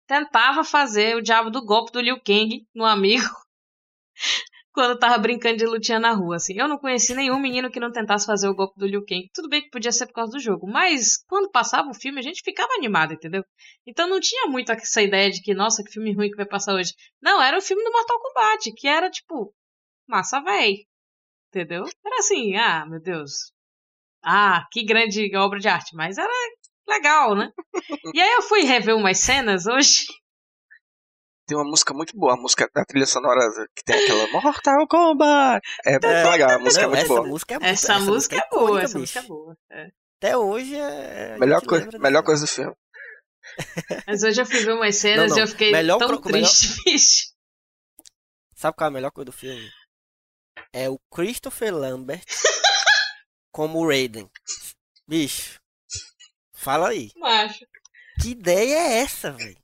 tentava 0.07 0.63
fazer 0.63 1.17
o 1.17 1.23
diabo 1.23 1.51
do 1.51 1.65
golpe 1.65 1.91
do 1.91 2.01
Liu 2.01 2.21
Kang 2.21 2.67
no 2.75 2.85
amigo 2.85 3.25
quando 4.73 4.99
tava 4.99 5.19
brincando 5.19 5.57
de 5.57 5.67
lutinha 5.67 5.99
na 5.99 6.13
rua, 6.13 6.37
assim. 6.37 6.55
Eu 6.57 6.69
não 6.69 6.79
conheci 6.79 7.15
nenhum 7.15 7.39
menino 7.39 7.71
que 7.71 7.81
não 7.81 7.91
tentasse 7.91 8.27
fazer 8.27 8.49
o 8.49 8.55
golpe 8.55 8.79
do 8.79 8.87
Liu 8.87 9.05
Kang. 9.05 9.29
Tudo 9.35 9.49
bem 9.49 9.63
que 9.63 9.71
podia 9.71 9.93
ser 9.93 10.07
por 10.07 10.15
causa 10.15 10.33
do 10.33 10.41
jogo, 10.41 10.67
mas 10.67 11.23
quando 11.27 11.51
passava 11.51 11.91
o 11.91 11.95
filme 11.95 12.21
a 12.21 12.23
gente 12.23 12.43
ficava 12.43 12.73
animado, 12.75 13.15
entendeu? 13.15 13.45
Então 13.87 14.09
não 14.09 14.21
tinha 14.21 14.47
muito 14.47 14.73
essa 14.73 15.03
ideia 15.03 15.31
de 15.31 15.43
que, 15.43 15.55
nossa, 15.55 15.83
que 15.83 15.91
filme 15.91 16.15
ruim 16.15 16.31
que 16.31 16.37
vai 16.37 16.47
passar 16.47 16.75
hoje. 16.75 16.93
Não, 17.21 17.43
era 17.43 17.59
o 17.59 17.63
filme 17.63 17.83
do 17.83 17.93
Mortal 17.93 18.21
Kombat, 18.21 18.73
que 18.77 18.87
era 18.89 19.11
tipo, 19.11 19.53
massa 20.07 20.41
véi. 20.41 20.87
Entendeu? 21.49 21.85
Era 22.05 22.19
assim, 22.19 22.55
ah, 22.57 22.87
meu 22.87 23.01
Deus. 23.01 23.53
Ah, 24.23 24.67
que 24.71 24.85
grande 24.85 25.35
obra 25.37 25.59
de 25.59 25.69
arte, 25.69 25.97
mas 25.97 26.17
era 26.17 26.33
legal, 26.87 27.35
né? 27.35 27.51
E 28.15 28.21
aí 28.21 28.33
eu 28.35 28.43
fui 28.43 28.63
rever 28.63 28.97
umas 28.97 29.19
cenas 29.19 29.67
hoje. 29.67 30.07
Tem 31.51 31.59
uma 31.59 31.65
música 31.69 31.93
muito 31.93 32.17
boa, 32.17 32.35
a 32.35 32.37
música 32.37 32.71
da 32.73 32.85
trilha 32.85 33.07
sonora 33.07 33.41
que 33.75 33.83
tem 33.83 33.97
aquela 34.05 34.29
Mortal 34.31 34.87
Kombat. 34.87 35.61
É 35.85 35.95
É, 35.95 36.31
legal, 36.31 36.51
a 36.51 36.59
música 36.61 36.87
Não, 36.87 36.93
é 36.93 36.95
muito 36.95 37.01
essa 37.05 37.09
boa. 37.09 37.27
música 37.27 37.55
é 37.55 37.59
muito 37.59 37.69
Essa, 37.73 37.99
música 37.99 38.37
é 38.37 38.49
boa, 38.49 38.63
icônica, 38.63 38.85
essa 38.85 38.99
bicho. 39.01 39.01
música 39.01 39.19
é 39.19 39.23
boa. 39.23 39.57
é. 39.73 39.89
Até 40.19 40.37
hoje 40.37 40.77
é. 40.77 41.37
Melhor, 41.39 41.67
coi- 41.67 41.89
melhor 41.99 42.23
coisa 42.23 42.45
do 42.45 42.49
filme. 42.49 42.73
Mas 44.07 44.23
hoje 44.23 44.41
eu 44.41 44.47
fui 44.47 44.61
ver 44.61 44.75
umas 44.75 44.95
cenas 44.95 45.31
Não, 45.31 45.31
não. 45.31 45.39
e 45.39 45.41
eu 45.41 45.49
fiquei 45.49 45.73
Melhor 45.73 45.99
tão 45.99 46.07
pro- 46.21 46.33
melhor- 46.33 46.49
triste, 46.49 46.77
bicho. 46.87 47.33
Sabe 48.55 48.77
qual 48.77 48.87
é 48.87 48.91
a 48.91 48.93
melhor 48.95 49.11
coisa 49.11 49.25
do 49.27 49.33
filme? 49.33 49.69
É 50.73 50.89
o 50.89 51.01
Christopher 51.13 51.75
Lambert 51.75 52.23
como 53.53 53.85
Raiden. 53.89 54.31
Bicho. 55.09 55.59
Fala 56.55 56.91
aí. 56.91 57.11
Macho. 57.17 57.65
Que 58.23 58.29
ideia 58.31 58.77
é 58.79 58.99
essa, 59.01 59.33
velho? 59.33 59.59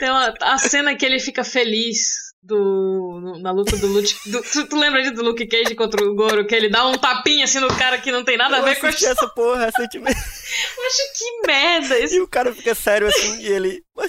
Tem 0.00 0.10
uma, 0.10 0.34
a 0.42 0.58
cena 0.58 0.94
que 0.96 1.04
ele 1.04 1.18
fica 1.20 1.42
feliz 1.44 2.24
do, 2.42 3.38
na 3.40 3.50
luta 3.50 3.76
do 3.76 3.86
Luke. 3.86 4.14
do- 4.30 4.42
tu, 4.42 4.68
tu 4.68 4.76
lembra 4.76 5.00
disso 5.02 5.14
do 5.14 5.22
Luke 5.24 5.46
Cage 5.46 5.74
contra 5.74 6.04
o 6.04 6.14
Goro? 6.14 6.46
Que 6.46 6.54
ele 6.54 6.68
dá 6.68 6.86
um 6.86 6.98
tapinha 6.98 7.44
assim 7.44 7.58
no 7.60 7.68
cara 7.76 7.98
que 7.98 8.12
não 8.12 8.24
tem 8.24 8.36
nada 8.36 8.56
a 8.56 8.58
Eu 8.60 8.64
ver 8.64 8.78
com 8.78 8.86
a 8.86 8.88
assisti 8.90 9.06
essa 9.06 9.28
porra 9.28 9.66
recentemente. 9.66 10.16
Acho 10.18 11.18
que 11.18 11.46
merda. 11.46 11.98
Esse 11.98 12.16
E 12.16 12.20
o 12.20 12.28
cara 12.28 12.54
fica 12.54 12.74
sério 12.74 13.06
assim 13.08 13.40
e 13.40 13.46
ele. 13.46 13.82
Mas, 13.96 14.08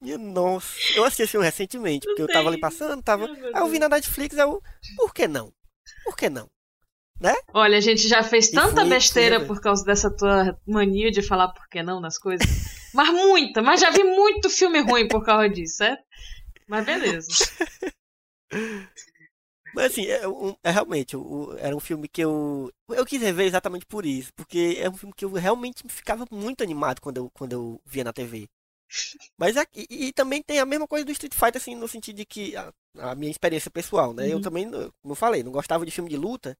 minha 0.00 0.16
nossa. 0.18 0.68
Eu 0.94 1.04
assisti 1.04 1.22
esse 1.22 1.32
filme 1.32 1.44
recentemente, 1.46 2.06
porque 2.06 2.22
eu 2.22 2.28
tava 2.28 2.48
ali 2.48 2.58
passando, 2.58 3.02
tava. 3.02 3.26
Aí 3.26 3.60
eu 3.62 3.66
vi 3.68 3.78
na 3.78 3.88
Netflix, 3.88 4.36
eu. 4.38 4.60
Por 4.96 5.12
que 5.12 5.26
não? 5.28 5.52
Por 6.04 6.16
que 6.16 6.28
não? 6.30 6.48
Olha, 7.54 7.78
a 7.78 7.80
gente 7.80 8.06
já 8.08 8.22
fez 8.22 8.50
tanta 8.50 8.82
fui- 8.82 8.90
besteira 8.90 9.38
fui, 9.38 9.46
por 9.46 9.60
causa 9.60 9.82
dessa 9.84 10.10
tua 10.14 10.54
mania 10.66 11.10
de 11.10 11.22
falar 11.22 11.48
por 11.48 11.66
que 11.68 11.82
não 11.82 11.98
nas 12.00 12.18
coisas. 12.18 12.46
Mas 12.96 13.10
muita, 13.10 13.62
mas 13.62 13.80
já 13.80 13.90
vi 13.90 14.02
muito 14.04 14.48
filme 14.50 14.80
ruim 14.80 15.08
por 15.08 15.24
causa 15.24 15.48
disso, 15.48 15.78
certo? 15.78 16.02
Mas 16.68 16.84
beleza. 16.86 17.28
Mas 19.72 19.86
assim, 19.92 20.06
é, 20.06 20.26
um- 20.26 20.56
é 20.62 20.70
realmente, 20.70 21.16
o- 21.16 21.22
o- 21.50 21.58
era 21.58 21.76
um 21.76 21.80
filme 21.80 22.08
que 22.08 22.22
eu. 22.22 22.72
Eu 22.88 23.04
quis 23.04 23.20
rever 23.20 23.46
exatamente 23.46 23.84
por 23.86 24.06
isso. 24.06 24.32
Porque 24.34 24.76
é 24.78 24.88
um 24.88 24.96
filme 24.96 25.14
que 25.14 25.24
eu 25.24 25.32
realmente 25.32 25.82
ficava 25.88 26.24
muito 26.30 26.62
animado 26.62 27.00
quando 27.00 27.18
eu, 27.18 27.30
quando 27.30 27.52
eu 27.52 27.80
via 27.84 28.04
na 28.04 28.12
TV. 28.12 28.48
Mas 29.38 29.56
aqui, 29.56 29.86
e, 29.90 30.06
e 30.08 30.12
também 30.12 30.42
tem 30.42 30.58
a 30.60 30.66
mesma 30.66 30.88
coisa 30.88 31.04
do 31.04 31.12
Street 31.12 31.34
Fighter, 31.34 31.56
assim, 31.60 31.74
no 31.76 31.88
sentido 31.88 32.16
de 32.16 32.26
que 32.26 32.56
a, 32.56 32.72
a 32.98 33.14
minha 33.14 33.30
experiência 33.30 33.70
pessoal, 33.70 34.14
né? 34.14 34.32
Eu 34.32 34.38
Uhum. 34.38 34.42
também, 34.42 34.66
não- 34.66 34.90
como 35.02 35.12
eu 35.12 35.16
falei, 35.16 35.42
não 35.42 35.52
gostava 35.52 35.84
de 35.86 35.92
filme 35.92 36.10
de 36.10 36.16
luta. 36.16 36.56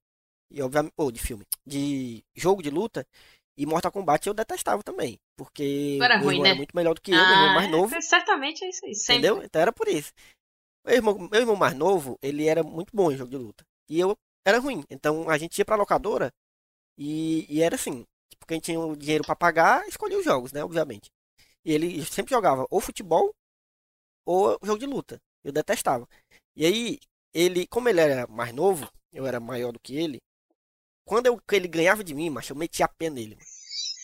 E 0.51 0.62
obviamente. 0.62 0.95
Ou 0.99 1.12
de 1.12 1.20
filme. 1.20 1.45
De 1.66 2.24
jogo 2.37 2.62
de 2.62 2.70
luta. 2.70 3.07
E 3.59 3.65
Mortal 3.65 3.91
Kombat 3.91 4.27
eu 4.27 4.35
detestava 4.35 4.83
também. 4.83 5.19
Porque 5.37 5.99
Era 6.03 6.19
ruim, 6.19 6.43
né? 6.43 6.51
era 6.51 6.57
muito 6.57 6.77
melhor 6.77 6.95
do 6.95 7.01
que 7.01 7.11
eu, 7.11 7.17
meu 7.17 7.25
irmão 7.27 7.55
mais 7.55 7.71
novo. 7.71 7.95
é, 7.95 8.01
certamente 8.01 8.65
é 8.65 8.69
isso 8.69 8.85
aí. 8.85 8.95
Sempre. 8.95 9.29
Entendeu? 9.29 9.43
Então 9.45 9.63
era 9.63 9.73
por 9.73 9.89
isso. 9.89 10.13
Meu 10.85 10.95
irmão, 10.97 11.19
meu 11.19 11.41
irmão 11.41 11.57
mais 11.57 11.75
novo, 11.75 12.19
ele 12.23 12.47
era 12.47 12.63
muito 12.63 12.95
bom 12.95 13.11
em 13.11 13.17
jogo 13.17 13.31
de 13.31 13.37
luta. 13.37 13.65
E 13.89 13.99
eu 13.99 14.15
era 14.47 14.59
ruim. 14.59 14.85
Então 14.91 15.29
a 15.31 15.39
gente 15.39 15.59
ia 15.59 15.65
pra 15.65 15.77
locadora 15.77 16.31
e, 16.99 17.47
e 17.49 17.63
era 17.63 17.75
assim. 17.77 18.05
Tipo, 18.31 18.47
quem 18.47 18.61
tinha 18.61 18.79
o 18.79 18.97
dinheiro 18.97 19.25
pra 19.25 19.35
pagar, 19.35 19.87
escolhia 19.89 20.19
os 20.19 20.25
jogos, 20.25 20.53
né? 20.53 20.63
Obviamente. 20.63 21.09
E 21.65 21.73
ele 21.73 22.05
sempre 22.05 22.31
jogava 22.31 22.67
ou 22.71 22.81
futebol 22.81 23.33
ou 24.27 24.59
jogo 24.63 24.79
de 24.79 24.87
luta. 24.87 25.19
Eu 25.45 25.53
detestava. 25.53 26.07
E 26.57 26.67
aí, 26.67 26.99
ele, 27.33 27.67
como 27.69 27.89
ele 27.89 28.01
era 28.01 28.27
mais 28.27 28.53
novo, 28.53 28.91
eu 29.13 29.27
era 29.27 29.39
maior 29.41 29.73
do 29.73 29.81
que 29.81 29.97
ele, 29.97 30.19
quando 31.07 31.27
eu, 31.27 31.41
ele 31.53 31.69
ganhava 31.69 32.03
de 32.03 32.13
mim, 32.13 32.29
macho, 32.29 32.53
eu 32.53 32.57
metia 32.57 32.85
a 32.85 32.89
pé 32.89 33.09
nele. 33.09 33.37
mano. 33.37 33.47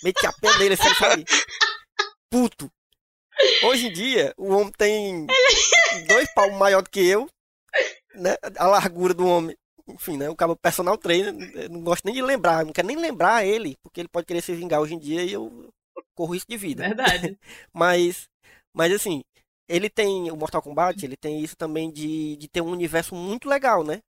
Metia 0.05 0.28
a 0.28 0.32
pé 0.32 0.59
nele, 0.59 0.74
assim, 0.74 0.94
sabe? 0.94 1.24
Puto. 2.30 2.70
Hoje 3.64 3.88
em 3.88 3.92
dia, 3.92 4.32
o 4.36 4.53
homem 4.53 4.72
tem 4.72 5.26
dois 6.07 6.32
pau 6.32 6.50
maior 6.53 6.82
do 6.82 6.90
que 6.90 7.00
eu, 7.00 7.28
né? 8.14 8.36
A 8.57 8.66
largura 8.66 9.12
do 9.12 9.26
homem. 9.26 9.57
Enfim, 9.88 10.16
né? 10.16 10.30
O 10.30 10.36
cara 10.36 10.55
personal 10.55 10.96
trainer, 10.96 11.34
eu 11.55 11.68
não 11.68 11.82
gosto 11.82 12.05
nem 12.05 12.14
de 12.14 12.22
lembrar, 12.22 12.64
não 12.64 12.72
quero 12.72 12.86
nem 12.86 12.96
lembrar 12.96 13.44
ele, 13.44 13.76
porque 13.82 14.00
ele 14.00 14.09
pode 14.09 14.26
querer 14.26 14.40
se 14.40 14.55
vingar 14.55 14.80
hoje 14.80 14.94
em 14.94 14.98
dia 14.98 15.24
e 15.24 15.32
eu 15.32 15.70
corro 16.14 16.34
risco 16.34 16.50
de 16.50 16.57
vida. 16.57 16.84
Verdade. 16.84 17.36
Mas, 17.72 18.28
mas 18.74 18.92
assim, 18.92 19.22
ele 19.68 19.90
tem, 19.90 20.30
o 20.30 20.36
Mortal 20.36 20.62
Kombat, 20.62 21.05
ele 21.05 21.16
tem 21.16 21.40
isso 21.42 21.57
também 21.57 21.90
de, 21.90 22.36
de 22.36 22.48
ter 22.48 22.61
um 22.61 22.70
universo 22.70 23.14
muito 23.14 23.48
legal, 23.48 23.82
né? 23.84 24.00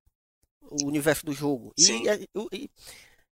O 0.71 0.87
universo 0.87 1.25
do 1.27 1.33
jogo. 1.33 1.73
E, 1.79 2.03
e, 2.53 2.71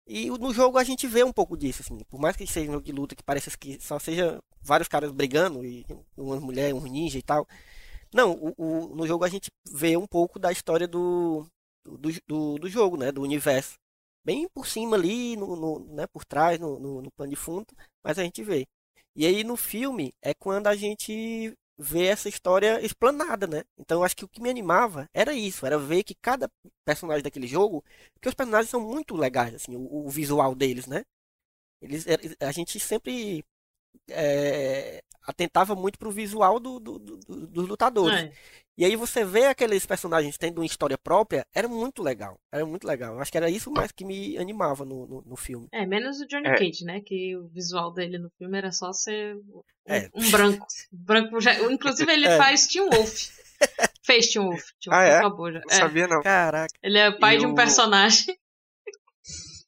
e, 0.07 0.27
e 0.27 0.31
no 0.31 0.53
jogo 0.53 0.79
a 0.79 0.85
gente 0.85 1.07
vê 1.07 1.25
um 1.25 1.33
pouco 1.33 1.57
disso, 1.57 1.83
assim. 1.83 1.99
Por 2.09 2.21
mais 2.21 2.37
que 2.37 2.47
seja 2.47 2.71
um 2.71 2.75
jogo 2.75 2.85
de 2.87 2.93
luta 2.93 3.17
que 3.17 3.23
pareça 3.23 3.51
que 3.59 3.81
só 3.81 3.99
seja 3.99 4.41
vários 4.63 4.89
caras 4.89 5.11
brigando 5.13 5.65
e 5.65 5.85
uma 6.17 6.41
mulher, 6.41 6.75
um 6.75 6.83
ninja 6.85 7.19
e 7.19 7.23
tal. 7.23 7.47
Não, 8.13 8.33
o, 8.33 8.55
o- 8.57 8.97
no 8.97 9.07
jogo 9.07 9.25
a 9.25 9.29
gente 9.29 9.51
vê 9.71 9.97
um 9.97 10.07
pouco 10.07 10.39
da 10.39 10.53
história 10.53 10.87
do, 10.87 11.47
do, 11.85 12.11
do, 12.27 12.59
do 12.59 12.69
jogo, 12.69 12.97
né? 12.97 13.11
Do 13.13 13.23
universo. 13.23 13.75
Bem 14.25 14.49
por 14.55 14.67
cima 14.67 14.97
ali, 14.97 15.37
no, 15.37 15.57
no- 15.57 15.81
né? 15.95 16.07
por 16.07 16.25
trás, 16.25 16.59
no, 16.59 16.79
no, 16.79 17.03
no 17.03 17.11
pano 17.13 17.31
de 17.31 17.37
fundo, 17.37 17.67
mas 18.03 18.19
a 18.19 18.23
gente 18.25 18.43
vê. 18.43 18.67
E 19.17 19.27
aí 19.27 19.45
no 19.45 19.57
filme 19.57 20.13
é 20.23 20.35
quando 20.35 20.67
a 20.69 20.77
gente 20.77 21.55
vê 21.79 22.07
essa 22.07 22.29
história 22.29 22.85
explanada, 22.85 23.47
né? 23.47 23.65
Então 23.79 24.01
eu 24.01 24.05
acho 24.05 24.17
que 24.17 24.25
o 24.25 24.29
que 24.29 24.41
me 24.41 24.51
animava 24.51 25.09
era 25.13 25.35
isso, 25.35 25.67
era 25.67 25.79
ver 25.79 26.05
que 26.05 26.15
cada 26.15 26.51
personagem 26.85 27.23
daquele 27.23 27.47
jogo, 27.47 27.85
porque 28.15 28.29
os 28.29 28.35
personagens 28.35 28.71
são 28.71 28.81
muito 28.81 29.17
legais, 29.17 29.55
assim, 29.55 29.77
o, 29.77 30.07
o 30.07 30.11
visual 30.11 30.55
deles, 30.55 30.87
né? 30.87 31.05
Eles, 31.81 32.07
a 32.41 32.53
gente 32.53 32.81
sempre 32.81 33.45
é, 34.11 35.03
atentava 35.23 35.75
muito 35.75 35.99
pro 35.99 36.11
visual 36.11 36.59
do, 36.61 36.79
do, 36.79 36.99
do, 36.99 37.17
dos 37.47 37.69
lutadores. 37.69 38.19
É. 38.19 38.33
E 38.77 38.85
aí 38.85 38.97
você 38.97 39.25
vê 39.25 39.47
aqueles 39.47 39.87
personagens 39.87 40.37
tendo 40.37 40.59
uma 40.59 40.67
história 40.67 40.99
própria, 40.99 41.47
era 41.55 41.69
muito 41.69 42.03
legal. 42.03 42.37
Era 42.53 42.67
muito 42.67 42.85
legal. 42.87 43.15
Eu 43.15 43.21
acho 43.21 43.31
que 43.31 43.39
era 43.39 43.49
isso 43.49 43.71
mais 43.71 43.93
que 43.93 44.05
me 44.05 44.37
animava 44.37 44.85
no, 44.85 45.07
no, 45.07 45.23
no 45.23 45.37
filme. 45.37 45.69
É, 45.73 45.87
menos 45.87 46.21
o 46.21 46.27
Johnny 46.27 46.49
É. 46.49 46.57
Cage, 46.59 46.85
né? 46.85 47.01
Que 47.01 47.37
o 47.37 47.47
visual 47.47 47.93
dele 47.93 48.19
no 48.19 48.29
filme 48.37 48.59
era 48.59 48.73
só 48.73 48.93
ser 48.93 49.37
um, 49.37 49.63
É. 49.87 50.09
um 50.13 50.29
branco. 50.29 50.67
branco 50.91 51.41
já, 51.41 51.55
inclusive 51.71 52.13
ele 52.13 52.27
É. 52.27 52.37
faz 52.37 52.67
Teen 52.67 52.91
Wolf. 52.91 53.29
Fez 54.05 54.27
Teen 54.33 54.45
Wolf. 54.45 54.65
Ah, 54.91 55.05
é? 55.05 55.17
acabou 55.19 55.53
já. 55.53 55.61
Não 55.61 55.71
É. 55.71 55.75
sabia 55.77 56.09
não. 56.09 56.21
Caraca. 56.21 56.75
Ele 56.83 56.99
é 56.99 57.13
pai 57.17 57.39
de 57.39 57.47
um 57.47 57.51
Eu- 57.51 57.55
personagem. 57.55 58.37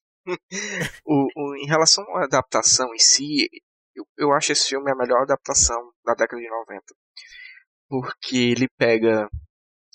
O, 1.07 1.29
o- 1.37 1.57
em 1.57 1.66
relação 1.66 2.05
à 2.16 2.24
adaptação 2.24 2.93
em 2.93 2.99
si, 2.99 3.49
eu, 3.97 4.07
eu 4.16 4.32
acho 4.32 4.53
esse 4.53 4.68
filme 4.68 4.90
a 4.90 4.94
melhor 4.94 5.22
adaptação 5.22 5.92
da 6.05 6.14
década 6.14 6.40
de 6.40 6.49
90. 6.49 6.84
Porque 7.88 8.36
ele 8.36 8.68
pega 8.76 9.28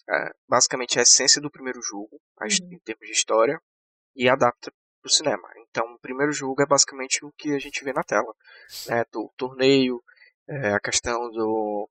é, 0.10 0.32
basicamente 0.48 1.00
a 1.00 1.04
essência 1.04 1.42
do 1.42 1.52
primeiro 1.52 1.82
jogo, 1.82 2.20
Uhum. 2.42 2.74
em 2.74 2.80
termos 2.80 3.06
de 3.06 3.14
história, 3.14 3.62
e 4.16 4.28
adapta 4.28 4.72
para 5.02 5.08
o 5.08 5.12
cinema. 5.12 5.48
Então, 5.58 5.86
o 5.94 6.00
primeiro 6.00 6.32
jogo 6.32 6.62
é 6.62 6.66
basicamente 6.66 7.24
o 7.24 7.32
que 7.38 7.54
a 7.54 7.60
gente 7.60 7.84
vê 7.84 7.94
na 7.94 8.04
tela. 8.04 8.34
Né? 8.88 9.04
Do 9.12 9.32
torneio, 9.38 10.02
é, 10.48 10.74
a 10.74 10.80
questão 10.80 11.30
do, 11.30 11.88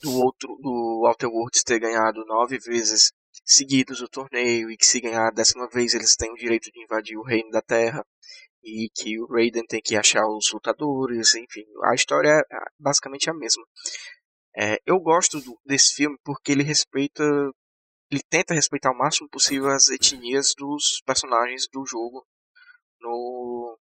do 0.00 0.12
outro 0.18 0.56
do 0.60 1.04
Outer 1.06 1.28
Worlds 1.28 1.62
ter 1.62 1.78
ganhado 1.78 2.24
nove 2.24 2.58
vezes 2.58 3.12
seguidos 3.44 4.00
o 4.00 4.08
torneio 4.08 4.70
e 4.70 4.76
que 4.76 4.86
se 4.86 5.00
ganhar 5.00 5.28
a 5.28 5.30
décima 5.30 5.68
vez 5.68 5.94
eles 5.94 6.16
têm 6.16 6.32
o 6.32 6.36
direito 6.36 6.70
de 6.70 6.82
invadir 6.82 7.16
o 7.18 7.22
reino 7.22 7.50
da 7.50 7.60
Terra 7.60 8.04
e 8.64 8.88
que 8.94 9.20
o 9.20 9.26
Raiden 9.26 9.64
tem 9.66 9.80
que 9.82 9.96
achar 9.96 10.26
os 10.26 10.50
lutadores, 10.52 11.34
enfim, 11.34 11.64
a 11.84 11.94
história 11.94 12.30
é 12.30 12.58
basicamente 12.78 13.30
a 13.30 13.34
mesma. 13.34 13.64
É, 14.56 14.78
eu 14.86 14.98
gosto 15.00 15.40
do- 15.40 15.58
desse 15.66 15.94
filme 15.94 16.16
porque 16.24 16.52
ele 16.52 16.62
respeita, 16.62 17.22
ele 18.10 18.22
tenta 18.30 18.54
respeitar 18.54 18.90
o 18.92 18.98
máximo 18.98 19.28
possível 19.28 19.68
as 19.70 19.88
etnias 19.88 20.54
dos 20.56 21.02
personagens 21.06 21.66
do 21.72 21.84
jogo 21.86 22.24
no 23.00 23.78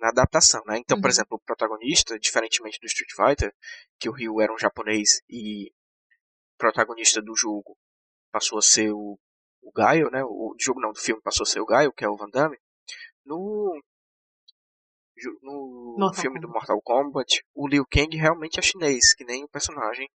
na 0.00 0.08
adaptação, 0.10 0.62
né? 0.66 0.78
Então, 0.78 1.00
por 1.00 1.06
Uhum. 1.06 1.10
exemplo, 1.10 1.36
o 1.36 1.40
protagonista, 1.44 2.18
diferentemente 2.18 2.78
do 2.80 2.86
Street 2.86 3.10
Fighter, 3.14 3.52
que 3.98 4.08
o 4.08 4.12
Ryu 4.12 4.40
era 4.40 4.52
um 4.52 4.58
japonês 4.58 5.20
e 5.28 5.66
o 5.68 6.58
protagonista 6.58 7.20
do 7.22 7.34
jogo 7.36 7.76
passou 8.32 8.58
a 8.58 8.62
ser 8.62 8.92
o, 8.92 9.18
o 9.62 9.72
Gaio, 9.72 10.10
né? 10.10 10.22
O 10.24 10.54
jogo 10.60 10.80
não, 10.80 10.92
do 10.92 11.00
filme 11.00 11.22
passou 11.22 11.44
a 11.44 11.46
ser 11.46 11.60
o 11.60 11.66
Gaio, 11.66 11.92
que 11.92 12.04
é 12.04 12.08
o 12.08 12.16
Van 12.16 12.30
Damme. 12.30 12.58
No 13.28 13.80
no 15.42 15.96
Mortal 15.98 16.20
filme 16.22 16.40
do 16.40 16.46
Kombat. 16.46 16.68
Mortal 16.68 16.82
Kombat, 16.82 17.42
o 17.54 17.66
Liu 17.68 17.84
Kang 17.90 18.16
realmente 18.16 18.58
é 18.58 18.62
chinês, 18.62 19.14
que 19.14 19.24
nem 19.24 19.44
o 19.44 19.48
personagem 19.48 20.08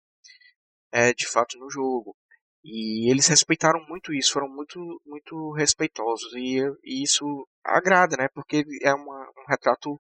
é 0.93 1.13
de 1.13 1.27
fato 1.27 1.59
no 1.59 1.71
jogo. 1.71 2.15
E 2.63 3.11
eles 3.11 3.27
respeitaram 3.27 3.81
muito 3.89 4.13
isso, 4.13 4.33
foram 4.33 4.49
muito 4.49 4.79
muito 5.07 5.53
respeitosos 5.53 6.33
e, 6.35 6.59
e 6.85 7.03
isso 7.03 7.25
agrada, 7.65 8.17
né? 8.17 8.29
Porque 8.35 8.65
é 8.83 8.93
uma, 8.93 9.21
um 9.39 9.45
retrato 9.49 9.99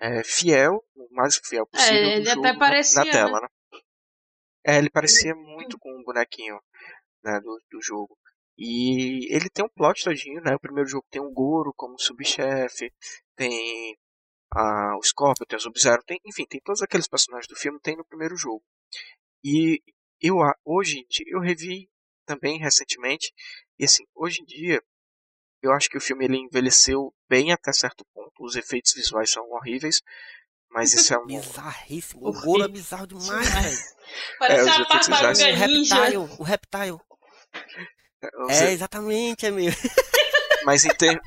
é, 0.00 0.24
fiel, 0.24 0.82
o 0.96 1.14
mais 1.14 1.36
fiel 1.36 1.66
possível 1.66 1.98
É, 2.08 2.16
do 2.16 2.20
ele 2.20 2.30
até 2.30 2.52
na- 2.52 2.58
parecia, 2.58 3.04
na 3.04 3.10
tela, 3.10 3.40
né? 3.42 3.48
É, 4.66 4.78
ele 4.78 4.90
parecia 4.90 5.34
muito 5.34 5.78
com 5.78 5.90
o 5.90 6.04
bonequinho 6.04 6.58
né, 7.24 7.40
do, 7.40 7.60
do 7.70 7.82
jogo. 7.82 8.16
E 8.62 9.34
ele 9.34 9.48
tem 9.48 9.64
um 9.64 9.68
plot 9.70 10.04
todinho, 10.04 10.42
né? 10.42 10.54
O 10.54 10.60
primeiro 10.60 10.86
jogo 10.86 11.06
tem 11.10 11.20
o 11.22 11.30
Goro 11.32 11.72
como 11.74 11.98
subchefe, 11.98 12.92
tem 13.34 13.96
a, 14.52 14.96
o 14.98 15.02
Scorpion, 15.02 15.46
tem 15.46 15.56
o 15.56 15.60
Sub-Zero, 15.60 16.02
tem, 16.04 16.20
enfim, 16.26 16.44
tem 16.46 16.60
todos 16.62 16.82
aqueles 16.82 17.08
personagens 17.08 17.48
do 17.48 17.56
filme, 17.56 17.80
tem 17.80 17.96
no 17.96 18.04
primeiro 18.04 18.36
jogo. 18.36 18.62
E 19.42 19.80
eu, 20.20 20.40
a- 20.42 20.54
hoje 20.62 20.98
em 20.98 21.06
dia, 21.08 21.24
eu 21.28 21.40
revi 21.40 21.88
também 22.26 22.58
recentemente, 22.58 23.32
e 23.78 23.84
assim, 23.86 24.04
hoje 24.14 24.42
em 24.42 24.44
dia, 24.44 24.82
eu 25.62 25.72
acho 25.72 25.88
que 25.88 25.96
o 25.96 26.00
filme 26.00 26.26
ele 26.26 26.36
envelheceu 26.36 27.14
bem 27.30 27.52
até 27.52 27.72
certo 27.72 28.04
ponto, 28.12 28.44
os 28.44 28.56
efeitos 28.56 28.92
visuais 28.92 29.30
são 29.30 29.42
horríveis, 29.52 30.02
mas 30.70 30.92
isso 30.92 31.14
é 31.14 31.18
um... 31.18 31.24
Bizarríssimo. 31.26 32.28
O. 32.28 32.32
Goro 32.32 32.64
é 32.64 32.68
bizarro 32.68 33.06
demais, 33.06 33.48
velho. 33.48 33.78
Parece 34.38 34.60
os 34.60 34.76
uma 34.76 34.82
efeitos 34.84 35.06
tartaruga 35.08 35.32
visuais- 35.32 35.38
O 35.40 35.66
ninja. 35.78 35.94
Reptile, 35.94 36.16
o 36.38 36.42
Reptile. 36.42 36.98
É, 38.50 38.72
exatamente, 38.72 39.46
é 39.46 39.50
meu. 39.50 39.70
mas 40.64 40.84
em, 40.84 40.94
ter... 40.94 41.20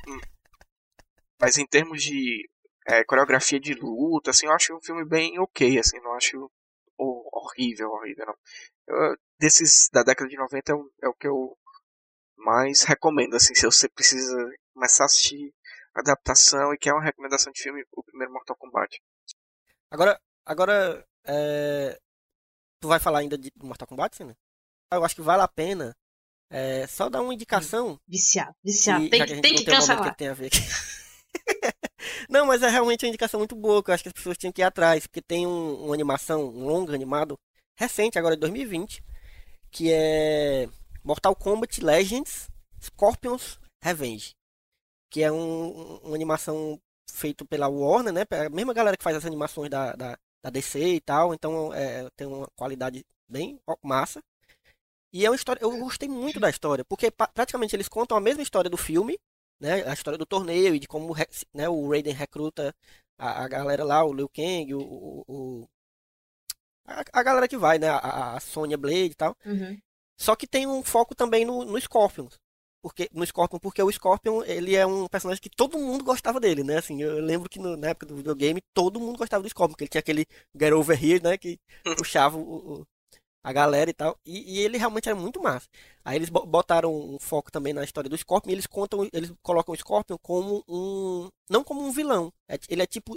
mas 1.40 1.58
em 1.58 1.66
termos 1.66 2.02
de 2.02 2.48
é, 2.86 3.04
coreografia 3.04 3.58
de 3.58 3.74
luta, 3.74 4.30
assim, 4.30 4.46
eu 4.46 4.52
acho 4.52 4.74
um 4.76 4.80
filme 4.80 5.04
bem 5.04 5.38
ok, 5.38 5.78
assim, 5.78 5.98
não 6.00 6.14
acho 6.14 6.50
ho- 6.98 7.28
horrível, 7.32 7.90
horrível, 7.90 8.26
não. 8.26 8.34
Eu- 8.86 9.16
desses 9.38 9.88
da 9.92 10.02
década 10.02 10.28
de 10.28 10.36
90 10.36 10.72
é 10.72 10.74
o, 10.74 10.90
é 11.02 11.08
o 11.08 11.14
que 11.14 11.26
eu 11.26 11.56
mais 12.36 12.82
recomendo, 12.82 13.34
assim, 13.36 13.54
se 13.54 13.64
você 13.66 13.88
precisa 13.88 14.36
começar 14.72 15.04
a 15.04 15.06
assistir 15.06 15.52
adaptação 15.94 16.72
e 16.72 16.78
quer 16.78 16.92
uma 16.92 17.02
recomendação 17.02 17.52
de 17.52 17.62
filme, 17.62 17.84
o 17.92 18.02
primeiro 18.02 18.32
Mortal 18.32 18.56
Kombat. 18.56 19.00
Agora, 19.90 20.20
agora 20.44 21.06
é, 21.26 21.98
tu 22.80 22.88
vai 22.88 22.98
falar 22.98 23.20
ainda 23.20 23.38
de 23.38 23.50
Mortal 23.62 23.86
Kombat, 23.88 24.22
né? 24.24 24.34
Eu 24.92 25.04
acho 25.04 25.14
que 25.14 25.22
vale 25.22 25.42
a 25.42 25.48
pena 25.48 25.96
é, 26.54 26.86
só 26.86 27.08
dar 27.08 27.20
uma 27.22 27.34
indicação. 27.34 27.98
Viciado, 28.06 28.54
viciado. 28.64 29.04
e- 29.04 29.10
tem 29.10 29.26
que, 29.26 29.40
tem 29.40 29.54
que 29.56 29.62
um 29.62 29.64
cancelar. 29.64 30.10
que 30.12 30.16
tem 30.18 30.28
a 30.28 30.34
ver 30.34 30.46
aqui. 30.46 30.58
Não, 32.28 32.46
mas 32.46 32.62
é 32.62 32.68
realmente 32.68 33.04
uma 33.04 33.08
indicação 33.08 33.38
muito 33.40 33.54
boa, 33.56 33.82
que 33.82 33.90
eu 33.90 33.94
acho 33.94 34.02
que 34.02 34.08
as 34.08 34.12
pessoas 34.12 34.36
tinham 34.38 34.52
que 34.52 34.60
ir 34.60 34.64
atrás, 34.64 35.06
porque 35.06 35.20
tem 35.22 35.46
um, 35.46 35.84
uma 35.86 35.94
animação, 35.94 36.44
um 36.48 36.66
longa 36.66 36.94
animado, 36.94 37.36
recente, 37.76 38.18
agora 38.18 38.36
de 38.36 38.40
2020, 38.40 39.02
que 39.70 39.90
é 39.92 40.68
Mortal 41.02 41.34
Kombat 41.34 41.82
Legends 41.82 42.48
Scorpions 42.82 43.58
Revenge, 43.82 44.32
que 45.10 45.22
é 45.22 45.32
um, 45.32 45.36
um- 45.38 45.96
uma 46.04 46.14
animação 46.14 46.78
feita 47.10 47.44
pela 47.44 47.68
Warner, 47.68 48.12
né? 48.12 48.22
A 48.46 48.50
mesma 48.50 48.72
galera 48.74 48.96
que 48.96 49.02
faz 49.04 49.16
as 49.16 49.24
animações 49.24 49.70
da, 49.70 49.92
da, 49.94 50.18
da 50.42 50.50
DC 50.50 50.78
e 50.96 51.00
tal, 51.00 51.34
então 51.34 51.72
é, 51.74 52.08
tem 52.16 52.26
uma 52.26 52.46
qualidade 52.56 53.04
bem 53.28 53.58
massa. 53.82 54.20
E 55.14 55.24
é 55.24 55.30
uma 55.30 55.36
história, 55.36 55.60
eu 55.62 55.70
gostei 55.78 56.08
muito 56.08 56.40
da 56.40 56.50
história, 56.50 56.84
porque 56.84 57.10
praticamente 57.10 57.74
eles 57.76 57.88
contam 57.88 58.16
a 58.16 58.20
mesma 58.20 58.42
história 58.42 58.68
do 58.68 58.76
filme, 58.76 59.18
né? 59.60 59.82
A 59.88 59.92
história 59.94 60.18
do 60.18 60.26
torneio 60.26 60.74
e 60.74 60.80
de 60.80 60.88
como 60.88 61.14
né, 61.54 61.68
o 61.68 61.88
Raiden 61.88 62.12
recruta 62.14 62.74
a, 63.18 63.44
a 63.44 63.48
galera 63.48 63.84
lá, 63.84 64.04
o 64.04 64.12
Liu 64.12 64.28
Kang, 64.28 64.74
o, 64.74 64.80
o- 64.80 65.24
o- 65.28 65.68
a, 66.86 67.04
a 67.12 67.22
galera 67.22 67.48
que 67.48 67.56
vai, 67.56 67.78
né? 67.78 67.88
A, 67.88 68.36
a 68.36 68.40
Sonya 68.40 68.76
Blade 68.76 69.12
e 69.12 69.14
tal. 69.14 69.36
Uhum. 69.46 69.78
Só 70.18 70.36
que 70.36 70.46
tem 70.46 70.66
um 70.66 70.82
foco 70.82 71.14
também 71.14 71.44
no, 71.44 71.64
no 71.64 71.80
Scorpion. 71.80 72.28
Porque, 72.82 73.08
no 73.12 73.24
Scorpion, 73.26 73.58
porque 73.58 73.82
o 73.82 73.90
Scorpion, 73.90 74.42
ele 74.44 74.76
é 74.76 74.86
um 74.86 75.08
personagem 75.08 75.40
que 75.40 75.48
todo 75.48 75.78
mundo 75.78 76.04
gostava 76.04 76.38
dele, 76.38 76.62
né? 76.62 76.78
Assim, 76.78 77.02
eu 77.02 77.18
lembro 77.20 77.48
que 77.48 77.58
no- 77.58 77.76
na 77.76 77.88
época 77.88 78.06
do 78.06 78.16
videogame, 78.16 78.60
todo 78.74 79.00
mundo 79.00 79.16
gostava 79.18 79.42
do 79.42 79.48
Scorpion, 79.48 79.72
porque 79.72 79.84
ele 79.84 79.88
tinha 79.90 80.00
aquele 80.00 80.26
Get 80.54 80.72
Over 80.72 81.02
Here, 81.02 81.22
né? 81.22 81.38
Que 81.38 81.58
puxava 81.94 82.36
o, 82.36 82.80
o- 82.82 82.86
a 83.44 83.52
galera 83.52 83.90
e 83.90 83.92
tal. 83.92 84.18
E, 84.24 84.54
e 84.56 84.60
ele 84.60 84.78
realmente 84.78 85.08
era 85.08 85.14
muito 85.14 85.40
massa. 85.40 85.68
Aí 86.04 86.16
eles 86.16 86.30
bo- 86.30 86.46
botaram 86.46 86.92
um 86.92 87.18
foco 87.18 87.52
também 87.52 87.72
na 87.74 87.84
história 87.84 88.08
do 88.10 88.16
Scorpion, 88.16 88.50
e 88.50 88.54
eles 88.54 88.66
contam, 88.66 89.06
eles 89.12 89.30
colocam 89.42 89.74
o 89.74 89.76
Scorpion 89.76 90.16
como 90.22 90.64
um, 90.66 91.28
não 91.50 91.62
como 91.62 91.82
um 91.82 91.92
vilão. 91.92 92.32
É- 92.48 92.58
ele 92.68 92.82
é 92.82 92.86
tipo, 92.86 93.16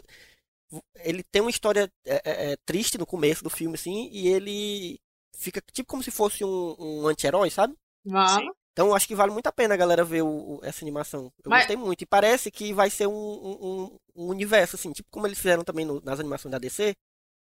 ele 1.03 1.23
tem 1.23 1.41
uma 1.41 1.49
história 1.49 1.89
é, 2.05 2.15
é, 2.25 2.51
é, 2.51 2.57
triste 2.65 2.97
no 2.97 3.05
começo 3.05 3.43
do 3.43 3.49
filme, 3.49 3.75
assim, 3.75 4.09
e 4.11 4.27
ele 4.27 4.99
fica 5.35 5.61
tipo 5.71 5.87
como 5.89 6.03
se 6.03 6.11
fosse 6.11 6.43
um, 6.43 6.75
um 6.77 7.07
anti-herói, 7.07 7.49
sabe? 7.49 7.73
Sim. 8.39 8.49
Então 8.73 8.87
eu 8.89 8.95
acho 8.95 9.07
que 9.07 9.15
vale 9.15 9.31
muito 9.31 9.47
a 9.47 9.51
pena 9.51 9.73
a 9.73 9.77
galera 9.77 10.03
ver 10.03 10.21
o- 10.23 10.57
o- 10.57 10.59
essa 10.61 10.83
animação. 10.83 11.31
Eu 11.43 11.49
Mas- 11.49 11.61
gostei 11.61 11.75
muito. 11.77 12.01
E 12.01 12.05
parece 12.05 12.51
que 12.51 12.73
vai 12.73 12.89
ser 12.91 13.07
um, 13.07 13.11
um- 13.13 13.57
um- 13.65 13.97
um 14.15 14.27
universo, 14.27 14.75
assim, 14.75 14.91
tipo 14.91 15.09
como 15.09 15.25
eles 15.25 15.37
fizeram 15.39 15.63
também 15.63 15.85
no- 15.85 16.01
nas 16.01 16.19
animações 16.19 16.51
da 16.51 16.59
DC. 16.59 16.93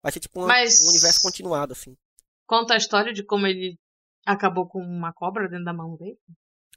Vai 0.02 0.12
ser 0.12 0.22
tipo 0.22 0.40
uma- 0.40 0.48
Mas- 0.48 0.86
um 0.86 0.90
universo 0.90 1.22
continuado, 1.22 1.74
assim. 1.74 1.96
Conta 2.50 2.74
a 2.74 2.78
história 2.78 3.14
de 3.14 3.24
como 3.24 3.46
ele 3.46 3.78
acabou 4.26 4.68
com 4.68 4.80
uma 4.80 5.14
cobra 5.14 5.48
dentro 5.48 5.66
da 5.66 5.72
mão 5.72 5.96
dele. 5.96 6.18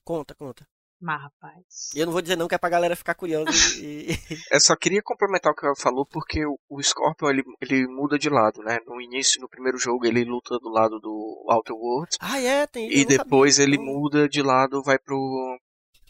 Conta, 0.04 0.34
conta. 0.34 0.66
Mas, 1.00 1.22
rapaz. 1.22 1.64
E 1.94 1.98
eu 1.98 2.04
não 2.04 2.12
vou 2.12 2.20
dizer 2.20 2.36
não, 2.36 2.46
que 2.46 2.54
é 2.54 2.58
pra 2.58 2.68
galera 2.68 2.94
ficar 2.94 3.14
curiosa 3.14 3.50
e. 3.80 4.08
Eu 4.52 4.60
só 4.60 4.76
queria 4.76 5.00
complementar 5.02 5.50
o 5.50 5.56
que 5.56 5.64
ela 5.64 5.74
falou, 5.74 6.04
porque 6.04 6.44
o, 6.44 6.82
Scorpion 6.82 7.30
ele, 7.30 7.42
ele 7.58 7.86
muda 7.88 8.18
de 8.18 8.28
lado, 8.28 8.62
né? 8.62 8.80
No 8.86 9.00
início, 9.00 9.40
no 9.40 9.48
primeiro 9.48 9.78
jogo, 9.78 10.04
ele 10.04 10.24
luta 10.24 10.58
do 10.58 10.68
lado 10.68 11.00
do 11.00 11.46
Outer 11.48 11.74
Worlds, 11.74 12.18
ah, 12.20 12.38
é, 12.38 12.66
tem. 12.66 12.92
e 12.92 12.96
não 12.96 13.02
sabia. 13.02 13.18
depois 13.18 13.58
ele 13.58 13.78
Não 13.78 13.84
muda 13.86 14.28
de 14.28 14.42
lado, 14.42 14.82
vai 14.82 14.98
pro, 14.98 15.58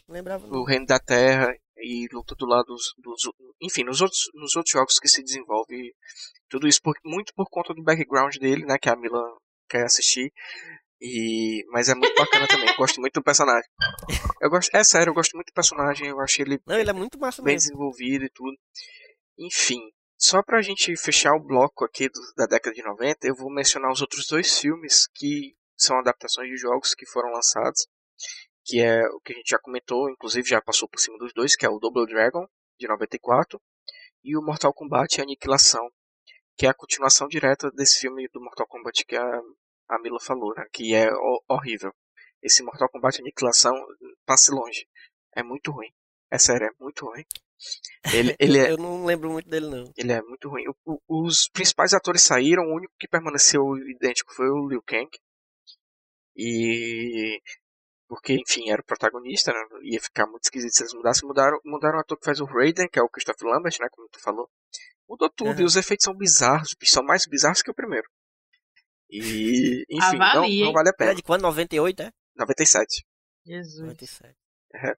Lembrava 0.09 0.45
pro. 0.45 0.65
Reino 0.65 0.85
da 0.85 0.99
Terra 0.99 1.55
e 1.77 2.07
luta 2.11 2.35
do 2.35 2.45
lado 2.45 2.65
dos, 2.65 2.93
dos 2.97 3.33
enfim, 3.61 3.83
nos 3.83 4.01
outros, 4.01 4.29
nos 4.33 4.55
outros 4.57 4.73
jogos 4.73 4.99
que 4.99 5.07
se 5.07 5.23
desenvolve 5.23 5.95
tudo 6.49 6.67
isso 6.67 6.81
por, 6.83 6.93
muito 7.03 7.33
por 7.33 7.49
conta 7.49 7.73
do 7.73 7.81
background 7.81 8.35
dele, 8.35 8.65
né? 8.65 8.77
Que 8.77 8.89
a 8.89 8.95
Mila 8.95 9.21
quer 9.73 9.85
assistir. 9.85 10.31
E, 11.01 11.65
mas 11.71 11.89
é 11.89 11.95
muito 11.95 12.15
bacana 12.15 12.47
também. 12.47 12.69
Eu 12.69 12.77
gosto 12.77 13.01
muito 13.01 13.15
do 13.15 13.23
personagem. 13.23 13.67
Eu 14.41 14.49
gosto, 14.49 14.73
é 14.73 14.83
sério, 14.83 15.09
eu 15.09 15.13
gosto 15.13 15.33
muito 15.35 15.47
do 15.47 15.53
personagem. 15.53 16.07
Eu 16.07 16.19
acho 16.21 16.41
ele 16.41 16.59
Não, 16.65 16.79
ele 16.79 16.89
é 16.89 16.93
muito 16.93 17.19
massa 17.19 17.41
bem 17.41 17.55
mesmo. 17.55 17.69
desenvolvido 17.69 18.23
e 18.25 18.29
tudo. 18.29 18.55
Enfim, 19.37 19.79
Só 20.17 20.41
pra 20.41 20.61
gente 20.61 20.95
fechar 20.95 21.33
o 21.35 21.43
bloco 21.43 21.83
aqui 21.83 22.07
do, 22.07 22.19
da 22.37 22.45
década 22.45 22.73
de 22.73 22.81
90, 22.83 23.27
eu 23.27 23.35
vou 23.35 23.51
mencionar 23.51 23.91
os 23.91 23.99
outros 24.01 24.25
dois 24.27 24.57
filmes 24.57 25.07
que 25.13 25.53
são 25.75 25.97
adaptações 25.99 26.47
de 26.49 26.55
jogos 26.55 26.93
que 26.95 27.05
foram 27.05 27.29
lançados, 27.31 27.85
que 28.63 28.79
é 28.79 29.01
o 29.09 29.19
que 29.19 29.33
a 29.33 29.35
gente 29.35 29.49
já 29.49 29.59
comentou, 29.59 30.09
inclusive 30.09 30.47
já 30.47 30.61
passou 30.61 30.87
por 30.87 30.99
cima 31.01 31.17
dos 31.17 31.33
dois, 31.33 31.55
que 31.57 31.65
é 31.65 31.69
o 31.69 31.79
Double 31.79 32.05
Dragon, 32.05 32.45
de 32.79 32.87
94, 32.87 33.59
e 34.23 34.37
o 34.37 34.41
Mortal 34.41 34.73
Kombat 34.73 35.19
Aniquilação, 35.19 35.85
que 36.55 36.65
é 36.65 36.69
a 36.69 36.73
continuação 36.73 37.27
direta 37.27 37.69
desse 37.71 37.99
filme 37.99 38.25
do 38.31 38.39
Mortal 38.39 38.67
Kombat 38.67 39.03
que 39.05 39.17
a, 39.17 39.41
a 39.89 39.99
Mila 39.99 40.19
falou, 40.19 40.53
né, 40.55 40.65
que 40.71 40.93
é 40.95 41.09
horrível. 41.49 41.93
Esse 42.41 42.61
Mortal 42.63 42.89
Kombat 42.89 43.21
Aniquilação, 43.21 43.73
passe 44.25 44.51
longe. 44.51 44.87
É 45.35 45.41
muito 45.43 45.71
ruim. 45.71 45.89
É 46.31 46.37
sério, 46.37 46.67
é 46.67 46.83
muito 46.83 47.05
ruim. 47.05 47.23
Ele, 48.13 48.35
ele 48.39 48.57
é, 48.59 48.71
Eu 48.71 48.77
não 48.77 49.05
lembro 49.05 49.29
muito 49.31 49.47
dele, 49.49 49.67
não. 49.67 49.85
ele 49.95 50.11
é 50.11 50.21
muito 50.21 50.49
ruim. 50.49 50.63
O- 50.85 50.99
os 51.07 51.47
principais 51.49 51.93
atores 51.93 52.21
saíram, 52.23 52.63
o 52.63 52.75
único 52.75 52.93
que 52.99 53.07
permaneceu 53.07 53.61
idêntico 53.87 54.33
foi 54.33 54.49
o 54.49 54.67
Liu 54.67 54.81
Kang. 54.85 55.09
E. 56.35 57.39
Porque, 58.07 58.33
enfim, 58.33 58.69
era 58.69 58.81
o 58.81 58.85
protagonista, 58.85 59.51
né? 59.51 59.59
ia 59.83 59.99
ficar 60.01 60.27
muito 60.27 60.43
esquisito 60.43 60.73
se 60.73 60.83
eles 60.83 60.93
mudassem. 60.93 61.27
Mudaram, 61.27 61.57
mudaram 61.65 61.97
o 61.97 62.01
ator 62.01 62.17
que 62.17 62.25
faz 62.25 62.39
o 62.39 62.45
Raiden, 62.45 62.87
que 62.91 62.99
é 62.99 63.01
o 63.01 63.09
Christopher 63.09 63.47
Lambert, 63.47 63.75
né? 63.79 63.87
Como 63.91 64.07
tu 64.09 64.19
falou. 64.21 64.49
Mudou 65.07 65.29
tudo, 65.29 65.51
Uhum. 65.57 65.61
e 65.61 65.63
os 65.63 65.75
efeitos 65.75 66.03
são 66.03 66.15
bizarros, 66.15 66.75
são 66.83 67.03
mais 67.03 67.25
bizarros 67.25 67.61
que 67.61 67.71
o 67.71 67.73
primeiro. 67.73 68.07
E, 69.15 69.85
enfim, 69.91 70.17
não, 70.17 70.47
não, 70.47 70.73
vale 70.73 70.89
a 70.89 70.93
pena. 70.93 71.11
É 71.11 71.13
de 71.13 71.21
quando? 71.21 71.43
98, 71.43 72.01
é? 72.01 72.11
97. 72.35 73.05
Jesus. 73.45 73.81
97. 73.81 74.33
É. 74.75 74.95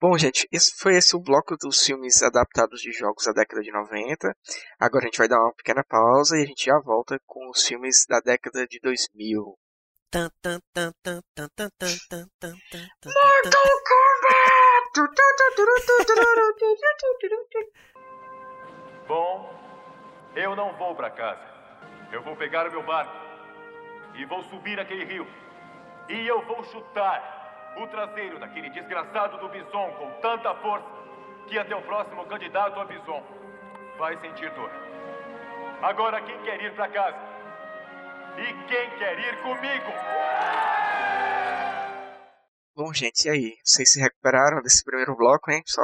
Bom, 0.00 0.16
gente, 0.16 0.46
esse 0.52 0.72
foi 0.78 0.96
esse 0.96 1.16
o 1.16 1.20
bloco 1.20 1.56
dos 1.56 1.82
filmes 1.82 2.22
adaptados 2.22 2.80
de 2.80 2.92
jogos 2.92 3.24
da 3.24 3.32
década 3.32 3.60
de 3.60 3.72
90. 3.72 4.32
Agora 4.78 5.02
a 5.04 5.06
gente 5.06 5.18
vai 5.18 5.26
dar 5.26 5.40
uma 5.40 5.52
pequena 5.52 5.82
pausa 5.82 6.38
e 6.38 6.44
a 6.44 6.46
gente 6.46 6.64
já 6.64 6.78
volta 6.78 7.18
com 7.26 7.50
os 7.50 7.66
filmes 7.66 8.06
da 8.08 8.20
década 8.20 8.64
de 8.68 8.78
2000. 8.80 9.58
Mortal 10.14 10.50
Kombat! 13.88 14.56
Bom, 19.08 19.50
eu 20.36 20.54
não 20.54 20.78
vou 20.78 20.94
para 20.94 21.10
casa. 21.10 21.42
Eu 22.12 22.22
vou 22.22 22.36
pegar 22.36 22.68
o 22.68 22.70
meu 22.70 22.86
barco 22.86 23.25
e 24.16 24.24
vou 24.24 24.42
subir 24.44 24.78
aquele 24.80 25.04
rio. 25.04 25.26
E 26.08 26.26
eu 26.26 26.44
vou 26.46 26.62
chutar 26.64 27.74
o 27.76 27.86
traseiro 27.88 28.38
daquele 28.38 28.70
desgraçado 28.70 29.38
do 29.38 29.48
Bison 29.48 29.90
com 29.98 30.10
tanta 30.20 30.54
força 30.56 30.86
que 31.48 31.58
até 31.58 31.76
o 31.76 31.82
próximo 31.82 32.24
candidato 32.26 32.80
a 32.80 32.84
Bison 32.84 33.22
vai 33.98 34.16
sentir 34.20 34.50
dor. 34.50 34.70
Agora 35.82 36.20
quem 36.22 36.38
quer 36.42 36.60
ir 36.62 36.74
pra 36.74 36.88
casa? 36.88 37.18
E 38.38 38.52
quem 38.68 38.90
quer 38.98 39.18
ir 39.18 39.42
comigo? 39.42 39.92
Bom, 42.74 42.92
gente, 42.92 43.26
e 43.26 43.30
aí? 43.30 43.54
Vocês 43.64 43.92
se 43.92 44.00
recuperaram 44.00 44.60
desse 44.60 44.84
primeiro 44.84 45.16
bloco, 45.16 45.50
hein? 45.50 45.62
Só 45.64 45.82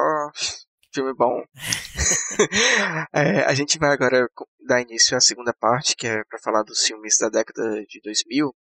filme 0.92 1.12
bom. 1.14 1.42
É, 3.12 3.44
a 3.44 3.54
gente 3.54 3.78
vai 3.78 3.92
agora 3.92 4.26
dar 4.66 4.80
início 4.80 5.16
à 5.16 5.20
segunda 5.20 5.52
parte, 5.52 5.94
que 5.94 6.06
é 6.06 6.24
para 6.24 6.38
falar 6.40 6.62
dos 6.62 6.82
filmes 6.84 7.18
da 7.18 7.28
década 7.28 7.84
de 7.86 8.00
2000. 8.02 8.54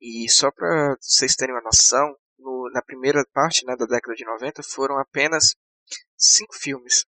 E 0.00 0.28
só 0.30 0.50
para 0.52 0.96
vocês 1.00 1.34
terem 1.34 1.54
uma 1.54 1.60
noção, 1.62 2.14
no- 2.38 2.70
na 2.72 2.80
primeira 2.80 3.24
parte 3.32 3.66
né, 3.66 3.74
da 3.76 3.86
década 3.86 4.14
de 4.14 4.24
90 4.24 4.62
foram 4.62 4.98
apenas 4.98 5.54
cinco 6.16 6.54
filmes. 6.54 7.04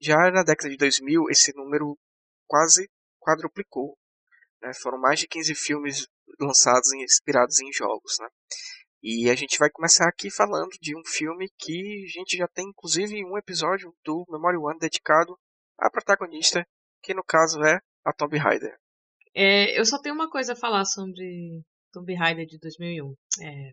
Já 0.00 0.30
na 0.30 0.42
década 0.42 0.70
de 0.70 0.76
2000, 0.76 1.24
esse 1.30 1.54
número 1.54 1.98
quase 2.46 2.88
quadruplicou. 3.20 3.96
né? 4.62 4.72
Foram 4.74 4.98
mais 4.98 5.20
de 5.20 5.28
15 5.28 5.54
filmes 5.54 6.06
lançados 6.40 6.92
e 6.92 7.02
inspirados 7.04 7.60
em 7.60 7.70
jogos. 7.72 8.16
Né? 8.20 8.28
E 9.08 9.30
a 9.30 9.36
gente 9.36 9.56
vai 9.56 9.70
começar 9.70 10.08
aqui 10.08 10.32
falando 10.32 10.72
de 10.80 10.96
um 10.96 11.02
filme 11.04 11.48
que 11.56 12.06
a 12.06 12.08
gente 12.08 12.36
já 12.36 12.48
tem 12.48 12.70
inclusive 12.70 13.24
um 13.24 13.38
episódio 13.38 13.94
do 14.04 14.26
Memory 14.28 14.56
One 14.56 14.80
dedicado 14.80 15.38
à 15.78 15.88
protagonista, 15.88 16.66
que 17.00 17.14
no 17.14 17.22
caso 17.22 17.62
é 17.62 17.78
a 18.04 18.12
Tomb 18.12 18.36
Raider. 18.36 18.76
É, 19.32 19.78
eu 19.78 19.86
só 19.86 20.00
tenho 20.00 20.16
uma 20.16 20.28
coisa 20.28 20.54
a 20.54 20.56
falar 20.56 20.84
sobre 20.84 21.62
Tomb 21.92 22.12
Raider 22.16 22.46
de 22.46 22.58
2001. 22.58 23.14
É, 23.42 23.70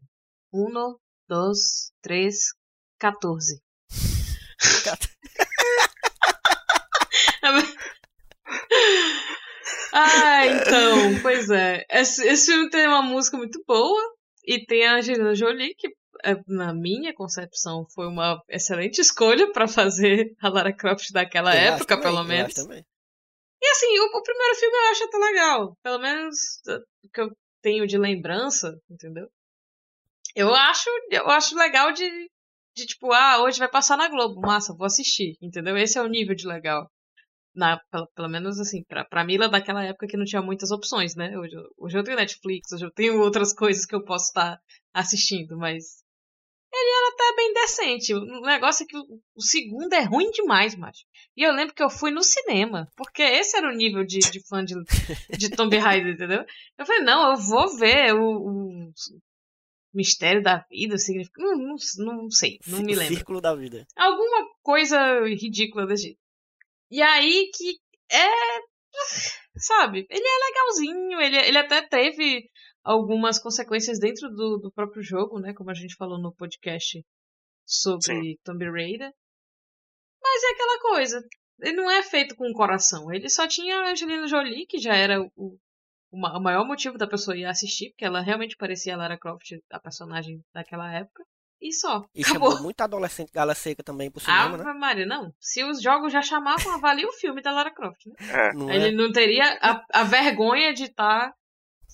uno, 0.52 1.00
dois, 1.28 1.92
três, 2.00 2.54
14. 3.00 3.60
ah, 9.94 10.46
então, 10.46 11.20
pois 11.24 11.50
é. 11.50 11.84
Esse, 11.90 12.24
esse 12.28 12.52
filme 12.52 12.70
tem 12.70 12.86
uma 12.86 13.02
música 13.02 13.36
muito 13.36 13.64
boa 13.66 14.14
e 14.44 14.66
tem 14.66 14.86
a 14.86 14.96
Angelina 14.96 15.34
Jolie, 15.36 15.76
que 15.76 15.88
é, 16.24 16.36
na 16.48 16.74
minha 16.74 17.14
concepção 17.14 17.86
foi 17.94 18.08
uma 18.08 18.42
excelente 18.50 19.00
escolha 19.00 19.52
pra 19.52 19.68
fazer 19.68 20.36
a 20.42 20.50
Lara 20.50 20.74
Croft 20.74 21.12
daquela 21.12 21.56
Eu 21.56 21.74
época, 21.74 21.98
também, 21.98 22.04
pelo 22.04 22.24
menos. 22.24 22.54
E 22.58 23.68
assim, 23.72 24.00
o, 24.00 24.18
o 24.18 24.24
primeiro 24.24 24.56
filme 24.56 24.76
eu 24.76 24.92
acho 24.92 25.04
até 25.06 25.18
legal. 25.18 25.78
Pelo 25.82 26.00
menos 26.00 26.36
uh, 26.68 26.80
o 27.06 27.10
que 27.10 27.22
eu 27.22 27.30
tenho 27.62 27.88
de 27.88 27.98
lembrança, 27.98 28.78
entendeu? 28.90 29.28
Eu 30.36 30.54
acho, 30.54 30.90
eu 31.12 31.30
acho 31.30 31.56
legal 31.56 31.92
de, 31.94 32.10
de 32.76 32.86
tipo, 32.86 33.12
ah, 33.14 33.42
hoje 33.42 33.60
vai 33.60 33.70
passar 33.70 33.98
na 33.98 34.10
Globo, 34.10 34.42
massa, 34.42 34.76
vou 34.76 34.86
assistir, 34.86 35.38
entendeu? 35.42 35.78
Esse 35.78 35.98
é 35.98 36.02
o 36.02 36.08
nível 36.08 36.36
de 36.36 36.48
legal. 36.48 36.90
Na, 37.56 37.80
pelo, 37.92 38.08
pelo 38.16 38.30
menos 38.30 38.60
assim, 38.60 38.84
pra, 38.86 39.06
pra 39.06 39.24
Mila 39.24 39.48
daquela 39.48 39.84
época 39.84 40.08
que 40.08 40.18
não 40.18 40.26
tinha 40.26 40.42
muitas 40.42 40.72
opções, 40.72 41.16
né? 41.16 41.38
Hoje, 41.38 41.54
eu- 41.56 41.70
hoje 41.78 41.98
eu 41.98 42.04
tenho 42.04 42.18
Netflix, 42.18 42.72
hoje 42.72 42.86
eu 42.86 42.92
tenho 42.92 43.20
outras 43.22 43.54
coisas 43.54 43.86
que 43.86 43.94
eu 43.96 44.04
posso 44.04 44.26
estar 44.26 44.60
assistindo, 44.94 45.56
mas 45.58 46.02
ele 46.74 46.90
era 46.98 47.10
até 47.14 47.36
bem 47.36 47.54
decente. 47.54 48.14
O 48.16 48.42
negócio 48.42 48.84
é 48.84 48.88
que 48.88 48.98
o, 48.98 49.42
segundo 49.42 49.94
é 49.94 50.02
ruim 50.04 50.32
demais, 50.32 50.76
macho. 50.76 51.02
E 51.38 51.44
eu 51.44 51.54
lembro 51.54 51.76
que 51.76 51.84
eu 51.84 51.90
fui 51.92 52.10
no 52.10 52.24
cinema, 52.24 52.88
porque 52.98 53.22
esse 53.22 53.56
era 53.56 53.70
o 53.72 53.76
nível 53.76 54.04
de, 54.04 54.18
de 54.18 54.40
fã 54.48 54.66
de, 54.66 54.74
de 55.38 55.50
Tomb 55.56 55.78
Raider, 55.78 56.14
entendeu? 56.16 56.44
Eu 56.78 56.86
falei, 56.88 57.04
não, 57.04 57.32
eu 57.32 57.38
vou 57.38 57.78
ver 57.78 58.16
o, 58.16 58.88
o 58.88 58.92
mistério 59.94 60.42
da 60.42 60.66
vida, 60.72 60.96
o 60.96 60.98
significado. 61.00 61.48
Não, 61.48 61.76
não, 61.98 62.24
não 62.24 62.32
sei, 62.32 62.58
não 62.68 62.80
me 62.82 62.96
lembro. 62.96 63.16
Círculo 63.16 63.40
da 63.42 63.54
vida. 63.56 63.86
Alguma 63.96 64.48
coisa 64.64 65.20
ridícula 65.26 65.86
desse 65.86 66.04
jeito. 66.04 66.23
E 66.94 67.02
aí 67.02 67.50
que 67.56 67.80
é. 68.16 68.28
Sabe, 69.58 70.06
ele 70.08 70.28
é 70.28 70.46
legalzinho, 70.46 71.20
ele, 71.22 71.38
ele 71.38 71.58
até 71.58 71.82
teve 71.82 72.48
algumas 72.84 73.40
consequências 73.40 74.00
dentro 74.00 74.30
do, 74.30 74.60
do 74.60 74.72
próprio 74.72 75.02
jogo, 75.02 75.40
né? 75.40 75.56
Como 75.56 75.72
a 75.72 75.74
gente 75.74 75.96
falou 75.96 76.22
no 76.22 76.32
podcast 76.36 77.04
sobre 77.66 78.06
Sim. 78.06 78.36
Tomb 78.44 78.64
Raider. 78.70 79.12
Mas 80.22 80.44
é 80.44 80.52
aquela 80.52 80.80
coisa. 80.82 81.28
Ele 81.62 81.78
não 81.78 81.90
é 81.90 82.04
feito 82.04 82.36
com 82.36 82.48
o 82.48 82.54
coração. 82.54 83.12
Ele 83.12 83.28
só 83.28 83.48
tinha 83.48 83.76
a 83.80 83.92
Angelina 83.92 84.28
Jolie, 84.28 84.68
que 84.68 84.78
já 84.78 84.94
era 84.96 85.20
o, 85.36 85.58
o 86.12 86.20
ma- 86.20 86.38
o 86.38 86.42
maior 86.42 86.68
motivo 86.68 86.96
da 86.96 87.08
pessoa 87.08 87.36
ir 87.36 87.46
assistir, 87.46 87.90
porque 87.90 88.06
ela 88.06 88.22
realmente 88.22 88.56
parecia 88.56 88.94
a 88.94 88.98
Lara 88.98 89.18
Croft, 89.18 89.50
a 89.72 89.80
personagem 89.80 90.40
daquela 90.54 90.94
época. 90.94 91.24
E 91.66 91.72
só. 91.72 92.04
E 92.14 92.22
Acabou. 92.24 92.50
chamou 92.52 92.64
muito 92.64 92.82
adolescente 92.82 93.32
gala 93.32 93.56
seca 93.56 93.82
também 93.82 94.12
pro 94.12 94.20
cinema, 94.20 94.56
Ave 94.56 94.64
né? 94.66 94.74
Maria, 94.74 95.06
não. 95.06 95.34
Se 95.40 95.64
os 95.64 95.82
jogos 95.82 96.12
já 96.12 96.22
chamavam, 96.22 96.74
avalie 96.74 97.06
o 97.06 97.12
filme 97.14 97.42
da 97.42 97.52
Lara 97.52 97.74
Croft. 97.74 98.06
Né? 98.06 98.16
É, 98.30 98.54
Não 98.54 98.70
Ele 98.70 98.88
é? 98.90 98.92
não 98.92 99.12
teria 99.14 99.46
a, 99.62 99.82
a 99.94 100.04
vergonha 100.04 100.74
de 100.74 100.84
estar 100.84 101.34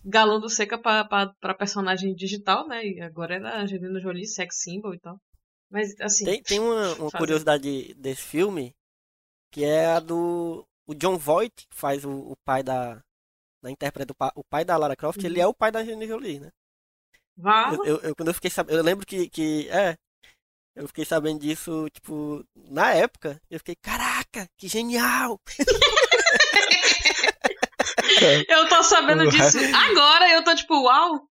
galando 0.04 0.50
seca 0.50 0.78
pra, 0.78 1.06
pra, 1.06 1.32
pra 1.40 1.54
personagem 1.54 2.16
digital, 2.16 2.68
né? 2.68 2.84
E 2.86 3.02
agora 3.02 3.36
era 3.36 3.50
a 3.50 3.62
Angelina 3.62 4.00
Jolie, 4.00 4.26
sex 4.28 4.62
symbol 4.62 4.94
e 4.96 5.00
tal. 5.00 5.18
Mas, 5.72 5.94
assim. 6.02 6.26
Tem, 6.26 6.42
tem 6.42 6.60
uma, 6.60 6.94
uma 6.96 7.12
curiosidade 7.12 7.94
desse 7.96 8.24
filme, 8.24 8.74
que 9.52 9.64
é 9.64 9.86
a 9.88 10.00
do 10.00 10.66
o 10.88 10.96
John 10.96 11.16
Voight, 11.18 11.68
que 11.70 11.76
faz 11.76 12.04
o, 12.04 12.10
o 12.12 12.36
pai 12.44 12.64
da. 12.64 13.00
Da 13.62 13.70
pa- 14.18 14.32
o 14.36 14.44
pai 14.50 14.64
da 14.66 14.78
Lara 14.78 14.96
Croft, 14.96 15.20
Uhum. 15.20 15.26
ele 15.26 15.42
é 15.42 15.46
o 15.46 15.54
pai 15.54 15.70
da 15.70 15.80
Angelina 15.80 16.08
Jolie, 16.08 16.40
né? 16.40 16.50
Eu, 17.74 17.86
eu- 17.86 18.00
eu- 18.02 18.16
quando 18.16 18.28
eu 18.30 18.34
fiquei 18.34 18.50
sabendo, 18.52 18.78
eu 18.78 18.84
lembro 18.84 19.06
que, 19.06 19.30
que 19.30 19.70
é, 19.70 19.96
eu 20.76 20.88
fiquei 20.88 21.06
sabendo 21.06 21.40
disso, 21.40 21.88
tipo, 21.94 22.44
na 22.56 22.94
época, 22.94 23.40
eu 23.50 23.60
fiquei, 23.60 23.76
caraca, 23.76 24.48
que 24.58 24.68
genial! 24.68 25.40
Eu 28.50 28.68
tô 28.68 28.84
sabendo 28.84 29.24
Uhum. 29.24 29.30
disso 29.30 29.58
agora 29.74 30.30
eu 30.34 30.44
tô 30.44 30.54
tipo, 30.56 30.74
uau! 30.84 31.22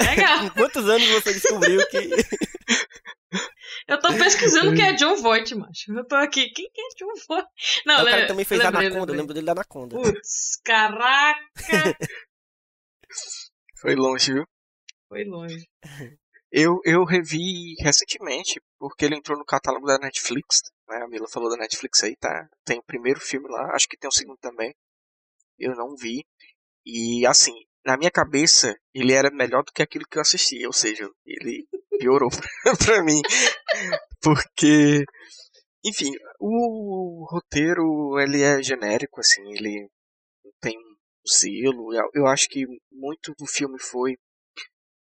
Legal. 0.00 0.50
Quantos 0.54 0.88
anos 0.88 1.06
você 1.08 1.32
descobriu 1.34 1.86
que 1.88 1.98
Eu 3.88 3.98
tô 4.00 4.08
pesquisando 4.14 4.74
quem 4.74 4.84
é 4.86 4.92
John 4.94 5.16
Voight, 5.16 5.54
macho. 5.54 5.92
Eu 5.96 6.04
tô 6.06 6.14
aqui. 6.16 6.48
Quem 6.50 6.68
que 6.70 6.80
é 6.80 6.88
John 6.98 7.12
Voight? 7.28 7.48
Não, 7.86 8.00
é 8.00 8.02
o 8.02 8.06
cara 8.06 8.26
também 8.26 8.44
fez 8.44 8.60
lembrei, 8.62 8.86
Anaconda, 8.88 8.96
eu 8.96 9.06
lembrei. 9.16 9.16
lembro 9.20 9.34
dele 9.34 9.46
da 9.46 9.52
Anaconda. 9.52 9.96
Putz, 9.96 10.60
caraca! 10.64 11.40
foi 13.80 13.94
longe, 13.94 14.32
viu? 14.34 14.44
Foi 15.12 15.24
longe. 15.24 15.68
Eu, 16.50 16.80
eu 16.86 17.04
revi 17.04 17.74
recentemente, 17.80 18.58
porque 18.78 19.04
ele 19.04 19.16
entrou 19.16 19.38
no 19.38 19.44
catálogo 19.44 19.86
da 19.86 19.98
Netflix. 19.98 20.62
Né? 20.88 21.02
A 21.02 21.06
Mila 21.06 21.28
falou 21.28 21.50
da 21.50 21.56
Netflix 21.58 22.02
aí, 22.02 22.16
tá? 22.16 22.48
Tem 22.64 22.78
o 22.78 22.82
primeiro 22.82 23.20
filme 23.20 23.46
lá, 23.46 23.74
acho 23.74 23.86
que 23.86 23.98
tem 23.98 24.08
o 24.08 24.12
segundo 24.12 24.38
também. 24.38 24.74
Eu 25.58 25.74
não 25.76 25.94
vi. 25.96 26.24
E 26.86 27.26
assim, 27.26 27.52
na 27.84 27.98
minha 27.98 28.10
cabeça, 28.10 28.74
ele 28.94 29.12
era 29.12 29.30
melhor 29.30 29.62
do 29.62 29.70
que 29.70 29.82
aquilo 29.82 30.06
que 30.10 30.16
eu 30.16 30.22
assisti. 30.22 30.66
Ou 30.66 30.72
seja, 30.72 31.06
ele 31.26 31.66
piorou 31.98 32.30
pra, 32.82 33.04
mim. 33.04 33.20
Porque, 34.22 35.04
enfim, 35.84 36.10
o 36.40 37.26
roteiro, 37.30 38.18
ele 38.18 38.42
é 38.42 38.62
genérico, 38.62 39.20
assim, 39.20 39.42
ele 39.52 39.90
tem 40.58 40.78
um 40.78 40.94
zelo. 41.30 41.90
Eu 42.14 42.26
acho 42.26 42.48
que 42.48 42.64
muito 42.90 43.34
do 43.38 43.46
filme 43.46 43.78
foi 43.78 44.16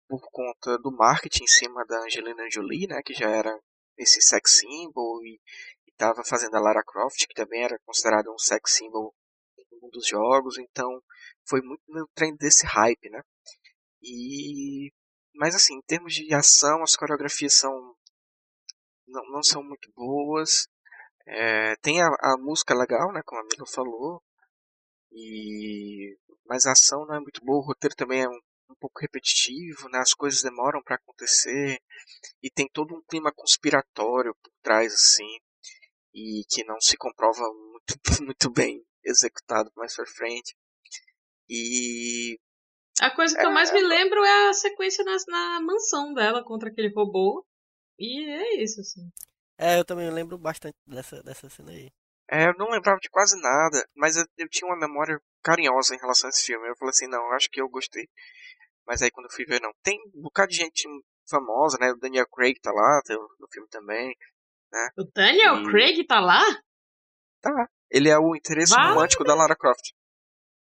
por 0.08 0.20
conta 0.30 0.78
do 0.78 0.90
marketing 0.92 1.44
em 1.44 1.48
cima 1.48 1.84
da 1.86 1.98
Angelina 2.04 2.48
Jolie, 2.50 2.86
né, 2.86 3.00
que 3.04 3.14
já 3.14 3.28
era 3.28 3.58
esse 3.96 4.20
sex 4.20 4.58
symbol 4.58 5.24
e 5.24 5.40
estava 5.88 6.22
fazendo 6.24 6.54
a 6.56 6.60
Lara 6.60 6.82
Croft, 6.84 7.26
que 7.26 7.34
também 7.34 7.64
era 7.64 7.78
considerada 7.84 8.30
um 8.30 8.38
sex 8.38 8.72
symbol 8.72 9.14
em 9.58 9.86
um 9.86 9.90
dos 9.90 10.06
jogos, 10.06 10.58
então 10.58 11.02
foi 11.48 11.60
muito 11.62 11.82
no 11.88 12.06
trem 12.14 12.36
desse 12.36 12.66
hype, 12.66 13.08
né? 13.10 13.22
E 14.02 14.92
mas 15.34 15.54
assim, 15.54 15.74
em 15.74 15.82
termos 15.82 16.14
de 16.14 16.32
ação, 16.34 16.82
as 16.82 16.96
coreografias 16.96 17.54
são 17.54 17.94
não, 19.06 19.22
não 19.30 19.42
são 19.42 19.62
muito 19.62 19.90
boas. 19.94 20.68
É, 21.26 21.76
tem 21.76 22.00
a, 22.02 22.08
a, 22.20 22.36
música 22.38 22.74
legal, 22.74 23.12
né, 23.12 23.20
como 23.24 23.40
a 23.40 23.44
Mila 23.44 23.66
falou, 23.66 24.22
e 25.12 26.16
mas 26.46 26.66
a 26.66 26.72
ação 26.72 27.04
não 27.06 27.16
é 27.16 27.20
muito 27.20 27.44
boa. 27.44 27.58
O 27.58 27.66
roteiro 27.66 27.96
também 27.96 28.22
é 28.22 28.28
um, 28.28 28.40
um 28.70 28.74
pouco 28.74 29.00
repetitivo, 29.00 29.88
né? 29.88 29.98
As 29.98 30.14
coisas 30.14 30.42
demoram 30.42 30.82
para 30.82 30.96
acontecer 30.96 31.80
e 32.42 32.50
tem 32.50 32.68
todo 32.68 32.94
um 32.94 33.02
clima 33.08 33.32
conspiratório 33.34 34.34
por 34.42 34.52
trás 34.62 34.92
assim 34.92 35.38
e 36.14 36.42
que 36.48 36.64
não 36.64 36.80
se 36.80 36.96
comprova 36.96 37.42
muito, 37.42 37.94
muito 38.24 38.50
bem 38.50 38.84
executado 39.04 39.70
mais 39.76 39.94
para 39.94 40.06
frente. 40.06 40.54
E 41.48 42.38
a 43.00 43.14
coisa 43.14 43.34
que 43.34 43.42
é, 43.42 43.44
eu 43.44 43.52
mais 43.52 43.72
me 43.72 43.82
lembro 43.82 44.24
é 44.24 44.48
a 44.48 44.54
sequência 44.54 45.04
na, 45.04 45.16
na 45.28 45.60
mansão 45.60 46.14
dela 46.14 46.42
contra 46.44 46.70
aquele 46.70 46.92
robô. 46.94 47.46
E 47.98 48.28
é 48.28 48.62
isso, 48.62 48.80
assim. 48.80 49.10
É, 49.58 49.78
eu 49.78 49.84
também 49.84 50.10
lembro 50.10 50.38
bastante 50.38 50.76
dessa, 50.86 51.22
dessa 51.22 51.48
cena 51.48 51.70
aí. 51.70 51.90
É, 52.30 52.48
eu 52.48 52.54
não 52.58 52.70
lembrava 52.70 52.98
de 53.00 53.08
quase 53.08 53.40
nada, 53.40 53.86
mas 53.94 54.16
eu, 54.16 54.24
eu, 54.36 54.48
tinha 54.48 54.68
uma 54.68 54.78
memória 54.78 55.20
carinhosa 55.46 55.94
em 55.94 55.98
relação 55.98 56.26
a 56.26 56.30
esse 56.30 56.44
filme. 56.44 56.68
Eu 56.68 56.76
falei 56.76 56.90
assim, 56.90 57.06
não, 57.06 57.30
acho 57.32 57.48
que 57.48 57.60
eu 57.60 57.68
gostei. 57.68 58.08
Mas 58.84 59.00
aí 59.00 59.10
quando 59.12 59.26
eu 59.26 59.32
fui 59.32 59.44
ver, 59.44 59.60
não. 59.60 59.70
Tem 59.82 59.96
um 60.14 60.22
bocado 60.22 60.50
de 60.50 60.56
gente 60.56 60.88
famosa, 61.28 61.78
né? 61.80 61.92
O 61.92 61.96
Daniel 61.96 62.26
Craig 62.26 62.58
tá 62.60 62.72
lá, 62.72 63.00
no 63.38 63.48
filme 63.52 63.68
também, 63.68 64.16
né? 64.72 64.88
O 64.98 65.04
Daniel 65.04 65.62
e... 65.62 65.70
Craig 65.70 66.04
tá 66.04 66.18
lá? 66.18 66.42
Tá. 67.40 67.68
Ele 67.88 68.08
é 68.08 68.18
o 68.18 68.34
interesse 68.34 68.74
vale. 68.74 68.94
romântico 68.94 69.22
da 69.22 69.34
Lara 69.34 69.54
Croft. 69.54 69.92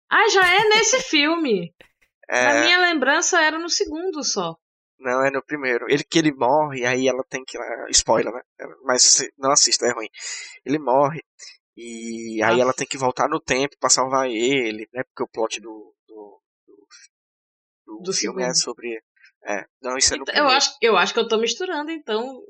Ah, 0.10 0.28
já 0.30 0.46
é 0.54 0.68
nesse 0.70 1.00
filme. 1.02 1.74
É... 2.30 2.46
Na 2.46 2.62
minha 2.62 2.80
lembrança 2.80 3.42
era 3.42 3.60
no 3.60 3.70
segundo 3.70 4.24
só. 4.24 4.56
Não, 4.98 5.26
é 5.26 5.30
no 5.30 5.44
primeiro. 5.44 5.86
Ele 5.90 6.06
que 6.06 6.18
ele 6.18 6.34
morre, 6.34 6.86
aí 6.86 7.06
ela 7.06 7.22
tem 7.30 7.44
que. 7.44 7.58
Spoiler, 7.90 8.34
né? 8.34 8.42
Mas 8.86 9.30
não 9.38 9.52
assista, 9.52 9.86
é 9.86 9.92
ruim. 9.92 10.08
Ele 10.66 10.80
morre. 10.80 11.22
E 11.76 12.42
aí 12.44 12.60
ela 12.60 12.74
tem 12.74 12.86
que 12.86 12.98
voltar 12.98 13.28
no 13.28 13.40
tempo 13.40 13.76
para 13.80 13.90
salvar 13.90 14.30
ele, 14.30 14.88
né? 14.94 15.04
Porque 15.04 15.24
o 15.24 15.28
plot 15.28 15.60
do, 15.60 15.96
do, 16.08 16.42
do, 17.86 18.02
do 18.04 18.14
filme 18.14 18.44
é 18.44 18.54
segundo. 18.54 18.88
é 18.88 18.92
sobre. 18.92 19.04
É, 19.46 19.66
não, 19.82 19.98
isso 19.98 20.14
é 20.14 20.18
no 20.18 20.24
então, 20.24 20.36
eu 20.36 20.48
acho, 20.48 20.78
eu 20.82 20.96
acho 20.96 21.14
que 21.14 21.20
eu 21.20 21.28
tô 21.28 21.38
misturando, 21.38 21.92
então, 21.92 22.42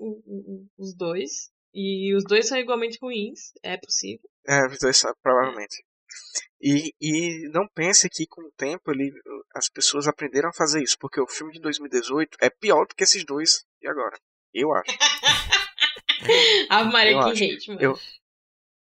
os 0.77 0.95
dois. 0.95 1.51
E 1.73 2.13
os 2.15 2.23
dois 2.23 2.47
são 2.47 2.57
igualmente 2.57 2.99
ruins, 3.01 3.51
é 3.63 3.77
possível. 3.77 4.29
É, 4.47 4.67
os 4.67 4.77
dois 4.77 5.01
provavelmente. 5.23 5.83
E, 6.61 6.93
e 7.01 7.49
não 7.49 7.67
pense 7.73 8.07
que 8.09 8.27
com 8.27 8.41
o 8.41 8.51
tempo 8.55 8.91
ele, 8.91 9.11
as 9.55 9.69
pessoas 9.69 10.07
aprenderam 10.07 10.49
a 10.49 10.53
fazer 10.53 10.83
isso, 10.83 10.97
porque 10.99 11.19
o 11.19 11.27
filme 11.27 11.51
de 11.51 11.59
2018 11.59 12.37
é 12.41 12.49
pior 12.49 12.85
do 12.85 12.93
que 12.95 13.03
esses 13.03 13.25
dois 13.25 13.65
de 13.81 13.87
agora. 13.87 14.17
Eu 14.53 14.71
acho. 14.73 14.91
A 16.69 16.85
Maria 16.85 17.19
que 17.23 17.53
hate, 17.53 17.69
mano. 17.69 17.81
Eu, 17.81 17.99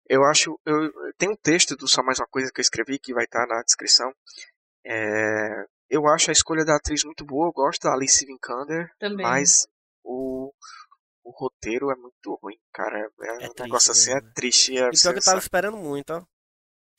eu 0.10 0.24
acho. 0.24 0.60
Eu, 0.66 0.92
tem 1.18 1.30
um 1.30 1.36
texto 1.36 1.76
do 1.76 1.88
Só 1.88 2.04
Mais 2.04 2.20
Uma 2.20 2.28
Coisa 2.28 2.52
que 2.54 2.60
eu 2.60 2.64
escrevi 2.64 3.00
que 3.00 3.14
vai 3.14 3.26
estar 3.26 3.46
na 3.48 3.62
descrição. 3.62 4.14
É, 4.86 5.66
eu 5.90 6.08
acho 6.08 6.30
a 6.30 6.34
escolha 6.34 6.66
da 6.66 6.76
atriz 6.76 7.04
muito 7.04 7.26
boa, 7.26 7.48
eu 7.48 7.54
gosto 7.54 7.84
da 7.84 7.94
Alice 7.94 8.26
Vikander, 8.26 8.92
Também. 9.00 9.26
mas 9.26 9.68
o, 10.04 10.54
o 11.24 11.32
roteiro 11.32 11.92
é 11.92 11.96
muito 11.96 12.40
ruim, 12.42 12.58
cara. 12.74 13.10
É, 13.22 13.46
é 13.46 13.50
um 13.50 13.64
negócio 13.64 13.92
assim, 13.92 14.12
é 14.12 14.22
triste. 14.34 14.78
É, 14.78 14.88
e 14.88 14.92
pior 14.92 15.14
que 15.14 15.20
eu 15.20 15.24
tava 15.24 15.40
esperando 15.40 15.78
muito, 15.78 16.12
ó. 16.12 16.24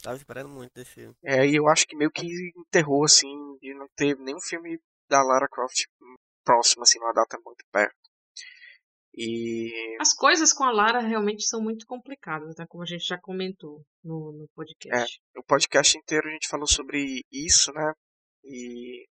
Tava 0.03 0.17
esperando 0.17 0.49
muito 0.49 0.73
desse 0.75 0.93
filme. 0.93 1.15
É, 1.25 1.47
e 1.47 1.57
eu 1.57 1.69
acho 1.69 1.87
que 1.87 1.97
meio 1.97 2.11
que 2.11 2.27
enterrou, 2.57 3.05
assim, 3.05 3.59
de 3.61 3.75
não 3.75 3.89
ter 3.97 4.17
nenhum 4.19 4.41
filme 4.41 4.81
da 5.09 5.23
Lara 5.23 5.49
Croft 5.49 5.87
próximo, 6.45 6.83
assim, 6.83 6.99
numa 7.01 7.13
data 7.13 7.39
muito 7.45 7.65
perto. 7.73 8.08
E... 9.19 9.97
As 10.01 10.15
coisas 10.15 10.53
com 10.53 10.65
a 10.65 10.71
Lara 10.71 11.01
realmente 11.01 11.45
são 11.45 11.61
muito 11.61 11.85
complicadas, 11.87 12.55
né? 12.57 12.67
Como 12.69 12.83
a 12.83 12.87
gente 12.87 13.05
já 13.05 13.19
comentou 13.19 13.83
no, 14.05 14.33
no 14.33 14.49
podcast. 14.55 15.21
É, 15.35 15.41
o 15.41 15.45
podcast 15.45 15.99
inteiro 15.99 16.29
a 16.29 16.33
gente 16.33 16.49
falou 16.49 16.67
sobre 16.67 17.23
isso, 17.33 17.73
né? 17.73 17.93
E, 18.45 19.07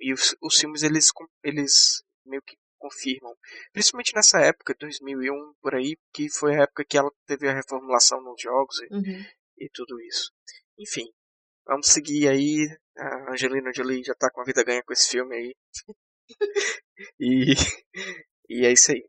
e 0.00 0.12
os, 0.12 0.34
os 0.42 0.56
filmes, 0.56 0.82
eles, 0.82 1.10
eles 1.42 2.02
meio 2.26 2.42
que 2.42 2.56
confirmam. 2.78 3.34
Principalmente 3.72 4.14
nessa 4.14 4.40
época, 4.40 4.74
2001, 4.78 5.54
por 5.62 5.74
aí, 5.74 5.96
que 6.12 6.28
foi 6.30 6.56
a 6.56 6.62
época 6.64 6.84
que 6.84 6.98
ela 6.98 7.10
teve 7.26 7.48
a 7.48 7.54
reformulação 7.54 8.20
nos 8.20 8.40
jogos. 8.42 8.76
E, 8.82 8.94
uhum 8.94 9.24
e 9.58 9.68
tudo 9.72 10.00
isso. 10.00 10.32
Enfim, 10.78 11.06
vamos 11.66 11.88
seguir 11.88 12.28
aí. 12.28 12.66
A 12.96 13.32
Angelina 13.32 13.72
Jolie 13.74 14.04
já 14.04 14.14
tá 14.14 14.30
com 14.30 14.40
a 14.40 14.44
vida 14.44 14.64
ganha 14.64 14.82
com 14.82 14.92
esse 14.92 15.10
filme 15.10 15.36
aí. 15.36 15.56
e, 17.18 17.54
e 18.48 18.66
é 18.66 18.72
isso 18.72 18.92
aí. 18.92 19.04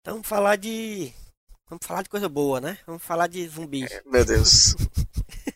Então 0.00 0.14
vamos 0.14 0.28
falar 0.28 0.56
de. 0.56 1.12
Vamos 1.68 1.86
falar 1.86 2.02
de 2.02 2.08
coisa 2.08 2.28
boa, 2.28 2.60
né? 2.60 2.78
Vamos 2.86 3.02
falar 3.02 3.26
de 3.26 3.46
zumbi. 3.46 3.84
É, 3.84 4.02
meu 4.06 4.24
Deus. 4.24 4.74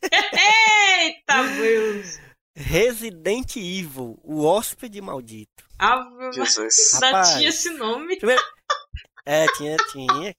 Eita, 0.03 1.43
Deus! 1.57 2.21
Resident 2.55 3.57
Evil, 3.57 4.19
o 4.23 4.45
hóspede 4.45 5.01
maldito. 5.01 5.65
Ah, 5.79 6.07
Jesus. 6.33 6.93
Rapaz, 6.93 7.35
tinha 7.35 7.49
esse 7.49 7.71
nome. 7.71 8.19
É, 9.25 9.47
tinha, 9.57 9.77
tinha. 9.91 10.37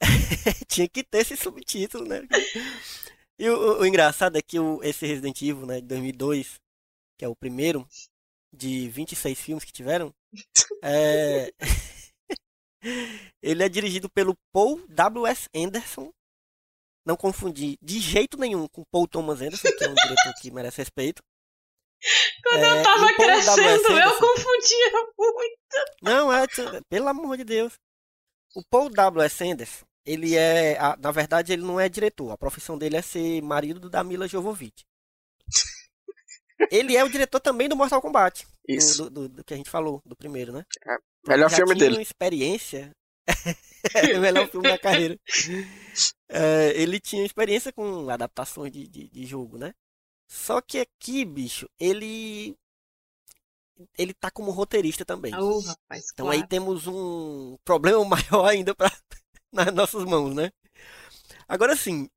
Tinha 0.68 0.88
que 0.88 1.02
ter 1.02 1.18
esse 1.18 1.36
subtítulo, 1.36 2.06
né? 2.06 2.22
E 3.38 3.48
o, 3.48 3.80
o 3.80 3.86
engraçado 3.86 4.36
é 4.38 4.42
que 4.42 4.58
o, 4.58 4.80
esse 4.82 5.04
Resident 5.06 5.42
Evil, 5.42 5.66
né, 5.66 5.80
de 5.80 5.86
2002, 5.88 6.54
que 7.18 7.24
é 7.24 7.28
o 7.28 7.34
primeiro 7.34 7.86
de 8.52 8.88
26 8.88 9.38
filmes 9.38 9.64
que 9.64 9.72
tiveram, 9.72 10.14
é... 10.82 11.52
ele 13.42 13.62
é 13.62 13.68
dirigido 13.68 14.08
pelo 14.10 14.34
Paul 14.52 14.84
W.S. 14.88 15.48
Anderson. 15.54 16.10
Não 17.04 17.16
confundir 17.16 17.76
de 17.80 18.00
jeito 18.00 18.36
nenhum 18.36 18.66
com 18.68 18.82
Paul 18.90 19.06
Thomas 19.06 19.40
Anderson, 19.40 19.68
que 19.76 19.84
é 19.84 19.88
um 19.88 19.94
diretor 19.94 20.34
que 20.40 20.50
merece 20.50 20.78
respeito. 20.78 21.22
Quando 22.42 22.64
é, 22.64 22.78
eu 22.78 22.82
tava 22.82 23.14
crescendo, 23.14 23.98
eu 23.98 24.18
confundia 24.18 24.90
muito. 25.16 25.58
Não, 26.02 26.32
é, 26.32 26.46
pelo 26.88 27.08
amor 27.08 27.36
de 27.36 27.44
Deus. 27.44 27.74
O 28.54 28.62
Paul 28.68 28.90
W.S. 28.90 29.44
Anderson, 29.44 29.84
ele 30.04 30.36
é, 30.36 30.78
na 30.98 31.10
verdade, 31.10 31.52
ele 31.52 31.62
não 31.62 31.78
é 31.78 31.88
diretor. 31.88 32.30
A 32.30 32.38
profissão 32.38 32.76
dele 32.76 32.96
é 32.96 33.02
ser 33.02 33.40
marido 33.42 33.88
da 33.88 34.02
Mila 34.02 34.26
Jovovich. 34.26 34.84
ele 36.70 36.96
é 36.96 37.04
o 37.04 37.08
diretor 37.08 37.40
também 37.40 37.68
do 37.68 37.76
Mortal 37.76 38.00
Kombat. 38.00 38.46
Isso. 38.68 39.04
Do, 39.04 39.10
do, 39.10 39.28
do 39.28 39.44
que 39.44 39.54
a 39.54 39.56
gente 39.56 39.70
falou, 39.70 40.00
do 40.04 40.16
primeiro, 40.16 40.52
né? 40.52 40.64
Melhor 41.26 41.50
filme 41.50 41.74
dele. 41.74 42.02
experiência. 42.02 42.90
é 43.26 43.26
o 44.16 44.20
melhor 44.20 44.48
filme 44.48 44.68
da 44.68 44.78
carreira. 44.78 45.18
É, 46.28 46.72
ele 46.74 47.00
tinha 47.00 47.24
experiência 47.24 47.72
com 47.72 48.08
adaptações 48.08 48.72
de, 48.72 48.86
de, 48.86 49.08
de 49.08 49.26
jogo, 49.26 49.58
né? 49.58 49.74
Só 50.28 50.60
que 50.60 50.78
aqui, 50.78 51.24
bicho, 51.24 51.68
ele 51.78 52.56
ele 53.96 54.14
tá 54.14 54.30
como 54.30 54.50
roteirista 54.50 55.04
também. 55.04 55.34
Oh, 55.34 55.60
rapaz, 55.60 56.10
então 56.12 56.26
claro. 56.26 56.40
aí 56.40 56.46
temos 56.46 56.86
um 56.86 57.56
problema 57.64 58.04
maior 58.06 58.46
ainda 58.46 58.74
pra, 58.74 58.90
nas 59.52 59.72
nossas 59.72 60.04
mãos, 60.04 60.34
né? 60.34 60.50
Agora 61.46 61.76
sim, 61.76 62.08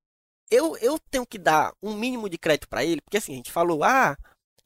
eu, 0.50 0.76
eu 0.78 0.98
tenho 1.12 1.26
que 1.26 1.38
dar 1.38 1.74
um 1.82 1.96
mínimo 1.96 2.30
de 2.30 2.38
crédito 2.38 2.68
para 2.68 2.84
ele, 2.84 3.02
porque 3.02 3.18
assim, 3.18 3.34
a 3.34 3.36
gente 3.36 3.52
falou, 3.52 3.84
ah, 3.84 4.18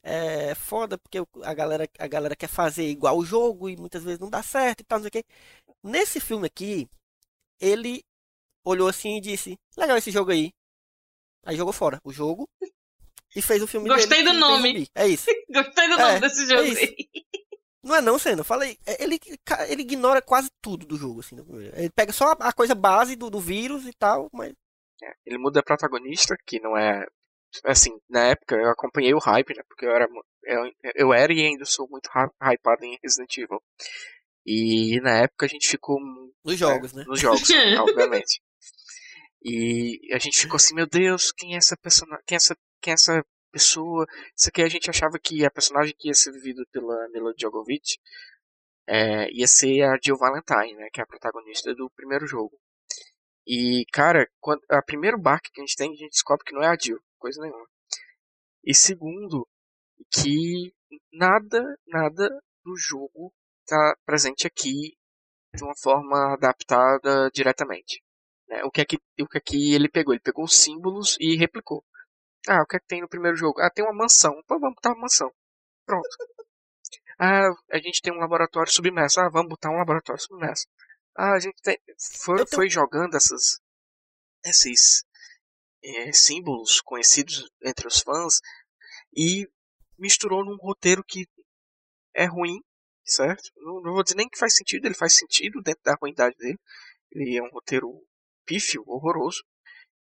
é 0.04 0.54
foda 0.54 0.98
porque 0.98 1.18
a 1.42 1.54
galera, 1.54 1.88
a 1.98 2.06
galera 2.06 2.36
quer 2.36 2.48
fazer 2.48 2.86
igual 2.86 3.16
o 3.16 3.24
jogo 3.24 3.70
e 3.70 3.76
muitas 3.76 4.04
vezes 4.04 4.20
não 4.20 4.28
dá 4.28 4.42
certo 4.42 4.80
e 4.80 4.84
tal, 4.84 4.98
não 4.98 5.04
sei 5.04 5.08
o 5.08 5.12
quê. 5.12 5.24
Nesse 5.82 6.20
filme 6.20 6.46
aqui, 6.46 6.86
ele 7.58 8.04
olhou 8.62 8.86
assim 8.86 9.16
e 9.16 9.20
disse, 9.20 9.58
legal 9.76 9.96
esse 9.96 10.10
jogo 10.10 10.30
aí. 10.30 10.52
Aí 11.46 11.56
jogou 11.56 11.72
fora 11.72 11.98
o 12.04 12.12
jogo 12.12 12.48
e 13.34 13.40
fez 13.40 13.62
o 13.62 13.66
filme 13.66 13.88
Gostei 13.88 14.22
dele, 14.22 14.32
do 14.32 14.38
nome. 14.38 14.86
É 14.94 15.06
isso. 15.06 15.26
Gostei 15.50 15.88
do 15.88 15.96
nome 15.96 16.16
é, 16.16 16.20
desse 16.20 16.46
jogo. 16.46 16.62
É 16.62 16.96
Não 17.82 17.94
é 17.94 18.00
não, 18.00 18.18
Senna. 18.18 18.40
Eu 18.40 18.44
falei, 18.44 18.78
é, 18.86 19.02
ele, 19.02 19.18
ele 19.68 19.82
ignora 19.82 20.22
quase 20.22 20.50
tudo 20.60 20.86
do 20.86 20.96
jogo, 20.96 21.20
assim. 21.20 21.36
Ele 21.74 21.90
pega 21.90 22.12
só 22.12 22.32
a 22.32 22.48
a 22.48 22.52
coisa 22.52 22.74
base 22.74 23.16
do, 23.16 23.30
do 23.30 23.40
vírus 23.40 23.86
e 23.86 23.92
tal, 23.92 24.28
mas. 24.32 24.52
É, 25.02 25.12
ele 25.26 25.38
muda 25.38 25.60
a 25.60 25.62
protagonista, 25.62 26.36
que 26.46 26.60
não 26.60 26.76
é. 26.76 27.06
Assim, 27.64 27.90
na 28.08 28.24
época 28.28 28.56
eu 28.56 28.68
acompanhei 28.70 29.14
o 29.14 29.18
hype, 29.18 29.54
né? 29.54 29.62
Porque 29.68 29.86
eu 29.86 29.90
era, 29.92 30.08
eu, 30.44 30.72
eu 30.94 31.12
era 31.14 31.32
e 31.32 31.40
ainda 31.46 31.64
sou 31.64 31.88
muito 31.88 32.08
hy- 32.08 32.54
hypado 32.54 32.84
em 32.84 32.98
Resident 33.02 33.36
Evil. 33.38 33.62
E 34.46 35.00
na 35.00 35.18
época 35.22 35.46
a 35.46 35.48
gente 35.48 35.68
ficou. 35.68 35.98
Nos 36.44 36.58
jogos, 36.58 36.92
é, 36.92 36.96
né? 36.96 37.04
Nos 37.06 37.20
jogos, 37.20 37.48
obviamente. 37.80 38.40
E 39.42 40.00
a 40.12 40.18
gente 40.18 40.40
ficou 40.40 40.56
assim, 40.56 40.74
meu 40.74 40.86
Deus, 40.86 41.30
quem 41.32 41.54
é 41.54 41.58
essa 41.58 41.76
personagem? 41.76 42.24
Quem 42.26 42.36
é 42.36 42.38
essa, 42.38 42.56
quem 42.80 42.90
é 42.92 42.94
essa 42.94 43.24
pessoa? 43.52 44.06
Isso 44.36 44.48
aqui 44.48 44.62
a 44.62 44.68
gente 44.68 44.88
achava 44.90 45.18
que 45.18 45.44
a 45.44 45.50
personagem 45.50 45.94
que 45.98 46.08
ia 46.08 46.14
ser 46.14 46.32
vivida 46.32 46.62
pela 46.72 47.08
Mila 47.10 47.32
Jovovich 47.38 47.98
é, 48.86 49.30
ia 49.32 49.46
ser 49.46 49.82
a 49.82 49.98
Jill 50.02 50.16
Valentine, 50.16 50.74
né? 50.76 50.88
Que 50.92 51.00
é 51.00 51.04
a 51.04 51.06
protagonista 51.06 51.74
do 51.74 51.90
primeiro 51.94 52.26
jogo. 52.26 52.58
E, 53.46 53.84
cara, 53.92 54.26
quando, 54.40 54.62
a 54.70 54.82
primeiro 54.82 55.18
barco 55.18 55.50
que 55.52 55.60
a 55.60 55.64
gente 55.64 55.76
tem, 55.76 55.90
a 55.92 55.96
gente 55.96 56.10
descobre 56.12 56.44
que 56.46 56.54
não 56.54 56.62
é 56.62 56.68
a 56.68 56.76
Jill, 56.80 56.98
coisa 57.24 57.40
nenhuma. 57.40 57.66
E 58.62 58.74
segundo, 58.74 59.48
que 60.12 60.74
nada, 61.10 61.62
nada 61.86 62.28
do 62.62 62.76
jogo 62.76 63.32
tá 63.66 63.96
presente 64.04 64.46
aqui 64.46 64.94
de 65.54 65.64
uma 65.64 65.74
forma 65.74 66.34
adaptada 66.34 67.30
diretamente. 67.32 68.02
né? 68.46 68.62
O 68.64 68.70
que 68.70 68.82
é 68.82 68.84
que, 68.84 68.98
o 69.22 69.26
que 69.26 69.38
é 69.38 69.40
que 69.40 69.74
ele 69.74 69.88
pegou? 69.88 70.12
Ele 70.12 70.20
pegou 70.20 70.44
os 70.44 70.54
símbolos 70.54 71.16
e 71.18 71.34
replicou. 71.34 71.82
Ah, 72.46 72.60
o 72.62 72.66
que 72.66 72.76
é 72.76 72.78
que 72.78 72.86
tem 72.86 73.00
no 73.00 73.08
primeiro 73.08 73.38
jogo? 73.38 73.58
Ah, 73.60 73.70
tem 73.70 73.82
uma 73.82 73.94
mansão. 73.94 74.34
Pô, 74.46 74.60
vamos 74.60 74.74
botar 74.74 74.90
uma 74.90 75.02
mansão. 75.02 75.32
Pronto. 75.86 76.08
Ah, 77.18 77.48
a 77.70 77.78
gente 77.78 78.02
tem 78.02 78.12
um 78.12 78.18
laboratório 78.18 78.70
submerso. 78.70 79.18
Ah, 79.18 79.30
vamos 79.30 79.48
botar 79.48 79.70
um 79.70 79.78
laboratório 79.78 80.20
submerso. 80.20 80.66
Ah, 81.16 81.32
a 81.32 81.38
gente 81.38 81.56
tem... 81.62 81.78
foi, 82.22 82.44
foi 82.46 82.68
jogando 82.68 83.16
essas, 83.16 83.60
esses 84.44 85.04
eh, 85.84 86.12
símbolos 86.12 86.80
conhecidos 86.80 87.48
entre 87.62 87.86
os 87.86 88.00
fãs 88.00 88.40
e 89.14 89.46
misturou 89.98 90.44
num 90.44 90.56
roteiro 90.56 91.04
que 91.04 91.26
é 92.14 92.24
ruim, 92.24 92.60
certo? 93.04 93.50
Não, 93.56 93.82
não 93.82 93.92
vou 93.92 94.02
dizer 94.02 94.16
nem 94.16 94.28
que 94.28 94.38
faz 94.38 94.56
sentido, 94.56 94.86
ele 94.86 94.94
faz 94.94 95.14
sentido 95.14 95.60
dentro 95.62 95.82
da 95.84 95.96
ruindade 96.00 96.36
dele. 96.38 96.58
Ele 97.12 97.36
é 97.36 97.42
um 97.42 97.50
roteiro 97.50 97.90
pífio, 98.46 98.82
horroroso, 98.86 99.42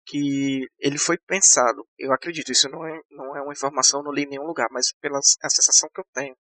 que 0.07 0.67
ele 0.79 0.99
foi 0.99 1.19
pensado, 1.19 1.87
eu 1.99 2.13
acredito, 2.13 2.51
isso 2.53 2.69
não 2.69 2.87
é, 2.87 3.01
não 3.11 3.37
é 3.37 3.43
uma 3.43 3.53
informação, 3.53 4.03
não 4.03 4.13
li 4.13 4.23
em 4.25 4.29
nenhum 4.29 4.47
lugar, 4.47 4.69
mas 4.71 4.93
pela 5.01 5.19
a 5.19 5.51
sensação 5.51 5.89
que 5.95 6.01
eu 6.01 6.07
tenho, 6.13 6.37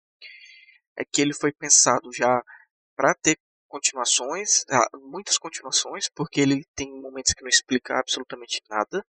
é 0.96 1.04
que 1.04 1.20
ele 1.20 1.34
foi 1.34 1.52
pensado 1.52 2.12
já 2.12 2.42
para 2.96 3.14
ter 3.14 3.38
continuações, 3.68 4.64
ah, 4.70 4.88
muitas 4.98 5.38
continuações, 5.38 6.08
porque 6.14 6.40
ele 6.40 6.64
tem 6.74 6.90
momentos 7.00 7.32
que 7.34 7.42
não 7.42 7.48
explica 7.48 7.98
absolutamente 7.98 8.62
nada, 8.70 9.04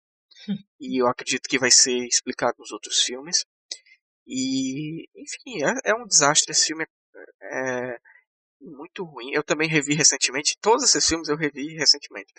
e 0.80 1.02
eu 1.02 1.08
acredito 1.08 1.48
que 1.48 1.60
vai 1.60 1.72
ser 1.72 2.06
explicado 2.06 2.56
nos 2.60 2.72
outros 2.72 3.02
filmes. 3.02 3.46
E, 4.28 5.08
enfim, 5.16 5.64
é, 5.64 5.92
é 5.92 5.96
um 5.96 6.06
desastre. 6.06 6.52
Esse 6.52 6.68
filme 6.68 6.86
é, 7.42 7.90
é 7.90 8.00
muito 8.62 9.04
ruim. 9.04 9.32
Eu 9.32 9.44
também 9.44 9.70
revi 9.70 9.94
recentemente. 9.94 10.58
Todos 10.60 10.84
esses 10.84 11.08
filmes 11.08 11.30
eu 11.30 11.38
revi 11.38 11.76
recentemente. 11.76 12.34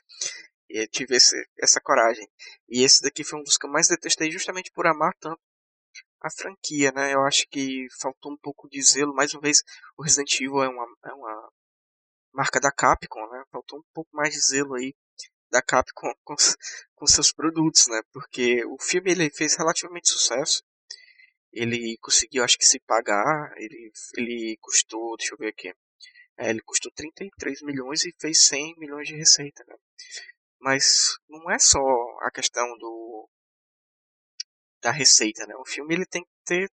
E 0.69 0.83
eu 0.83 0.89
tive 0.89 1.17
esse, 1.17 1.37
essa 1.59 1.81
coragem. 1.81 2.29
E 2.69 2.83
esse 2.83 3.03
daqui 3.03 3.25
foi 3.25 3.39
um 3.39 3.43
dos 3.43 3.57
que 3.57 3.67
eu 3.67 3.71
mais 3.71 3.89
detestei, 3.89 4.31
justamente 4.31 4.71
por 4.73 4.87
amar 4.87 5.15
tanto 5.21 5.41
a 6.21 6.31
franquia, 6.31 6.91
né? 6.93 7.15
Eu 7.15 7.23
acho 7.23 7.47
que 7.49 7.87
faltou 8.01 8.33
um 8.33 8.39
pouco 8.39 8.69
de 8.69 8.83
zelo. 8.83 9.15
Mais 9.15 9.33
uma 9.33 9.43
vez, 9.43 9.63
o 9.97 10.03
Resident 10.03 10.35
Evil 10.41 10.63
é 10.63 10.69
uma, 10.69 10.87
é 11.05 11.13
uma 11.13 11.51
marca 12.33 12.61
da 12.61 12.73
Capcom, 12.73 13.29
né? 13.31 13.45
Faltou 13.51 13.79
um 13.79 13.85
pouco 13.95 14.11
mais 14.13 14.35
de 14.35 14.41
zelo 14.41 14.75
aí 14.75 14.93
da 15.57 15.63
Capcom 15.63 16.13
com, 16.23 16.35
com 16.95 17.07
seus 17.07 17.33
produtos, 17.33 17.89
né? 17.89 18.01
Porque 18.13 18.63
o 18.67 18.77
filme 18.79 19.11
ele 19.11 19.31
fez 19.31 19.57
relativamente 19.57 20.09
sucesso. 20.09 20.63
Ele 21.51 21.97
conseguiu, 21.99 22.45
acho 22.45 22.59
que, 22.59 22.67
se 22.67 22.79
pagar. 22.81 23.55
Ele, 23.57 23.91
ele 24.17 24.59
custou, 24.61 25.17
deixa 25.17 25.35
eu 25.35 25.39
ver 25.39 25.49
aqui. 25.49 25.73
É, 26.39 26.51
ele 26.51 26.61
custou 26.61 26.93
33 26.95 27.63
milhões 27.63 28.05
e 28.05 28.15
fez 28.21 28.47
100 28.47 28.75
milhões 28.77 29.09
de 29.09 29.17
receita, 29.17 29.65
né? 29.67 29.77
Mas 30.61 31.17
não 31.29 31.51
é 31.51 31.59
só 31.59 31.81
a 32.21 32.31
questão 32.31 32.67
do 32.79 33.29
da 34.83 34.91
receita, 34.91 35.47
né? 35.47 35.55
O 35.57 35.65
filme 35.65 35.95
ele 35.95 36.07
tem 36.07 36.23
que 36.23 36.31
ter 36.45 36.71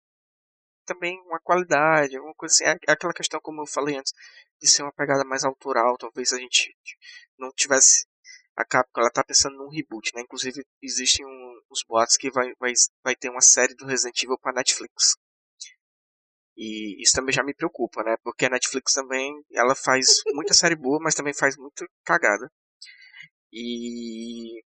também 0.85 1.19
uma 1.21 1.39
qualidade, 1.39 2.15
alguma 2.15 2.35
coisa 2.35 2.53
assim. 2.53 2.79
É 2.87 2.91
aquela 2.91 3.13
questão, 3.13 3.39
como 3.41 3.61
eu 3.63 3.65
falei 3.65 3.97
antes, 3.97 4.13
de 4.61 4.69
ser 4.69 4.83
uma 4.83 4.93
pegada 4.93 5.23
mais 5.25 5.43
autoral. 5.43 5.97
Talvez 5.97 6.31
a 6.31 6.37
gente 6.37 6.75
não 7.37 7.51
tivesse 7.51 8.05
a 8.57 8.65
Capcom, 8.65 9.01
ela 9.01 9.11
tá 9.11 9.23
pensando 9.23 9.55
num 9.55 9.69
reboot, 9.69 10.11
né? 10.15 10.21
Inclusive 10.21 10.65
existem 10.81 11.23
um, 11.23 11.61
uns 11.71 11.83
boatos 11.87 12.17
que 12.17 12.31
vai, 12.31 12.51
vai, 12.59 12.73
vai 13.03 13.15
ter 13.15 13.29
uma 13.29 13.39
série 13.39 13.75
do 13.75 13.85
Resident 13.85 14.21
Evil 14.23 14.37
para 14.39 14.53
Netflix. 14.53 15.15
E 16.57 16.99
isso 17.03 17.13
também 17.13 17.31
já 17.33 17.43
me 17.43 17.53
preocupa, 17.53 18.03
né? 18.03 18.17
Porque 18.23 18.45
a 18.45 18.49
Netflix 18.49 18.93
também, 18.93 19.31
ela 19.51 19.75
faz 19.75 20.07
muita 20.33 20.55
série 20.55 20.75
boa, 20.75 20.99
mas 20.99 21.13
também 21.13 21.35
faz 21.35 21.55
muito 21.55 21.87
cagada. 22.03 22.51
E 23.53 24.63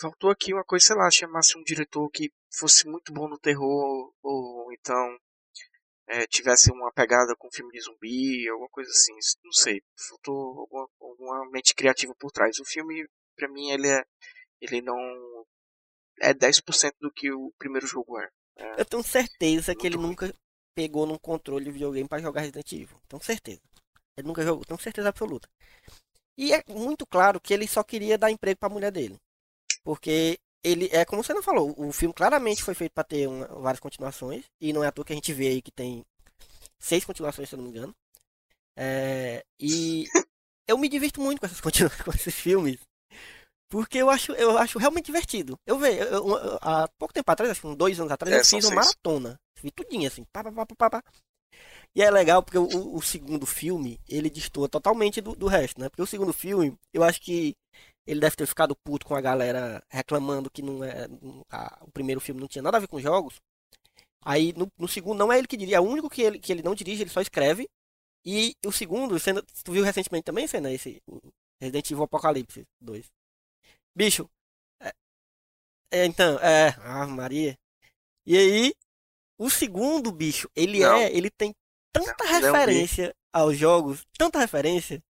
faltou 0.00 0.30
aqui 0.30 0.54
uma 0.54 0.64
coisa, 0.64 0.86
sei 0.86 0.96
lá, 0.96 1.10
chamasse 1.10 1.58
um 1.58 1.62
diretor 1.62 2.08
que 2.10 2.32
fosse 2.58 2.88
muito 2.88 3.12
bom 3.12 3.28
no 3.28 3.38
terror, 3.38 4.14
ou 4.22 4.72
então 4.72 5.18
é, 6.08 6.26
tivesse 6.26 6.70
uma 6.70 6.92
pegada 6.92 7.34
com 7.36 7.52
filme 7.52 7.72
de 7.72 7.80
zumbi, 7.80 8.48
alguma 8.48 8.68
coisa 8.70 8.90
assim, 8.90 9.12
não 9.44 9.52
sei, 9.52 9.82
faltou 10.08 10.60
alguma, 10.60 10.88
alguma 11.00 11.50
mente 11.50 11.74
criativa 11.74 12.14
por 12.18 12.30
trás. 12.30 12.58
O 12.58 12.64
filme, 12.64 13.06
pra 13.36 13.48
mim, 13.48 13.70
ele 13.70 13.88
é, 13.88 14.04
ele 14.60 14.80
não 14.82 14.96
é 16.20 16.32
10% 16.32 16.92
do 17.00 17.10
que 17.12 17.30
o 17.30 17.52
primeiro 17.58 17.86
jogo 17.86 18.18
é. 18.18 18.28
é 18.56 18.80
Eu 18.80 18.84
tenho 18.84 19.02
certeza 19.02 19.74
que 19.74 19.86
ele 19.86 19.96
nunca 19.96 20.32
pegou 20.74 21.06
num 21.06 21.18
controle 21.18 21.64
de 21.64 21.70
videogame 21.70 22.08
pra 22.08 22.18
jogar 22.20 22.40
Resident 22.42 22.70
Evil. 22.72 22.98
Tenho 23.08 23.22
certeza. 23.22 23.60
Ele 24.16 24.26
nunca 24.26 24.42
jogou, 24.42 24.64
tenho 24.64 24.80
certeza 24.80 25.08
absoluta. 25.08 25.48
E 26.38 26.52
é 26.52 26.62
muito 26.68 27.06
claro 27.06 27.40
que 27.40 27.52
ele 27.54 27.66
só 27.66 27.82
queria 27.82 28.18
dar 28.18 28.30
emprego 28.30 28.58
pra 28.58 28.68
mulher 28.68 28.90
dele. 28.92 29.18
Porque 29.82 30.38
ele, 30.64 30.88
é 30.92 31.04
como 31.04 31.22
você 31.22 31.32
não 31.32 31.42
falou, 31.42 31.74
o 31.78 31.92
filme 31.92 32.12
claramente 32.14 32.62
foi 32.62 32.74
feito 32.74 32.92
pra 32.92 33.04
ter 33.04 33.26
uma- 33.28 33.46
várias 33.46 33.80
continuações. 33.80 34.44
E 34.60 34.72
não 34.72 34.82
é 34.84 34.88
à 34.88 34.92
toa 34.92 35.04
que 35.04 35.12
a 35.12 35.16
gente 35.16 35.32
vê 35.32 35.48
aí 35.48 35.62
que 35.62 35.70
tem 35.70 36.04
seis 36.78 37.04
continuações, 37.04 37.48
se 37.48 37.54
eu 37.54 37.58
não 37.58 37.64
me 37.64 37.70
engano. 37.70 37.94
É, 38.76 39.44
e 39.58 40.04
eu 40.68 40.76
me 40.76 40.88
divirto 40.88 41.20
muito 41.20 41.40
com, 41.40 41.46
essas 41.46 41.60
com 42.04 42.10
esses 42.10 42.34
filmes. 42.34 42.78
Porque 43.68 43.98
eu 43.98 44.08
acho, 44.10 44.32
eu 44.32 44.56
acho 44.58 44.78
realmente 44.78 45.06
divertido. 45.06 45.58
Eu 45.66 45.78
vejo, 45.78 45.98
eu- 46.04 46.28
eu- 46.28 46.58
há 46.62 46.88
pouco 46.98 47.12
tempo 47.12 47.30
atrás, 47.30 47.50
acho 47.50 47.60
que 47.60 47.66
uns 47.66 47.76
dois 47.76 47.98
anos 47.98 48.12
atrás, 48.12 48.34
É, 48.36 48.40
eu 48.40 48.46
fiz 48.46 48.64
uma 48.64 48.70
maratona. 48.70 49.36
Vi 49.62 49.70
tudinho 49.72 50.06
assim, 50.06 50.24
pá, 50.32 50.44
pá, 50.44 50.66
pá, 50.66 50.90
pá. 50.90 51.02
E 51.94 52.02
é 52.02 52.10
legal 52.10 52.42
porque 52.42 52.58
o, 52.58 52.94
o 52.96 53.02
segundo 53.02 53.46
filme, 53.46 53.98
ele 54.08 54.30
destoa 54.30 54.68
totalmente 54.68 55.20
do, 55.20 55.34
do 55.34 55.46
resto, 55.46 55.80
né? 55.80 55.88
Porque 55.88 56.02
o 56.02 56.06
segundo 56.06 56.32
filme, 56.32 56.74
eu 56.92 57.02
acho 57.02 57.20
que 57.20 57.54
ele 58.06 58.20
deve 58.20 58.36
ter 58.36 58.46
ficado 58.46 58.76
puto 58.84 59.06
com 59.06 59.14
a 59.16 59.20
galera 59.20 59.82
reclamando 59.90 60.50
que 60.50 60.62
não 60.62 60.84
é, 60.84 61.06
a- 61.50 61.78
o 61.82 61.90
primeiro 61.90 62.20
filme 62.20 62.40
não 62.40 62.48
tinha 62.48 62.62
nada 62.62 62.76
a 62.76 62.80
ver 62.80 62.88
com 62.88 63.00
jogos. 63.00 63.36
Aí 64.24 64.52
no, 64.54 64.68
no 64.78 64.88
segundo, 64.88 65.18
não 65.18 65.32
é 65.32 65.38
ele 65.38 65.46
que 65.46 65.56
dirige, 65.56 65.74
é 65.74 65.80
o 65.80 65.84
único 65.84 66.10
que 66.10 66.22
ele, 66.22 66.38
que 66.38 66.52
ele 66.52 66.62
não 66.62 66.74
dirige, 66.74 67.02
ele 67.02 67.10
só 67.10 67.20
escreve. 67.20 67.68
E 68.24 68.54
o 68.66 68.72
segundo, 68.72 69.18
Senna, 69.20 69.42
tu 69.64 69.72
viu 69.72 69.84
recentemente 69.84 70.24
também, 70.24 70.46
Senna, 70.48 70.72
esse 70.72 71.00
Resident 71.60 71.90
Evil 71.90 72.04
Apocalipse 72.04 72.64
2. 72.80 73.06
Bicho, 73.96 74.28
é, 74.82 74.92
é, 75.90 76.04
então, 76.04 76.38
é, 76.40 76.76
ah, 76.80 77.06
Maria. 77.06 77.56
E 78.26 78.36
aí, 78.36 78.74
o 79.38 79.48
segundo, 79.48 80.12
bicho, 80.12 80.50
ele 80.54 80.80
Não. 80.80 80.96
é, 80.96 81.10
ele 81.10 81.30
tem 81.30 81.54
tanta 81.94 82.24
Não, 82.24 82.30
não 82.32 82.40
vi. 82.40 82.46
referência 82.46 83.14
aos 83.32 83.56
jogos, 83.56 84.04
tanta 84.18 84.38
referência, 84.38 85.02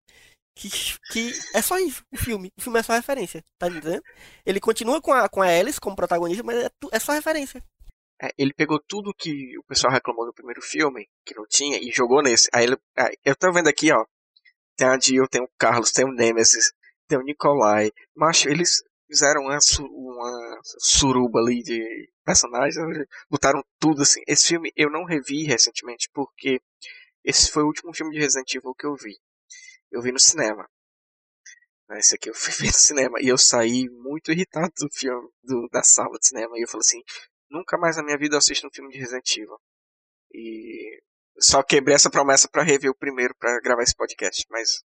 que, 0.55 0.69
que 1.11 1.31
é 1.55 1.61
só 1.63 1.79
isso, 1.79 2.03
o 2.13 2.17
filme. 2.17 2.51
O 2.57 2.61
filme 2.61 2.79
é 2.79 2.83
só 2.83 2.93
referência, 2.93 3.43
tá 3.57 3.67
entendendo? 3.67 4.03
Ele 4.45 4.59
continua 4.59 5.01
com 5.01 5.11
a, 5.11 5.27
com 5.27 5.41
a 5.41 5.47
Alice 5.47 5.79
como 5.79 5.95
protagonista, 5.95 6.43
mas 6.43 6.65
é, 6.65 6.69
é 6.91 6.99
só 6.99 7.11
referência. 7.11 7.63
É, 8.21 8.29
ele 8.37 8.53
pegou 8.53 8.79
tudo 8.87 9.15
que 9.17 9.57
o 9.57 9.63
pessoal 9.63 9.91
reclamou 9.91 10.27
no 10.27 10.33
primeiro 10.33 10.61
filme, 10.61 11.09
que 11.25 11.35
não 11.35 11.45
tinha, 11.47 11.79
e 11.79 11.91
jogou 11.91 12.21
nesse. 12.21 12.49
Aí 12.53 12.65
ele, 12.65 12.77
ah, 12.97 13.09
eu 13.25 13.35
tô 13.35 13.51
vendo 13.51 13.67
aqui, 13.67 13.91
ó. 13.91 14.05
Tem 14.77 14.87
a 14.87 14.99
Jill, 14.99 15.27
tem 15.27 15.41
o 15.41 15.49
Carlos, 15.57 15.91
tem 15.91 16.05
o 16.05 16.11
Nemesis, 16.13 16.71
tem 17.07 17.17
o 17.17 17.23
Nikolai. 17.23 17.91
Macho, 18.15 18.49
eles 18.49 18.83
fizeram 19.07 19.41
uma, 19.43 19.57
uma 19.91 20.59
suruba 20.79 21.39
ali 21.39 21.61
de 21.63 22.09
personagens, 22.23 22.75
botaram 23.29 23.63
tudo 23.79 24.01
assim. 24.01 24.21
Esse 24.27 24.47
filme 24.47 24.71
eu 24.75 24.89
não 24.89 25.05
revi 25.05 25.43
recentemente, 25.43 26.09
porque 26.13 26.59
esse 27.23 27.51
foi 27.51 27.63
o 27.63 27.67
último 27.67 27.93
filme 27.93 28.13
de 28.13 28.19
Resident 28.19 28.53
Evil 28.53 28.73
que 28.75 28.85
eu 28.85 28.95
vi. 28.95 29.17
Eu 29.91 30.01
vi 30.01 30.11
no 30.11 30.19
cinema. 30.19 30.67
Né, 31.89 31.99
Esse 31.99 32.15
aqui 32.15 32.29
eu 32.29 32.33
fui 32.35 32.51
ver 32.65 32.67
no 32.67 32.73
cinema. 32.73 33.17
E 33.21 33.27
eu 33.27 33.37
saí 33.37 33.89
muito 33.89 34.31
irritado 34.31 34.71
do 34.79 34.89
filme, 34.91 35.29
do- 35.43 35.67
da 35.71 35.83
sala 35.83 36.17
de 36.19 36.27
cinema. 36.27 36.57
E 36.57 36.61
eu 36.63 36.67
falei 36.67 36.81
assim, 36.81 37.01
nunca 37.49 37.77
mais 37.77 37.97
na 37.97 38.03
minha 38.03 38.17
vida 38.17 38.35
eu 38.35 38.39
assisto 38.39 38.67
um 38.67 38.71
filme 38.73 38.91
de 38.91 38.99
Resident 38.99 39.29
Evil. 39.37 39.57
E 40.33 41.01
Só 41.39 41.61
quebrei 41.63 41.95
essa 41.95 42.09
promessa 42.09 42.47
pra 42.49 42.63
rever 42.63 42.89
o 42.91 42.95
primeiro 42.95 43.35
pra 43.37 43.59
gravar 43.61 43.83
esse 43.83 43.95
podcast, 43.95 44.45
mas 44.49 44.83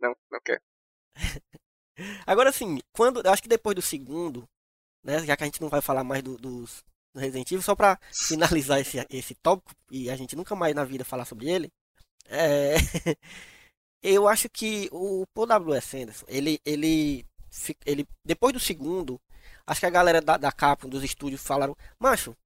não, 0.00 0.14
não 0.30 0.40
quero. 0.44 0.60
Agora 2.26 2.52
sim, 2.52 2.80
quando. 2.92 3.26
Acho 3.28 3.42
que 3.42 3.48
depois 3.48 3.74
do 3.74 3.82
segundo, 3.82 4.48
né? 5.04 5.24
Já 5.24 5.36
que 5.36 5.44
a 5.44 5.46
gente 5.46 5.60
não 5.60 5.68
vai 5.68 5.82
falar 5.82 6.04
mais 6.04 6.22
do, 6.22 6.36
dos 6.38 6.84
do 7.14 7.20
Resident 7.20 7.50
Evil, 7.52 7.62
só 7.62 7.74
pra 7.74 7.98
finalizar 8.12 8.80
esse, 8.80 8.98
esse 9.10 9.34
tópico 9.36 9.72
e 9.90 10.10
a 10.10 10.16
gente 10.16 10.36
nunca 10.36 10.54
mais 10.56 10.74
na 10.74 10.84
vida 10.84 11.04
falar 11.04 11.24
sobre 11.26 11.50
ele. 11.50 11.70
É, 12.28 12.76
eu 14.02 14.28
acho 14.28 14.48
que 14.48 14.88
o 14.92 15.26
Paul 15.34 15.46
W.S. 15.46 15.96
Anderson, 15.96 16.24
ele, 16.28 16.60
ele, 16.64 17.24
ele. 17.84 18.06
Depois 18.24 18.52
do 18.52 18.60
segundo, 18.60 19.20
acho 19.66 19.80
que 19.80 19.86
a 19.86 19.90
galera 19.90 20.20
da, 20.20 20.36
da 20.36 20.52
Capcom, 20.52 20.88
dos 20.88 21.04
estúdios, 21.04 21.42
falaram: 21.42 21.76
Macho, 21.98 22.36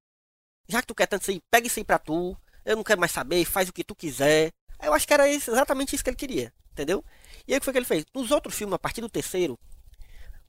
já 0.68 0.80
que 0.80 0.86
tu 0.86 0.94
quer 0.94 1.06
tanto 1.06 1.22
isso 1.22 1.30
aí, 1.32 1.40
pega 1.50 1.66
isso 1.66 1.78
aí 1.78 1.84
pra 1.84 1.98
tu. 1.98 2.36
Eu 2.64 2.76
não 2.76 2.84
quero 2.84 3.00
mais 3.00 3.12
saber, 3.12 3.44
faz 3.44 3.68
o 3.68 3.72
que 3.72 3.84
tu 3.84 3.94
quiser. 3.94 4.52
Eu 4.82 4.92
acho 4.94 5.06
que 5.06 5.14
era 5.14 5.28
isso- 5.28 5.50
exatamente 5.50 5.94
isso 5.94 6.04
que 6.04 6.10
ele 6.10 6.16
queria, 6.16 6.52
entendeu? 6.72 7.04
E 7.47 7.53
aí 7.53 7.59
o 7.59 7.61
que 7.61 7.64
foi 7.64 7.72
que 7.72 7.78
ele 7.78 7.86
fez? 7.86 8.05
Nos 8.14 8.30
outros 8.30 8.55
filmes, 8.55 8.74
a 8.74 8.78
partir 8.78 9.01
do 9.01 9.09
terceiro, 9.09 9.59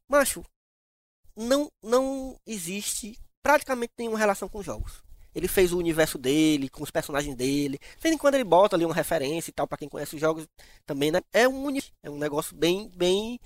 macho, 0.07 0.43
não, 1.35 1.71
não 1.83 2.37
existe 2.45 3.17
praticamente 3.41 3.93
nenhuma 3.97 4.17
relação 4.17 4.47
com 4.47 4.59
os 4.59 4.65
jogos. 4.65 5.01
Ele 5.33 5.47
fez 5.47 5.71
o 5.71 5.77
universo 5.77 6.17
dele, 6.17 6.69
com 6.69 6.83
os 6.83 6.91
personagens 6.91 7.35
dele. 7.35 7.77
De 7.77 8.01
vez 8.01 8.13
em 8.13 8.17
quando 8.17 8.35
ele 8.35 8.43
bota 8.43 8.75
ali 8.75 8.85
uma 8.85 8.93
referência 8.93 9.49
e 9.49 9.53
tal, 9.53 9.65
pra 9.65 9.77
quem 9.77 9.87
conhece 9.87 10.15
os 10.15 10.21
jogos 10.21 10.45
também, 10.85 11.09
né? 11.09 11.21
É 11.31 11.47
um, 11.47 11.69
é 12.03 12.09
um 12.09 12.17
negócio 12.17 12.55
bem, 12.55 12.91
bem. 12.95 13.39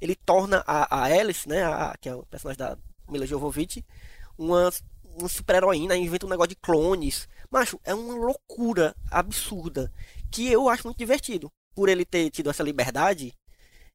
Ele 0.00 0.14
torna 0.14 0.62
a, 0.66 1.02
a 1.02 1.04
Alice, 1.04 1.48
né? 1.48 1.64
A, 1.64 1.96
que 2.00 2.08
é 2.08 2.14
o 2.14 2.24
personagem 2.26 2.58
da 2.58 2.78
Mila 3.08 3.26
Jovovich, 3.26 3.84
uma, 4.38 4.70
uma 5.02 5.28
super-heroína, 5.28 5.96
inventa 5.96 6.26
um 6.26 6.30
negócio 6.30 6.50
de 6.50 6.56
clones. 6.56 7.28
Macho, 7.50 7.80
é 7.82 7.92
uma 7.92 8.14
loucura 8.14 8.94
absurda 9.10 9.92
que 10.30 10.50
eu 10.50 10.68
acho 10.68 10.84
muito 10.84 10.98
divertido. 10.98 11.50
Por 11.76 11.88
ele 11.88 12.04
ter 12.04 12.30
tido 12.30 12.50
essa 12.50 12.64
liberdade, 12.64 13.32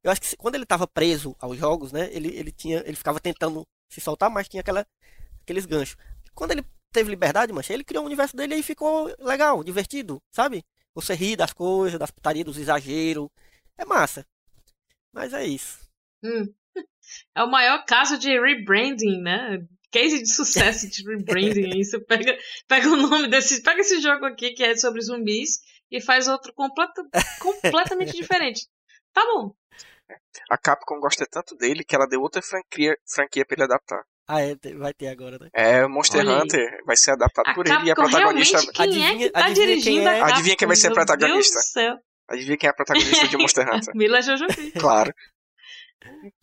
eu 0.04 0.12
acho 0.12 0.22
que 0.22 0.38
quando 0.38 0.56
ele 0.56 0.64
estava 0.64 0.88
preso 0.88 1.36
aos 1.40 1.58
jogos, 1.58 1.92
né, 1.92 2.10
ele, 2.14 2.30
ele 2.30 2.52
tinha, 2.52 2.80
ele 2.86 2.96
ficava 2.96 3.20
tentando 3.20 3.68
se 3.90 4.00
soltar, 4.00 4.30
mas 4.30 4.48
tinha 4.48 4.62
aquela, 4.62 4.86
aqueles 5.42 5.66
ganchos. 5.66 5.98
Quando 6.34 6.52
ele 6.52 6.64
teve 6.94 7.10
liberdade, 7.10 7.52
mancha, 7.52 7.74
ele 7.74 7.84
criou 7.84 8.04
o 8.04 8.08
universo 8.08 8.36
dele 8.38 8.56
e 8.56 8.64
ficou 8.64 9.14
legal, 9.20 9.64
divertido, 9.64 10.22
sabe? 10.32 10.64
Você 10.94 11.14
ri 11.14 11.36
das 11.36 11.54
coisas, 11.54 12.00
das 12.00 12.12
putarias, 12.12 12.46
dos 12.46 12.58
exageros. 12.58 13.30
É 13.78 13.86
massa. 13.86 14.26
Mas 15.12 15.34
é 15.34 15.46
isso. 15.46 15.80
Hum. 16.24 16.54
É 17.36 17.44
o 17.44 17.52
maior 17.52 17.84
caso 17.84 18.18
de 18.18 18.30
rebranding, 18.40 19.20
né? 19.22 19.68
Case 19.92 20.22
de 20.22 20.32
sucesso 20.32 20.88
de 20.90 21.04
rebranding. 21.04 21.72
Você 21.84 22.00
pega, 22.00 22.38
pega 22.68 22.88
o 22.88 22.96
nome 22.96 23.28
desse. 23.28 23.62
Pega 23.62 23.82
esse 23.82 24.00
jogo 24.00 24.24
aqui 24.24 24.52
que 24.52 24.64
é 24.64 24.78
sobre 24.78 25.02
zumbis 25.02 25.60
e 25.92 26.02
faz 26.02 26.28
outro 26.28 26.54
completa, 26.54 27.04
completamente 27.40 28.14
diferente. 28.18 28.68
Tá 29.14 29.24
bom. 29.26 29.54
A 30.50 30.58
Capcom 30.58 31.00
gosta 31.00 31.26
tanto 31.30 31.56
dele 31.56 31.84
que 31.84 31.96
ela 31.96 32.08
deu 32.08 32.22
outra 32.22 32.42
franquia, 32.42 32.96
franquia 33.08 33.46
pra 33.46 33.56
ele 33.56 33.64
adaptar. 33.64 34.02
Ah, 34.28 34.42
é, 34.42 34.56
vai 34.78 34.94
ter 34.94 35.08
agora, 35.08 35.38
né? 35.40 35.50
É, 35.54 35.86
Monster 35.88 36.22
Olha 36.22 36.36
aí. 36.38 36.42
Hunter 36.44 36.84
vai 36.86 36.96
ser 36.96 37.12
adaptado 37.12 37.48
A 37.50 37.54
por 37.54 37.68
ele 37.68 37.76
e 37.88 37.92
a 37.92 37.96
Capcom 37.96 38.10
protagonista. 38.12 38.60
quem 38.72 38.84
é 38.84 38.84
Adivinha- 38.84 39.18
que 39.18 39.30
tá 39.32 39.40
adivinha 39.46 39.56
quem 39.56 39.66
dirigindo 39.76 40.08
é? 40.08 40.10
a 40.10 40.20
Capcom? 40.20 40.34
Adivinha 40.36 40.56
quem 40.58 40.68
vai 40.68 40.78
ser 40.78 40.88
Meu 40.88 40.96
protagonista? 40.96 41.54
Deus 41.56 41.66
do 41.66 41.70
céu. 41.72 41.98
Adivinha 42.30 42.58
quem 42.58 42.68
é 42.68 42.72
a 42.72 42.76
protagonista 42.76 43.28
de 43.28 43.38
Monster 43.38 43.66
Hunter? 43.74 43.96
Mila 43.96 44.22
Jojobi. 44.22 44.72
Claro. 44.74 45.14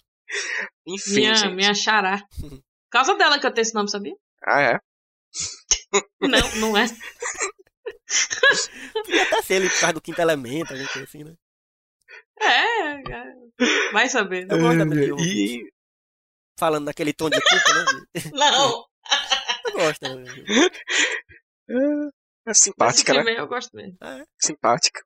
Enfim, 0.87 1.15
Minha, 1.17 1.35
gente. 1.35 1.55
minha 1.55 1.75
xará. 1.75 2.19
Por 2.41 2.61
causa 2.91 3.15
dela 3.17 3.39
que 3.39 3.47
eu 3.47 3.53
tenho 3.53 3.63
esse 3.63 3.75
nome, 3.75 3.91
sabia? 3.91 4.15
Ah, 4.47 4.61
é? 4.63 4.79
Não, 6.21 6.57
não 6.57 6.77
é. 6.77 6.87
Podia 9.05 9.23
até 9.23 9.43
ser 9.43 9.55
ele 9.55 9.71
por 9.71 9.81
causa 9.81 9.93
do 9.95 10.01
quinto 10.01 10.21
elemento, 10.21 10.73
alguma 10.73 10.89
coisa 10.89 11.05
assim, 11.05 11.25
né? 11.25 11.35
É, 12.41 12.95
é. 12.95 13.93
vai 13.93 14.09
saber. 14.09 14.47
Eu 14.51 14.59
gosto 14.59 14.79
da 14.79 14.85
Jovovich. 14.85 15.63
E 15.63 15.73
Falando 16.59 16.87
naquele 16.87 17.13
tom 17.13 17.31
de 17.31 17.41
culpa, 17.41 17.73
né? 17.75 18.31
Não. 18.33 18.85
Eu 19.67 19.73
gosto. 19.75 20.03
né? 20.17 22.11
é 22.47 22.55
simpática, 22.55 23.15
né? 23.23 23.39
eu 23.39 23.47
gosto 23.47 23.77
mesmo. 23.77 23.97
Simpática. 24.41 25.01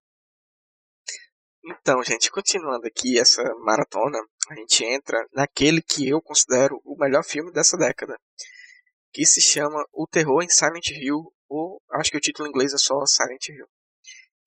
Então, 1.65 2.03
gente, 2.03 2.31
continuando 2.31 2.87
aqui 2.87 3.21
essa 3.21 3.43
maratona, 3.57 4.19
a 4.49 4.55
gente 4.55 4.83
entra 4.83 5.25
naquele 5.33 5.83
que 5.83 6.09
eu 6.09 6.23
considero 6.23 6.81
o 6.85 6.97
melhor 6.97 7.23
filme 7.23 7.53
dessa 7.53 7.77
década, 7.77 8.19
que 9.13 9.27
se 9.27 9.43
chama 9.43 9.85
O 9.93 10.07
Terror 10.07 10.43
em 10.43 10.49
Silent 10.49 10.89
Hill, 10.89 11.33
ou 11.53 11.83
acho 11.93 12.11
que 12.11 12.17
o 12.17 12.21
título 12.21 12.49
em 12.49 12.51
inglês 12.51 12.73
é 12.73 12.79
só 12.79 13.05
Silent 13.05 13.49
Hill, 13.49 13.69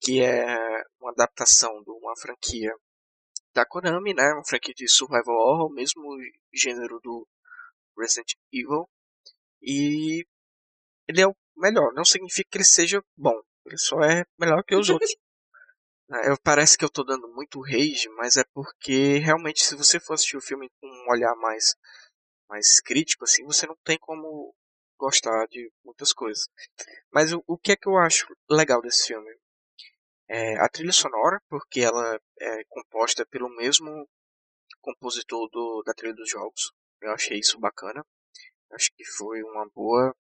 que 0.00 0.22
é 0.22 0.56
uma 1.00 1.12
adaptação 1.12 1.82
de 1.82 1.90
uma 1.90 2.16
franquia 2.16 2.72
da 3.54 3.64
Konami, 3.64 4.12
né, 4.12 4.32
uma 4.34 4.44
franquia 4.44 4.74
de 4.74 4.88
survival 4.88 5.34
horror, 5.34 5.72
mesmo 5.72 6.02
gênero 6.52 6.98
do 7.02 7.26
Resident 7.98 8.32
Evil, 8.52 8.88
e 9.62 10.26
ele 11.08 11.20
é 11.22 11.26
o 11.26 11.34
melhor, 11.56 11.92
não 11.94 12.04
significa 12.04 12.48
que 12.50 12.58
ele 12.58 12.64
seja 12.64 13.02
bom, 13.16 13.40
ele 13.64 13.78
só 13.78 14.00
é 14.00 14.24
melhor 14.38 14.62
que 14.64 14.74
os 14.74 14.90
outros. 14.90 15.10
É, 16.08 16.30
Eu, 16.30 16.36
parece 16.40 16.78
que 16.78 16.84
eu 16.84 16.88
tô 16.88 17.02
dando 17.02 17.26
muito 17.34 17.60
rage, 17.60 18.08
mas 18.10 18.36
é 18.36 18.44
porque 18.54 19.18
realmente 19.18 19.64
se 19.64 19.74
você 19.74 19.98
for 19.98 20.14
assistir 20.14 20.36
o 20.36 20.40
filme 20.40 20.70
com 20.80 20.86
um 20.86 21.10
olhar 21.10 21.34
mais, 21.34 21.74
mais 22.48 22.80
crítico, 22.80 23.24
assim, 23.24 23.44
você 23.44 23.66
não 23.66 23.76
tem 23.82 23.98
como 23.98 24.54
gostar 24.98 25.46
de 25.48 25.70
muitas 25.84 26.12
coisas. 26.12 26.48
Mas 27.12 27.32
o, 27.32 27.42
o 27.46 27.58
que 27.58 27.72
é 27.72 27.76
que 27.76 27.88
eu 27.88 27.96
acho 27.98 28.26
legal 28.50 28.80
desse 28.82 29.08
filme? 29.08 29.30
É 30.28 30.56
a 30.58 30.68
trilha 30.68 30.92
sonora, 30.92 31.40
porque 31.48 31.80
ela 31.80 32.20
é 32.40 32.64
composta 32.68 33.24
pelo 33.26 33.48
mesmo 33.54 34.08
compositor 34.80 35.48
do, 35.50 35.82
da 35.84 35.92
trilha 35.94 36.14
dos 36.14 36.28
jogos. 36.28 36.72
Eu 37.00 37.12
achei 37.12 37.38
isso 37.38 37.58
bacana. 37.60 38.04
Acho 38.72 38.90
que 38.96 39.04
foi 39.04 39.42
uma 39.42 39.68
boa 39.74 40.14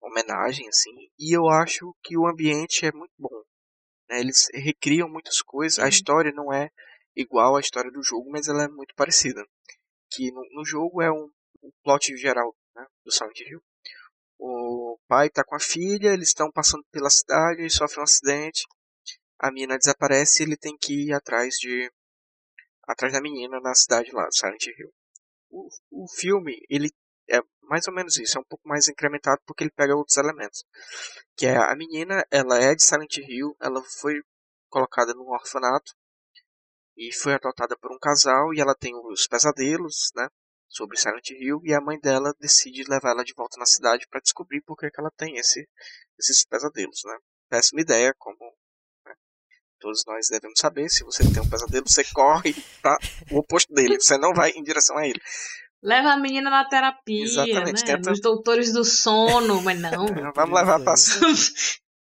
homenagem, 0.00 0.68
assim. 0.68 0.90
E 1.18 1.36
eu 1.36 1.48
acho 1.48 1.94
que 2.02 2.16
o 2.16 2.26
ambiente 2.26 2.86
é 2.86 2.92
muito 2.92 3.12
bom. 3.18 3.42
né? 4.08 4.20
Eles 4.20 4.46
recriam 4.54 5.08
muitas 5.08 5.42
coisas. 5.42 5.78
A 5.78 5.82
Uhum. 5.82 5.88
história 5.88 6.32
não 6.32 6.52
é 6.52 6.70
igual 7.14 7.56
à 7.56 7.60
história 7.60 7.90
do 7.90 8.02
jogo, 8.02 8.30
mas 8.30 8.48
ela 8.48 8.64
é 8.64 8.68
muito 8.68 8.94
parecida. 8.94 9.44
Que 10.10 10.30
no, 10.32 10.42
no 10.52 10.64
jogo 10.64 11.02
é 11.02 11.10
um, 11.12 11.30
um 11.62 11.70
plot 11.84 12.16
geral 12.16 12.54
né, 12.74 12.86
do 13.04 13.12
Silent 13.12 13.40
Hill. 13.40 13.60
O 14.38 14.98
pai 15.08 15.28
tá 15.28 15.42
com 15.44 15.56
a 15.56 15.60
filha, 15.60 16.12
eles 16.12 16.28
estão 16.28 16.50
passando 16.50 16.84
pela 16.90 17.10
cidade, 17.10 17.60
ele 17.60 17.70
sofre 17.70 18.00
um 18.00 18.04
acidente, 18.04 18.64
a 19.38 19.50
menina 19.50 19.78
desaparece 19.78 20.42
e 20.42 20.46
ele 20.46 20.56
tem 20.56 20.76
que 20.76 21.08
ir 21.08 21.12
atrás 21.12 21.56
de 21.56 21.90
atrás 22.86 23.12
da 23.12 23.20
menina 23.20 23.60
na 23.60 23.74
cidade 23.74 24.10
lá, 24.12 24.26
Silent 24.30 24.66
Hill. 24.66 24.92
O, 25.50 25.68
o 25.90 26.08
filme, 26.08 26.60
ele 26.70 26.90
é 27.28 27.40
mais 27.62 27.86
ou 27.86 27.94
menos 27.94 28.16
isso, 28.16 28.38
é 28.38 28.40
um 28.40 28.48
pouco 28.48 28.66
mais 28.66 28.88
incrementado 28.88 29.40
porque 29.46 29.64
ele 29.64 29.70
pega 29.70 29.94
outros 29.94 30.16
elementos. 30.16 30.64
Que 31.36 31.46
é 31.46 31.56
a 31.56 31.74
menina, 31.76 32.24
ela 32.30 32.58
é 32.58 32.74
de 32.74 32.82
Silent 32.82 33.18
Hill, 33.18 33.54
ela 33.60 33.82
foi 34.00 34.14
colocada 34.70 35.12
num 35.14 35.28
orfanato 35.28 35.92
e 36.96 37.12
foi 37.14 37.34
adotada 37.34 37.76
por 37.78 37.92
um 37.92 37.98
casal 37.98 38.52
e 38.54 38.60
ela 38.60 38.74
tem 38.74 38.92
os 38.94 39.26
pesadelos, 39.26 40.10
né, 40.16 40.28
sobre 40.68 40.98
Silent 40.98 41.30
Hill 41.30 41.60
e 41.64 41.72
a 41.74 41.80
mãe 41.80 41.98
dela 41.98 42.32
decide 42.38 42.84
levar 42.88 43.10
ela 43.10 43.24
de 43.24 43.32
volta 43.34 43.58
na 43.58 43.66
cidade 43.66 44.06
para 44.08 44.20
descobrir 44.20 44.60
por 44.62 44.76
que, 44.76 44.90
que 44.90 45.00
ela 45.00 45.10
tem 45.16 45.36
esse, 45.36 45.66
esses 46.18 46.44
pesadelos, 46.44 47.02
né. 47.04 47.16
Péssima 47.48 47.80
ideia, 47.80 48.14
como 48.18 48.36
né, 49.06 49.14
todos 49.80 50.04
nós 50.06 50.28
devemos 50.28 50.58
saber, 50.60 50.88
se 50.90 51.02
você 51.04 51.22
tem 51.32 51.42
um 51.42 51.48
pesadelo, 51.48 51.88
você 51.88 52.04
corre 52.12 52.54
para 52.82 52.98
o 53.30 53.38
oposto 53.38 53.72
dele, 53.72 53.98
você 54.00 54.18
não 54.18 54.34
vai 54.34 54.50
em 54.50 54.62
direção 54.62 54.98
a 54.98 55.06
ele. 55.06 55.20
Leva 55.82 56.10
a 56.10 56.16
menina 56.18 56.50
na 56.50 56.68
terapia, 56.68 57.22
Exatamente, 57.24 57.84
né? 57.86 57.96
tenta- 57.96 58.10
Nos 58.10 58.20
doutores 58.20 58.72
do 58.72 58.84
sono, 58.84 59.62
mas 59.62 59.80
não. 59.80 60.04
Vamos 60.34 60.54
levar 60.58 60.80
para 60.80 60.94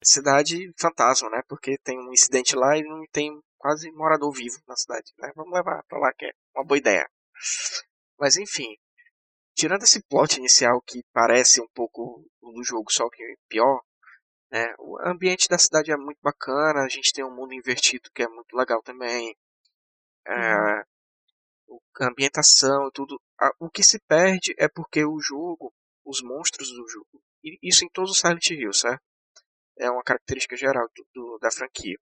cidade 0.04 0.72
fantasma, 0.80 1.30
né? 1.30 1.42
Porque 1.48 1.78
tem 1.84 2.00
um 2.00 2.12
incidente 2.14 2.56
lá 2.56 2.78
e 2.78 2.84
não 2.84 3.04
tem 3.12 3.32
quase 3.58 3.92
morador 3.92 4.32
vivo 4.32 4.58
na 4.68 4.76
cidade, 4.76 5.12
né? 5.20 5.32
Vamos 5.36 5.54
levar 5.54 5.84
pra 5.88 6.00
lá 6.00 6.14
que 6.14 6.26
é 6.26 6.32
uma 6.56 6.64
boa 6.66 6.78
ideia. 6.78 7.08
Mas 8.20 8.38
enfim, 8.38 8.76
tirando 9.56 9.84
esse 9.84 10.04
plot 10.04 10.38
inicial 10.40 10.82
que 10.82 11.04
parece 11.14 11.62
um 11.62 11.68
pouco 11.74 12.26
do 12.42 12.64
jogo, 12.64 12.92
só 12.92 13.10
que 13.10 13.24
pior, 13.50 13.82
né? 14.52 14.74
O 14.80 15.00
ambiente 15.02 15.48
da 15.50 15.58
cidade 15.58 15.92
é 15.92 15.98
muito 15.98 16.20
bacana, 16.24 16.84
a 16.84 16.90
gente 16.90 17.14
tem 17.14 17.26
um 17.26 17.36
mundo 17.36 17.54
invertido 17.54 18.10
que 18.16 18.24
é 18.24 18.28
muito 18.30 18.56
legal 18.56 18.82
também. 18.84 19.36
É, 20.28 20.84
a 22.00 22.08
ambientação 22.08 22.88
e 22.88 22.92
tudo. 22.92 23.20
O 23.60 23.70
que 23.70 23.84
se 23.84 24.00
perde 24.08 24.54
é 24.58 24.68
porque 24.68 25.04
o 25.06 25.20
jogo, 25.20 25.74
os 26.06 26.22
monstros 26.22 26.70
do 26.70 26.88
jogo, 26.88 27.22
e 27.44 27.58
isso 27.62 27.86
em 27.86 27.90
todos 27.90 28.12
os 28.12 28.20
Silent 28.20 28.50
Hill, 28.50 28.74
certo? 28.74 29.02
é 29.80 29.90
uma 29.92 30.04
característica 30.04 30.58
geral 30.58 30.88
do, 30.96 31.08
do- 31.14 31.40
da 31.40 31.52
franquia. 31.52 31.98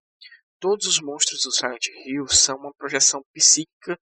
Todos 0.60 0.86
os 0.86 1.00
monstros 1.00 1.42
do 1.44 1.52
Silent 1.52 1.86
Hill 2.06 2.26
são 2.28 2.56
uma 2.56 2.74
projeção 2.74 3.22
psíquica 3.34 3.98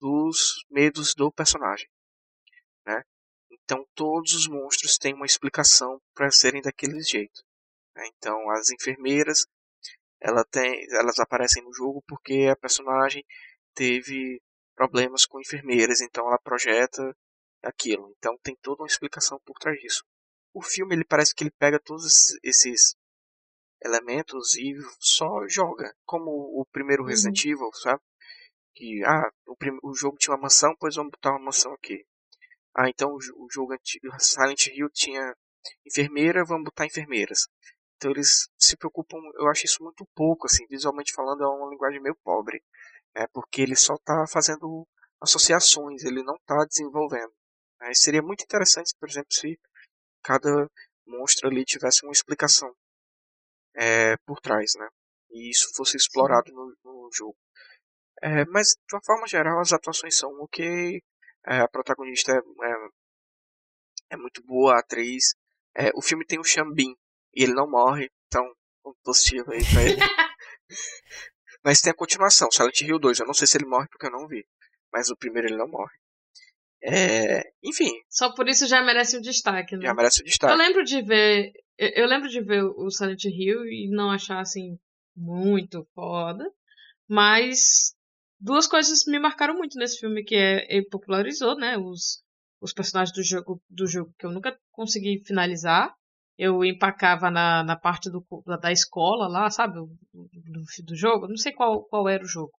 dos 0.00 0.64
medos 0.70 1.14
do 1.14 1.30
personagem, 1.30 1.88
né? 2.86 3.02
Então 3.50 3.86
todos 3.94 4.34
os 4.34 4.48
monstros 4.48 4.96
têm 4.98 5.14
uma 5.14 5.26
explicação 5.26 6.00
para 6.14 6.30
serem 6.30 6.62
daquele 6.62 7.00
jeito. 7.02 7.42
Né? 7.94 8.08
Então 8.16 8.50
as 8.50 8.70
enfermeiras 8.70 9.46
ela 10.20 10.44
tem, 10.44 10.86
elas 10.92 11.18
aparecem 11.18 11.62
no 11.62 11.72
jogo 11.72 12.02
porque 12.06 12.48
a 12.50 12.56
personagem 12.56 13.24
teve 13.74 14.40
problemas 14.74 15.24
com 15.26 15.40
enfermeiras, 15.40 16.00
então 16.00 16.26
ela 16.26 16.38
projeta 16.38 17.14
aquilo. 17.62 18.12
Então 18.18 18.36
tem 18.42 18.56
toda 18.62 18.82
uma 18.82 18.88
explicação 18.88 19.40
por 19.44 19.58
trás 19.58 19.78
disso. 19.80 20.04
O 20.52 20.62
filme 20.62 20.94
ele 20.94 21.04
parece 21.04 21.34
que 21.34 21.44
ele 21.44 21.52
pega 21.58 21.78
todos 21.78 22.38
esses 22.42 22.94
elementos 23.82 24.56
e 24.56 24.74
só 24.98 25.46
joga, 25.48 25.94
como 26.04 26.30
o 26.30 26.66
primeiro 26.70 27.04
Resident 27.04 27.44
uhum. 27.44 27.52
Evil, 27.52 27.72
sabe? 27.74 28.02
Que 28.74 29.02
ah, 29.04 29.30
o, 29.46 29.56
o 29.90 29.94
jogo 29.94 30.16
tinha 30.18 30.34
uma 30.34 30.42
mansão, 30.42 30.74
pois 30.78 30.96
vamos 30.96 31.10
botar 31.10 31.30
uma 31.30 31.46
mansão 31.46 31.72
aqui. 31.72 32.04
Ah, 32.74 32.88
então 32.88 33.10
o, 33.10 33.16
o 33.16 33.48
jogo 33.50 33.72
antigo, 33.72 34.08
Silent 34.18 34.66
Hill 34.68 34.88
tinha 34.90 35.34
enfermeira, 35.86 36.44
vamos 36.44 36.64
botar 36.64 36.86
enfermeiras. 36.86 37.46
Então 37.96 38.10
eles 38.12 38.48
se 38.58 38.76
preocupam, 38.76 39.18
eu 39.34 39.48
acho 39.48 39.66
isso 39.66 39.82
muito 39.82 40.06
pouco, 40.14 40.46
assim, 40.46 40.66
visualmente 40.68 41.12
falando 41.12 41.44
é 41.44 41.46
uma 41.46 41.68
linguagem 41.68 42.00
meio 42.00 42.16
pobre, 42.24 42.62
né? 43.14 43.26
Porque 43.32 43.60
ele 43.62 43.76
só 43.76 43.94
está 43.94 44.26
fazendo 44.26 44.86
associações, 45.20 46.02
ele 46.04 46.22
não 46.22 46.36
está 46.36 46.64
desenvolvendo. 46.64 47.32
Né? 47.80 47.92
Seria 47.94 48.22
muito 48.22 48.42
interessante, 48.42 48.94
por 48.98 49.08
exemplo, 49.08 49.32
se 49.32 49.58
cada 50.22 50.66
monstro 51.06 51.48
ali 51.48 51.64
tivesse 51.64 52.04
uma 52.04 52.12
explicação 52.12 52.72
é, 53.74 54.16
por 54.26 54.40
trás, 54.40 54.72
né? 54.78 54.88
E 55.30 55.50
isso 55.50 55.70
fosse 55.74 55.96
explorado 55.96 56.50
no, 56.52 56.74
no 56.84 57.10
jogo. 57.12 57.36
É, 58.22 58.44
mas, 58.46 58.76
de 58.88 58.94
uma 58.94 59.02
forma 59.04 59.26
geral, 59.26 59.60
as 59.60 59.72
atuações 59.72 60.16
são 60.16 60.30
ok. 60.40 61.02
É, 61.46 61.60
a 61.60 61.68
protagonista 61.68 62.32
é, 62.32 62.36
é, 62.36 62.74
é, 64.10 64.16
muito 64.16 64.42
boa, 64.44 64.74
a 64.74 64.80
atriz. 64.80 65.34
É, 65.74 65.90
o 65.94 66.02
filme 66.02 66.26
tem 66.26 66.38
o 66.38 66.44
Xambin, 66.44 66.94
e 67.34 67.42
ele 67.44 67.54
não 67.54 67.70
morre, 67.70 68.10
então, 68.26 68.44
um 68.84 68.92
positivo 69.02 69.52
aí 69.52 69.60
pra 69.72 69.82
ele. 69.82 70.00
mas 71.64 71.80
tem 71.80 71.92
a 71.92 71.96
continuação, 71.96 72.50
Silent 72.50 72.80
Hill 72.80 72.98
2. 72.98 73.20
Eu 73.20 73.26
não 73.26 73.34
sei 73.34 73.46
se 73.46 73.56
ele 73.56 73.66
morre 73.66 73.88
porque 73.88 74.06
eu 74.06 74.10
não 74.10 74.26
vi. 74.26 74.44
Mas 74.92 75.08
o 75.10 75.16
primeiro 75.16 75.48
ele 75.48 75.56
não 75.56 75.68
morre. 75.68 75.94
É, 76.82 77.42
enfim. 77.62 77.90
Só 78.08 78.34
por 78.34 78.48
isso 78.48 78.66
já 78.66 78.82
merece 78.82 79.16
o 79.16 79.20
destaque, 79.20 79.76
né? 79.76 79.86
Já 79.86 79.94
merece 79.94 80.22
o 80.22 80.24
destaque. 80.24 80.52
Eu 80.52 80.58
lembro 80.58 80.82
de 80.82 81.02
ver. 81.02 81.52
Eu 81.78 82.06
lembro 82.06 82.28
de 82.28 82.40
ver 82.40 82.64
o 82.64 82.90
Silent 82.90 83.24
Hill 83.24 83.64
e 83.64 83.88
não 83.90 84.10
achar 84.10 84.40
assim 84.40 84.78
muito 85.16 85.86
foda. 85.94 86.44
Mas 87.08 87.94
duas 88.40 88.66
coisas 88.66 89.04
me 89.06 89.18
marcaram 89.18 89.54
muito 89.54 89.78
nesse 89.78 89.98
filme, 89.98 90.24
que 90.24 90.34
é 90.34 90.66
ele 90.68 90.86
popularizou, 90.88 91.56
né? 91.56 91.76
Os, 91.76 92.22
os 92.60 92.72
personagens 92.72 93.14
do 93.14 93.22
jogo, 93.22 93.62
do 93.68 93.86
jogo 93.86 94.12
que 94.18 94.26
eu 94.26 94.32
nunca 94.32 94.56
consegui 94.72 95.22
finalizar. 95.24 95.94
Eu 96.38 96.64
empacava 96.64 97.30
na, 97.30 97.62
na 97.62 97.76
parte 97.76 98.10
do, 98.10 98.24
da 98.60 98.72
escola 98.72 99.28
lá, 99.28 99.50
sabe? 99.50 99.74
Do, 99.74 99.90
do, 100.14 100.62
do 100.86 100.96
jogo. 100.96 101.28
Não 101.28 101.36
sei 101.36 101.52
qual, 101.52 101.84
qual 101.84 102.08
era 102.08 102.24
o 102.24 102.28
jogo. 102.28 102.52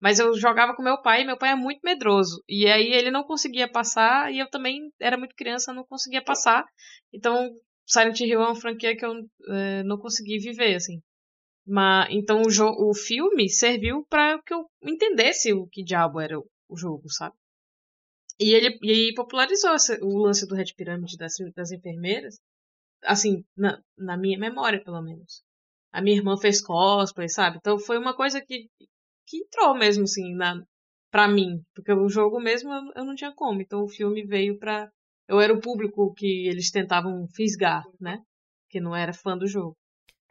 Mas 0.00 0.20
eu 0.20 0.32
jogava 0.38 0.74
com 0.74 0.82
meu 0.82 1.00
pai, 1.02 1.22
e 1.22 1.26
meu 1.26 1.36
pai 1.36 1.50
é 1.50 1.54
muito 1.56 1.80
medroso. 1.82 2.42
E 2.48 2.66
aí 2.66 2.92
ele 2.92 3.10
não 3.10 3.24
conseguia 3.24 3.68
passar, 3.68 4.32
e 4.32 4.38
eu 4.38 4.48
também 4.48 4.92
era 5.00 5.16
muito 5.16 5.34
criança, 5.34 5.72
não 5.72 5.84
conseguia 5.84 6.22
passar. 6.22 6.64
Então, 7.12 7.50
Silent 7.86 8.20
Hill 8.20 8.40
é 8.40 8.46
uma 8.46 8.54
franquia 8.54 8.96
que 8.96 9.04
eu 9.04 9.12
é, 9.48 9.82
não 9.82 9.98
consegui 9.98 10.38
viver, 10.38 10.76
assim. 10.76 11.00
Mas, 11.66 12.08
então 12.10 12.42
o, 12.42 12.90
o 12.90 12.94
filme 12.94 13.48
serviu 13.48 14.04
para 14.08 14.40
que 14.42 14.52
eu 14.52 14.66
entendesse 14.82 15.52
o 15.52 15.66
que 15.66 15.82
diabo 15.82 16.20
era 16.20 16.38
o, 16.38 16.76
jogo, 16.76 17.10
sabe? 17.10 17.34
E 18.38 18.52
ele, 18.52 18.78
e 18.82 19.14
popularizou 19.14 19.74
o 20.02 20.18
lance 20.18 20.46
do 20.46 20.54
Red 20.54 20.74
Pyramid 20.76 21.16
das, 21.16 21.34
das 21.54 21.70
enfermeiras, 21.70 22.38
assim, 23.04 23.44
na, 23.56 23.80
na 23.96 24.16
minha 24.16 24.38
memória, 24.38 24.82
pelo 24.82 25.00
menos. 25.00 25.42
A 25.92 26.02
minha 26.02 26.16
irmã 26.16 26.36
fez 26.36 26.60
cosplay, 26.60 27.28
sabe? 27.28 27.58
Então 27.58 27.78
foi 27.78 27.98
uma 27.98 28.14
coisa 28.14 28.40
que, 28.40 28.68
que 29.26 29.38
entrou 29.38 29.74
mesmo, 29.74 30.04
assim, 30.04 30.34
na, 30.34 30.62
pra 31.10 31.28
mim. 31.28 31.62
Porque 31.74 31.92
o 31.92 32.08
jogo 32.08 32.40
mesmo 32.40 32.72
eu, 32.72 32.92
eu 32.96 33.04
não 33.04 33.14
tinha 33.14 33.32
como. 33.32 33.62
Então 33.62 33.84
o 33.84 33.88
filme 33.88 34.24
veio 34.24 34.58
pra. 34.58 34.90
Eu 35.28 35.40
era 35.40 35.54
o 35.54 35.60
público 35.60 36.12
que 36.14 36.48
eles 36.48 36.70
tentavam 36.70 37.26
fisgar, 37.28 37.84
né? 38.00 38.20
Que 38.68 38.80
não 38.80 38.94
era 38.94 39.12
fã 39.12 39.38
do 39.38 39.46
jogo. 39.46 39.76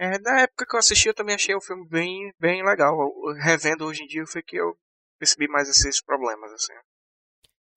É, 0.03 0.19
na 0.19 0.41
época 0.41 0.65
que 0.65 0.75
eu 0.75 0.79
assisti, 0.79 1.07
eu 1.07 1.13
também 1.13 1.33
achei 1.33 1.55
o 1.55 1.61
filme 1.61 1.87
bem, 1.87 2.33
bem 2.37 2.61
legal. 2.61 2.93
Revendo 3.35 3.85
hoje 3.85 4.03
em 4.03 4.05
dia, 4.05 4.25
foi 4.27 4.43
que 4.43 4.57
eu 4.57 4.77
percebi 5.17 5.47
mais 5.47 5.69
esses 5.69 6.01
problemas, 6.01 6.51
assim. 6.51 6.73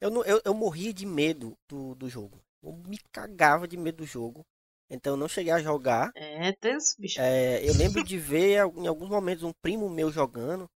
Eu, 0.01 0.11
não, 0.11 0.25
eu, 0.25 0.43
eu 0.45 0.53
morria 0.53 0.93
de 0.93 1.07
medo 1.07 1.57
do, 1.69 1.95
do 1.95 2.09
jogo. 2.09 2.43
Eu 2.61 2.73
me 2.73 2.99
cagava 3.13 3.69
de 3.69 3.77
medo 3.77 3.99
do 3.99 4.07
jogo. 4.07 4.45
Então 4.91 5.13
eu 5.13 5.17
não 5.17 5.29
cheguei 5.29 5.53
a 5.53 5.63
jogar. 5.63 6.11
É 6.17 6.51
tenso, 6.53 6.97
bicho. 6.99 7.21
É, 7.21 7.65
eu 7.65 7.75
lembro 7.79 8.03
de 8.03 8.19
ver 8.19 8.59
em 8.75 8.89
alguns 8.89 9.09
momentos 9.09 9.45
um 9.45 9.53
primo 9.63 9.89
meu 9.89 10.11
jogando. 10.11 10.69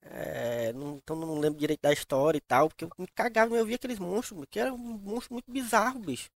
É, 0.00 0.72
não, 0.74 0.98
então 0.98 1.16
não 1.16 1.40
lembro 1.40 1.58
direito 1.58 1.80
da 1.80 1.92
história 1.92 2.38
e 2.38 2.40
tal, 2.40 2.68
porque 2.68 2.84
eu 2.84 2.90
me 2.96 3.08
cagava, 3.08 3.56
eu 3.56 3.66
via 3.66 3.74
aqueles 3.74 3.98
monstros, 3.98 4.44
que 4.48 4.60
era 4.60 4.72
um 4.72 4.78
monstro 4.78 5.32
muito 5.32 5.50
bizarro, 5.50 5.98
bicho. 5.98 6.28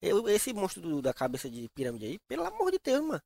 Eu, 0.00 0.28
esse 0.28 0.52
monstro 0.52 0.80
do, 0.80 1.02
da 1.02 1.12
cabeça 1.12 1.50
de 1.50 1.68
pirâmide 1.70 2.06
aí, 2.06 2.18
pelo 2.28 2.44
amor 2.44 2.70
de 2.70 2.78
Deus, 2.78 3.04
mano. 3.04 3.22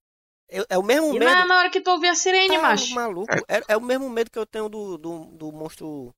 É, 0.50 0.66
é 0.70 0.78
o 0.78 0.82
mesmo 0.82 1.14
e 1.14 1.18
medo. 1.18 1.24
Na, 1.24 1.46
na 1.46 1.58
hora 1.58 1.70
que 1.70 1.80
tu 1.80 1.90
ouvir 1.90 2.08
a 2.08 2.14
sirene, 2.14 2.56
tá 2.56 2.62
macho. 2.62 2.94
maluco. 2.94 3.32
É, 3.48 3.62
é, 3.68 3.76
o 3.76 3.80
mesmo 3.80 4.10
medo 4.10 4.30
que 4.30 4.38
eu 4.38 4.46
tenho 4.46 4.68
do, 4.68 4.98
do, 4.98 5.24
do 5.26 5.52
monstro 5.52 6.14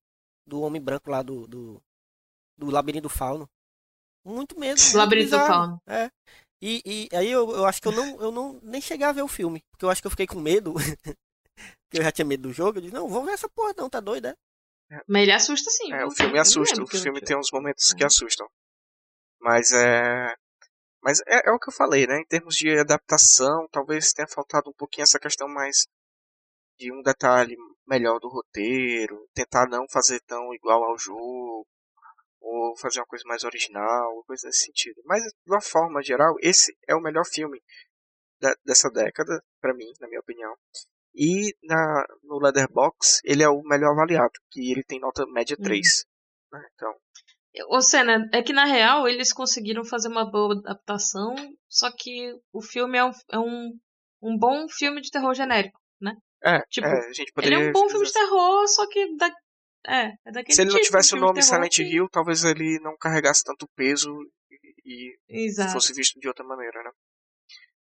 do 0.46 0.60
homem 0.62 0.80
branco 0.80 1.10
lá 1.10 1.22
do, 1.22 1.46
do, 1.46 1.82
do 2.56 2.70
labirinto 2.70 3.04
do 3.04 3.08
fauno. 3.08 3.48
Muito 4.24 4.58
medo. 4.58 4.80
Do 4.92 4.98
labirinto 4.98 5.30
do 5.30 5.46
fauno. 5.46 5.82
É. 5.86 6.08
E, 6.62 6.80
e 7.12 7.16
aí 7.16 7.28
eu, 7.28 7.50
eu 7.50 7.66
acho 7.66 7.82
que 7.82 7.88
eu 7.88 7.92
não, 7.92 8.22
eu 8.22 8.30
não 8.30 8.60
nem 8.62 8.80
cheguei 8.80 9.04
a 9.04 9.12
ver 9.12 9.22
o 9.22 9.28
filme. 9.28 9.60
Porque 9.70 9.84
eu 9.84 9.90
acho 9.90 10.00
que 10.00 10.06
eu 10.06 10.10
fiquei 10.12 10.28
com 10.28 10.38
medo. 10.38 10.74
porque 11.90 11.98
eu 11.98 12.02
já 12.02 12.12
tinha 12.12 12.24
medo 12.24 12.48
do 12.48 12.52
jogo. 12.52 12.78
Eu 12.78 12.82
disse, 12.82 12.94
não, 12.94 13.08
vou 13.08 13.24
ver 13.24 13.32
essa 13.32 13.48
porra 13.48 13.74
não, 13.76 13.90
tá 13.90 13.98
doido, 13.98 14.26
é? 14.26 14.36
Mas 15.08 15.22
ele 15.22 15.32
assusta 15.32 15.70
sim. 15.70 15.92
É, 15.92 16.04
o 16.04 16.10
filme 16.10 16.38
assusta. 16.38 16.82
O 16.82 16.86
filme 16.86 17.20
tem 17.20 17.36
uns 17.36 17.50
momentos 17.52 17.92
que 17.92 18.04
assustam. 18.04 18.46
Mas 19.40 19.72
é. 19.72 20.34
Mas 21.02 21.20
é, 21.26 21.48
é, 21.48 21.52
o 21.52 21.58
que 21.58 21.68
eu 21.68 21.74
falei, 21.74 22.06
né? 22.06 22.20
Em 22.20 22.26
termos 22.26 22.54
de 22.54 22.78
adaptação, 22.78 23.66
talvez 23.72 24.12
tenha 24.12 24.28
faltado 24.28 24.70
um 24.70 24.74
pouquinho 24.74 25.02
essa 25.02 25.18
questão 25.18 25.48
mais 25.48 25.86
de 26.78 26.92
um 26.92 27.02
detalhe 27.02 27.56
melhor 27.86 28.18
do 28.20 28.28
roteiro, 28.28 29.28
tentar 29.34 29.68
não 29.68 29.84
fazer 29.90 30.20
tão 30.20 30.54
igual 30.54 30.84
ao 30.84 30.96
jogo, 30.96 31.66
ou 32.40 32.76
fazer 32.76 33.00
uma 33.00 33.06
coisa 33.06 33.24
mais 33.26 33.44
original, 33.44 34.22
coisa 34.24 34.46
nesse 34.46 34.66
sentido. 34.66 35.02
Mas, 35.04 35.22
de 35.22 35.52
uma 35.52 35.60
forma 35.60 36.02
geral, 36.02 36.34
esse 36.40 36.76
é 36.86 36.94
o 36.94 37.00
melhor 37.00 37.24
filme 37.24 37.60
da, 38.40 38.54
dessa 38.64 38.88
década, 38.90 39.42
para 39.60 39.74
mim, 39.74 39.92
na 40.00 40.08
minha 40.08 40.20
opinião. 40.20 40.54
E 41.14 41.54
na, 41.62 42.06
no 42.22 42.38
Leatherbox, 42.38 43.20
ele 43.24 43.42
é 43.42 43.48
o 43.48 43.62
melhor 43.62 43.92
avaliado, 43.92 44.32
que 44.50 44.72
ele 44.72 44.82
tem 44.82 44.98
nota 44.98 45.26
média 45.26 45.56
3. 45.56 46.04
Uhum. 46.52 46.58
Né? 46.58 46.68
Então. 46.74 46.94
Ô, 47.68 47.80
Senna, 47.80 48.28
é 48.32 48.42
que 48.42 48.52
na 48.52 48.64
real 48.64 49.06
eles 49.06 49.32
conseguiram 49.32 49.84
fazer 49.84 50.08
uma 50.08 50.30
boa 50.30 50.54
adaptação, 50.54 51.34
só 51.68 51.90
que 51.94 52.34
o 52.52 52.62
filme 52.62 52.96
é 52.96 53.04
um, 53.04 53.10
é 53.30 53.38
um, 53.38 53.78
um 54.22 54.38
bom 54.38 54.68
filme 54.68 55.00
de 55.00 55.10
terror 55.10 55.34
genérico, 55.34 55.78
né? 56.00 56.16
É, 56.42 56.60
tipo, 56.70 56.86
é, 56.86 57.08
a 57.08 57.12
gente 57.12 57.32
poderia... 57.32 57.58
ele 57.58 57.66
é 57.66 57.68
um 57.68 57.72
bom 57.72 57.88
filme 57.88 58.06
de 58.06 58.12
terror, 58.12 58.66
só 58.68 58.88
que 58.88 59.16
da, 59.16 59.30
é, 59.86 60.14
é 60.24 60.32
daquele 60.32 60.54
Se 60.54 60.62
ele 60.62 60.70
tipo 60.70 60.80
não 60.80 60.86
tivesse 60.86 61.14
o 61.14 61.20
nome 61.20 61.42
Silent 61.42 61.76
que... 61.76 61.82
Hill, 61.82 62.08
talvez 62.08 62.42
ele 62.44 62.78
não 62.80 62.96
carregasse 62.96 63.44
tanto 63.44 63.68
peso 63.76 64.10
e 64.84 65.16
Exato. 65.28 65.72
fosse 65.72 65.92
visto 65.92 66.18
de 66.18 66.28
outra 66.28 66.44
maneira, 66.44 66.82
né? 66.82 66.90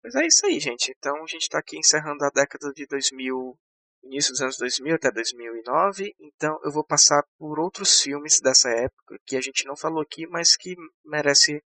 Mas 0.03 0.15
é 0.17 0.27
isso 0.27 0.45
aí, 0.47 0.59
gente. 0.59 0.93
Então 0.97 1.17
a 1.23 1.27
gente 1.27 1.43
está 1.43 1.59
aqui 1.59 1.79
encerrando 1.79 2.25
a 2.25 2.31
década 2.31 2.73
de 2.73 2.87
2000, 2.87 3.57
início 4.05 4.33
dos 4.33 4.41
anos 4.41 4.57
2000 4.57 4.95
até 4.95 5.11
2009. 5.11 6.15
Então 6.19 6.59
eu 6.65 6.71
vou 6.71 6.85
passar 6.85 7.23
por 7.39 7.59
outros 7.59 8.01
filmes 8.01 8.41
dessa 8.41 8.69
época 8.71 9.19
que 9.27 9.37
a 9.37 9.41
gente 9.41 9.67
não 9.67 9.77
falou 9.77 10.03
aqui, 10.03 10.27
mas 10.27 10.57
que 10.57 10.75
merece 11.05 11.63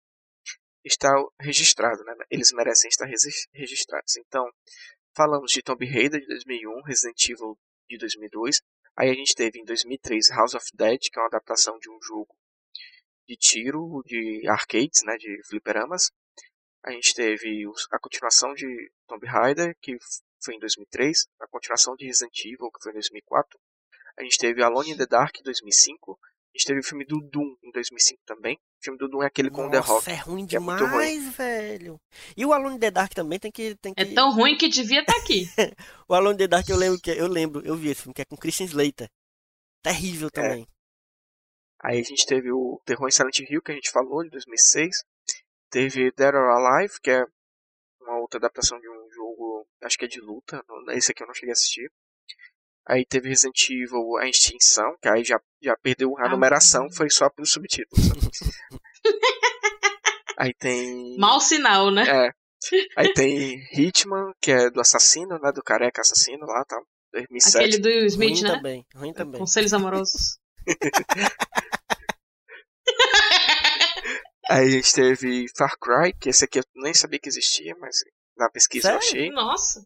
estar 0.84 1.14
registrado, 1.40 2.02
né? 2.04 2.14
Eles 2.30 2.52
merecem 2.52 2.88
estar 2.88 3.06
registrados. 3.52 4.16
Então 4.16 4.44
falamos 5.16 5.52
de 5.52 5.62
Tomb 5.62 5.84
Raider 5.86 6.20
de 6.20 6.26
2001, 6.26 6.82
Resident 6.82 7.28
Evil 7.28 7.58
de 7.88 7.98
2002, 7.98 8.60
Aí 8.96 9.10
a 9.10 9.14
gente 9.14 9.34
teve 9.34 9.58
em 9.58 9.64
2003 9.64 10.30
House 10.30 10.54
of 10.54 10.64
Dead, 10.72 11.00
que 11.00 11.18
é 11.18 11.22
uma 11.22 11.26
adaptação 11.26 11.76
de 11.78 11.90
um 11.90 11.98
jogo 12.00 12.32
de 13.26 13.36
tiro, 13.36 14.02
de 14.06 14.46
arcades, 14.48 15.02
né, 15.04 15.16
de 15.16 15.42
fliperamas. 15.48 16.12
A 16.84 16.92
gente 16.92 17.14
teve 17.14 17.64
a 17.90 17.98
continuação 17.98 18.54
de 18.54 18.66
Tomb 19.08 19.26
Raider, 19.26 19.74
que 19.80 19.96
foi 20.44 20.54
em 20.54 20.58
2003, 20.58 21.26
a 21.40 21.46
continuação 21.48 21.96
de 21.96 22.06
Resident 22.06 22.38
Evil, 22.44 22.70
que 22.70 22.82
foi 22.82 22.92
em 22.92 22.94
2004. 22.94 23.58
A 24.18 24.22
gente 24.22 24.38
teve 24.38 24.62
Alone 24.62 24.90
in 24.90 24.96
the 24.96 25.06
Dark, 25.06 25.36
em 25.38 25.42
2005. 25.42 26.18
A 26.22 26.58
gente 26.58 26.66
teve 26.66 26.80
o 26.80 26.84
filme 26.84 27.04
do 27.04 27.20
Doom, 27.20 27.56
em 27.64 27.72
2005 27.72 28.22
também. 28.24 28.54
O 28.54 28.84
filme 28.84 28.98
do 28.98 29.08
Doom 29.08 29.24
é 29.24 29.26
aquele 29.26 29.50
com 29.50 29.62
Nossa, 29.62 29.72
The 29.72 29.78
Rock. 29.78 30.10
é 30.10 30.14
ruim 30.14 30.46
demais, 30.46 30.80
é 30.80 30.84
ruim. 30.84 31.30
velho. 31.30 32.00
E 32.36 32.46
o 32.46 32.52
Alone 32.52 32.76
in 32.76 32.78
the 32.78 32.90
Dark 32.92 33.12
também 33.12 33.40
tem 33.40 33.50
que... 33.50 33.74
Tem 33.76 33.92
é 33.96 34.04
que... 34.04 34.12
É 34.12 34.14
tão 34.14 34.32
ruim 34.32 34.56
que 34.56 34.68
devia 34.68 35.00
estar 35.00 35.14
tá 35.14 35.18
aqui. 35.18 35.48
o 36.06 36.14
Alone 36.14 36.34
in 36.34 36.38
the 36.38 36.46
Dark 36.46 36.68
eu 36.68 36.76
lembro, 36.76 37.00
que, 37.00 37.10
eu 37.10 37.26
lembro, 37.26 37.66
eu 37.66 37.74
vi 37.74 37.90
esse 37.90 38.02
filme, 38.02 38.14
que 38.14 38.22
é 38.22 38.24
com 38.24 38.36
Christian 38.36 38.66
Slater. 38.66 39.10
Terrível 39.82 40.28
é. 40.28 40.30
também. 40.30 40.62
É. 40.62 40.74
Aí 41.86 42.00
a 42.00 42.02
gente 42.02 42.24
teve 42.24 42.52
o 42.52 42.80
Terror 42.86 43.08
em 43.08 43.10
Silent 43.10 43.40
Hill, 43.40 43.60
que 43.60 43.72
a 43.72 43.74
gente 43.74 43.90
falou, 43.90 44.22
de 44.22 44.30
2006. 44.30 45.04
Teve 45.70 46.12
Dead 46.12 46.34
or 46.34 46.50
Alive, 46.50 47.00
que 47.02 47.10
é 47.10 47.26
uma 48.00 48.18
outra 48.20 48.38
adaptação 48.38 48.78
de 48.78 48.88
um 48.88 49.03
jogo 49.34 49.66
acho 49.82 49.98
que 49.98 50.04
é 50.04 50.08
de 50.08 50.20
luta, 50.20 50.62
esse 50.90 51.12
aqui 51.12 51.22
eu 51.22 51.26
não 51.26 51.34
cheguei 51.34 51.50
a 51.50 51.52
assistir. 51.52 51.90
Aí 52.86 53.04
teve 53.06 53.28
Resident 53.28 53.70
Evil 53.70 54.16
A 54.18 54.28
Extinção, 54.28 54.96
que 55.00 55.08
aí 55.08 55.24
já, 55.24 55.40
já 55.62 55.74
perdeu 55.82 56.16
a 56.18 56.26
Ah, 56.26 56.28
numeração, 56.28 56.90
foi 56.90 57.08
só 57.08 57.30
pelos 57.30 57.50
subtítulos. 57.50 58.10
aí 60.38 60.52
tem. 60.54 61.16
Mau 61.18 61.40
sinal, 61.40 61.90
né? 61.90 62.04
É. 62.06 62.30
Aí 62.96 63.12
tem 63.12 63.58
Hitman, 63.74 64.32
que 64.40 64.50
é 64.50 64.70
do 64.70 64.80
assassino, 64.80 65.38
né? 65.38 65.52
Do 65.52 65.62
careca 65.62 66.00
assassino 66.00 66.46
lá, 66.46 66.64
tá? 66.64 66.80
2007. 67.12 67.58
Aquele 67.58 67.78
do 67.78 67.90
Smith, 68.06 68.30
ruim 68.30 68.42
né? 68.42 68.48
também, 68.48 68.86
ruim 68.94 69.12
também. 69.12 69.38
Conselhos 69.38 69.74
amorosos. 69.74 70.38
Aí 74.48 74.66
a 74.66 74.70
gente 74.70 74.94
teve 74.94 75.46
Far 75.54 75.76
Cry, 75.78 76.14
que 76.18 76.30
esse 76.30 76.46
aqui 76.46 76.58
eu 76.58 76.64
nem 76.76 76.94
sabia 76.94 77.18
que 77.18 77.28
existia, 77.28 77.76
mas 77.78 78.02
na 78.36 78.48
pesquisa 78.50 78.88
eu 78.92 79.00
Sério? 79.00 79.06
achei. 79.08 79.30
Nossa. 79.30 79.80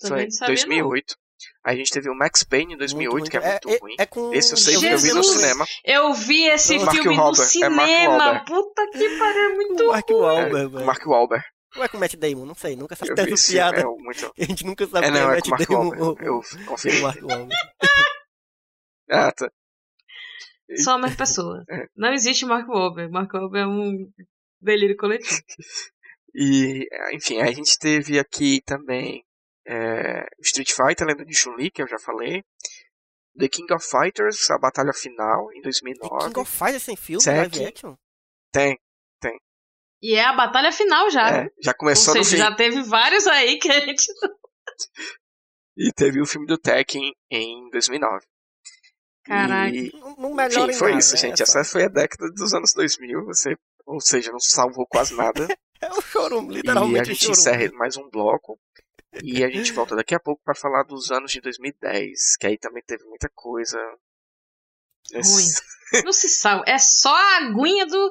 Foi 0.00 0.08
Também 0.10 0.24
em 0.24 0.26
não 0.28 0.32
sabia, 0.32 0.54
2008. 0.54 1.16
Aí 1.64 1.74
a 1.74 1.76
gente 1.76 1.90
teve 1.90 2.08
o 2.10 2.14
Max 2.14 2.42
Payne 2.44 2.74
em 2.74 2.76
2008, 2.76 3.12
Muito 3.18 3.30
que 3.30 3.36
é 3.36 3.40
ruim. 3.40 3.50
muito 3.52 3.68
é, 3.68 3.78
ruim. 3.78 3.94
É, 3.98 4.06
com 4.06 4.32
Esse 4.34 4.52
eu 4.52 4.56
sei 4.56 4.76
que 4.78 4.86
eu 4.86 4.98
vi 4.98 5.12
no 5.12 5.22
cinema. 5.24 5.64
não. 5.86 5.94
Eu 5.94 6.12
vi 6.14 6.44
esse 6.46 6.78
Mark 6.78 6.90
filme 6.92 7.16
no 7.16 7.22
Wahlberg, 7.22 7.42
é 7.42 7.46
cinema. 7.48 8.16
Wahlberg. 8.16 8.44
Puta 8.46 8.90
que 8.92 9.18
pariu, 9.18 9.42
é 9.42 9.54
muito 9.54 9.82
o 9.82 9.86
Mark 9.88 10.10
É, 10.10 10.14
Wahlberg, 10.14 10.72
velho. 10.72 10.86
Mark 10.86 11.06
Wahlberg. 11.06 11.44
Ou 11.76 11.84
é 11.84 11.88
com 11.88 11.96
o 11.96 12.00
Matt 12.00 12.14
Damon? 12.16 12.44
Não 12.46 12.54
sei, 12.54 12.76
nunca 12.76 12.92
Eu 12.94 12.98
sabe 12.98 13.14
vi 13.14 13.20
essa 13.22 13.34
esse 13.34 13.52
piada. 13.52 13.80
é 13.80 13.84
muito... 13.84 14.32
A 14.38 14.44
gente 14.44 14.66
nunca 14.66 14.86
sabe 14.86 15.06
É, 15.06 15.10
quem 15.10 15.20
não, 15.20 15.30
é 15.30 15.34
Matt 15.34 15.44
com 15.44 15.50
Mark 15.50 15.68
Damon 15.68 15.88
Wahlberg. 15.88 16.02
ou- 16.02 16.26
Eu 16.26 16.34
ou 16.34 16.64
confirmo. 16.66 16.98
o 16.98 17.02
Mark 17.02 17.22
Wahlberg. 17.22 17.54
Ah, 19.10 19.32
tá. 19.32 19.50
Só 20.82 20.92
a 20.92 20.98
mesma 20.98 21.16
pessoa. 21.16 21.64
É. 21.68 21.86
Não 21.96 22.12
existe 22.14 22.46
Mark 22.46 22.66
Wahlberg. 22.68 23.12
Mark 23.12 23.32
Wahlberg 23.34 23.58
é 23.58 23.66
um 23.66 24.10
delírio 24.60 24.96
coletivo. 24.96 25.38
E, 26.34 26.86
enfim, 27.14 27.40
a 27.40 27.50
gente 27.52 27.78
teve 27.78 28.18
aqui 28.18 28.62
também 28.64 29.24
é, 29.66 30.26
Street 30.40 30.70
Fighter, 30.72 31.06
Lenda 31.06 31.24
de 31.24 31.34
Chun-Li, 31.34 31.70
que 31.70 31.82
eu 31.82 31.86
já 31.86 31.98
falei. 31.98 32.42
The 33.38 33.48
King 33.48 33.72
of 33.72 33.86
Fighters, 33.86 34.50
a 34.50 34.58
batalha 34.58 34.92
final, 34.92 35.50
em 35.52 35.56
The 35.62 35.70
2009. 35.70 36.26
King 36.28 36.40
of 36.40 36.50
Fighters 36.50 36.82
sem 36.82 36.96
filme, 36.96 37.24
live 37.24 37.64
action? 37.66 37.94
Tem, 38.52 38.78
E 40.02 40.14
é 40.16 40.24
a 40.24 40.32
batalha 40.34 40.72
final 40.72 41.08
já. 41.10 41.28
é, 41.44 41.48
já 41.62 41.70
Ou 41.72 41.76
começou 41.78 42.14
no 42.14 42.24
seja, 42.24 42.36
fim. 42.44 42.50
já 42.50 42.56
teve 42.56 42.82
vários 42.82 43.26
aí 43.26 43.58
que 43.58 43.70
a 43.70 43.80
gente. 43.80 44.06
E 45.76 45.90
teve 45.92 46.20
o 46.20 46.26
filme 46.26 46.46
do 46.46 46.58
Tekken 46.58 47.14
em 47.30 47.70
2009. 47.70 48.24
Caraca. 49.24 49.74
E, 49.74 49.90
Não, 49.94 50.16
não 50.16 50.34
melhora 50.34 50.70
enfim, 50.70 50.78
foi 50.78 50.88
nada, 50.90 51.00
isso, 51.00 51.14
é 51.14 51.18
gente. 51.18 51.36
só- 51.38 51.42
Essa 51.44 51.64
foi 51.64 51.84
a 51.84 51.88
década 51.88 52.28
dos 52.34 52.52
anos 52.52 52.72
2000. 52.74 53.24
Você, 53.26 53.54
ou 53.86 54.00
seja, 54.00 54.30
não 54.32 54.40
salvou 54.40 54.86
quase 54.86 55.14
nada. 55.14 55.46
É 55.92 55.94
o 55.98 56.00
chorume, 56.00 56.54
e 56.54 56.56
literalmente 56.58 57.10
a 57.10 57.12
o 57.12 57.14
gente 57.14 57.30
encerra 57.30 57.70
mais 57.72 57.96
um 57.96 58.08
bloco. 58.08 58.58
E 59.22 59.44
a 59.44 59.50
gente 59.50 59.72
volta 59.72 59.94
daqui 59.94 60.14
a 60.14 60.20
pouco 60.20 60.40
para 60.42 60.54
falar 60.54 60.84
dos 60.84 61.10
anos 61.10 61.30
de 61.30 61.40
2010, 61.40 62.36
que 62.40 62.46
aí 62.46 62.56
também 62.56 62.82
teve 62.86 63.04
muita 63.04 63.28
coisa. 63.34 63.78
Ruim. 65.12 65.46
Não 66.04 66.12
se 66.12 66.28
salva. 66.30 66.64
É 66.66 66.78
só 66.78 67.14
a 67.14 67.36
aguinha 67.36 67.84
do. 67.84 68.10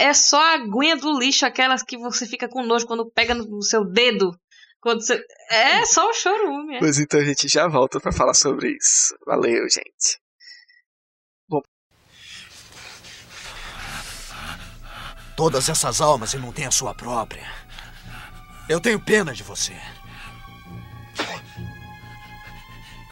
é 0.00 0.12
só 0.12 0.40
a 0.40 0.54
aguinha 0.54 0.96
do 0.96 1.16
lixo, 1.16 1.46
aquelas 1.46 1.84
que 1.84 1.96
você 1.96 2.26
fica 2.26 2.48
com 2.48 2.64
nojo 2.64 2.86
quando 2.86 3.08
pega 3.08 3.34
no, 3.34 3.62
seu 3.62 3.84
dedo. 3.84 4.32
Quando 4.80 5.02
você... 5.02 5.20
É 5.50 5.84
só 5.84 6.08
o 6.08 6.14
chorume. 6.14 6.76
É. 6.76 6.78
Pois 6.80 6.98
então 6.98 7.20
a 7.20 7.24
gente 7.24 7.46
já 7.46 7.68
volta 7.68 8.00
para 8.00 8.12
falar 8.12 8.34
sobre 8.34 8.76
isso. 8.76 9.16
Valeu, 9.24 9.68
gente. 9.68 10.20
Todas 15.36 15.68
essas 15.68 16.00
almas 16.00 16.32
e 16.32 16.38
não 16.38 16.50
tem 16.50 16.64
a 16.64 16.70
sua 16.70 16.94
própria. 16.94 17.46
Eu 18.68 18.80
tenho 18.80 18.98
pena 18.98 19.34
de 19.34 19.42
você. 19.42 19.74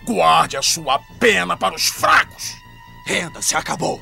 Guarde 0.06 0.56
a 0.56 0.62
sua 0.62 0.98
pena 1.20 1.56
para 1.56 1.74
os 1.74 1.86
fracos. 1.86 2.52
Renda-se, 3.06 3.55
acabou. 3.55 4.01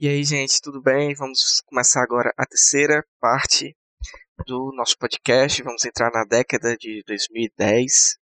E 0.00 0.08
aí, 0.08 0.22
gente, 0.24 0.60
tudo 0.60 0.82
bem? 0.82 1.14
Vamos 1.14 1.62
começar 1.66 2.02
agora 2.02 2.32
a 2.36 2.44
terceira 2.44 3.04
parte 3.20 3.76
do 4.46 4.72
nosso 4.76 4.96
podcast. 4.98 5.62
Vamos 5.62 5.84
entrar 5.84 6.10
na 6.12 6.24
década 6.24 6.76
de 6.76 7.02
2010. 7.06 8.16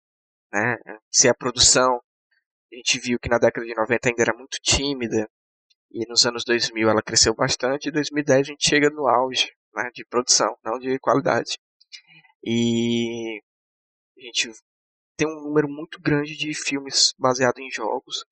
Né? 0.52 0.76
Se 1.10 1.28
a 1.28 1.34
produção, 1.34 2.00
a 2.72 2.76
gente 2.76 2.98
viu 2.98 3.18
que 3.18 3.28
na 3.28 3.38
década 3.38 3.66
de 3.66 3.74
90 3.74 4.08
ainda 4.08 4.22
era 4.22 4.36
muito 4.36 4.58
tímida, 4.62 5.28
e 5.94 6.04
nos 6.08 6.26
anos 6.26 6.44
2000 6.44 6.90
ela 6.90 7.00
cresceu 7.00 7.32
bastante, 7.32 7.86
e 7.86 7.88
em 7.88 7.92
2010 7.92 8.40
a 8.40 8.42
gente 8.42 8.68
chega 8.68 8.90
no 8.90 9.06
auge 9.06 9.52
né, 9.72 9.88
de 9.94 10.04
produção, 10.04 10.58
não 10.64 10.76
de 10.76 10.98
qualidade. 10.98 11.56
E 12.44 13.40
a 14.18 14.22
gente 14.22 14.50
tem 15.16 15.28
um 15.28 15.42
número 15.44 15.68
muito 15.68 16.00
grande 16.00 16.36
de 16.36 16.52
filmes 16.52 17.14
baseados 17.16 17.62
em 17.62 17.70
jogos. 17.70 18.24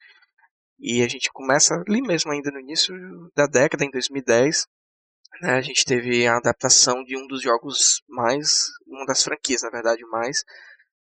E 0.76 1.04
a 1.04 1.08
gente 1.08 1.30
começa 1.32 1.74
ali 1.86 2.02
mesmo, 2.02 2.32
ainda 2.32 2.50
no 2.50 2.58
início 2.58 2.92
da 3.36 3.46
década, 3.46 3.84
em 3.84 3.90
2010. 3.90 4.66
né, 5.40 5.52
a 5.52 5.60
gente 5.60 5.84
teve 5.84 6.26
a 6.26 6.38
adaptação 6.38 7.04
de 7.04 7.16
um 7.16 7.28
dos 7.28 7.42
jogos 7.42 8.02
mais, 8.08 8.66
uma 8.88 9.06
das 9.06 9.22
franquias, 9.22 9.62
na 9.62 9.70
verdade, 9.70 10.04
mais 10.06 10.44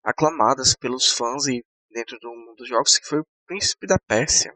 aclamadas 0.03 0.75
pelos 0.75 1.11
fãs 1.11 1.47
e 1.47 1.65
dentro 1.89 2.19
do 2.19 2.29
mundo 2.29 2.57
dos 2.57 2.67
jogos, 2.67 2.99
que 2.99 3.07
foi 3.07 3.21
o 3.21 3.27
Príncipe 3.47 3.87
da 3.87 3.97
Pérsia. 4.07 4.55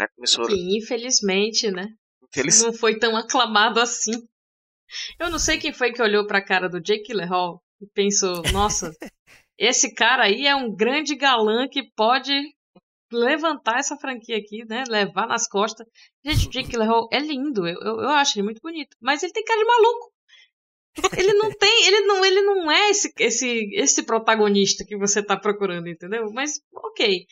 Né, 0.00 0.06
começou, 0.14 0.46
Que 0.46 0.76
infelizmente, 0.78 1.70
né? 1.70 1.86
infeliz- 2.24 2.62
Não 2.62 2.72
foi 2.72 2.98
tão 2.98 3.16
aclamado 3.16 3.78
assim. 3.80 4.12
Eu 5.18 5.30
não 5.30 5.38
sei 5.38 5.58
quem 5.58 5.72
foi 5.72 5.92
que 5.92 6.02
olhou 6.02 6.26
pra 6.26 6.44
cara 6.44 6.68
do 6.68 6.80
Jake 6.80 7.04
Gyllenhaal 7.08 7.62
e 7.80 7.86
pensou, 7.94 8.42
nossa, 8.52 8.90
esse 9.58 9.94
cara 9.94 10.24
aí 10.24 10.46
é 10.46 10.54
um 10.56 10.74
grande 10.74 11.14
galã 11.14 11.68
que 11.68 11.82
pode 11.94 12.32
levantar 13.12 13.78
essa 13.78 13.96
franquia 13.96 14.36
aqui, 14.36 14.64
né? 14.68 14.84
Levar 14.88 15.26
nas 15.26 15.46
costas. 15.48 15.86
Gente, 16.24 16.46
o 16.46 16.50
Jake 16.50 16.68
Gyllenhaal 16.70 17.08
é 17.12 17.18
lindo, 17.18 17.66
eu, 17.66 17.78
eu, 17.80 18.00
eu 18.00 18.08
acho 18.10 18.36
ele 18.38 18.44
muito 18.44 18.60
bonito, 18.62 18.96
mas 19.00 19.22
ele 19.22 19.32
tem 19.32 19.44
cara 19.44 19.58
de 19.60 19.66
maluco. 19.66 20.12
Ele 21.16 21.32
não 21.34 21.50
tem, 21.52 21.86
ele 21.86 22.00
não, 22.00 22.24
ele 22.24 22.42
não 22.42 22.70
é 22.70 22.90
esse, 22.90 23.12
esse, 23.18 23.70
esse 23.74 24.02
protagonista 24.02 24.84
que 24.84 24.96
você 24.96 25.22
tá 25.24 25.36
procurando, 25.36 25.88
entendeu? 25.88 26.30
Mas, 26.32 26.60
ok. 26.74 27.24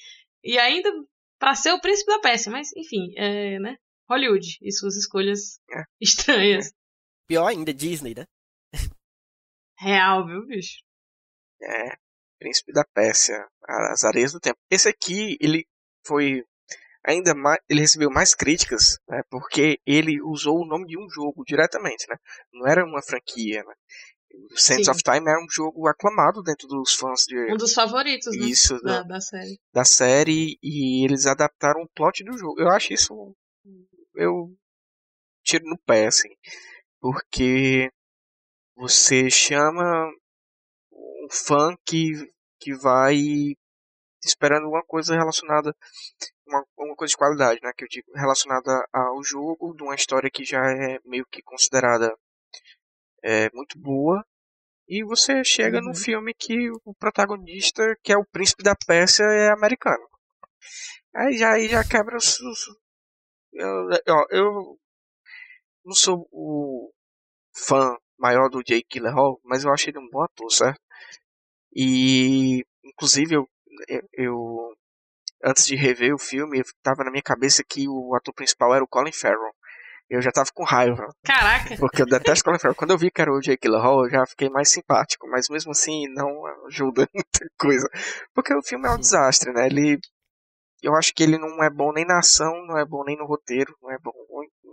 E 0.45 0.57
ainda 0.59 0.91
pra 1.39 1.55
ser 1.55 1.73
o 1.73 1.81
príncipe 1.81 2.11
da 2.11 2.21
peça, 2.21 2.51
mas 2.51 2.69
enfim, 2.77 3.13
é, 3.17 3.59
né? 3.59 3.77
Hollywood 4.09 4.59
e 4.63 4.73
suas 4.73 4.97
escolhas 4.97 5.59
É. 5.71 5.83
estranhas. 6.01 6.73
Pior 7.27 7.47
ainda, 7.47 7.73
Disney, 7.75 8.15
né? 8.15 8.25
Real, 9.79 10.27
viu, 10.27 10.45
bicho? 10.47 10.79
É, 11.63 11.97
Príncipe 12.39 12.73
da 12.73 12.85
Pérsia, 12.95 13.35
As 13.63 14.05
Areias 14.05 14.33
do 14.33 14.41
Tempo. 14.41 14.59
Esse 14.71 14.89
aqui, 14.89 15.37
ele 15.41 15.67
foi 16.07 16.43
ainda 17.05 17.35
mais, 17.35 17.59
ele 17.69 17.81
recebeu 17.81 18.11
mais 18.11 18.35
críticas, 18.35 18.99
né, 19.09 19.23
porque 19.31 19.81
ele 19.87 20.21
usou 20.23 20.59
o 20.61 20.67
nome 20.67 20.87
de 20.87 20.99
um 20.99 21.09
jogo 21.11 21.45
diretamente, 21.45 22.07
né? 22.09 22.17
Não 22.53 22.67
era 22.67 22.85
uma 22.85 23.03
franquia, 23.03 23.63
né? 23.65 23.75
Sands 24.57 24.85
Sim. 24.87 24.91
of 24.91 25.03
Time 25.03 25.29
era 25.31 25.43
um 25.43 25.49
jogo 25.51 25.87
aclamado 25.89 26.43
dentro 26.43 26.67
dos 26.69 26.95
fãs 26.95 27.25
de, 27.25 27.53
Um 27.53 27.57
dos 27.57 27.73
favoritos, 27.75 28.37
né? 28.37 28.47
Isso, 28.47 28.81
da, 28.83 29.03
da- 29.03 29.03
da 29.03 29.21
série. 29.21 29.61
da 29.73 29.85
série 29.85 30.59
e 30.63 31.05
eles 31.05 31.27
adaptaram 31.27 31.83
o 31.83 31.89
plot 31.95 32.23
do 32.25 32.37
jogo. 32.37 32.61
Eu 32.61 32.69
acho 32.71 32.93
isso 32.93 33.35
eu 34.15 34.55
tiro 35.45 35.65
no 35.67 35.79
pé 35.79 36.07
assim, 36.07 36.29
porque 37.01 37.91
você 38.77 39.31
chama 39.31 40.11
um 40.93 41.29
fã 41.31 41.75
que 41.87 42.13
que 42.61 42.75
vai 42.75 43.17
esperando 44.25 44.65
alguma 44.65 44.83
coisa 44.85 45.15
relacionada 45.15 45.73
uma, 46.47 46.65
uma 46.77 46.97
coisa 46.97 47.11
de 47.13 47.17
qualidade, 47.17 47.61
né, 47.63 47.71
que 47.77 47.85
eu 47.85 47.89
digo 47.89 48.11
relacionada 48.15 48.85
ao 48.93 49.23
jogo, 49.23 49.75
de 49.77 49.83
uma 49.83 49.95
história 49.95 50.31
que 50.31 50.45
já 50.45 50.59
é 50.59 50.99
meio 51.05 51.25
que 51.31 51.41
considerada 51.43 52.13
é, 53.23 53.51
muito 53.53 53.79
boa. 53.79 54.25
E 54.89 55.05
você 55.05 55.45
chega 55.45 55.79
Uhum. 55.79 55.89
num 55.89 55.95
filme 55.95 56.33
que 56.35 56.71
o 56.85 56.95
protagonista, 56.95 57.83
que 58.03 58.13
é 58.13 58.17
o 58.17 58.25
príncipe 58.25 58.63
da 58.63 58.75
Pérsia, 58.87 59.25
é 59.25 59.51
americano. 59.51 60.07
Aí 61.15 61.37
já, 61.37 61.53
aí 61.53 61.69
já 61.69 61.85
quebra 61.85 62.17
os. 62.17 62.39
eu, 63.53 63.89
ó, 64.09 64.27
eu 64.31 64.79
não 65.85 65.95
sou 65.95 66.29
o 66.33 66.93
fã 67.55 67.97
maior 68.19 68.49
do 68.49 68.63
Jake 68.63 68.87
Gyllenhaal, 68.91 69.41
mas 69.45 69.65
eu 69.65 69.73
acho 69.73 69.89
ele 69.91 69.99
um 69.99 70.09
bom 70.11 70.23
ator, 70.23 70.51
certo? 70.51 70.81
E, 71.75 72.65
inclusive, 72.85 73.35
eu, 73.37 73.49
eu 74.13 74.75
antes 75.45 75.67
de 75.67 75.77
rever 75.77 76.15
o 76.15 76.19
filme, 76.19 76.63
tava 76.83 77.05
na 77.05 77.11
minha 77.11 77.23
cabeça 77.23 77.63
que 77.65 77.89
o 77.89 78.15
ator 78.15 78.35
principal 78.35 78.75
era 78.75 78.85
o 78.85 78.89
Colin 78.89 79.13
Farrell. 79.13 79.55
Eu 80.11 80.23
já 80.23 80.31
tava 80.31 80.49
com 80.55 80.65
raiva, 80.65 81.07
Caraca! 81.23 81.77
porque 81.77 82.01
eu 82.01 82.07
detesto 82.07 82.45
Colin 82.45 82.59
Farrell. 82.59 82.75
Quando 82.75 82.93
eu 82.93 82.99
vi 82.99 83.11
que 83.11 83.21
era 83.21 83.31
o 83.31 83.41
Jake 83.41 83.69
Gyllenhaal, 83.69 84.05
eu 84.05 84.11
já 84.11 84.27
fiquei 84.27 84.49
mais 84.49 84.71
simpático, 84.71 85.29
mas 85.29 85.49
mesmo 85.51 85.73
assim 85.73 86.09
não 86.09 86.47
ajuda 86.67 87.07
muita 87.15 87.47
coisa. 87.59 87.89
Porque 88.35 88.55
o 88.55 88.63
filme 88.63 88.89
é 88.89 88.91
um 88.91 88.99
desastre, 88.99 89.53
né? 89.53 89.67
Ele 89.67 89.99
eu 90.83 90.95
acho 90.95 91.13
que 91.13 91.23
ele 91.23 91.37
não 91.37 91.63
é 91.63 91.69
bom 91.69 91.93
nem 91.93 92.07
na 92.07 92.21
ação, 92.21 92.65
não 92.67 92.79
é 92.79 92.85
bom 92.85 93.05
nem 93.05 93.17
no 93.17 93.27
roteiro, 93.27 93.77
não 93.83 93.91
é 93.91 93.99
bom 93.99 94.13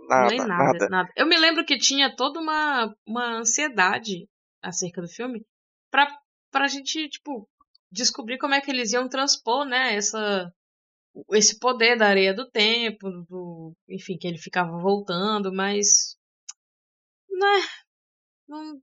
Nada, 0.08 0.36
não 0.36 0.44
é 0.44 0.46
nada, 0.46 0.64
nada, 0.64 0.88
nada. 0.88 1.12
Eu 1.16 1.26
me 1.26 1.36
lembro 1.36 1.64
que 1.64 1.76
tinha 1.76 2.14
toda 2.14 2.38
uma, 2.40 2.94
uma 3.04 3.38
ansiedade 3.38 4.28
acerca 4.62 5.02
do 5.02 5.08
filme 5.08 5.44
pra, 5.90 6.06
pra 6.50 6.68
gente, 6.68 7.08
tipo, 7.08 7.48
descobrir 7.90 8.38
como 8.38 8.54
é 8.54 8.60
que 8.60 8.70
eles 8.70 8.92
iam 8.92 9.08
transpor, 9.08 9.64
né, 9.64 9.96
essa, 9.96 10.52
esse 11.32 11.58
poder 11.58 11.96
da 11.96 12.06
areia 12.08 12.34
do 12.34 12.48
tempo, 12.50 13.10
do, 13.28 13.74
enfim, 13.88 14.16
que 14.18 14.26
ele 14.26 14.38
ficava 14.38 14.78
voltando, 14.78 15.52
mas. 15.52 16.16
Né, 17.28 17.62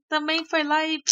também 0.08 0.44
foi 0.44 0.62
lá 0.62 0.86
e. 0.86 1.02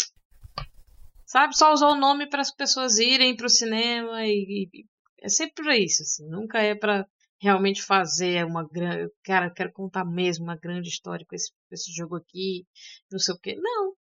Sabe, 1.25 1.57
só 1.57 1.73
usou 1.73 1.93
o 1.93 1.99
nome 1.99 2.29
para 2.29 2.41
as 2.41 2.53
pessoas 2.53 2.97
irem 2.99 3.35
pro 3.35 3.49
cinema 3.49 4.25
e, 4.25 4.69
e, 4.73 4.85
é 5.21 5.29
sempre 5.29 5.77
isso, 5.77 6.03
assim, 6.03 6.27
nunca 6.29 6.59
é 6.59 6.75
para 6.75 7.07
realmente 7.41 7.81
fazer 7.81 8.45
uma 8.45 8.67
grande. 8.67 9.11
Cara, 9.23 9.51
quero 9.51 9.71
contar 9.71 10.05
mesmo 10.05 10.45
uma 10.45 10.57
grande 10.57 10.89
história 10.89 11.25
com 11.27 11.35
esse, 11.35 11.51
com 11.51 11.73
esse 11.73 11.91
jogo 11.93 12.17
aqui, 12.17 12.67
não 13.11 13.19
sei 13.19 13.33
o 13.33 13.39
que. 13.39 13.55
Não, 13.55 13.95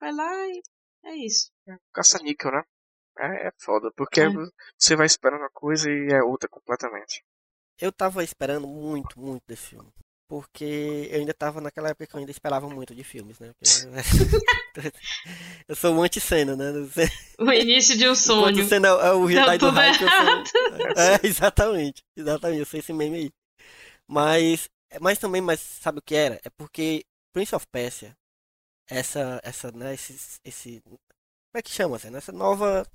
vai 0.00 0.12
lá 0.12 0.46
e 0.48 0.62
é 1.04 1.16
isso. 1.16 1.50
Caça-níquel, 1.92 2.50
né? 2.50 2.62
É, 3.18 3.48
é 3.48 3.50
foda, 3.58 3.90
porque 3.96 4.20
é. 4.20 4.28
você 4.78 4.96
vai 4.96 5.06
esperando 5.06 5.40
uma 5.40 5.50
coisa 5.50 5.90
e 5.90 6.12
é 6.12 6.22
outra 6.22 6.48
completamente. 6.48 7.24
Eu 7.80 7.92
tava 7.92 8.22
esperando 8.22 8.66
muito, 8.66 9.18
muito 9.18 9.42
desse 9.46 9.68
filme. 9.68 9.90
Porque 10.26 11.08
eu 11.10 11.20
ainda 11.20 11.34
tava 11.34 11.60
naquela 11.60 11.90
época 11.90 12.06
que 12.06 12.14
eu 12.14 12.18
ainda 12.18 12.30
esperava 12.30 12.68
muito 12.68 12.94
de 12.94 13.04
filmes, 13.04 13.38
né? 13.38 13.52
eu 15.68 15.76
sou 15.76 15.94
um 15.94 16.02
anti-cena, 16.02 16.56
né? 16.56 16.72
O 17.38 17.52
início 17.52 17.96
de 17.96 18.08
um 18.08 18.14
sonho. 18.14 18.64
O 18.64 18.68
cena 18.68 18.88
é 18.88 19.12
o 19.12 19.28
Jedi 19.28 19.58
do 19.58 19.70
Hype. 19.70 19.98
Sou... 19.98 20.08
É, 20.96 21.20
exatamente. 21.22 22.02
Exatamente, 22.16 22.60
eu 22.60 22.66
sei 22.66 22.80
esse 22.80 22.92
meme 22.92 23.18
aí. 23.18 23.30
Mas, 24.08 24.68
mas 25.00 25.18
também, 25.18 25.42
mas 25.42 25.60
sabe 25.60 25.98
o 25.98 26.02
que 26.02 26.14
era? 26.14 26.40
É 26.42 26.50
porque 26.50 27.04
Prince 27.32 27.54
of 27.54 27.66
Persia, 27.70 28.16
essa, 28.88 29.40
essa, 29.42 29.70
né, 29.72 29.92
esse, 29.92 30.38
esse, 30.42 30.80
como 30.84 30.98
é 31.54 31.62
que 31.62 31.70
chama, 31.70 31.96
assim, 31.96 32.14
essa 32.16 32.32
nova 32.32 32.86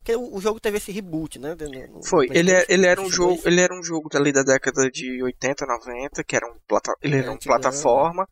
porque 0.00 0.16
o, 0.16 0.40
jogo 0.40 0.58
teve 0.58 0.78
esse 0.78 0.90
reboot, 0.90 1.38
né? 1.38 1.54
No, 1.54 2.02
Foi. 2.02 2.26
Ele, 2.30 2.50
é, 2.50 2.64
ele 2.70 2.86
era 2.86 3.00
um 3.00 3.10
jogo, 3.10 3.40
ele 3.44 3.60
era 3.60 3.78
um 3.78 3.82
jogo 3.82 4.08
ali 4.14 4.32
da 4.32 4.42
década 4.42 4.90
de 4.90 5.22
80, 5.22 5.66
90, 5.66 6.24
que 6.24 6.34
era 6.34 6.50
um 6.50 6.58
plata, 6.66 6.94
ele 7.02 7.18
era 7.18 7.30
uma 7.30 7.38
plataforma. 7.38 8.26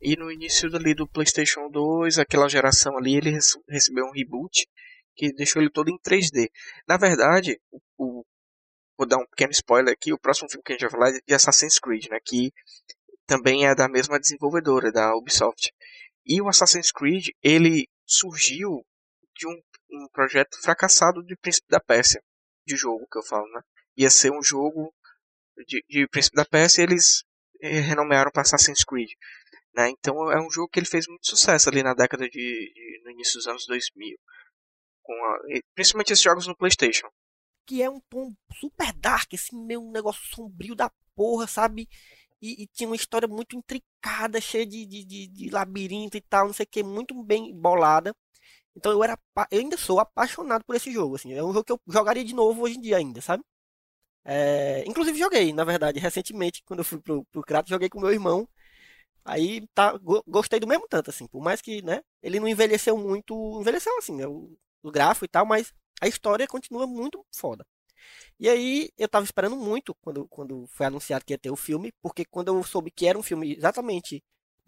E 0.00 0.16
no 0.16 0.32
início 0.32 0.68
ali 0.74 0.94
do 0.94 1.06
PlayStation 1.06 1.70
2, 1.70 2.18
aquela 2.18 2.48
geração 2.48 2.98
ali, 2.98 3.16
ele 3.16 3.38
recebeu 3.68 4.04
um 4.04 4.10
reboot 4.10 4.68
que 5.14 5.32
deixou 5.32 5.62
ele 5.62 5.70
todo 5.70 5.90
em 5.90 5.98
3D. 5.98 6.50
Na 6.88 6.96
verdade, 6.96 7.56
o, 7.70 7.78
o, 7.96 8.24
vou 8.98 9.06
dar 9.06 9.18
um 9.18 9.26
pequeno 9.26 9.52
spoiler 9.52 9.92
aqui, 9.92 10.12
o 10.12 10.18
próximo 10.18 10.50
filme 10.50 10.64
que 10.64 10.72
a 10.72 10.74
gente 10.74 10.82
vai 10.82 10.90
falar 10.90 11.10
é 11.10 11.20
de 11.24 11.34
Assassin's 11.34 11.78
Creed, 11.78 12.08
né, 12.10 12.18
que 12.24 12.52
também 13.26 13.64
é 13.64 13.76
da 13.76 13.88
mesma 13.88 14.18
desenvolvedora, 14.18 14.90
da 14.90 15.14
Ubisoft. 15.14 15.72
E 16.26 16.42
o 16.42 16.48
Assassin's 16.48 16.90
Creed, 16.90 17.28
ele 17.40 17.86
surgiu 18.04 18.84
de 19.36 19.46
um 19.46 19.56
um 19.92 20.08
projeto 20.08 20.60
fracassado 20.62 21.22
de 21.22 21.36
Príncipe 21.36 21.68
da 21.68 21.80
Pérsia, 21.80 22.22
de 22.66 22.76
jogo 22.76 23.06
que 23.10 23.18
eu 23.18 23.22
falo, 23.22 23.46
né? 23.52 23.60
Ia 23.96 24.10
ser 24.10 24.32
um 24.32 24.42
jogo 24.42 24.92
de, 25.66 25.84
de 25.88 26.08
Príncipe 26.08 26.36
da 26.36 26.44
Pérsia 26.44 26.80
e 26.80 26.84
eles 26.84 27.24
eh, 27.60 27.80
renomearam 27.80 28.30
para 28.30 28.42
Assassin's 28.42 28.84
Creed. 28.84 29.10
Né? 29.74 29.90
Então 29.90 30.30
é 30.30 30.40
um 30.40 30.50
jogo 30.50 30.68
que 30.68 30.78
ele 30.78 30.86
fez 30.86 31.06
muito 31.06 31.26
sucesso 31.26 31.68
ali 31.68 31.82
na 31.82 31.94
década 31.94 32.28
de, 32.28 32.30
de 32.30 33.02
no 33.04 33.10
início 33.10 33.36
dos 33.36 33.46
anos 33.46 33.66
2000, 33.66 34.18
com 35.02 35.12
a, 35.12 35.38
principalmente 35.74 36.12
esses 36.12 36.22
jogos 36.22 36.46
no 36.46 36.56
PlayStation. 36.56 37.08
Que 37.66 37.82
é 37.82 37.88
um 37.88 38.00
tom 38.00 38.34
super 38.54 38.92
dark, 38.94 39.32
assim, 39.34 39.56
meio 39.64 39.80
um 39.80 39.90
negócio 39.90 40.22
sombrio 40.34 40.74
da 40.74 40.90
porra, 41.14 41.46
sabe? 41.46 41.88
E, 42.40 42.64
e 42.64 42.66
tinha 42.66 42.88
uma 42.88 42.96
história 42.96 43.28
muito 43.28 43.56
intricada, 43.56 44.40
cheia 44.40 44.66
de, 44.66 44.84
de, 44.84 45.04
de, 45.04 45.28
de 45.28 45.50
labirinto 45.50 46.16
e 46.16 46.20
tal, 46.20 46.46
não 46.46 46.52
sei 46.52 46.64
o 46.64 46.68
que, 46.68 46.82
muito 46.82 47.22
bem 47.22 47.54
bolada. 47.54 48.12
Então 48.76 48.92
eu 48.92 49.04
era 49.04 49.18
eu 49.50 49.60
ainda 49.60 49.76
sou 49.76 50.00
apaixonado 50.00 50.64
por 50.64 50.76
esse 50.76 50.92
jogo, 50.92 51.16
assim. 51.16 51.32
É 51.32 51.42
um 51.42 51.52
jogo 51.52 51.64
que 51.64 51.72
eu 51.72 51.80
jogaria 51.88 52.24
de 52.24 52.34
novo 52.34 52.62
hoje 52.62 52.76
em 52.78 52.80
dia 52.80 52.96
ainda, 52.96 53.20
sabe? 53.20 53.44
É, 54.24 54.84
inclusive 54.86 55.18
joguei, 55.18 55.52
na 55.52 55.64
verdade, 55.64 55.98
recentemente, 56.00 56.62
quando 56.64 56.80
eu 56.80 56.84
fui 56.84 57.00
pro, 57.00 57.24
pro 57.26 57.42
Kratos, 57.42 57.70
joguei 57.70 57.88
com 57.88 58.00
meu 58.00 58.12
irmão. 58.12 58.48
Aí 59.24 59.66
tá, 59.74 59.98
gostei 60.26 60.60
do 60.60 60.66
mesmo 60.66 60.86
tanto, 60.88 61.10
assim. 61.10 61.26
Por 61.28 61.42
mais 61.42 61.60
que, 61.60 61.82
né, 61.82 62.02
ele 62.22 62.40
não 62.40 62.48
envelheceu 62.48 62.96
muito. 62.98 63.60
Envelheceu 63.60 63.96
assim, 63.98 64.16
né? 64.16 64.26
O, 64.26 64.56
o 64.82 64.90
gráfico 64.90 65.24
e 65.26 65.28
tal, 65.28 65.46
mas 65.46 65.72
a 66.00 66.08
história 66.08 66.46
continua 66.48 66.86
muito 66.86 67.24
foda. 67.34 67.64
E 68.38 68.48
aí 68.48 68.90
eu 68.98 69.08
tava 69.08 69.24
esperando 69.24 69.56
muito 69.56 69.94
quando, 70.02 70.26
quando 70.28 70.66
foi 70.68 70.86
anunciado 70.86 71.24
que 71.24 71.32
ia 71.32 71.38
ter 71.38 71.50
o 71.50 71.56
filme, 71.56 71.92
porque 72.02 72.24
quando 72.24 72.48
eu 72.48 72.62
soube 72.64 72.90
que 72.90 73.06
era 73.06 73.18
um 73.18 73.22
filme 73.22 73.54
exatamente 73.56 74.22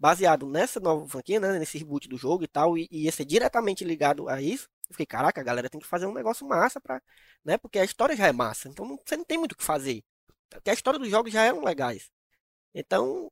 baseado 0.05 0.47
nessa 0.47 0.79
nova 0.79 1.07
franquia, 1.07 1.39
né, 1.39 1.57
nesse 1.59 1.77
reboot 1.79 2.07
do 2.07 2.15
jogo 2.17 2.43
e 2.43 2.47
tal, 2.47 2.77
e, 2.77 2.87
e 2.91 3.05
ia 3.05 3.11
ser 3.11 3.25
diretamente 3.25 3.83
ligado 3.83 4.29
a 4.29 4.39
isso. 4.41 4.69
Eu 4.87 4.91
fiquei, 4.93 5.05
caraca, 5.07 5.41
a 5.41 5.43
galera 5.43 5.67
tem 5.69 5.81
que 5.81 5.87
fazer 5.87 6.05
um 6.05 6.13
negócio 6.13 6.47
massa 6.47 6.79
pra, 6.79 7.01
né, 7.43 7.57
porque 7.57 7.79
a 7.79 7.83
história 7.85 8.15
já 8.15 8.27
é 8.27 8.31
massa, 8.31 8.69
então 8.69 8.85
não, 8.87 8.99
você 9.03 9.17
não 9.17 9.25
tem 9.25 9.37
muito 9.39 9.53
o 9.53 9.57
que 9.57 9.63
fazer. 9.63 10.03
Porque 10.49 10.69
a 10.69 10.73
história 10.73 10.99
dos 10.99 11.09
jogos 11.09 11.33
já 11.33 11.43
eram 11.43 11.63
legais. 11.63 12.11
Então, 12.73 13.31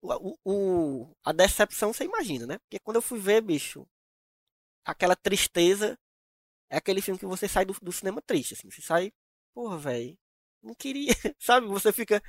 o, 0.00 0.36
o, 0.44 1.16
a 1.24 1.32
decepção 1.32 1.92
você 1.92 2.04
imagina, 2.04 2.46
né? 2.46 2.58
Porque 2.58 2.78
quando 2.80 2.96
eu 2.96 3.02
fui 3.02 3.18
ver, 3.18 3.40
bicho, 3.40 3.86
aquela 4.84 5.16
tristeza 5.16 5.98
é 6.70 6.76
aquele 6.78 7.02
filme 7.02 7.18
que 7.20 7.26
você 7.26 7.48
sai 7.48 7.64
do, 7.64 7.74
do 7.82 7.92
cinema 7.92 8.22
triste, 8.22 8.54
assim. 8.54 8.70
Você 8.70 8.82
sai, 8.82 9.12
porra, 9.54 9.78
velho, 9.78 10.18
não 10.62 10.74
queria, 10.74 11.12
sabe? 11.40 11.66
Você 11.68 11.92
fica, 11.92 12.22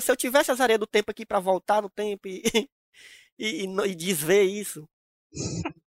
se 0.00 0.10
eu 0.10 0.16
tivesse 0.16 0.50
as 0.50 0.60
areias 0.60 0.80
do 0.80 0.86
tempo 0.86 1.10
aqui 1.10 1.26
para 1.26 1.40
voltar 1.40 1.82
no 1.82 1.90
tempo 1.90 2.28
e, 2.28 2.42
e, 3.38 3.64
e, 3.64 3.66
e 3.66 3.94
desver 3.94 4.42
isso. 4.42 4.88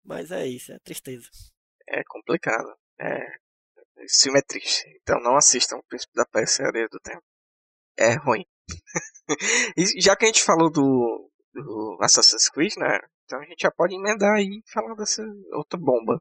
Mas 0.04 0.30
é 0.30 0.46
isso, 0.46 0.72
é 0.72 0.78
tristeza. 0.78 1.28
É 1.88 2.02
complicado. 2.04 2.74
É, 2.98 3.38
esse 3.98 4.24
filme 4.24 4.38
é 4.38 4.42
triste. 4.42 4.84
Então 5.02 5.20
não 5.20 5.36
assistam 5.36 5.76
o 5.76 5.84
Príncipe 5.84 6.14
da 6.14 6.24
Pérsia 6.24 6.62
e 6.62 6.64
a 6.64 6.68
Areia 6.68 6.88
do 6.88 7.00
Tempo. 7.00 7.22
É 7.96 8.14
ruim. 8.14 8.44
e 9.76 10.00
já 10.00 10.16
que 10.16 10.24
a 10.24 10.28
gente 10.28 10.42
falou 10.42 10.70
do, 10.70 11.30
do 11.52 11.98
Assassin's 12.00 12.48
Creed, 12.48 12.74
né? 12.76 12.98
Então 13.24 13.40
a 13.40 13.44
gente 13.44 13.62
já 13.62 13.70
pode 13.70 13.94
emendar 13.94 14.34
aí 14.34 14.62
e 14.64 14.70
falar 14.70 14.94
dessa 14.94 15.22
outra 15.52 15.78
bomba. 15.78 16.20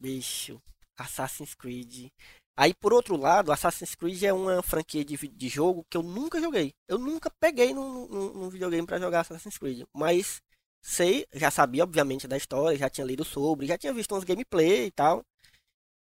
Bicho, 0.00 0.60
Assassin's 0.96 1.54
Creed. 1.54 2.10
Aí, 2.58 2.74
por 2.74 2.92
outro 2.92 3.16
lado, 3.16 3.52
Assassin's 3.52 3.94
Creed 3.94 4.20
é 4.24 4.32
uma 4.32 4.60
franquia 4.64 5.04
de, 5.04 5.16
de 5.16 5.48
jogo 5.48 5.86
que 5.88 5.96
eu 5.96 6.02
nunca 6.02 6.40
joguei. 6.40 6.74
Eu 6.88 6.98
nunca 6.98 7.30
peguei 7.38 7.72
num, 7.72 8.08
num, 8.08 8.32
num 8.32 8.48
videogame 8.48 8.84
para 8.84 8.98
jogar 8.98 9.20
Assassin's 9.20 9.56
Creed. 9.56 9.84
Mas 9.94 10.42
sei, 10.82 11.24
já 11.32 11.52
sabia, 11.52 11.84
obviamente, 11.84 12.26
da 12.26 12.36
história, 12.36 12.76
já 12.76 12.90
tinha 12.90 13.06
lido 13.06 13.24
sobre, 13.24 13.68
já 13.68 13.78
tinha 13.78 13.94
visto 13.94 14.12
uns 14.12 14.24
gameplay 14.24 14.86
e 14.86 14.90
tal. 14.90 15.24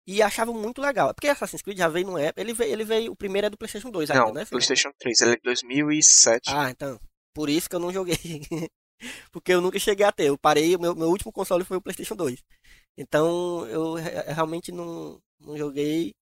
E 0.05 0.21
achava 0.21 0.53
muito 0.53 0.79
legal. 0.79 1.11
Porque 1.15 1.27
Assassin's 1.27 1.63
Creed 1.63 1.79
já 1.79 1.87
veio 1.87 2.05
no 2.05 2.19
época. 2.19 2.41
Ele 2.41 2.53
veio, 2.53 2.71
ele 2.71 2.83
veio. 2.83 3.11
O 3.13 3.15
primeiro 3.15 3.47
é 3.47 3.49
do 3.49 3.57
PlayStation 3.57 3.89
2 3.89 4.11
ainda, 4.11 4.25
não, 4.25 4.33
né? 4.33 4.45
PlayStation 4.45 4.91
3, 4.99 5.21
ele 5.21 5.31
é 5.31 5.35
de 5.37 5.41
2007. 5.41 6.51
Ah, 6.53 6.69
então. 6.69 6.99
Por 7.33 7.49
isso 7.49 7.67
que 7.67 7.75
eu 7.75 7.79
não 7.79 7.91
joguei. 7.91 8.15
porque 9.31 9.53
eu 9.53 9.59
nunca 9.59 9.79
cheguei 9.79 10.05
a 10.05 10.11
ter. 10.11 10.27
Eu 10.27 10.37
parei, 10.37 10.77
meu, 10.77 10.93
meu 10.95 11.07
último 11.07 11.31
console 11.31 11.63
foi 11.63 11.77
o 11.77 11.81
PlayStation 11.81 12.15
2. 12.15 12.43
Então 12.97 13.65
eu 13.67 13.95
realmente 13.95 14.71
não, 14.71 15.19
não 15.39 15.57
joguei 15.57 16.13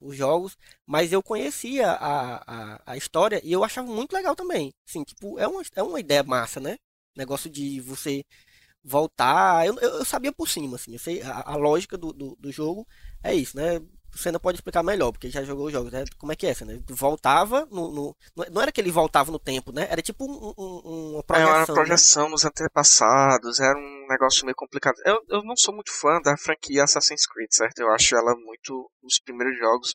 os 0.00 0.16
jogos, 0.16 0.56
mas 0.86 1.12
eu 1.12 1.22
conhecia 1.22 1.90
a, 1.90 2.74
a, 2.76 2.82
a, 2.86 2.96
história 2.96 3.40
e 3.44 3.52
eu 3.52 3.64
achava 3.64 3.90
muito 3.90 4.12
legal 4.12 4.36
também. 4.36 4.72
Assim, 4.88 5.02
tipo, 5.04 5.38
é 5.38 5.46
uma, 5.48 5.62
é 5.74 5.82
uma 5.82 6.00
ideia 6.00 6.22
massa, 6.22 6.60
né? 6.60 6.76
Negócio 7.16 7.50
de 7.50 7.80
você 7.80 8.22
voltar. 8.82 9.66
Eu, 9.66 9.78
eu, 9.78 10.04
sabia 10.04 10.32
por 10.32 10.48
cima, 10.48 10.76
assim, 10.76 10.92
eu 10.92 10.98
sei, 10.98 11.22
a, 11.22 11.52
a 11.52 11.56
lógica 11.56 11.96
do, 11.98 12.12
do, 12.12 12.36
do, 12.38 12.52
jogo 12.52 12.86
é 13.22 13.34
isso, 13.34 13.56
né? 13.56 13.80
Você 14.12 14.28
ainda 14.28 14.40
pode 14.40 14.58
explicar 14.58 14.82
melhor, 14.82 15.12
porque 15.12 15.30
já 15.30 15.42
jogou 15.42 15.66
os 15.66 15.72
jogos, 15.72 15.92
né? 15.92 16.04
Como 16.18 16.32
é 16.32 16.36
que 16.36 16.46
é 16.46 16.50
essa, 16.50 16.64
né? 16.64 16.82
Voltava 16.88 17.66
no, 17.70 17.90
no, 17.90 18.16
Não 18.50 18.60
era 18.60 18.72
que 18.72 18.80
ele 18.80 18.90
voltava 18.90 19.30
no 19.30 19.38
tempo, 19.38 19.72
né? 19.72 19.86
Era 19.90 20.02
tipo 20.02 20.24
um, 20.24 20.54
um, 20.58 21.12
uma 21.14 21.22
projeção. 21.22 21.50
Era 21.50 21.58
uma 21.58 21.74
projeção 21.74 22.24
né? 22.24 22.30
nos 22.30 22.44
antepassados, 22.44 23.60
era 23.60 23.78
um 23.78 24.06
negócio 24.08 24.44
meio 24.44 24.56
complicado. 24.56 24.96
Eu, 25.04 25.20
eu 25.28 25.42
não 25.44 25.56
sou 25.56 25.74
muito 25.74 25.92
fã 25.92 26.20
da 26.22 26.36
franquia 26.36 26.84
Assassin's 26.84 27.26
Creed, 27.26 27.50
certo? 27.50 27.80
Eu 27.80 27.90
acho 27.92 28.16
ela 28.16 28.34
muito. 28.36 28.90
Os 29.02 29.20
primeiros 29.20 29.56
jogos, 29.58 29.94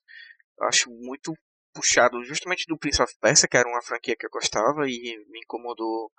eu 0.59 0.67
acho 0.67 0.89
muito 0.89 1.33
puxado 1.73 2.23
justamente 2.23 2.65
do 2.67 2.77
Prince 2.77 3.01
of 3.01 3.13
Persia, 3.19 3.47
que 3.49 3.57
era 3.57 3.67
uma 3.67 3.81
franquia 3.81 4.15
que 4.17 4.25
eu 4.25 4.29
gostava 4.31 4.87
e 4.87 5.25
me 5.29 5.39
incomodou 5.43 6.09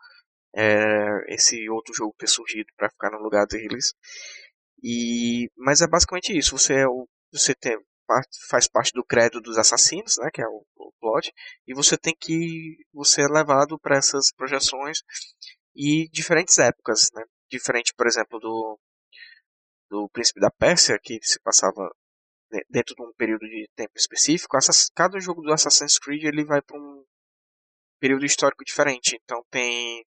é, 0.55 1.35
esse 1.35 1.68
outro 1.68 1.94
jogo 1.94 2.14
ter 2.18 2.28
surgido 2.28 2.68
para 2.77 2.90
ficar 2.90 3.10
no 3.10 3.23
lugar 3.23 3.47
deles. 3.47 3.94
E, 4.82 5.51
mas 5.56 5.81
é 5.81 5.86
basicamente 5.86 6.36
isso. 6.36 6.56
Você 6.56 6.74
é 6.74 6.86
o 6.86 7.09
você 7.32 7.54
tem, 7.54 7.78
faz 8.48 8.68
parte 8.68 8.92
do 8.92 9.04
credo 9.04 9.40
dos 9.40 9.58
assassinos, 9.58 10.16
né, 10.18 10.30
que 10.32 10.40
é 10.42 10.46
o, 10.46 10.64
o 10.76 10.92
plot, 11.00 11.32
e 11.66 11.74
você 11.74 11.96
tem 11.96 12.14
que 12.18 12.84
você 12.92 13.22
é 13.22 13.28
levado 13.28 13.78
para 13.78 13.96
essas 13.96 14.32
projeções 14.32 14.98
e 15.74 16.08
diferentes 16.10 16.58
épocas, 16.58 17.10
né? 17.14 17.22
Diferente, 17.50 17.92
por 17.94 18.06
exemplo, 18.06 18.38
do 18.40 18.78
do 19.88 20.08
Príncipe 20.08 20.40
da 20.40 20.50
Pérsia, 20.50 20.98
que 21.00 21.18
se 21.22 21.40
passava 21.40 21.88
dentro 22.68 22.94
de 22.94 23.02
um 23.02 23.12
período 23.16 23.46
de 23.46 23.68
tempo 23.74 23.92
específico. 23.96 24.56
Cada 24.94 25.20
jogo 25.20 25.42
do 25.42 25.52
Assassin's 25.52 25.98
Creed 25.98 26.24
ele 26.24 26.44
vai 26.44 26.62
para 26.62 26.76
um 26.76 27.04
período 28.00 28.24
histórico 28.24 28.64
diferente. 28.64 29.18
Então 29.22 29.44
tem 29.50 30.04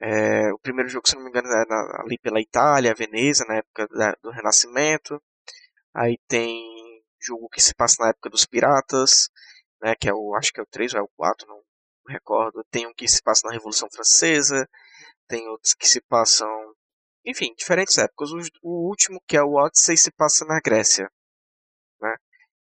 é, 0.00 0.52
o 0.52 0.58
primeiro 0.58 0.88
jogo, 0.88 1.08
se 1.08 1.16
não 1.16 1.22
me 1.22 1.30
engano, 1.30 1.48
é 1.48 2.02
ali 2.02 2.18
pela 2.18 2.40
Itália, 2.40 2.94
Veneza, 2.94 3.44
na 3.46 3.56
época 3.56 3.86
da, 3.88 4.16
do 4.22 4.30
Renascimento. 4.30 5.20
Aí 5.94 6.18
tem 6.28 7.02
jogo 7.20 7.48
que 7.48 7.60
se 7.60 7.74
passa 7.74 8.02
na 8.02 8.10
época 8.10 8.30
dos 8.30 8.44
piratas, 8.44 9.30
né, 9.80 9.94
que 9.94 10.08
é 10.08 10.14
o, 10.14 10.34
acho 10.34 10.52
que 10.52 10.60
é 10.60 10.62
o 10.62 10.66
3 10.66 10.94
ou 10.94 11.00
é 11.00 11.02
o 11.02 11.10
4, 11.16 11.46
não 11.46 11.62
recordo. 12.08 12.64
Tem 12.70 12.86
um 12.86 12.94
que 12.94 13.08
se 13.08 13.22
passa 13.22 13.46
na 13.46 13.52
Revolução 13.52 13.88
Francesa, 13.90 14.68
tem 15.28 15.48
outros 15.48 15.74
que 15.74 15.88
se 15.88 16.00
passam, 16.02 16.48
enfim, 17.24 17.54
diferentes 17.56 17.96
épocas. 17.98 18.30
O, 18.32 18.38
o 18.62 18.88
último, 18.88 19.20
que 19.26 19.36
é 19.36 19.42
o 19.42 19.54
Odyssey, 19.54 19.96
se 19.96 20.10
passa 20.12 20.44
na 20.44 20.60
Grécia, 20.60 21.10
né? 22.00 22.16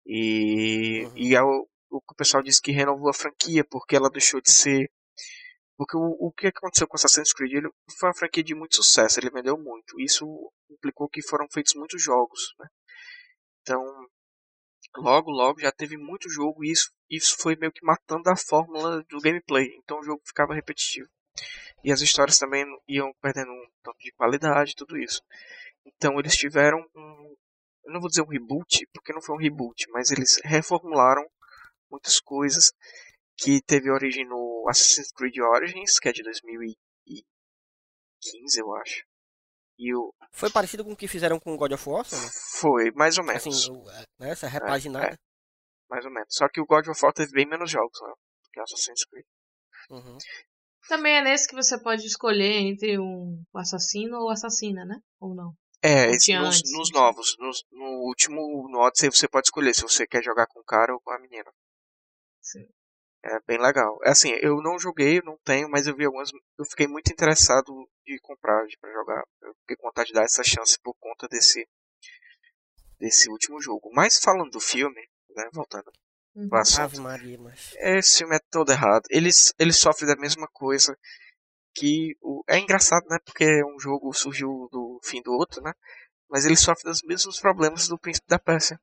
E, 0.05 1.03
uhum. 1.05 1.17
e 1.17 1.35
é 1.35 1.43
o, 1.43 1.67
o 1.89 2.01
que 2.01 2.13
o 2.13 2.15
pessoal 2.15 2.41
diz 2.41 2.59
que 2.59 2.71
renovou 2.71 3.09
a 3.09 3.13
franquia, 3.13 3.63
porque 3.69 3.95
ela 3.95 4.09
deixou 4.09 4.41
de 4.41 4.51
ser 4.51 4.89
porque 5.77 5.95
o, 5.95 6.17
o 6.19 6.31
que 6.31 6.47
aconteceu 6.47 6.87
com 6.87 6.95
Assassin's 6.95 7.31
Creed? 7.31 7.53
Ele 7.53 7.69
foi 7.99 8.09
uma 8.09 8.15
franquia 8.15 8.43
de 8.43 8.55
muito 8.55 8.75
sucesso, 8.75 9.19
ele 9.19 9.29
vendeu 9.29 9.57
muito. 9.57 9.99
Isso 10.01 10.25
implicou 10.71 11.07
que 11.07 11.21
foram 11.21 11.47
feitos 11.51 11.75
muitos 11.75 12.01
jogos. 12.01 12.55
Né? 12.59 12.67
Então, 13.67 13.83
logo, 14.95 15.29
logo 15.29 15.59
já 15.59 15.73
teve 15.73 15.97
muito 15.97 16.29
jogo 16.29 16.63
e 16.63 16.71
isso, 16.71 16.89
isso 17.09 17.35
foi 17.37 17.57
meio 17.57 17.73
que 17.73 17.85
matando 17.85 18.29
a 18.29 18.37
fórmula 18.37 19.03
do 19.03 19.19
gameplay. 19.19 19.67
Então 19.83 19.99
o 19.99 20.03
jogo 20.03 20.21
ficava 20.25 20.53
repetitivo. 20.53 21.09
E 21.83 21.91
as 21.91 21.99
histórias 21.99 22.39
também 22.39 22.65
iam 22.87 23.11
perdendo 23.21 23.51
um 23.51 23.67
tanto 23.83 23.97
de 23.99 24.13
qualidade, 24.13 24.73
tudo 24.73 24.97
isso. 24.97 25.21
Então 25.85 26.17
eles 26.17 26.37
tiveram 26.37 26.79
um. 26.95 27.35
Eu 27.83 27.93
não 27.93 27.99
vou 27.99 28.09
dizer 28.09 28.21
um 28.21 28.29
reboot, 28.29 28.87
porque 28.93 29.11
não 29.11 29.21
foi 29.21 29.35
um 29.35 29.39
reboot, 29.39 29.85
mas 29.91 30.11
eles 30.11 30.39
reformularam 30.45 31.29
muitas 31.91 32.21
coisas 32.21 32.71
que 33.35 33.61
teve 33.61 33.91
origem 33.91 34.25
no 34.25 34.65
Assassin's 34.69 35.11
Creed 35.11 35.37
Origins, 35.39 35.99
que 35.99 36.07
é 36.07 36.13
de 36.13 36.23
2015, 36.23 37.25
eu 38.59 38.73
acho. 38.75 39.06
E 39.77 39.93
o... 39.95 40.13
Foi 40.31 40.49
parecido 40.49 40.83
com 40.83 40.91
o 40.91 40.95
que 40.95 41.07
fizeram 41.07 41.39
com 41.39 41.55
God 41.55 41.71
of 41.71 41.89
War? 41.89 42.03
Né? 42.03 42.29
Foi, 42.59 42.91
mais 42.91 43.17
ou 43.17 43.23
menos. 43.23 43.45
Assim, 43.45 43.89
é, 43.91 44.05
né, 44.19 44.29
essa 44.31 44.47
repaginada. 44.47 45.07
É, 45.07 45.13
é, 45.13 45.17
mais 45.89 46.03
ou 46.05 46.11
menos. 46.11 46.29
Só 46.31 46.49
que 46.49 46.59
o 46.59 46.65
God 46.65 46.87
of 46.87 46.99
War 47.03 47.13
teve 47.13 47.31
bem 47.31 47.47
menos 47.47 47.69
jogos 47.69 47.99
né, 48.01 48.13
que 48.51 48.59
o 48.59 48.63
Assassin's 48.63 49.05
Creed. 49.05 49.25
Uhum. 49.89 50.17
Também 50.87 51.17
é 51.17 51.23
nesse 51.23 51.47
que 51.47 51.55
você 51.55 51.81
pode 51.81 52.05
escolher 52.05 52.61
entre 52.61 52.97
um 52.97 53.43
assassino 53.55 54.17
ou 54.17 54.29
assassina, 54.29 54.85
né? 54.85 54.99
Ou 55.19 55.35
não? 55.35 55.53
É, 55.81 56.09
esse, 56.11 56.33
nos, 56.33 56.61
nos, 56.71 56.91
novos. 56.91 57.35
Nos, 57.39 57.63
no 57.71 58.07
último, 58.07 58.67
no 58.69 58.79
Odyssey, 58.79 59.11
você 59.11 59.27
pode 59.27 59.47
escolher 59.47 59.73
se 59.75 59.83
você 59.83 60.07
quer 60.07 60.23
jogar 60.23 60.47
com 60.47 60.59
o 60.59 60.63
cara 60.63 60.93
ou 60.93 60.99
com 61.01 61.11
a 61.11 61.19
menina. 61.19 61.51
Sim. 62.41 62.65
É 63.23 63.39
bem 63.47 63.59
legal. 63.59 63.97
É 64.03 64.11
assim, 64.11 64.31
eu 64.41 64.61
não 64.61 64.79
joguei, 64.79 65.21
não 65.23 65.37
tenho, 65.43 65.69
mas 65.69 65.87
eu 65.87 65.95
vi 65.95 66.05
algumas. 66.05 66.29
Eu 66.57 66.65
fiquei 66.65 66.87
muito 66.87 67.11
interessado 67.11 67.73
de 68.05 68.19
comprar 68.21 68.63
para 68.79 68.93
jogar. 68.93 69.23
Eu 69.41 69.53
fiquei 69.61 69.75
com 69.75 69.87
vontade 69.87 70.09
de 70.09 70.13
dar 70.13 70.23
essa 70.23 70.43
chance 70.43 70.77
por 70.81 70.95
conta 70.99 71.27
desse 71.27 71.67
desse 72.99 73.29
último 73.29 73.61
jogo. 73.61 73.89
Mas 73.93 74.19
falando 74.19 74.51
do 74.51 74.59
filme, 74.59 75.01
né, 75.35 75.49
voltando 75.53 75.91
uhum. 76.35 76.49
Ave 76.79 76.99
Maria, 76.99 77.37
mas... 77.39 77.73
Esse 77.77 78.19
filme 78.19 78.35
é 78.35 78.39
todo 78.51 78.71
errado. 78.71 79.03
Ele, 79.09 79.29
ele 79.59 79.73
sofre 79.73 80.05
da 80.05 80.15
mesma 80.15 80.47
coisa 80.47 80.97
que 81.75 82.15
o, 82.21 82.43
é 82.47 82.57
engraçado, 82.57 83.05
né? 83.07 83.17
Porque 83.23 83.63
um 83.63 83.79
jogo 83.79 84.13
surgiu 84.13 84.67
do 84.71 84.99
fim 85.03 85.21
do 85.21 85.31
outro, 85.31 85.61
né? 85.61 85.73
Mas 86.29 86.45
ele 86.45 86.57
sofre 86.57 86.89
dos 86.89 87.01
mesmos 87.03 87.39
problemas 87.39 87.87
do 87.87 87.97
Príncipe 87.97 88.27
da 88.27 88.39
Pérsia. 88.39 88.79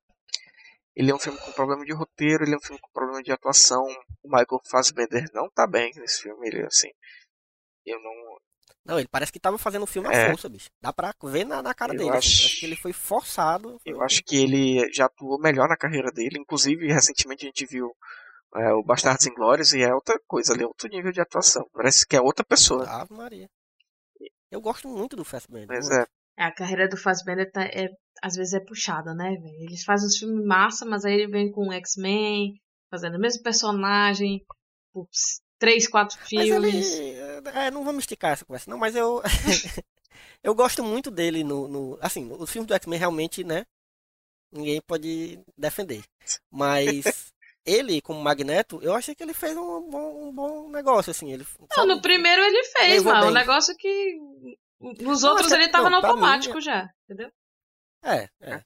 Ele 0.97 1.11
é 1.11 1.15
um 1.15 1.19
filme 1.19 1.39
com 1.39 1.53
problema 1.53 1.85
de 1.85 1.93
roteiro, 1.93 2.45
ele 2.45 2.55
é 2.55 2.57
um 2.57 2.63
filme 2.63 2.81
com 2.81 2.91
problema 2.93 3.23
de 3.23 3.33
atuação. 3.33 3.85
O 4.23 4.29
Michael 4.29 4.61
Fassbender 4.71 5.25
não 5.33 5.51
tá 5.51 5.67
bem 5.67 5.93
nesse 5.97 6.23
filme, 6.23 6.47
ele 6.47 6.65
assim. 6.65 6.91
Eu 7.85 8.01
não. 8.01 8.13
Não, 8.85 8.99
ele 8.99 9.09
parece 9.09 9.33
que 9.33 9.41
tava 9.41 9.57
fazendo 9.57 9.85
o 9.85 9.87
filme 9.87 10.09
à 10.09 10.13
é. 10.13 10.29
força, 10.29 10.49
bicho. 10.49 10.69
Dá 10.81 10.93
pra 10.93 11.15
ver 11.25 11.45
na, 11.45 11.63
na 11.63 11.75
cara 11.75 11.95
eu 11.95 11.99
dele. 11.99 12.11
Assim. 12.11 12.19
Acho... 12.19 12.47
acho... 12.47 12.61
que 12.61 12.67
ele 12.67 12.77
foi 12.77 12.93
forçado. 12.93 13.81
Eu 13.85 14.03
acho 14.03 14.23
que 14.23 14.37
ele 14.37 14.93
já 14.93 15.07
atuou 15.07 15.41
melhor 15.41 15.69
na 15.69 15.77
carreira 15.77 16.13
dele. 16.13 16.39
Inclusive, 16.39 16.87
recentemente 16.93 17.45
a 17.45 17.49
gente 17.49 17.67
viu 17.67 17.91
é, 18.55 18.73
o 18.73 18.83
Bastardos 18.83 19.27
Inglórios 19.27 19.73
e 19.73 19.83
é 19.83 19.93
outra 19.93 20.21
coisa 20.27 20.53
ali, 20.53 20.63
é 20.63 20.67
outro 20.67 20.89
nível 20.89 21.11
de 21.11 21.21
atuação. 21.21 21.69
Parece 21.73 22.07
que 22.07 22.15
é 22.15 22.21
outra 22.21 22.45
pessoa. 22.45 22.89
Ave 22.89 23.15
Maria. 23.15 23.51
Eu 24.51 24.61
gosto 24.61 24.87
muito 24.87 25.17
do 25.17 25.25
Fassbender. 25.25 25.67
Mas 25.67 25.91
é. 25.91 26.07
A 26.37 26.53
carreira 26.53 26.89
do 26.89 26.97
Fassbender 26.97 27.51
tá, 27.51 27.63
é 27.65 27.89
às 28.23 28.37
vezes 28.37 28.55
é 28.55 28.61
puxada, 28.61 29.15
né, 29.15 29.31
velho? 29.33 29.61
Eles 29.61 29.85
fazem 29.85 30.09
os 30.09 30.17
filmes 30.17 30.45
massa, 30.47 30.87
mas 30.87 31.05
aí 31.05 31.13
ele 31.13 31.27
vem 31.29 31.53
com 31.53 31.73
X-Men, 31.73 32.55
fazendo 32.91 33.17
o 33.17 33.21
mesmo 33.21 33.43
personagem, 33.43 34.43
por 34.93 35.07
três, 35.59 35.87
quatro 35.87 36.19
filmes. 36.19 36.93
Ele, 36.95 37.19
é, 37.55 37.71
não 37.71 37.85
vamos 37.85 38.05
esticar 38.05 38.33
essa 38.33 38.45
conversa, 38.45 38.71
não, 38.71 38.79
mas 38.79 38.97
eu. 38.97 39.23
eu 40.43 40.55
gosto 40.55 40.83
muito 40.83 41.11
dele 41.11 41.45
no. 41.45 41.69
no 41.69 41.99
assim, 42.01 42.31
os 42.33 42.51
filmes 42.51 42.67
do 42.67 42.75
X-Men 42.75 42.99
realmente, 42.99 43.45
né? 43.45 43.67
Ninguém 44.51 44.81
pode 44.81 45.39
defender. 45.57 46.03
Mas. 46.51 47.05
ele, 47.67 48.01
como 48.01 48.23
Magneto, 48.23 48.79
eu 48.83 48.95
achei 48.95 49.15
que 49.15 49.23
ele 49.23 49.33
fez 49.33 49.57
um 49.57 49.89
bom, 49.89 50.29
um 50.29 50.33
bom 50.33 50.71
negócio, 50.71 51.11
assim. 51.11 51.33
Ele, 51.33 51.47
não, 51.77 51.87
no 51.87 52.03
primeiro 52.03 52.43
ele 52.43 52.65
fez, 52.65 53.03
mano. 53.03 53.29
Um 53.29 53.33
negócio 53.33 53.75
que. 53.77 54.19
Nos 55.01 55.25
outros 55.25 55.51
ele 55.53 55.69
tava 55.69 55.89
não, 55.89 56.01
no 56.01 56.07
automático 56.07 56.61
já, 56.61 56.91
entendeu? 57.05 57.31
É, 58.05 58.29
é. 58.41 58.55
é. 58.55 58.63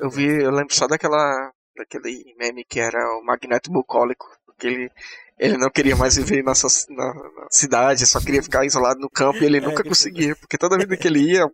Eu, 0.00 0.08
vi, 0.08 0.26
eu 0.26 0.50
lembro 0.50 0.74
só 0.74 0.86
daquela 0.86 1.52
daquele 1.76 2.34
meme 2.38 2.64
que 2.64 2.80
era 2.80 2.98
o 3.18 3.22
Magneto 3.22 3.70
bucólico, 3.70 4.26
porque 4.46 4.66
ele, 4.66 4.90
ele 5.38 5.58
não 5.58 5.70
queria 5.70 5.94
mais 5.94 6.16
viver 6.16 6.42
na, 6.42 6.52
na, 6.52 7.14
na 7.14 7.46
cidade, 7.50 8.06
só 8.06 8.18
queria 8.20 8.42
ficar 8.42 8.64
isolado 8.64 8.98
no 8.98 9.10
campo 9.10 9.38
e 9.38 9.44
ele 9.44 9.58
é, 9.58 9.60
nunca 9.60 9.84
conseguia, 9.84 10.34
porque 10.36 10.56
toda 10.56 10.78
vida 10.78 10.96
que 10.96 11.06
ele 11.06 11.32
ia, 11.32 11.46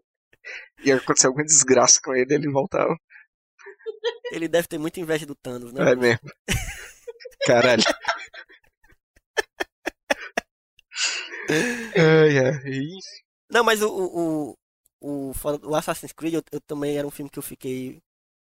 ia 0.84 0.96
acontecer 0.96 1.26
alguma 1.26 1.44
desgraça 1.44 2.00
com 2.02 2.14
ele, 2.14 2.34
ele 2.34 2.48
voltava. 2.50 2.96
Ele 4.30 4.46
deve 4.48 4.68
ter 4.68 4.78
muita 4.78 5.00
inveja 5.00 5.26
do 5.26 5.34
Thanos, 5.34 5.72
né? 5.72 5.92
É 5.92 5.96
mesmo. 5.96 6.20
Caralho. 7.44 7.82
ai, 11.96 12.38
ai. 12.38 12.98
Não, 13.52 13.62
mas 13.62 13.82
o, 13.82 13.88
o, 13.90 14.58
o, 14.98 15.32
o 15.64 15.74
Assassin's 15.76 16.12
Creed, 16.12 16.34
eu, 16.34 16.42
eu, 16.50 16.60
também 16.62 16.96
era 16.96 17.06
um 17.06 17.10
filme 17.10 17.30
que 17.30 17.38
eu 17.38 17.42
fiquei. 17.42 18.00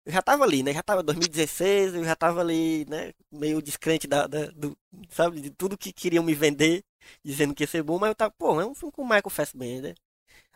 Eu 0.06 0.12
já 0.12 0.22
tava 0.22 0.44
ali, 0.44 0.62
né? 0.62 0.72
Já 0.72 0.82
tava 0.84 1.02
2016, 1.02 1.94
eu 1.96 2.04
já 2.04 2.14
tava 2.14 2.40
ali, 2.40 2.86
né? 2.88 3.12
Meio 3.32 3.60
descrente 3.60 4.06
da, 4.06 4.28
da 4.28 4.46
do, 4.52 4.76
sabe? 5.10 5.40
De 5.40 5.50
tudo 5.50 5.76
que 5.76 5.92
queriam 5.92 6.22
me 6.22 6.32
vender, 6.32 6.84
dizendo 7.24 7.54
que 7.54 7.64
ia 7.64 7.66
ser 7.66 7.82
bom, 7.82 7.98
mas 7.98 8.10
eu 8.10 8.14
tava, 8.14 8.32
pô, 8.38 8.60
é 8.60 8.66
um 8.66 8.74
filme 8.74 8.92
com 8.92 9.02
o 9.02 9.04
Michael 9.04 9.30
Fassbender. 9.30 9.96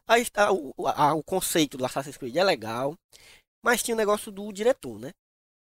Aí 0.07 0.23
está 0.23 0.53
o, 0.53 0.73
a, 0.87 1.15
o 1.15 1.23
conceito 1.23 1.77
do 1.77 1.85
Assassin's 1.85 2.17
Creed 2.17 2.37
é 2.37 2.45
legal, 2.45 2.97
mas 3.63 3.83
tinha 3.83 3.95
o 3.95 3.99
um 3.99 3.99
negócio 3.99 4.31
do 4.31 4.53
diretor, 4.53 5.01
né? 5.01 5.13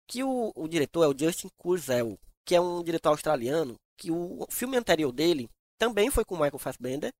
Que 0.08 0.24
o, 0.24 0.52
o 0.56 0.68
diretor 0.68 1.04
é 1.04 1.08
o 1.08 1.18
Justin 1.18 1.48
Kurzel, 1.58 2.18
que 2.46 2.54
é 2.54 2.60
um 2.60 2.82
diretor 2.82 3.10
australiano, 3.10 3.76
que 3.98 4.10
o 4.10 4.46
filme 4.50 4.76
anterior 4.76 5.12
dele 5.12 5.50
também 5.78 6.10
foi 6.10 6.24
com 6.24 6.34
o 6.34 6.38
Michael 6.38 6.58
Fassbender, 6.58 7.12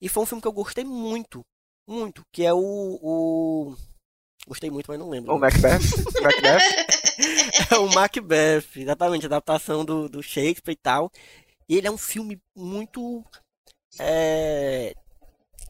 e 0.00 0.08
foi 0.08 0.22
um 0.22 0.26
filme 0.26 0.40
que 0.42 0.48
eu 0.48 0.52
gostei 0.52 0.84
muito, 0.84 1.44
muito, 1.86 2.22
que 2.32 2.44
é 2.44 2.52
o, 2.52 2.58
o... 3.02 3.76
Gostei 4.46 4.70
muito, 4.70 4.86
mas 4.88 4.98
não 4.98 5.10
lembro. 5.10 5.34
O 5.34 5.38
Macbeth? 5.38 5.80
Macbeth? 6.22 7.70
é 7.70 7.78
o 7.78 7.92
Macbeth, 7.92 8.64
exatamente, 8.76 9.26
adaptação 9.26 9.84
do, 9.84 10.08
do 10.08 10.22
Shakespeare 10.22 10.72
e 10.72 10.76
tal. 10.76 11.12
E 11.68 11.76
ele 11.76 11.86
é 11.86 11.90
um 11.90 11.98
filme 11.98 12.40
muito. 12.56 13.24
É, 13.98 14.94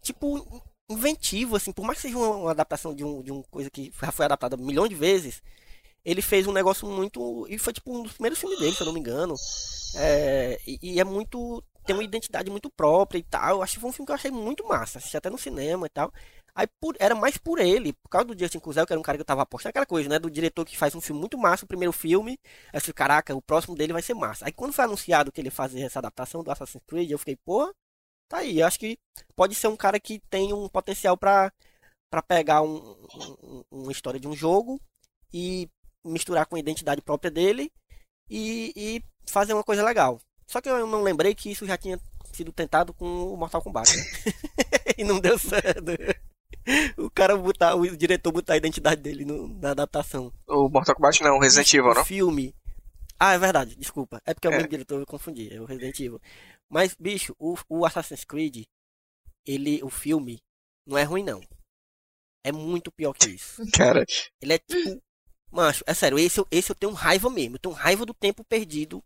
tipo, 0.03 0.63
inventivo, 0.89 1.57
assim, 1.57 1.73
por 1.73 1.85
mais 1.85 1.99
que 1.99 2.03
seja 2.03 2.17
uma, 2.17 2.37
uma 2.37 2.51
adaptação 2.51 2.95
de, 2.95 3.05
um, 3.05 3.23
de 3.23 3.31
uma 3.31 3.43
coisa 3.45 3.71
que 3.71 3.93
já 4.01 4.13
foi 4.13 4.25
adaptada 4.25 4.57
milhões 4.57 4.91
de 4.91 4.97
vezes, 4.97 5.43
ele 6.05 6.23
fez 6.23 6.47
um 6.47 6.53
negócio 6.53 6.89
muito. 6.89 7.47
E 7.49 7.59
foi 7.59 7.73
tipo 7.73 7.97
um 7.97 8.03
dos 8.03 8.13
primeiros 8.13 8.39
filmes 8.39 8.59
dele, 8.59 8.75
se 8.75 8.83
eu 8.83 8.87
não 8.87 8.93
me 8.93 9.01
engano. 9.01 9.35
É, 9.97 10.59
e, 10.67 10.79
e, 10.83 11.01
é 11.01 11.05
muito 11.05 11.63
tem 11.85 11.95
uma 11.95 12.05
identidade 12.05 12.51
muito 12.51 12.71
própria 12.71 13.19
e 13.19 13.23
tal. 13.23 13.63
Acho 13.63 13.75
que 13.75 13.81
foi 13.81 13.91
um 13.91 13.93
filme 13.93 14.07
que 14.07 14.13
eu 14.13 14.17
achei 14.17 14.31
muito 14.31 14.67
massa. 14.67 14.99
Assisti 14.99 15.17
até 15.17 15.31
no 15.31 15.39
cinema 15.39 15.87
e 15.87 15.91
tal. 15.91 16.13
Aí 16.55 16.67
por, 16.81 16.97
era 16.99 17.15
mais 17.15 17.39
por 17.39 17.59
ele, 17.59 17.93
por 17.93 18.09
causa 18.09 18.27
do 18.27 18.39
Justin 18.39 18.59
Cusel, 18.59 18.87
que 18.87 18.93
era 18.93 19.01
um 19.01 19.03
cara 19.03 19.17
que 19.17 19.23
eu 19.23 19.27
tava 19.27 19.43
apostando 19.43 19.71
aquela 19.71 19.87
coisa, 19.87 20.09
né? 20.09 20.19
Do 20.19 20.31
diretor 20.31 20.65
que 20.65 20.77
faz 20.77 20.95
um 20.95 21.01
filme 21.01 21.21
muito 21.21 21.39
massa, 21.39 21.65
o 21.65 21.69
primeiro 21.69 21.93
filme. 21.93 22.39
Aí 22.73 22.79
eu 22.79 22.81
falei, 22.81 22.95
caraca, 22.95 23.35
o 23.35 23.43
próximo 23.43 23.77
dele 23.77 23.93
vai 23.93 24.03
ser 24.03 24.15
massa. 24.15 24.47
Aí 24.47 24.53
quando 24.53 24.73
foi 24.73 24.85
anunciado 24.85 25.33
que 25.33 25.41
ele 25.41 25.51
fazia 25.51 25.87
essa 25.87 25.99
adaptação 26.01 26.43
do 26.43 26.51
Assassin's 26.51 26.83
Creed, 26.87 27.11
eu 27.11 27.19
fiquei, 27.19 27.37
porra, 27.37 27.73
tá 28.29 28.39
aí. 28.39 28.61
Eu 28.61 28.67
acho 28.67 28.79
que 28.79 28.99
pode 29.37 29.55
ser 29.55 29.69
um 29.69 29.77
cara 29.77 30.01
que 30.01 30.21
tem 30.31 30.53
um 30.53 30.69
potencial 30.69 31.17
para 31.17 31.53
para 32.11 32.23
pegar 32.23 32.61
um, 32.63 32.77
um, 33.41 33.65
uma 33.71 33.93
história 33.93 34.19
de 34.19 34.27
um 34.27 34.35
jogo 34.35 34.81
e 35.33 35.71
misturar 36.05 36.45
com 36.47 36.57
a 36.57 36.59
identidade 36.59 37.01
própria 37.01 37.31
dele 37.31 37.73
e, 38.29 38.73
e 38.77 39.03
fazer 39.29 39.55
uma 39.55 39.63
coisa 39.63 39.85
legal. 39.85 40.21
Só 40.51 40.61
que 40.61 40.69
eu 40.69 40.85
não 40.85 41.03
lembrei 41.03 41.33
que 41.33 41.49
isso 41.51 41.65
já 41.65 41.77
tinha 41.79 42.01
sido 42.33 42.51
tentado 42.53 42.93
com 42.93 43.05
o 43.33 43.37
Mortal 43.37 43.63
Kombat. 43.63 43.97
Né? 43.97 44.03
e 44.99 45.05
não 45.05 45.21
deu 45.21 45.39
certo. 45.39 45.93
O 46.97 47.09
cara 47.09 47.37
botar, 47.37 47.77
o 47.77 47.97
diretor 47.97 48.33
botar 48.33 48.55
a 48.55 48.57
identidade 48.57 49.01
dele 49.01 49.25
no, 49.25 49.47
na 49.61 49.71
adaptação. 49.71 50.33
O 50.49 50.69
Mortal 50.69 50.97
Kombat 50.97 51.23
não, 51.23 51.37
o 51.37 51.41
Resident 51.41 51.73
Evil, 51.73 51.95
não? 51.95 52.05
filme. 52.05 52.53
Ah, 53.19 53.35
é 53.35 53.39
verdade, 53.39 53.77
desculpa. 53.77 54.21
É 54.27 54.35
porque 54.35 54.49
é 54.49 54.51
o 54.51 54.55
É. 54.55 54.57
mesmo 54.57 54.71
diretor, 54.71 54.99
eu 55.01 55.07
confundi, 55.07 55.55
é 55.55 55.61
o 55.61 55.65
Resident 55.67 56.01
Evil. 56.01 56.21
Mas, 56.69 56.97
bicho, 56.99 57.35
o, 57.39 57.57
o 57.69 57.87
Assassin's 57.87 58.25
Creed, 58.25 58.65
ele, 59.47 59.81
o 59.85 59.89
filme, 59.89 60.43
não 60.85 60.99
é 60.99 61.05
ruim, 61.05 61.23
não. 61.23 61.41
É 62.43 62.51
muito 62.51 62.91
pior 62.91 63.13
que 63.13 63.31
isso. 63.31 63.63
Cara, 63.73 64.05
Ele 64.41 64.55
é 64.55 64.59
tipo. 64.59 65.01
Mancho, 65.53 65.85
é 65.87 65.95
sério, 65.95 66.19
esse, 66.19 66.41
eu- 66.41 66.47
esse 66.51 66.71
eu 66.73 66.77
tenho 66.77 66.93
raiva 66.93 67.29
mesmo. 67.31 67.57
Eu 67.57 67.61
tenho 67.61 67.75
raiva 67.75 68.05
do 68.05 68.15
tempo 68.15 68.43
perdido. 68.45 69.01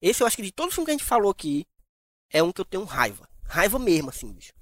Esse 0.00 0.22
eu 0.22 0.26
acho 0.26 0.36
que 0.36 0.42
de 0.42 0.52
todos 0.52 0.70
os 0.72 0.74
filmes 0.74 0.86
que 0.86 0.90
a 0.92 0.98
gente 0.98 1.04
falou 1.08 1.30
aqui, 1.30 1.66
é 2.30 2.42
um 2.42 2.52
que 2.52 2.60
eu 2.60 2.64
tenho 2.64 2.84
raiva. 2.84 3.28
Raiva 3.44 3.78
mesmo, 3.78 4.10
assim, 4.10 4.32
bicho. 4.32 4.52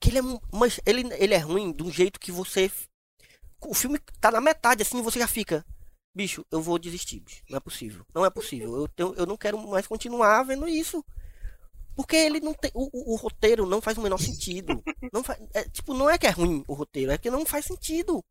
Que 0.00 0.10
ele 0.10 0.18
é. 0.20 0.22
Mas 0.52 0.80
ele, 0.86 1.02
ele 1.16 1.34
é 1.34 1.38
ruim 1.38 1.72
de 1.72 1.82
um 1.84 1.90
jeito 1.92 2.20
que 2.20 2.32
você. 2.32 2.70
O 3.60 3.74
filme 3.74 3.98
tá 4.20 4.30
na 4.30 4.40
metade, 4.40 4.82
assim, 4.82 5.02
você 5.02 5.18
já 5.18 5.28
fica. 5.28 5.64
Bicho, 6.14 6.44
eu 6.50 6.60
vou 6.62 6.78
desistir, 6.78 7.20
bicho. 7.20 7.42
Não 7.50 7.58
é 7.58 7.60
possível. 7.60 8.04
Não 8.14 8.24
é 8.24 8.30
possível. 8.30 8.76
Eu, 8.76 8.88
tenho, 8.88 9.14
eu 9.16 9.26
não 9.26 9.36
quero 9.36 9.58
mais 9.68 9.86
continuar 9.86 10.42
vendo 10.44 10.68
isso. 10.68 11.04
Porque 11.96 12.16
ele 12.16 12.40
não 12.40 12.54
tem. 12.54 12.70
O, 12.74 12.88
o- 12.92 13.12
o 13.14 13.16
roteiro 13.16 13.66
não 13.66 13.80
faz 13.80 13.98
o 13.98 14.02
menor 14.02 14.18
sentido. 14.18 14.82
Não 15.12 15.24
faz, 15.24 15.40
é, 15.54 15.64
tipo, 15.70 15.94
não 15.94 16.08
é 16.10 16.18
que 16.18 16.26
é 16.26 16.30
ruim 16.30 16.62
o 16.68 16.74
roteiro, 16.74 17.10
é 17.10 17.16
que 17.18 17.30
não 17.30 17.46
faz 17.46 17.64
sentido. 17.64 18.22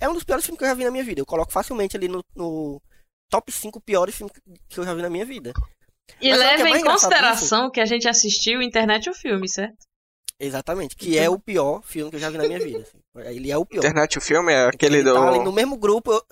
É 0.00 0.08
um 0.08 0.14
dos 0.14 0.24
piores 0.24 0.44
filmes 0.44 0.58
que 0.58 0.64
eu 0.64 0.68
já 0.68 0.74
vi 0.74 0.84
na 0.84 0.90
minha 0.90 1.04
vida. 1.04 1.20
Eu 1.22 1.26
coloco 1.26 1.52
facilmente 1.52 1.96
ali 1.96 2.08
no, 2.08 2.24
no 2.34 2.82
top 3.30 3.52
5 3.52 3.80
piores 3.80 4.14
filmes 4.16 4.34
que 4.68 4.80
eu 4.80 4.84
já 4.84 4.94
vi 4.94 5.02
na 5.02 5.10
minha 5.10 5.24
vida. 5.26 5.52
E 6.20 6.30
Mas 6.30 6.38
o 6.38 6.42
é 6.42 6.56
leva 6.56 6.78
em 6.78 6.84
consideração 6.84 7.70
que 7.70 7.80
a 7.80 7.86
gente 7.86 8.08
assistiu 8.08 8.60
internet 8.62 9.08
ou 9.08 9.14
filme, 9.14 9.48
certo? 9.48 9.76
Exatamente. 10.40 10.96
Que 10.96 11.18
é 11.18 11.28
o 11.28 11.38
pior 11.38 11.82
filme 11.82 12.10
que 12.10 12.16
eu 12.16 12.20
já 12.20 12.30
vi 12.30 12.38
na 12.38 12.44
minha 12.46 12.58
vida. 12.60 12.80
assim. 12.80 12.98
Ele 13.34 13.50
é 13.50 13.56
o 13.56 13.66
pior. 13.66 13.80
internet 13.80 14.18
o 14.18 14.20
filme 14.20 14.52
é 14.52 14.66
aquele 14.66 14.96
Ele 14.98 15.04
do. 15.04 15.14
tá 15.14 15.30
no 15.44 15.52
mesmo 15.52 15.76
grupo. 15.76 16.12
eu- 16.12 16.24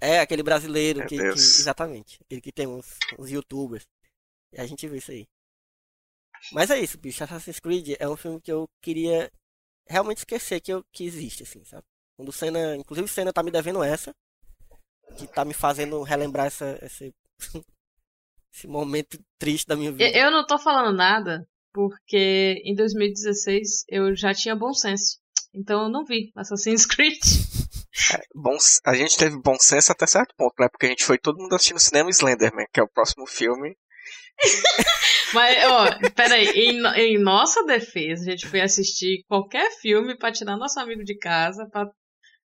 É, 0.00 0.18
aquele 0.20 0.42
brasileiro 0.42 1.00
que, 1.06 1.16
que-. 1.16 1.24
Exatamente. 1.24 2.18
Aquele 2.24 2.40
que 2.40 2.50
tem 2.52 2.66
uns, 2.66 2.96
uns 3.18 3.30
youtubers. 3.30 3.84
E 4.52 4.60
a 4.60 4.66
gente 4.66 4.86
vê 4.88 4.96
isso 4.98 5.10
aí. 5.10 5.26
Mas 6.52 6.70
é 6.70 6.80
isso, 6.80 6.98
bicho. 6.98 7.22
Assassin's 7.22 7.60
Creed 7.60 7.96
é 7.98 8.08
um 8.08 8.16
filme 8.16 8.40
que 8.40 8.50
eu 8.50 8.66
queria 8.82 9.30
realmente 9.88 10.18
esquecer 10.18 10.60
que, 10.60 10.72
eu, 10.72 10.82
que 10.92 11.04
existe, 11.04 11.42
assim, 11.44 11.62
sabe? 11.64 11.84
Quando 12.16 12.30
o 12.30 12.32
Senna. 12.32 12.76
Inclusive 12.76 13.04
o 13.04 13.08
Senna 13.08 13.32
tá 13.32 13.42
me 13.42 13.50
devendo 13.50 13.82
essa. 13.82 14.12
Que 15.18 15.26
tá 15.26 15.44
me 15.44 15.52
fazendo 15.54 16.02
relembrar 16.02 16.46
essa, 16.46 16.78
esse, 16.82 17.12
esse 18.52 18.66
momento 18.66 19.18
triste 19.38 19.66
da 19.66 19.76
minha 19.76 19.90
vida. 19.92 20.04
Eu 20.16 20.30
não 20.30 20.46
tô 20.46 20.58
falando 20.58 20.94
nada 20.96 21.46
porque 21.72 22.60
em 22.64 22.74
2016 22.74 23.84
eu 23.88 24.14
já 24.14 24.34
tinha 24.34 24.54
bom 24.54 24.72
senso. 24.74 25.18
Então 25.54 25.84
eu 25.84 25.88
não 25.88 26.04
vi 26.04 26.30
Assassin's 26.36 26.86
Creed. 26.86 27.18
Bom, 28.34 28.56
a 28.86 28.94
gente 28.94 29.18
teve 29.18 29.36
bom 29.38 29.54
senso 29.60 29.92
até 29.92 30.06
certo 30.06 30.34
ponto, 30.34 30.54
né? 30.58 30.66
Porque 30.70 30.86
a 30.86 30.88
gente 30.88 31.04
foi 31.04 31.18
todo 31.18 31.38
mundo 31.38 31.54
assistindo 31.54 31.74
no 31.74 31.80
cinema 31.80 32.10
Slenderman, 32.10 32.66
que 32.72 32.80
é 32.80 32.82
o 32.82 32.88
próximo 32.88 33.26
filme. 33.26 33.76
Mas, 35.34 35.56
ó, 35.66 36.10
peraí, 36.14 36.46
em, 36.48 36.84
em 36.96 37.18
nossa 37.22 37.62
defesa, 37.64 38.22
a 38.26 38.30
gente 38.30 38.46
foi 38.48 38.60
assistir 38.62 39.22
qualquer 39.28 39.70
filme 39.80 40.16
pra 40.16 40.32
tirar 40.32 40.56
nosso 40.56 40.80
amigo 40.80 41.04
de 41.04 41.16
casa, 41.18 41.66
pra, 41.70 41.86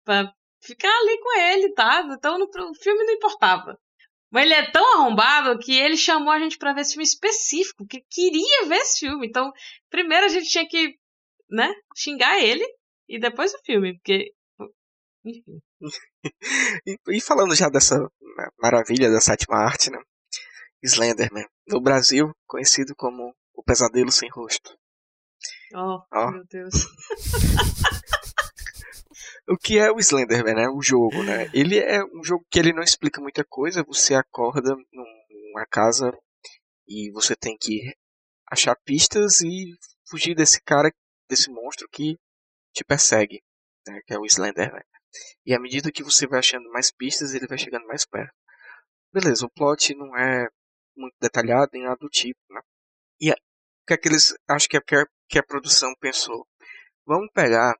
pra 0.05 0.33
ficar 0.63 0.89
ali 0.89 1.19
com 1.21 1.39
ele, 1.41 1.73
tá? 1.75 2.09
Então 2.17 2.39
no- 2.39 2.47
o 2.47 2.75
filme 2.83 3.05
não 3.05 3.13
importava. 3.15 3.77
Mas 4.33 4.47
ele 4.47 4.55
é 4.55 4.71
tão 4.71 4.95
arrombado 4.95 5.59
que 5.59 5.79
ele 5.79 5.97
chamou 5.97 6.33
a 6.33 6.39
gente 6.39 6.57
pra 6.57 6.73
ver 6.73 6.81
esse 6.81 6.93
filme 6.93 7.05
específico, 7.05 7.87
que 7.87 8.01
queria 8.11 8.67
ver 8.67 8.77
esse 8.77 9.01
filme. 9.01 9.27
Então, 9.27 9.53
primeiro 9.91 10.25
a 10.25 10.29
gente 10.29 10.49
tinha 10.49 10.67
que, 10.67 10.97
né, 11.51 11.71
xingar 11.95 12.41
ele 12.41 12.65
e 13.07 13.21
depois 13.21 13.53
o 13.53 13.59
filme, 13.63 13.95
porque. 13.99 14.33
Enfim. 15.23 15.61
E, 16.87 16.97
e 17.19 17.21
falando 17.21 17.55
já 17.55 17.69
dessa 17.69 17.97
maravilha 18.59 19.11
da 19.11 19.21
sétima 19.21 19.59
arte, 19.59 19.91
né? 19.91 19.99
Slenderman. 20.83 21.47
No 21.69 21.81
Brasil, 21.81 22.35
conhecido 22.47 22.95
como 22.97 23.35
o 23.55 23.63
pesadelo 23.63 24.11
sem 24.11 24.31
rosto. 24.31 24.75
Oh, 25.75 26.01
Ó. 26.11 26.31
meu 26.31 26.45
Deus. 26.47 26.75
O 29.49 29.57
que 29.57 29.79
é 29.79 29.91
o 29.91 29.99
Slenderman, 29.99 30.55
né? 30.55 30.69
O 30.69 30.81
jogo, 30.81 31.23
né? 31.25 31.51
Ele 31.53 31.79
é 31.79 32.03
um 32.05 32.23
jogo 32.25 32.45
que 32.51 32.59
ele 32.59 32.73
não 32.73 32.83
explica 32.83 33.21
muita 33.21 33.45
coisa. 33.45 33.83
Você 33.85 34.15
acorda 34.15 34.75
num- 34.93 35.23
numa 35.31 35.67
casa 35.67 36.13
e 36.89 37.11
você 37.13 37.35
tem 37.37 37.57
que 37.61 37.93
achar 38.51 38.77
pistas 38.85 39.41
e 39.41 39.73
fugir 40.09 40.35
desse 40.35 40.61
cara, 40.63 40.93
desse 41.29 41.51
monstro 41.51 41.89
que 41.91 42.17
te 42.75 42.85
persegue, 42.85 43.43
né? 43.87 44.01
Que 44.07 44.15
é 44.15 44.19
o 44.19 44.27
Slenderman. 44.27 44.83
E 45.45 45.55
à 45.55 45.59
medida 45.61 45.93
que 45.93 46.03
você 46.05 46.27
vai 46.27 46.39
achando 46.39 46.71
mais 46.71 46.91
pistas, 46.93 47.35
ele 47.35 47.47
vai 47.47 47.59
chegando 47.59 47.87
mais 47.87 48.07
perto. 48.07 48.33
Beleza, 49.13 49.45
o 49.45 49.51
plot 49.51 49.95
não 49.95 50.17
é 50.17 50.49
muito 50.97 51.15
detalhado 51.21 51.71
nem 51.75 51.83
nada 51.83 51.97
do 52.01 52.09
tipo, 52.09 52.41
né? 52.51 52.61
E 53.21 53.31
o 53.31 53.35
que 53.87 53.95
é 53.95 53.97
que 53.99 54.09
eles 54.09 54.35
acho 54.49 54.69
que 54.69 54.77
é 54.77 54.81
que 55.29 55.39
a 55.39 55.43
produção 55.43 55.93
pensou? 56.01 56.47
Vamos 57.07 57.29
pegar 57.35 57.75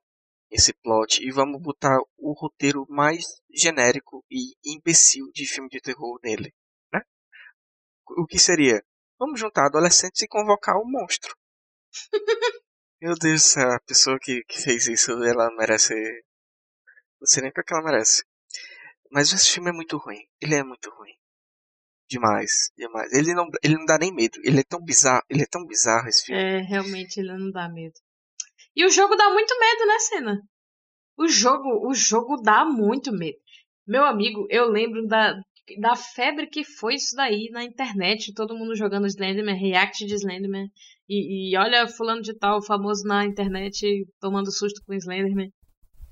esse 0.53 0.71
plot 0.71 1.21
e 1.25 1.31
vamos 1.31 1.59
botar 1.59 1.97
o 2.15 2.31
roteiro 2.33 2.85
mais 2.87 3.41
genérico 3.51 4.23
e 4.29 4.53
imbecil 4.63 5.25
de 5.33 5.47
filme 5.47 5.67
de 5.67 5.81
terror 5.81 6.19
nele, 6.23 6.53
né? 6.93 7.01
O 8.17 8.27
que 8.27 8.37
seria? 8.37 8.83
Vamos 9.17 9.39
juntar 9.39 9.65
adolescentes 9.65 10.21
e 10.21 10.27
convocar 10.27 10.77
o 10.77 10.85
monstro. 10.85 11.35
Meu 13.01 13.15
Deus 13.15 13.57
a 13.57 13.79
pessoa 13.79 14.19
que, 14.21 14.43
que 14.47 14.61
fez 14.61 14.87
isso, 14.87 15.11
ela 15.23 15.49
merece. 15.57 15.93
Não 17.19 17.25
sei 17.25 17.41
nem 17.41 17.51
o 17.51 17.53
que 17.53 17.63
que 17.63 17.73
ela 17.73 17.83
merece. 17.83 18.23
Mas 19.11 19.33
esse 19.33 19.49
filme 19.49 19.69
é 19.69 19.73
muito 19.73 19.97
ruim. 19.97 20.23
Ele 20.39 20.55
é 20.55 20.63
muito 20.63 20.89
ruim. 20.91 21.13
Demais, 22.07 22.71
demais. 22.77 23.11
Ele 23.11 23.33
não, 23.33 23.47
ele 23.63 23.75
não 23.75 23.85
dá 23.85 23.97
nem 23.97 24.13
medo. 24.13 24.39
Ele 24.43 24.59
é 24.59 24.63
tão 24.63 24.79
bizarro, 24.83 25.23
ele 25.29 25.41
é 25.41 25.47
tão 25.47 25.65
bizarro 25.65 26.07
esse 26.07 26.25
filme. 26.25 26.41
É, 26.41 26.61
realmente 26.61 27.19
ele 27.19 27.35
não 27.35 27.49
dá 27.51 27.67
medo. 27.67 27.99
E 28.75 28.85
o 28.85 28.89
jogo 28.89 29.15
dá 29.15 29.29
muito 29.29 29.53
medo, 29.59 29.85
né, 29.85 29.99
Cena? 29.99 30.41
O 31.17 31.27
jogo, 31.27 31.87
o 31.87 31.93
jogo 31.93 32.37
dá 32.41 32.65
muito 32.65 33.11
medo. 33.11 33.37
Meu 33.85 34.05
amigo, 34.05 34.47
eu 34.49 34.69
lembro 34.69 35.05
da, 35.05 35.35
da 35.79 35.95
febre 35.95 36.47
que 36.47 36.63
foi 36.63 36.95
isso 36.95 37.15
daí 37.15 37.49
na 37.51 37.63
internet, 37.63 38.33
todo 38.33 38.57
mundo 38.57 38.75
jogando 38.75 39.07
Slenderman, 39.07 39.55
react 39.55 40.05
de 40.05 40.15
Slenderman. 40.15 40.67
E, 41.07 41.51
e 41.51 41.57
olha 41.57 41.87
fulano 41.87 42.21
de 42.21 42.33
tal, 42.33 42.63
famoso 42.63 43.03
na 43.05 43.25
internet, 43.25 44.05
tomando 44.19 44.51
susto 44.51 44.81
com 44.85 44.93
Slenderman. 44.93 45.51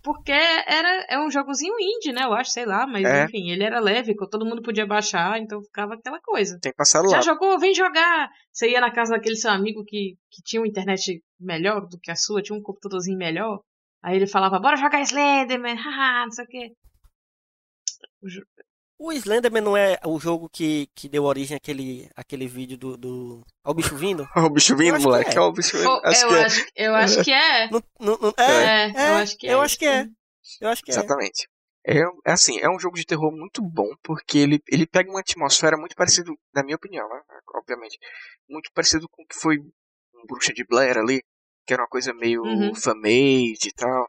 Porque 0.03 0.31
era 0.31 1.05
é 1.09 1.19
um 1.19 1.29
jogozinho 1.29 1.75
indie, 1.79 2.11
né? 2.11 2.23
Eu 2.23 2.33
acho, 2.33 2.51
sei 2.51 2.65
lá, 2.65 2.87
mas 2.87 3.05
É. 3.05 3.25
enfim, 3.25 3.51
ele 3.51 3.63
era 3.63 3.79
leve, 3.79 4.15
todo 4.15 4.45
mundo 4.45 4.61
podia 4.61 4.85
baixar, 4.85 5.39
então 5.39 5.61
ficava 5.61 5.93
aquela 5.93 6.19
coisa. 6.19 6.57
Tem 6.59 6.71
que 6.71 6.77
passar 6.77 7.03
Já 7.07 7.17
lá. 7.17 7.21
jogou? 7.21 7.59
Vem 7.59 7.73
jogar! 7.73 8.29
Você 8.51 8.71
ia 8.71 8.81
na 8.81 8.91
casa 8.91 9.13
daquele 9.13 9.35
seu 9.35 9.51
amigo 9.51 9.83
que, 9.85 10.15
que 10.31 10.41
tinha 10.43 10.61
uma 10.61 10.67
internet 10.67 11.21
melhor 11.39 11.81
do 11.87 11.99
que 11.99 12.09
a 12.09 12.15
sua, 12.15 12.41
tinha 12.41 12.57
um 12.57 12.61
computadorzinho 12.61 13.17
melhor. 13.17 13.59
Aí 14.03 14.15
ele 14.15 14.25
falava, 14.25 14.59
bora 14.59 14.75
jogar 14.75 15.01
Slenderman, 15.01 15.75
haha, 15.77 16.25
não 16.25 16.31
sei 16.31 16.45
o 16.45 16.47
quê. 16.47 16.71
O 19.03 19.11
Slenderman 19.11 19.63
não 19.63 19.75
é 19.75 19.97
o 20.05 20.19
jogo 20.19 20.47
que, 20.47 20.87
que 20.93 21.09
deu 21.09 21.23
origem 21.23 21.57
àquele, 21.57 22.07
àquele 22.15 22.45
vídeo 22.47 22.77
do, 22.77 22.95
do. 22.95 23.41
Ao 23.63 23.73
bicho 23.73 23.95
vindo? 23.95 24.27
Olha 24.35 24.45
o 24.45 24.49
bicho 24.51 24.73
Eu 24.73 24.77
vindo, 24.77 24.99
moleque. 25.01 25.35
é. 25.35 25.39
Olha 25.39 25.49
o 25.49 25.53
bicho 25.53 25.75
vindo. 25.75 25.89
Oh, 25.89 26.01
Acho 26.07 26.23
eu, 26.25 26.29
que 26.29 26.35
é. 26.35 26.43
acho, 26.45 26.65
eu 26.75 26.95
acho 26.95 27.23
que 27.23 27.31
é. 27.31 27.69
É, 28.37 29.03
é, 29.03 29.09
eu 29.09 29.13
acho 29.15 29.37
que 29.37 29.47
é. 29.47 29.53
eu 29.53 29.61
acho 29.61 29.77
que 29.79 29.85
é. 29.85 30.05
Eu 30.61 30.69
acho 30.69 30.83
que 30.83 30.91
é. 30.91 30.93
Exatamente. 30.93 31.47
É, 31.83 31.97
é 31.99 32.31
assim, 32.31 32.59
é 32.59 32.69
um 32.69 32.79
jogo 32.79 32.95
de 32.95 33.03
terror 33.05 33.31
muito 33.31 33.59
bom, 33.63 33.89
porque 34.03 34.37
ele, 34.37 34.61
ele 34.71 34.85
pega 34.85 35.09
uma 35.09 35.21
atmosfera 35.21 35.75
muito 35.77 35.95
parecida, 35.95 36.31
na 36.53 36.63
minha 36.63 36.75
opinião, 36.75 37.09
né? 37.09 37.21
obviamente, 37.55 37.97
muito 38.47 38.69
parecido 38.71 39.07
com 39.09 39.23
o 39.23 39.25
que 39.25 39.35
foi 39.35 39.57
um 39.57 40.25
Bruxa 40.27 40.53
de 40.53 40.63
Blair 40.63 40.95
ali, 40.99 41.23
que 41.65 41.73
era 41.73 41.81
uma 41.81 41.89
coisa 41.89 42.13
meio 42.13 42.43
Uhum. 42.43 42.75
fan-made 42.75 43.67
e 43.67 43.73
tal, 43.75 44.07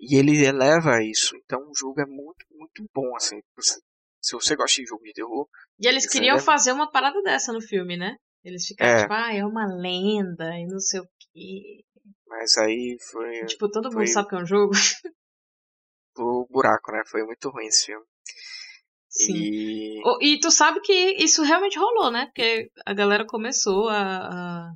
e 0.00 0.16
ele 0.16 0.44
eleva 0.44 1.00
isso, 1.04 1.36
então 1.36 1.60
o 1.60 1.72
jogo 1.76 2.00
é 2.00 2.06
muito, 2.06 2.44
muito 2.50 2.84
bom, 2.92 3.14
assim, 3.14 3.40
você- 3.56 3.78
se 4.22 4.34
você 4.34 4.54
gosta 4.56 4.80
de 4.80 4.86
jogo 4.88 5.02
de 5.04 5.12
terror, 5.12 5.48
E 5.80 5.86
eles 5.88 6.08
queriam 6.08 6.36
é- 6.36 6.40
fazer 6.40 6.72
uma 6.72 6.90
parada 6.90 7.20
dessa 7.22 7.52
no 7.52 7.60
filme, 7.60 7.96
né? 7.96 8.16
Eles 8.44 8.66
ficaram 8.66 8.98
É. 8.98 9.02
tipo, 9.02 9.12
ah, 9.12 9.34
é 9.34 9.44
uma 9.44 9.66
lenda 9.66 10.56
e 10.58 10.66
não 10.66 10.78
sei 10.80 11.00
o 11.00 11.06
quê. 11.32 11.84
mas 12.26 12.56
aí 12.56 12.96
foi 13.10 13.44
Tipo, 13.46 13.68
todo 13.70 13.84
mundo 13.86 13.94
foi- 13.94 14.06
sabe 14.06 14.28
que 14.28 14.34
é 14.34 14.38
um 14.38 14.46
jogo. 14.46 14.72
pro 16.14 16.46
buraco, 16.50 16.92
né, 16.92 17.02
foi 17.06 17.22
muito 17.24 17.48
ruim 17.50 17.66
esse 17.66 17.86
filme. 17.86 18.04
Sim. 19.08 19.34
E... 19.36 20.00
O- 20.04 20.18
E 20.22 20.40
tu 20.40 20.50
sabe 20.50 20.80
que 20.80 20.92
isso 21.22 21.42
realmente 21.42 21.78
rolou, 21.78 22.10
né? 22.10 22.26
Porque 22.26 22.70
a 22.86 22.94
galera 22.94 23.26
começou 23.26 23.88
a. 23.88 23.98
a- 24.70 24.74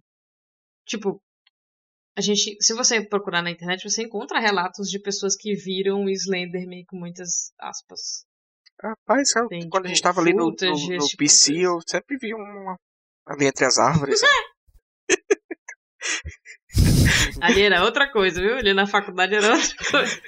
Tipo, 0.86 1.20
a 2.16 2.20
gente. 2.20 2.56
Se 2.60 2.74
você 2.74 3.04
procurar 3.04 3.42
na 3.42 3.50
internet, 3.50 3.88
você 3.88 4.02
encontra 4.02 4.38
relatos 4.38 4.88
de 4.90 5.00
pessoas 5.00 5.34
que 5.34 5.54
viram 5.54 6.04
o 6.04 6.10
Slenderman 6.10 6.84
com 6.86 6.96
muitas 6.98 7.50
aspas. 7.58 8.24
Rapaz, 8.82 9.30
sabe, 9.30 9.48
Tem, 9.48 9.68
quando 9.68 9.86
a 9.86 9.88
tipo, 9.88 9.94
gente 9.94 10.02
tava 10.02 10.20
ali 10.20 10.32
no, 10.34 10.50
no, 10.50 10.50
no 10.50 10.54
tipo, 11.06 11.16
PC, 11.16 11.52
coisa. 11.52 11.66
eu 11.66 11.80
sempre 11.86 12.18
vi 12.18 12.34
uma 12.34 12.76
ali 13.26 13.46
entre 13.46 13.64
as 13.64 13.78
árvores. 13.78 14.20
né? 14.20 14.28
Ali 17.40 17.62
era 17.62 17.84
outra 17.84 18.10
coisa, 18.10 18.40
viu? 18.40 18.56
Ali 18.56 18.72
na 18.74 18.86
faculdade 18.86 19.34
era 19.34 19.52
outra 19.54 19.90
coisa. 19.90 20.20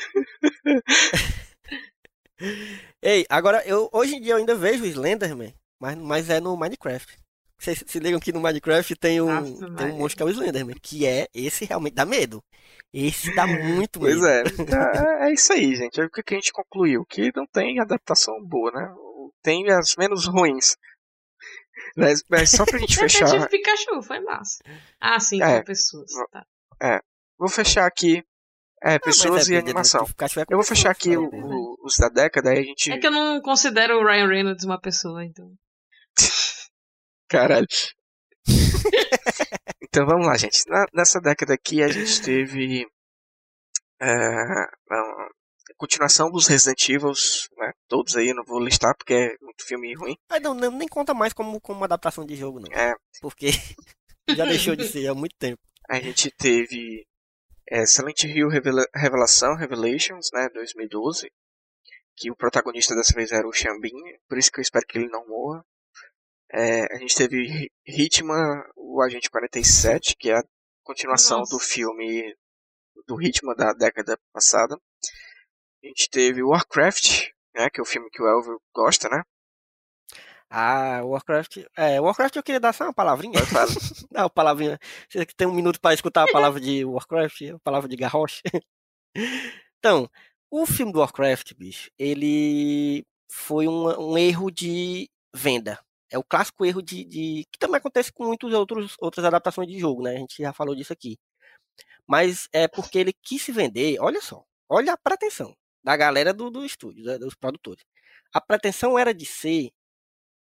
Ei, 3.03 3.27
agora, 3.29 3.67
eu, 3.67 3.89
hoje 3.93 4.15
em 4.17 4.21
dia 4.21 4.33
eu 4.33 4.37
ainda 4.37 4.55
vejo 4.55 4.85
Slenderman 4.85 5.53
Mas, 5.81 5.97
mas 5.97 6.31
é 6.31 6.41
no 6.41 6.57
Minecraft. 6.57 7.19
Vocês 7.59 7.83
se 7.87 7.99
ligam 7.99 8.21
que 8.21 8.33
no 8.33 8.41
Minecraft 8.41 8.95
tem 8.97 9.21
um, 9.21 9.29
Aff, 9.31 9.53
tem 9.77 9.87
um 9.93 9.99
monstro 9.99 10.17
que 10.19 10.23
é 10.23 10.27
o 10.27 10.31
Slenderman, 10.31 10.77
que 10.81 11.05
é 11.07 11.27
esse 11.35 11.65
realmente 11.65 11.95
dá 11.95 12.05
medo. 12.05 12.43
Esse 12.93 13.35
dá 13.35 13.47
muito 13.49 14.01
medo. 14.01 14.21
Pois 14.21 14.23
é, 14.25 14.43
é, 14.43 15.29
é 15.29 15.33
isso 15.33 15.53
aí, 15.53 15.75
gente. 15.75 16.01
É 16.01 16.05
o 16.05 16.11
que 16.11 16.23
que 16.23 16.35
a 16.35 16.37
gente 16.37 16.53
concluiu, 16.53 17.05
que 17.05 17.33
não 17.35 17.47
tem 17.47 17.81
adaptação 17.81 18.35
boa, 18.45 18.71
né? 18.71 18.95
Tem 19.43 19.69
as 19.73 19.97
menos 19.97 20.27
ruins. 20.27 20.77
Mas, 21.97 22.23
mas 22.29 22.51
só 22.51 22.65
pra 22.65 22.79
gente 22.79 22.97
fechar, 22.99 23.25
Detetive 23.27 23.49
Pikachu, 23.51 24.03
foi 24.03 24.21
massa. 24.21 24.59
Ah, 25.01 25.19
sim, 25.19 25.43
É. 25.43 25.59
com 25.59 25.65
pessoas. 25.65 26.11
Tá. 26.81 27.03
vou 27.39 27.49
fechar 27.49 27.87
aqui 27.87 28.23
é, 28.81 28.95
Ah, 28.95 29.01
mas 29.05 29.17
pessoas 29.17 29.49
é 29.51 29.55
e 29.55 29.57
animação. 29.57 30.05
É 30.05 30.43
Eu 30.53 30.57
vou 30.59 30.65
fechar 30.65 30.91
aqui 30.91 31.17
o- 31.17 31.29
né? 31.31 31.41
o- 31.43 31.77
os 31.85 31.97
da 31.97 32.09
década, 32.09 32.51
aí 32.51 32.59
a 32.61 32.63
gente. 32.63 32.93
É 32.93 32.99
que 32.99 33.07
eu 33.07 33.11
não 33.11 33.41
considero 33.41 33.99
o 33.99 34.05
Ryan 34.07 34.29
Reynolds 34.29 34.65
uma 34.65 34.81
pessoa, 34.81 35.25
então. 35.25 35.53
Caralho. 37.29 37.67
então 39.83 40.07
vamos 40.07 40.27
lá, 40.27 40.37
gente. 40.37 40.63
Na- 40.69 40.87
nessa 40.95 41.21
década 41.21 41.55
aqui 41.55 41.83
a 41.83 41.89
gente 41.89 42.23
teve 42.23 42.87
a 44.01 44.67
continuação 45.77 46.31
dos 46.31 46.47
Resident 46.47 46.89
Evil, 46.89 47.13
né? 47.57 47.73
Todos 47.89 48.17
aí, 48.17 48.33
não 48.33 48.45
vou 48.45 48.61
listar 48.61 48.95
porque 48.97 49.15
é 49.15 49.37
muito 49.41 49.65
filme 49.67 49.95
ruim. 49.95 50.17
Ah, 50.29 50.41
não, 50.41 50.55
não, 50.55 50.71
nem 50.71 50.89
conta 50.89 51.13
mais 51.15 51.33
como, 51.33 51.61
como 51.61 51.85
adaptação 51.85 52.25
de 52.25 52.35
jogo, 52.37 52.61
não. 52.61 52.73
É. 52.73 52.95
Porque 53.21 53.49
já 54.29 54.45
deixou 54.45 54.75
de 54.75 54.87
ser 54.89 55.09
há 55.09 55.15
muito 55.15 55.37
tempo. 55.39 55.61
A 55.89 56.01
gente 56.01 56.31
teve 56.31 57.07
é, 57.71 57.85
Silent 57.87 58.25
Hill 58.25 58.49
Revela 58.49 58.85
Revelação, 58.95 59.57
Revelations, 59.57 60.31
né? 60.33 60.49
2012. 60.55 61.31
Que 62.17 62.31
o 62.31 62.37
protagonista 62.37 62.95
dessa 62.97 63.15
vez 63.15 63.31
era 63.31 63.47
o 63.47 63.53
Xambin, 63.53 63.93
por 64.29 64.39
isso 64.39 64.51
que 64.51 64.59
eu 64.59 64.63
espero 64.63 64.85
que 64.87 64.99
ele 64.99 65.09
não 65.09 65.27
morra. 65.29 65.65
É, 66.53 66.95
a 66.95 66.99
gente 66.99 67.15
teve 67.15 67.43
Hi- 67.45 67.71
Hitman, 67.87 68.65
o 68.77 69.03
Agente 69.03 69.31
47, 69.31 70.17
que 70.19 70.31
é 70.31 70.39
a 70.39 70.45
continuação 70.83 71.41
Nossa. 71.41 71.55
do 71.57 71.61
filme 71.61 72.35
do 73.07 73.21
Hitman 73.21 73.55
da 73.55 73.73
década 73.73 74.19
passada. 74.33 74.79
A 75.83 75.87
gente 75.87 76.09
teve 76.11 76.43
Warcraft, 76.43 77.29
né, 77.55 77.71
que 77.71 77.81
é 77.81 77.83
o 77.83 77.87
filme 77.87 78.09
que 78.11 78.23
o 78.23 78.27
Elvio 78.27 78.61
gosta, 78.75 79.09
né? 79.09 79.23
Ah, 80.51 81.03
Warcraft. 81.05 81.59
É, 81.77 82.01
Warcraft 82.01 82.37
eu 82.37 82.43
queria 82.43 82.59
dar 82.61 82.73
só 82.73 82.85
uma 82.85 82.95
palavrinha. 82.95 83.39
Não, 84.11 84.23
uma 84.23 84.31
palavrinha. 84.31 84.79
Você 85.09 85.27
que 85.27 85.35
tem 85.35 85.47
um 85.47 85.55
minuto 85.55 85.79
para 85.79 85.93
escutar 85.95 86.25
a 86.25 86.33
palavra 86.33 86.59
de 86.61 86.85
Warcraft, 86.85 87.43
a 87.55 87.59
palavra 87.59 87.89
de 87.89 87.97
Garrosh. 87.97 88.43
Então, 89.79 90.11
o 90.51 90.67
filme 90.67 90.93
do 90.93 90.99
Warcraft, 90.99 91.55
bicho, 91.55 91.89
ele 91.99 93.05
foi 93.31 93.69
um, 93.69 94.13
um 94.13 94.19
erro 94.19 94.51
de 94.51 95.09
venda. 95.35 95.79
É 96.11 96.19
o 96.19 96.25
clássico 96.25 96.65
erro 96.65 96.83
de, 96.83 97.05
de- 97.05 97.47
que 97.53 97.59
também 97.59 97.79
acontece 97.79 98.13
com 98.13 98.25
muitas 98.27 98.53
outros, 98.53 98.97
outras 99.01 99.25
adaptações 99.25 99.69
de 99.69 99.79
jogo, 99.79 100.03
né? 100.03 100.17
A 100.17 100.19
gente 100.21 100.43
já 100.43 100.53
falou 100.53 100.75
disso 100.75 100.93
aqui. 100.93 101.19
Mas 102.07 102.49
é 102.53 102.69
porque 102.69 102.99
ele 102.99 103.13
quis 103.23 103.43
se 103.43 103.53
vender. 103.53 103.99
Olha 104.01 104.21
só, 104.21 104.45
olha 104.69 104.93
a 104.95 104.99
pretensão 104.99 105.55
da 105.85 105.97
galera 105.97 106.33
do, 106.35 106.51
do 106.51 106.65
estúdio, 106.65 107.19
dos 107.19 107.35
produtores. 107.35 107.85
A 108.33 108.41
pretensão 108.41 108.99
era 108.99 109.15
de 109.15 109.27
ser 109.27 109.71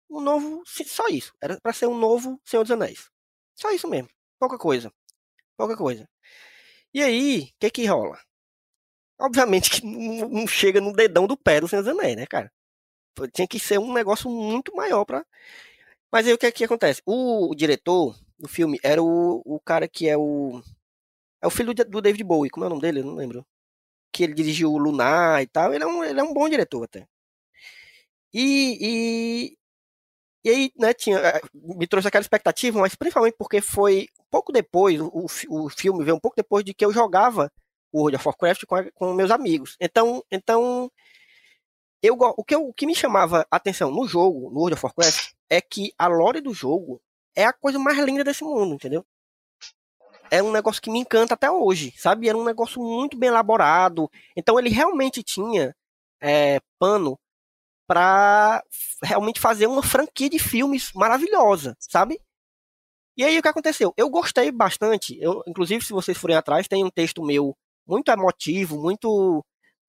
um 0.10 0.22
novo, 0.22 0.64
só 0.68 1.08
isso. 1.10 1.34
Era 1.42 1.60
para 1.62 1.74
ser 1.74 1.88
um 1.88 1.98
novo 1.98 2.40
Senhor 2.46 2.64
dos 2.64 2.72
Anéis. 2.72 3.10
Só 3.56 3.72
isso 3.72 3.88
mesmo. 3.90 4.10
Pouca 4.40 4.58
coisa. 4.58 4.92
Pouca 5.58 5.78
coisa. 5.78 6.10
E 6.94 7.04
aí, 7.04 7.52
o 7.56 7.60
que 7.60 7.72
que 7.72 7.86
rola? 7.88 8.20
Obviamente 9.20 9.70
que 9.72 9.82
não 9.86 10.30
não 10.30 10.48
chega 10.48 10.80
no 10.82 10.94
dedão 10.94 11.26
do 11.28 11.38
pé 11.38 11.60
do 11.62 11.68
Senhor 11.68 11.84
dos 11.84 11.92
Anéis, 11.94 12.16
né, 12.16 12.26
cara? 12.28 12.52
Tinha 13.34 13.48
que 13.48 13.60
ser 13.60 13.80
um 13.80 13.94
negócio 13.94 14.30
muito 14.30 14.76
maior 14.76 15.06
pra. 15.06 15.26
Mas 16.12 16.28
aí 16.28 16.34
o 16.34 16.38
que 16.38 16.52
que 16.52 16.64
acontece? 16.66 17.02
O, 17.06 17.52
o 17.52 17.56
diretor 17.56 18.18
do 18.40 18.48
filme 18.48 18.80
era 18.84 19.02
o, 19.04 19.42
o 19.46 19.60
cara 19.62 19.88
que 19.88 20.10
é 20.10 20.18
o. 20.18 20.62
É 21.42 21.48
o 21.48 21.52
filho 21.52 21.74
do 21.74 22.02
David 22.02 22.24
Bowie, 22.26 22.50
como 22.52 22.66
é 22.66 22.68
o 22.68 22.72
nome 22.72 22.82
dele? 22.82 23.02
Eu 23.02 23.06
não 23.06 23.16
lembro. 23.16 23.46
Que 24.14 24.24
ele 24.26 24.34
dirigiu 24.36 24.72
o 24.74 24.78
Lunar 24.80 25.42
e 25.44 25.48
tal. 25.48 25.74
Ele 25.74 25.84
é 25.84 25.88
um, 25.88 26.04
ele 26.06 26.20
é 26.20 26.24
um 26.24 26.34
bom 26.34 26.50
diretor 26.50 26.84
até. 26.86 27.08
E, 28.34 28.78
e, 28.82 29.58
e 30.46 30.50
aí, 30.52 30.72
né, 30.80 30.94
tinha, 30.94 31.20
eh, 31.20 31.42
me 31.54 31.88
trouxe 31.88 32.08
aquela 32.10 32.22
expectativa, 32.24 32.80
mas 32.82 32.96
principalmente 32.96 33.36
porque 33.38 33.62
foi 33.62 34.10
pouco 34.32 34.52
depois, 34.54 35.00
o, 35.02 35.12
o 35.14 35.28
fi- 35.30 35.48
o 35.50 35.70
filme 35.70 36.04
veio 36.06 36.18
um 36.18 36.20
pouco 36.20 36.36
depois 36.38 36.66
de 36.66 36.74
que 36.74 36.86
eu 36.86 36.94
jogava 36.94 37.52
o 37.94 38.00
World 38.02 38.18
of 38.18 38.28
Warcraft 38.28 38.66
com, 38.66 38.78
com 38.96 39.14
meus 39.14 39.32
amigos. 39.32 39.76
Então, 39.82 40.24
então 40.32 40.92
eu, 42.04 42.16
o, 42.20 42.44
que 42.44 42.56
eu- 42.56 42.68
o 42.68 42.74
que 42.74 42.86
me 42.88 42.96
chamava 42.96 43.48
atenção 43.52 43.92
no 43.92 44.08
jogo, 44.08 44.52
no 44.52 44.60
World 44.60 44.76
of 44.76 44.86
Warcraft, 44.86 45.34
é 45.50 45.62
que 45.62 45.94
a 45.98 46.08
lore 46.08 46.42
do 46.42 46.54
jogo 46.54 47.02
é 47.36 47.46
a 47.46 47.54
coisa 47.54 47.80
mais 47.80 47.98
linda 48.00 48.24
desse 48.24 48.44
mundo, 48.44 48.76
entendeu? 48.76 49.06
É 50.32 50.42
um 50.42 50.52
negócio 50.52 50.82
que 50.82 50.90
me 50.90 51.00
encanta 51.00 51.34
até 51.36 51.50
hoje, 51.52 51.94
sabe? 51.98 52.28
Era 52.28 52.38
um 52.38 52.44
negócio 52.44 52.82
muito 52.82 53.18
bem 53.18 53.30
elaborado. 53.30 54.10
Então 54.36 54.58
ele 54.58 54.70
realmente 54.70 55.22
tinha 55.22 55.76
eh, 56.22 56.60
pano 56.80 57.20
para 57.88 58.64
realmente 59.04 59.40
fazer 59.40 59.68
uma 59.68 59.84
franquia 59.84 60.30
de 60.30 60.40
filmes 60.40 60.92
maravilhosa, 60.94 61.76
sabe? 61.80 62.20
E 63.18 63.24
aí 63.24 63.38
o 63.38 63.42
que 63.42 63.48
aconteceu? 63.48 63.94
Eu 63.98 64.10
gostei 64.10 64.52
bastante. 64.52 65.18
Eu, 65.22 65.44
inclusive, 65.48 65.84
se 65.86 65.94
vocês 65.94 66.18
forem 66.18 66.36
atrás, 66.36 66.68
tem 66.68 66.84
um 66.84 66.90
texto 66.90 67.24
meu 67.24 67.56
muito 67.88 68.10
emotivo, 68.12 68.82
muito 68.82 69.44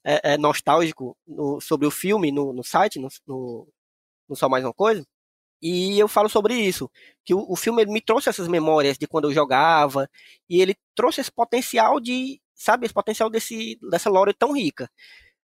é, 0.05 0.35
é, 0.35 0.39
nostálgico 0.39 1.17
no- 1.27 1.61
sobre 1.61 1.87
o 1.87 1.91
filme 1.91 2.31
no, 2.33 2.53
no 2.53 2.63
site, 2.65 2.99
no, 3.01 3.09
no, 3.27 3.69
no 4.29 4.37
Só 4.37 4.49
Mais 4.49 4.65
Uma 4.65 4.75
Coisa. 4.75 5.07
E 5.63 5.99
eu 5.99 6.09
falo 6.09 6.29
sobre 6.29 6.55
isso. 6.57 6.91
Que 7.25 7.35
o, 7.35 7.45
o 7.51 7.57
filme 7.57 7.85
me 7.87 8.01
trouxe 8.01 8.29
essas 8.29 8.49
memórias 8.49 8.99
de 8.99 9.07
quando 9.09 9.27
eu 9.29 9.35
jogava. 9.35 10.09
E 10.49 10.61
ele 10.63 10.77
trouxe 10.95 11.21
esse 11.23 11.33
potencial 11.33 12.01
de. 12.01 12.41
Sabe, 12.55 12.87
esse 12.87 12.95
potencial 12.95 13.31
desse, 13.31 13.79
dessa 13.91 14.11
lore 14.11 14.35
tão 14.35 14.53
rica. 14.53 14.91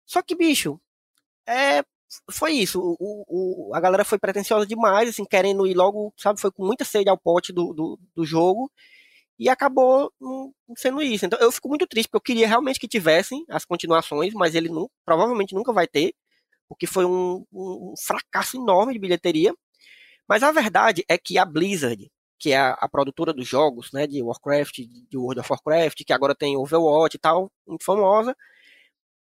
Só 0.05 0.21
que, 0.21 0.35
bicho, 0.35 0.79
é, 1.47 1.83
foi 2.31 2.53
isso. 2.53 2.79
O- 2.99 3.69
o- 3.71 3.75
a 3.75 3.79
galera 3.79 4.05
foi 4.05 4.19
pretensiosa 4.19 4.65
demais, 4.65 5.09
assim, 5.09 5.25
querendo 5.25 5.67
ir 5.67 5.75
logo, 5.75 6.13
sabe? 6.17 6.39
Foi 6.39 6.51
com 6.51 6.65
muita 6.65 6.85
sede 6.85 7.09
ao 7.09 7.17
pote 7.17 7.53
do, 7.53 7.73
do, 7.73 7.99
do 8.15 8.25
jogo. 8.25 8.71
E 9.37 9.49
acabou 9.49 10.11
sendo 10.77 11.01
isso. 11.01 11.25
Então 11.25 11.39
eu 11.39 11.51
fico 11.51 11.67
muito 11.67 11.85
triste, 11.87 12.07
porque 12.07 12.17
eu 12.17 12.35
queria 12.35 12.47
realmente 12.47 12.79
que 12.79 12.87
tivessem 12.87 13.43
as 13.49 13.65
continuações, 13.65 14.33
mas 14.33 14.55
ele 14.55 14.69
não, 14.69 14.89
provavelmente 15.05 15.53
nunca 15.53 15.73
vai 15.73 15.87
ter, 15.87 16.13
porque 16.69 16.87
foi 16.87 17.05
um, 17.05 17.45
um 17.53 17.93
fracasso 17.99 18.57
enorme 18.57 18.93
de 18.93 18.99
bilheteria. 18.99 19.53
Mas 20.27 20.43
a 20.43 20.51
verdade 20.51 21.03
é 21.09 21.17
que 21.17 21.37
a 21.37 21.45
Blizzard, 21.45 22.09
que 22.39 22.51
é 22.51 22.57
a, 22.57 22.71
a 22.73 22.89
produtora 22.89 23.33
dos 23.33 23.47
jogos, 23.47 23.91
né, 23.91 24.07
de 24.07 24.21
Warcraft, 24.21 24.77
de 25.09 25.17
World 25.17 25.41
of 25.41 25.51
Warcraft, 25.51 26.03
que 26.05 26.13
agora 26.13 26.35
tem 26.35 26.57
Overwatch 26.57 27.17
e 27.17 27.19
tal, 27.19 27.51
muito 27.67 27.83
famosa, 27.85 28.35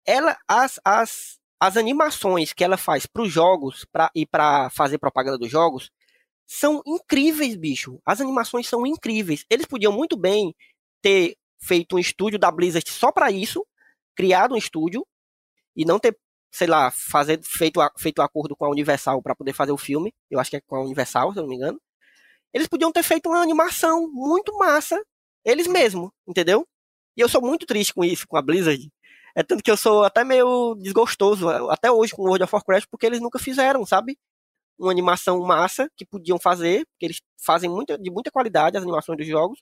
ela 0.07 0.37
as, 0.49 0.81
as, 0.85 1.39
as 1.61 1.77
animações 1.77 2.53
que 2.53 2.65
ela 2.65 2.77
faz 2.77 3.07
para 3.07 3.23
os 3.23 3.33
jogos 3.33 3.85
pra, 3.93 4.11
e 4.15 4.25
para 4.27 4.70
fazer 4.70 4.99
propaganda 4.99 5.39
dos 5.39 5.51
jogos 5.51 5.91
são 6.49 6.83
incríveis, 6.87 7.55
bicho. 7.55 8.01
As 8.07 8.23
animações 8.23 8.66
são 8.66 8.87
incríveis. 8.87 9.45
Eles 9.51 9.66
podiam 9.66 9.93
muito 9.93 10.16
bem 10.16 10.55
ter 11.03 11.37
feito 11.61 11.97
um 11.97 11.99
estúdio 11.99 12.39
da 12.39 12.51
Blizzard 12.51 12.91
só 12.91 13.12
para 13.12 13.31
isso, 13.31 13.66
criado 14.16 14.55
um 14.55 14.57
estúdio 14.57 15.07
e 15.77 15.85
não 15.85 15.99
ter, 15.99 16.19
sei 16.51 16.66
lá, 16.66 16.91
fazer, 16.91 17.39
feito, 17.45 17.81
feito 17.99 18.23
acordo 18.23 18.57
com 18.57 18.65
a 18.65 18.70
Universal 18.70 19.23
para 19.23 19.37
poder 19.37 19.53
fazer 19.53 19.73
o 19.73 19.77
filme. 19.77 20.12
Eu 20.31 20.41
acho 20.41 20.49
que 20.51 20.57
é 20.57 20.61
com 20.62 20.77
a 20.77 20.83
Universal, 20.83 21.33
se 21.33 21.39
eu 21.39 21.43
não 21.43 21.51
me 21.51 21.57
engano. 21.57 21.79
Eles 22.53 22.66
podiam 22.66 22.91
ter 22.91 23.03
feito 23.03 23.29
uma 23.29 23.43
animação 23.43 24.11
muito 24.11 24.57
massa, 24.57 24.99
eles 25.45 25.66
mesmos, 25.66 26.11
entendeu? 26.27 26.66
E 27.15 27.20
eu 27.20 27.29
sou 27.29 27.43
muito 27.43 27.66
triste 27.66 27.93
com 27.93 28.03
isso, 28.03 28.27
com 28.27 28.39
a 28.39 28.43
Blizzard. 28.43 28.91
É 29.35 29.43
tanto 29.43 29.62
que 29.62 29.70
eu 29.70 29.77
sou 29.77 30.03
até 30.03 30.25
meio 30.25 30.75
desgostoso, 30.77 31.49
até 31.69 31.93
hoje, 31.93 32.15
com 32.15 32.23
World 32.23 32.43
of 32.45 32.55
Warcraft, 32.55 32.89
porque 32.91 33.05
eles 33.05 33.20
nunca 33.20 33.39
fizeram, 33.39 33.85
sabe? 33.85 34.19
Uma 34.79 34.93
animação 34.93 35.41
massa 35.41 35.91
que 35.97 36.07
podiam 36.07 36.39
fazer, 36.39 36.87
porque 36.87 37.07
eles 37.07 37.21
fazem 37.37 37.69
muita, 37.69 37.99
de 37.99 38.11
muita 38.11 38.31
qualidade 38.31 38.77
as 38.77 38.83
animações 38.83 39.19
dos 39.19 39.27
jogos. 39.27 39.61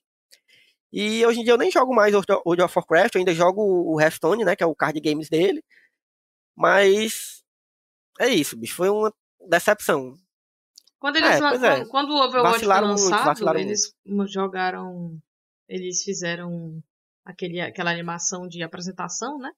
E 0.92 1.24
hoje 1.26 1.40
em 1.40 1.44
dia 1.44 1.52
eu 1.52 1.58
nem 1.58 1.70
jogo 1.70 1.94
mais 1.94 2.14
World 2.14 2.62
of 2.62 2.78
Warcraft, 2.78 3.14
eu 3.14 3.18
ainda 3.18 3.34
jogo 3.34 3.62
o 3.62 4.00
Hearthstone, 4.00 4.44
né? 4.44 4.54
Que 4.54 4.62
é 4.62 4.66
o 4.66 4.74
card 4.74 5.00
games 5.00 5.28
dele. 5.28 5.62
Mas 6.56 7.42
é 8.18 8.28
isso, 8.28 8.56
bicho. 8.56 8.76
Foi 8.76 8.88
uma 8.88 9.12
decepção. 9.48 10.16
Quando 10.98 11.16
eles 11.16 11.30
É, 11.30 11.38
pois 11.38 11.62
é. 11.62 11.76
quando, 11.76 11.88
quando 11.88 12.10
o 12.10 12.24
Overwatch 12.24 12.64
foi 12.64 12.74
muito, 12.74 12.88
lançado, 12.88 13.24
vacilaram 13.24 13.60
eles 13.60 13.94
jogaram. 14.28 15.18
Eles 15.68 16.02
fizeram 16.02 16.82
aquele, 17.24 17.60
aquela 17.60 17.90
animação 17.90 18.46
de 18.48 18.62
apresentação, 18.62 19.38
né? 19.38 19.50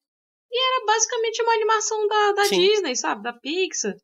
E 0.51 0.59
era 0.59 0.87
basicamente 0.87 1.43
uma 1.43 1.53
animação 1.53 2.09
da, 2.09 2.33
da. 2.33 2.43
Disney, 2.49 2.97
sabe? 2.97 3.23
Da 3.23 3.33
Pixar. 3.33 3.95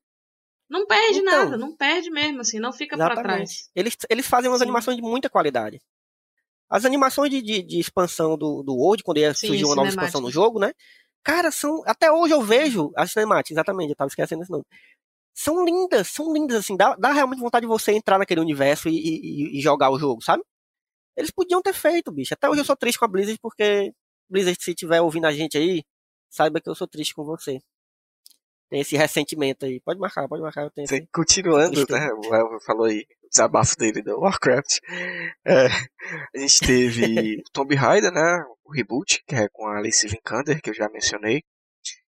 Não 0.74 0.84
perde 0.88 1.20
Então. 1.20 1.44
nada, 1.44 1.56
não 1.56 1.76
perde 1.76 2.10
mesmo, 2.10 2.40
assim, 2.40 2.58
não 2.58 2.72
fica 2.72 2.96
pra 2.96 3.14
trás. 3.14 3.70
Eles, 3.76 3.96
eles 4.10 4.26
fazem 4.26 4.50
umas 4.50 4.58
Sim. 4.58 4.64
animações 4.64 4.96
de 4.96 5.02
muita 5.04 5.30
qualidade. 5.30 5.80
As 6.68 6.84
animações 6.84 7.30
de, 7.30 7.40
de, 7.40 7.62
de 7.62 7.78
expansão 7.78 8.36
do, 8.36 8.60
do 8.64 8.74
World, 8.74 9.04
quando 9.04 9.18
ia 9.18 9.32
Sim, 9.32 9.46
surgir 9.46 9.64
uma 9.64 9.76
nova 9.76 9.88
expansão 9.88 10.20
no 10.20 10.32
jogo, 10.32 10.58
né? 10.58 10.72
Cara, 11.22 11.52
são. 11.52 11.84
Até 11.86 12.10
hoje 12.10 12.34
eu 12.34 12.42
vejo 12.42 12.90
as 12.96 13.12
cinemáticas, 13.12 13.52
exatamente, 13.52 13.90
eu 13.90 13.96
tava 13.96 14.08
esquecendo 14.08 14.42
esse 14.42 14.50
nome. 14.50 14.64
são 15.32 15.64
lindas, 15.64 16.08
são 16.08 16.32
lindas, 16.34 16.58
assim, 16.58 16.76
dá, 16.76 16.96
dá 16.96 17.12
realmente 17.12 17.38
vontade 17.38 17.64
de 17.64 17.68
você 17.68 17.92
entrar 17.92 18.18
naquele 18.18 18.40
universo 18.40 18.88
e, 18.88 18.96
e, 18.96 19.58
e, 19.58 19.62
jogar 19.62 19.90
o 19.90 19.98
jogo, 19.98 20.22
sabe? 20.24 20.42
Eles 21.16 21.30
podiam 21.30 21.62
ter 21.62 21.74
feito, 21.74 22.12
bicho. 22.12 22.34
Até 22.34 22.50
hoje 22.50 22.62
eu 22.62 22.64
sou 22.64 22.76
triste 22.76 22.98
com 22.98 23.04
a 23.04 23.08
Blizzard 23.08 23.38
porque, 23.40 23.92
Blizzard, 24.28 24.58
se 24.60 24.72
estiver 24.72 25.00
ouvindo 25.00 25.26
a 25.26 25.32
gente 25.32 25.56
aí, 25.56 25.84
saiba 26.30 26.60
que 26.60 26.68
eu 26.68 26.74
sou 26.74 26.88
triste 26.88 27.14
com 27.14 27.24
você. 27.24 27.60
Tem 28.74 28.80
esse 28.80 28.96
ressentimento 28.96 29.64
aí. 29.64 29.78
Pode 29.78 30.00
marcar, 30.00 30.26
pode 30.26 30.42
marcar. 30.42 30.62
Eu 30.62 30.70
tenho 30.72 30.84
esse... 30.86 31.06
Continuando, 31.12 31.86
né? 31.88 32.08
O 32.12 32.34
Elvio 32.34 32.58
falou 32.66 32.86
aí, 32.86 33.06
o 33.22 33.28
desabafo 33.28 33.76
dele 33.76 34.02
do 34.02 34.18
Warcraft. 34.18 34.80
É, 35.46 35.66
a 36.34 36.38
gente 36.40 36.58
teve 36.58 37.40
Tomb 37.54 37.72
Raider, 37.76 38.10
né? 38.10 38.44
O 38.64 38.72
reboot, 38.72 39.22
que 39.28 39.36
é 39.36 39.48
com 39.48 39.68
a 39.68 39.78
Alice 39.78 40.04
Vikander, 40.08 40.60
que 40.60 40.70
eu 40.70 40.74
já 40.74 40.88
mencionei. 40.88 41.44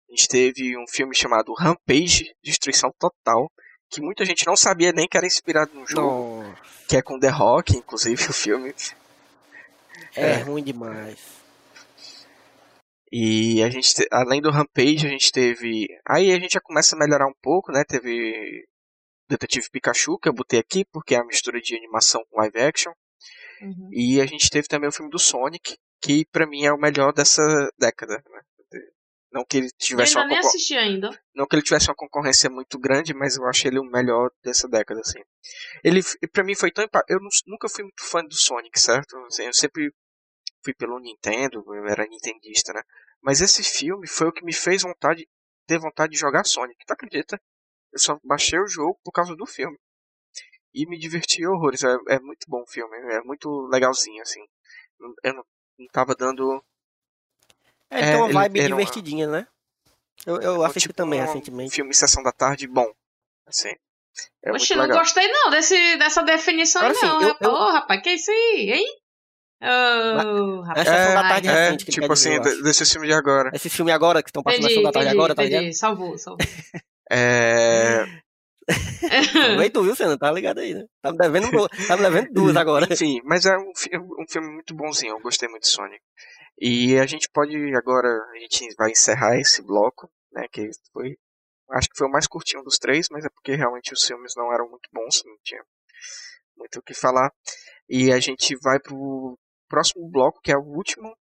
A 0.09 0.15
gente 0.15 0.27
teve 0.27 0.75
um 0.75 0.87
filme 0.87 1.13
chamado 1.13 1.53
Rampage, 1.53 2.33
Destruição 2.43 2.91
Total, 2.97 3.51
que 3.87 4.01
muita 4.01 4.25
gente 4.25 4.47
não 4.47 4.57
sabia 4.57 4.91
nem 4.91 5.07
que 5.07 5.15
era 5.15 5.27
inspirado 5.27 5.75
num 5.75 5.85
jogo, 5.85 6.43
que 6.89 6.97
é 6.97 7.03
com 7.03 7.19
The 7.19 7.29
Rock, 7.29 7.77
inclusive 7.77 8.15
o 8.31 8.33
filme. 8.33 8.73
É, 10.15 10.31
é. 10.31 10.35
ruim 10.37 10.63
demais. 10.63 11.19
E 13.11 13.63
a 13.63 13.69
gente, 13.69 13.93
além 14.11 14.41
do 14.41 14.51
Rampage, 14.51 15.07
a 15.07 15.09
gente 15.09 15.31
teve. 15.31 15.87
Aí 16.07 16.31
a 16.31 16.39
gente 16.39 16.53
já 16.53 16.61
começa 16.61 16.95
a 16.95 16.99
melhorar 16.99 17.27
um 17.27 17.35
pouco, 17.41 17.71
né? 17.71 17.83
Teve 17.87 18.65
Detetive 19.29 19.69
Pikachu, 19.71 20.17
que 20.17 20.27
eu 20.27 20.33
botei 20.33 20.59
aqui, 20.59 20.85
porque 20.91 21.15
é 21.15 21.19
a 21.19 21.25
mistura 21.25 21.59
de 21.61 21.75
animação 21.75 22.21
com 22.29 22.39
live 22.39 22.59
action. 22.59 22.91
Uhum. 23.61 23.89
E 23.91 24.21
a 24.21 24.25
gente 24.25 24.49
teve 24.49 24.67
também 24.67 24.89
o 24.89 24.91
filme 24.91 25.09
do 25.09 25.19
Sonic, 25.19 25.77
que 26.01 26.25
pra 26.31 26.47
mim 26.47 26.65
é 26.65 26.71
o 26.71 26.77
melhor 26.77 27.13
dessa 27.13 27.41
década, 27.77 28.21
né? 28.29 28.41
Não 29.31 29.43
que 29.45 29.57
ele 29.57 29.69
tivesse 29.77 30.15
eu 30.15 30.21
ainda 30.21 30.35
uma 30.35 30.39
assisti 30.39 30.75
ainda. 30.75 31.09
Não 31.35 31.45
que 31.45 31.55
ele 31.55 31.61
tivesse 31.61 31.89
uma 31.89 31.95
concorrência 31.95 32.49
muito 32.49 32.79
grande, 32.79 33.13
mas 33.13 33.35
eu 33.35 33.45
achei 33.45 33.69
ele 33.69 33.79
o 33.79 33.83
melhor 33.83 34.31
dessa 34.43 34.67
década, 34.67 35.01
assim. 35.01 35.19
Ele, 35.83 36.01
para 36.31 36.43
mim, 36.43 36.55
foi 36.55 36.71
tão. 36.71 36.87
Eu 37.07 37.19
nunca 37.45 37.67
fui 37.69 37.83
muito 37.83 38.03
fã 38.03 38.23
do 38.23 38.33
Sonic, 38.33 38.79
certo? 38.79 39.17
Assim, 39.27 39.43
eu 39.43 39.53
sempre 39.53 39.91
fui 40.67 40.73
pelo 40.73 40.99
Nintendo, 40.99 41.63
eu 41.73 41.87
era 41.87 42.05
nintendista, 42.05 42.73
né? 42.73 42.81
Mas 43.21 43.39
esse 43.39 43.63
filme 43.63 44.05
foi 44.05 44.27
o 44.27 44.33
que 44.33 44.43
me 44.43 44.53
fez 44.53 44.81
vontade, 44.81 45.27
ter 45.65 45.79
vontade 45.79 46.11
de 46.11 46.19
jogar 46.19 46.43
Sonic. 46.43 46.85
Tu 46.85 46.91
acredita? 46.91 47.41
Eu 47.93 47.99
só 47.99 48.19
baixei 48.23 48.59
o 48.59 48.67
jogo 48.67 48.99
por 49.03 49.11
causa 49.11 49.35
do 49.35 49.45
filme. 49.45 49.77
E 50.73 50.85
me 50.85 50.99
diverti 50.99 51.45
horrores. 51.45 51.83
É, 51.83 51.95
é 52.09 52.19
muito 52.19 52.45
bom 52.47 52.61
o 52.61 52.67
filme, 52.67 52.95
é 53.13 53.21
muito 53.21 53.49
legalzinho, 53.71 54.21
assim. 54.21 54.41
Eu 55.23 55.33
não, 55.33 55.43
não 55.79 55.87
tava 55.87 56.13
dando 56.13 56.61
é, 57.89 58.01
é, 58.01 58.11
tem 58.11 58.15
uma 58.17 58.31
vibe 58.31 58.67
divertidinha, 58.67 59.27
uma... 59.27 59.37
né? 59.39 59.47
Eu, 60.25 60.41
eu 60.41 60.63
assisti 60.63 60.89
tipo 60.89 60.93
também 60.93 61.21
um 61.21 61.25
recentemente. 61.25 61.75
Filme 61.75 61.93
Sessão 61.93 62.21
da 62.21 62.31
Tarde 62.31 62.67
bom. 62.67 62.91
Assim. 63.45 63.73
É 64.43 64.51
Oxe, 64.51 64.75
não 64.75 64.83
legal. 64.83 64.99
gostei 64.99 65.27
não 65.31 65.49
desse, 65.49 65.95
dessa 65.97 66.23
definição 66.23 66.81
Agora, 66.81 66.97
aí, 66.97 67.07
não. 67.07 67.17
Assim, 67.17 67.37
eu, 67.39 67.49
eu... 67.49 67.71
rapaz, 67.71 68.01
que 68.01 68.09
isso 68.09 68.31
aí, 68.31 68.71
hein? 68.73 69.01
Oh, 69.61 70.61
rapaz. 70.61 70.87
É, 70.87 71.13
da 71.13 71.23
tarde 71.23 71.47
é, 71.47 71.51
recente, 71.51 71.85
tipo 71.85 72.13
assim, 72.13 72.39
dizer, 72.39 72.61
desse 72.61 72.85
filme 72.85 73.07
de 73.07 73.13
agora. 73.13 73.49
Esse 73.53 73.69
filme 73.69 73.91
agora, 73.91 74.21
que 74.21 74.29
estão 74.29 74.43
passando 74.43 74.65
entendi, 74.65 74.75
na 74.75 74.89
da 74.89 74.91
tarde 74.91 75.07
entendi, 75.07 75.19
agora, 75.19 75.35
tá 75.35 75.43
entendi. 75.43 75.59
ligado? 75.59 75.77
Salvou, 75.77 76.17
salvou. 76.17 76.45
é... 77.11 78.05
Também 79.33 79.71
tu 79.71 79.81
viu, 79.81 79.95
não 80.07 80.17
tá 80.17 80.31
ligado 80.31 80.59
aí, 80.59 80.73
né? 80.73 80.85
Tá 81.01 81.11
me 81.11 81.17
devendo, 81.17 81.69
tá 81.87 81.95
me 81.95 82.03
devendo 82.03 82.33
duas 82.33 82.55
agora. 82.57 82.95
Sim, 82.95 83.21
mas 83.23 83.45
é 83.45 83.57
um, 83.57 83.71
um 83.71 84.25
filme 84.29 84.49
muito 84.49 84.75
bonzinho, 84.75 85.13
eu 85.13 85.21
gostei 85.21 85.47
muito 85.47 85.63
de 85.63 85.69
Sonic. 85.69 86.01
E 86.59 86.97
a 86.99 87.05
gente 87.05 87.29
pode 87.29 87.55
agora, 87.75 88.07
a 88.07 88.39
gente 88.39 88.75
vai 88.77 88.91
encerrar 88.91 89.39
esse 89.39 89.61
bloco, 89.61 90.09
né, 90.33 90.47
que 90.51 90.69
foi, 90.91 91.17
acho 91.71 91.87
que 91.89 91.97
foi 91.97 92.07
o 92.07 92.11
mais 92.11 92.27
curtinho 92.27 92.63
dos 92.63 92.77
três, 92.77 93.07
mas 93.09 93.23
é 93.23 93.29
porque 93.29 93.55
realmente 93.55 93.93
os 93.93 94.03
filmes 94.03 94.33
não 94.35 94.51
eram 94.53 94.69
muito 94.69 94.89
bons, 94.91 95.23
não 95.25 95.37
tinha 95.43 95.63
muito 96.57 96.79
o 96.79 96.81
que 96.81 96.93
falar. 96.93 97.31
E 97.87 98.11
a 98.11 98.19
gente 98.19 98.55
vai 98.61 98.79
pro 98.79 99.37
próximo 99.67 100.09
bloco, 100.09 100.39
que 100.41 100.51
é 100.51 100.57
o 100.57 100.63
último, 100.63 101.15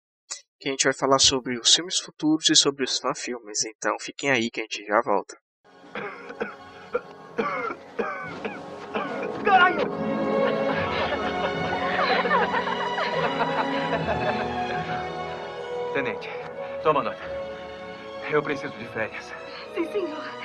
que 0.59 0.69
a 0.69 0.73
gente 0.73 0.85
vai 0.85 0.93
falar 0.93 1.19
sobre 1.19 1.59
os 1.59 1.75
filmes 1.75 1.99
futuros 1.99 2.49
e 2.49 2.57
sobre 2.57 2.85
os 2.85 2.99
fan-filmes. 2.99 3.65
Então 3.65 3.97
fiquem 4.01 4.31
aí 4.31 4.51
que 4.51 4.61
a 4.61 4.63
gente 4.65 4.85
já 4.87 5.01
volta. 5.03 5.37
Caralho! 9.45 9.83
Tenente, 15.93 16.29
toma 16.83 17.03
nota. 17.03 17.21
Eu 18.31 18.43
preciso 18.43 18.73
de 18.79 18.87
férias. 18.89 19.25
Sim, 19.75 19.85
senhor. 19.93 20.43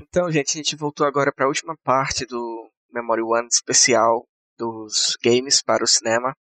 Então, 0.00 0.30
gente, 0.30 0.50
a 0.50 0.62
gente 0.62 0.76
voltou 0.76 1.06
agora 1.06 1.32
para 1.32 1.44
a 1.46 1.48
última 1.48 1.74
parte 1.82 2.24
do 2.26 2.70
Memory 2.92 3.22
One 3.22 3.48
especial 3.50 4.26
dos 4.62 5.16
games 5.20 5.60
para 5.60 5.82
o 5.82 5.88
cinema. 5.88 6.36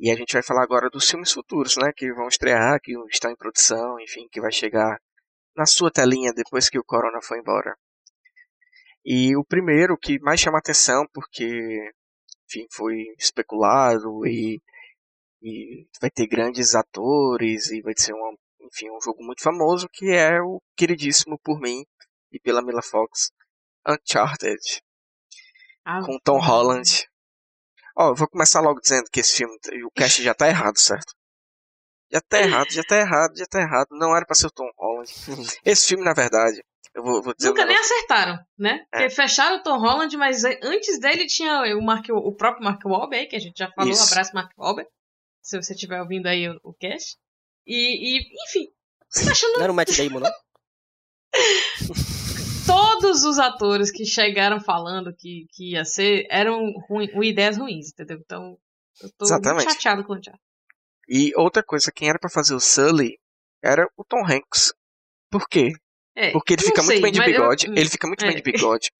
E 0.00 0.10
a 0.10 0.16
gente 0.16 0.32
vai 0.32 0.42
falar 0.42 0.64
agora 0.64 0.90
dos 0.90 1.08
filmes 1.08 1.30
futuros, 1.30 1.76
né? 1.76 1.92
Que 1.94 2.12
vão 2.12 2.26
estrear, 2.26 2.80
que 2.82 2.92
estão 3.08 3.30
em 3.30 3.36
produção, 3.36 4.00
enfim, 4.00 4.26
que 4.32 4.40
vai 4.40 4.50
chegar 4.50 4.98
na 5.54 5.64
sua 5.64 5.92
telinha 5.92 6.32
depois 6.32 6.68
que 6.68 6.78
o 6.78 6.84
Corona 6.84 7.20
foi 7.22 7.38
embora. 7.38 7.76
E 9.04 9.36
o 9.36 9.44
primeiro 9.44 9.96
que 9.96 10.18
mais 10.20 10.40
chama 10.40 10.58
atenção, 10.58 11.06
porque, 11.12 11.92
enfim, 12.46 12.66
foi 12.72 12.96
especulado 13.18 14.26
e 14.26 14.60
e 15.42 15.86
vai 15.98 16.10
ter 16.10 16.26
grandes 16.26 16.74
atores 16.74 17.70
e 17.70 17.80
vai 17.80 17.94
ser 17.96 18.12
um, 18.12 18.36
enfim, 18.60 18.90
um 18.90 19.00
jogo 19.00 19.24
muito 19.24 19.42
famoso 19.42 19.88
que 19.90 20.10
é 20.10 20.38
o 20.38 20.60
queridíssimo 20.76 21.38
por 21.42 21.58
mim 21.58 21.82
e 22.30 22.38
pela 22.38 22.60
Mila 22.60 22.82
Fox 22.82 23.30
Uncharted 23.88 24.82
ah, 25.84 26.02
com 26.04 26.18
Tom 26.22 26.38
Holland. 26.38 27.08
Ó, 27.96 28.10
oh, 28.10 28.14
vou 28.14 28.28
começar 28.28 28.60
logo 28.60 28.80
dizendo 28.80 29.08
que 29.10 29.20
esse 29.20 29.36
filme, 29.36 29.54
o 29.84 29.90
cast 29.90 30.22
já 30.22 30.34
tá 30.34 30.48
errado, 30.48 30.78
certo? 30.78 31.14
Já 32.12 32.20
tá 32.20 32.40
errado, 32.40 32.70
já 32.70 32.82
tá 32.82 32.96
errado, 32.96 33.36
já 33.36 33.46
tá 33.46 33.60
errado. 33.60 33.88
Não 33.92 34.16
era 34.16 34.26
pra 34.26 34.34
ser 34.34 34.46
o 34.46 34.50
Tom 34.50 34.68
Holland. 34.76 35.10
Esse 35.64 35.86
filme, 35.86 36.04
na 36.04 36.12
verdade, 36.12 36.60
eu 36.92 37.04
vou, 37.04 37.22
vou 37.22 37.32
dizer. 37.34 37.50
Nunca 37.50 37.62
um 37.62 37.66
nem 37.66 37.76
acertaram, 37.76 38.38
né? 38.58 38.84
É. 38.92 38.98
Porque 38.98 39.14
fecharam 39.14 39.58
o 39.58 39.62
Tom 39.62 39.78
Holland, 39.78 40.16
mas 40.16 40.42
antes 40.44 40.98
dele 40.98 41.26
tinha 41.26 41.62
o, 41.76 41.82
Mark, 41.82 42.06
o 42.10 42.34
próprio 42.34 42.64
Mark 42.64 42.84
Wahlberg, 42.84 43.28
que 43.28 43.36
a 43.36 43.40
gente 43.40 43.56
já 43.56 43.70
falou. 43.70 43.92
Isso. 43.92 44.12
Abraço, 44.12 44.34
Mark 44.34 44.50
Wahlberg 44.58 44.90
se 45.42 45.60
você 45.60 45.74
estiver 45.74 46.00
ouvindo 46.00 46.26
aí 46.26 46.48
o, 46.48 46.60
o 46.62 46.72
cast. 46.74 47.16
E, 47.66 48.18
e, 48.18 48.44
enfim, 48.48 48.72
você 49.08 49.24
tá 49.24 49.32
achando. 49.32 49.54
Não 49.54 49.62
era 49.62 49.72
o 49.72 49.74
Matt 49.74 49.96
Damon, 49.96 50.20
não? 50.20 50.30
Todos 53.10 53.24
os 53.24 53.38
atores 53.40 53.90
que 53.90 54.04
chegaram 54.04 54.60
falando 54.60 55.12
que, 55.12 55.44
que 55.50 55.72
ia 55.72 55.84
ser 55.84 56.28
eram 56.30 56.60
ruim, 56.88 57.08
ideias 57.24 57.56
ruins, 57.56 57.88
entendeu? 57.88 58.18
Então, 58.24 58.56
eu 59.02 59.10
tô 59.18 59.24
Exatamente. 59.24 59.64
muito 59.64 59.72
chateado 59.72 60.04
com 60.04 60.12
o 60.12 60.20
Thiago. 60.20 60.38
E 61.08 61.32
outra 61.34 61.60
coisa, 61.60 61.90
quem 61.90 62.08
era 62.08 62.20
para 62.20 62.30
fazer 62.30 62.54
o 62.54 62.60
Sully 62.60 63.18
era 63.60 63.84
o 63.96 64.04
Tom 64.04 64.24
Hanks. 64.24 64.72
Por 65.28 65.48
quê? 65.48 65.72
É, 66.14 66.30
Porque 66.30 66.52
ele 66.52 66.62
fica 66.62 66.82
sei, 66.82 67.00
muito 67.00 67.02
bem 67.02 67.12
de 67.12 67.32
bigode. 67.32 67.66
Eu... 67.66 67.72
Ele 67.72 67.90
fica 67.90 68.06
muito 68.06 68.24
é. 68.24 68.28
bem 68.28 68.36
de 68.36 68.42
bigode. 68.42 68.92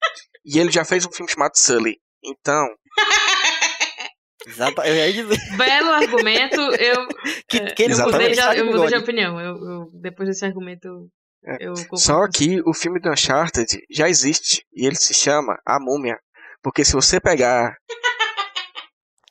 e 0.44 0.58
ele 0.58 0.72
já 0.72 0.84
fez 0.84 1.06
um 1.06 1.12
filme 1.12 1.30
chamado 1.30 1.56
Sully. 1.56 2.00
Então, 2.24 2.66
Exato, 4.44 4.82
eu 4.82 4.94
ia 4.96 5.12
dizer. 5.12 5.56
Belo 5.56 5.90
argumento, 5.90 6.60
eu. 6.60 7.06
Que, 7.48 7.58
é, 7.58 7.74
que 7.74 7.82
eu 7.84 7.98
mudei, 7.98 8.32
de, 8.32 8.40
eu 8.58 8.66
mudei 8.66 8.86
de 8.88 8.96
opinião. 8.96 9.40
Eu, 9.40 9.56
eu, 9.56 9.90
depois 10.00 10.28
desse 10.28 10.44
argumento, 10.44 11.08
é. 11.44 11.56
Só 11.96 12.28
que 12.28 12.60
o 12.66 12.74
filme 12.74 13.00
do 13.00 13.10
Uncharted 13.10 13.82
já 13.90 14.08
existe 14.08 14.64
e 14.72 14.86
ele 14.86 14.96
se 14.96 15.14
chama 15.14 15.58
A 15.64 15.80
Múmia. 15.80 16.18
Porque 16.62 16.84
se 16.84 16.92
você 16.92 17.20
pegar. 17.20 17.76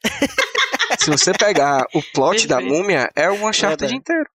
se 1.00 1.10
você 1.10 1.32
pegar 1.34 1.86
o 1.94 2.02
plot 2.14 2.48
da 2.48 2.60
múmia, 2.60 3.10
é 3.16 3.30
o 3.30 3.48
Uncharted 3.48 3.94
é 3.94 3.96
inteiro. 3.96 4.30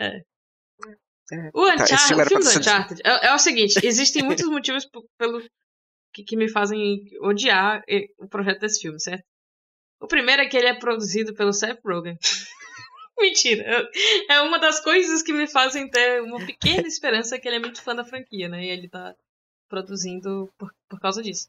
É. 0.00 0.06
é. 0.06 1.50
O, 1.52 1.66
Uncharted, 1.66 1.88
tá, 1.88 1.96
o 1.96 2.28
filme 2.28 2.44
do 2.44 2.58
Uncharted 2.58 3.02
é, 3.04 3.26
é, 3.26 3.34
o 3.34 3.38
seguinte: 3.38 3.80
existem 3.84 4.22
muitos 4.22 4.48
motivos 4.48 4.88
pelo 5.18 5.42
que, 6.14 6.22
que 6.24 6.36
me 6.36 6.48
fazem 6.48 7.04
odiar 7.20 7.82
o 8.18 8.26
projeto 8.28 8.60
desse 8.60 8.80
filme, 8.80 9.00
certo? 9.00 9.24
O 10.00 10.06
primeiro 10.06 10.42
é 10.42 10.46
que 10.46 10.56
ele 10.56 10.68
é 10.68 10.74
produzido 10.74 11.34
pelo 11.34 11.52
Seth 11.52 11.80
Rogen. 11.84 12.16
Mentira. 13.18 13.88
É 14.28 14.40
uma 14.40 14.58
das 14.58 14.80
coisas 14.80 15.22
que 15.22 15.32
me 15.32 15.46
fazem 15.46 15.88
ter 15.88 16.22
uma 16.22 16.44
pequena 16.44 16.86
esperança 16.86 17.38
que 17.38 17.48
ele 17.48 17.56
é 17.56 17.60
muito 17.60 17.82
fã 17.82 17.94
da 17.94 18.04
franquia, 18.04 18.48
né? 18.48 18.64
E 18.64 18.70
ele 18.70 18.88
tá 18.88 19.14
produzindo 19.68 20.52
por, 20.58 20.72
por 20.88 21.00
causa 21.00 21.22
disso. 21.22 21.48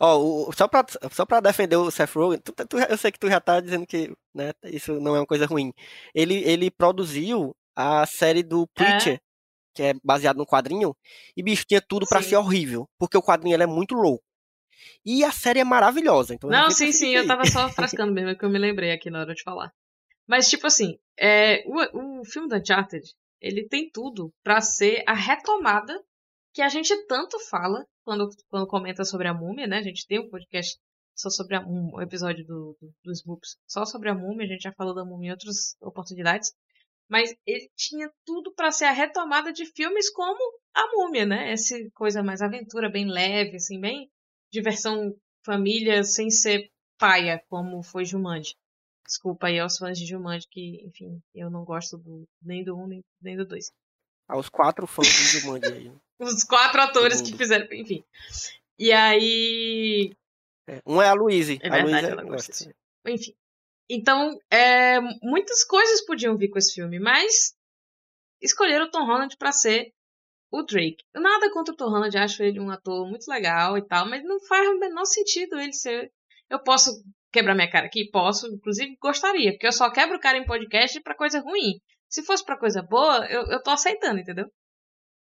Ó, 0.00 0.46
oh, 0.46 0.52
só, 0.52 0.68
pra, 0.68 0.86
só 1.10 1.26
pra 1.26 1.40
defender 1.40 1.76
o 1.76 1.90
Seth 1.90 2.14
Rogen, 2.14 2.38
tu, 2.38 2.52
tu, 2.52 2.78
eu 2.78 2.96
sei 2.96 3.10
que 3.10 3.18
tu 3.18 3.28
já 3.28 3.40
tá 3.40 3.58
dizendo 3.58 3.84
que 3.84 4.12
né, 4.32 4.52
isso 4.64 5.00
não 5.00 5.16
é 5.16 5.20
uma 5.20 5.26
coisa 5.26 5.44
ruim. 5.44 5.72
Ele, 6.14 6.36
ele 6.44 6.70
produziu 6.70 7.52
a 7.74 8.06
série 8.06 8.44
do 8.44 8.66
Preacher, 8.68 9.14
é. 9.14 9.20
que 9.74 9.82
é 9.82 9.94
baseado 10.04 10.36
no 10.36 10.46
quadrinho, 10.46 10.96
e 11.36 11.42
bicho, 11.42 11.64
tinha 11.66 11.80
tudo 11.80 12.06
para 12.06 12.22
ser 12.22 12.36
horrível, 12.36 12.88
porque 12.96 13.18
o 13.18 13.22
quadrinho 13.22 13.54
ele 13.54 13.64
é 13.64 13.66
muito 13.66 13.96
louco. 13.96 14.22
E 15.04 15.24
a 15.24 15.32
série 15.32 15.60
é 15.60 15.64
maravilhosa. 15.64 16.32
Então 16.32 16.48
não, 16.48 16.70
sim, 16.70 16.92
sim, 16.92 17.16
eu 17.16 17.26
tava 17.26 17.44
só 17.44 17.68
frascando 17.72 18.12
mesmo, 18.12 18.30
é 18.30 18.34
que 18.36 18.44
eu 18.44 18.50
me 18.50 18.58
lembrei 18.58 18.92
aqui 18.92 19.10
na 19.10 19.20
hora 19.20 19.34
de 19.34 19.42
falar. 19.42 19.72
Mas, 20.28 20.48
tipo 20.50 20.66
assim, 20.66 20.98
é, 21.18 21.64
o, 21.66 22.20
o 22.20 22.24
filme 22.24 22.48
do 22.48 22.56
Uncharted, 22.56 23.02
ele 23.40 23.66
tem 23.66 23.90
tudo 23.90 24.30
pra 24.44 24.60
ser 24.60 25.02
a 25.06 25.14
retomada 25.14 25.98
que 26.52 26.60
a 26.60 26.68
gente 26.68 26.94
tanto 27.06 27.38
fala 27.48 27.86
quando, 28.04 28.28
quando 28.50 28.66
comenta 28.66 29.04
sobre 29.04 29.26
a 29.26 29.34
múmia, 29.34 29.66
né? 29.66 29.78
A 29.78 29.82
gente 29.82 30.06
tem 30.06 30.20
um 30.20 30.28
podcast 30.28 30.78
só 31.16 31.30
sobre 31.30 31.56
a, 31.56 31.60
um 31.60 32.00
episódio 32.00 32.44
do, 32.44 32.76
do, 32.80 32.92
dos 33.02 33.20
Smoops 33.20 33.56
só 33.66 33.84
sobre 33.84 34.10
a 34.10 34.14
múmia, 34.14 34.44
a 34.44 34.48
gente 34.48 34.62
já 34.62 34.72
falou 34.72 34.94
da 34.94 35.04
múmia 35.04 35.28
em 35.28 35.30
outras 35.30 35.76
oportunidades. 35.80 36.52
Mas 37.08 37.34
ele 37.46 37.70
tinha 37.74 38.10
tudo 38.26 38.52
para 38.54 38.70
ser 38.70 38.84
a 38.84 38.92
retomada 38.92 39.50
de 39.50 39.64
filmes 39.64 40.10
como 40.12 40.38
a 40.74 40.86
múmia, 40.92 41.24
né? 41.24 41.52
Essa 41.52 41.74
coisa 41.94 42.22
mais 42.22 42.42
aventura, 42.42 42.90
bem 42.90 43.10
leve, 43.10 43.56
assim, 43.56 43.80
bem 43.80 44.10
diversão 44.52 45.14
família 45.44 46.04
sem 46.04 46.28
ser 46.28 46.70
paia, 46.98 47.42
como 47.48 47.82
foi 47.82 48.04
Jumanji. 48.04 48.54
Desculpa 49.08 49.46
aí 49.46 49.58
aos 49.58 49.78
fãs 49.78 49.98
de 49.98 50.04
Jumanji, 50.04 50.46
que, 50.50 50.84
enfim, 50.86 51.18
eu 51.34 51.48
não 51.48 51.64
gosto 51.64 51.96
do, 51.96 52.28
nem 52.42 52.62
do 52.62 52.76
1 52.76 52.82
um, 52.82 52.86
nem, 52.86 53.04
nem 53.22 53.36
do 53.38 53.46
2. 53.46 53.72
Aos 54.28 54.50
quatro 54.50 54.86
fãs 54.86 55.06
de 55.06 55.40
Jumanji 55.40 55.72
aí. 55.72 55.92
Os 56.20 56.44
quatro 56.44 56.78
atores 56.82 57.22
que 57.22 57.34
fizeram, 57.34 57.66
enfim. 57.72 58.04
E 58.78 58.92
aí. 58.92 60.14
É, 60.68 60.82
um 60.84 61.00
é 61.00 61.08
a 61.08 61.14
Louise. 61.14 61.58
É 61.62 61.68
a 61.68 61.70
verdade, 61.70 61.90
Louise 61.90 62.06
ela 62.06 62.24
gosta. 62.24 62.76
Enfim. 63.06 63.34
Então, 63.88 64.38
é, 64.50 65.00
muitas 65.22 65.64
coisas 65.64 66.04
podiam 66.04 66.36
vir 66.36 66.50
com 66.50 66.58
esse 66.58 66.74
filme, 66.74 66.98
mas 66.98 67.56
escolheram 68.42 68.84
o 68.84 68.90
Tom 68.90 69.06
Holland 69.06 69.34
para 69.38 69.52
ser 69.52 69.94
o 70.50 70.62
Drake. 70.62 71.02
Nada 71.14 71.50
contra 71.50 71.72
o 71.72 71.76
Tom 71.76 71.88
Holland, 71.88 72.18
acho 72.18 72.42
ele 72.42 72.60
um 72.60 72.70
ator 72.70 73.08
muito 73.08 73.26
legal 73.26 73.78
e 73.78 73.82
tal, 73.82 74.06
mas 74.06 74.22
não 74.22 74.38
faz 74.40 74.68
o 74.68 74.78
menor 74.78 75.06
sentido 75.06 75.58
ele 75.58 75.72
ser. 75.72 76.12
Eu 76.50 76.58
posso 76.58 77.02
quebrar 77.38 77.54
minha 77.54 77.70
cara 77.70 77.86
aqui? 77.86 78.10
Posso, 78.10 78.46
inclusive 78.48 78.96
gostaria, 79.00 79.52
porque 79.52 79.66
eu 79.66 79.72
só 79.72 79.90
quebro 79.90 80.16
o 80.16 80.20
cara 80.20 80.36
em 80.36 80.44
podcast 80.44 81.00
pra 81.02 81.14
coisa 81.14 81.40
ruim. 81.40 81.80
Se 82.08 82.22
fosse 82.24 82.44
pra 82.44 82.58
coisa 82.58 82.82
boa, 82.82 83.26
eu, 83.26 83.42
eu 83.46 83.62
tô 83.62 83.70
aceitando, 83.70 84.18
entendeu? 84.18 84.50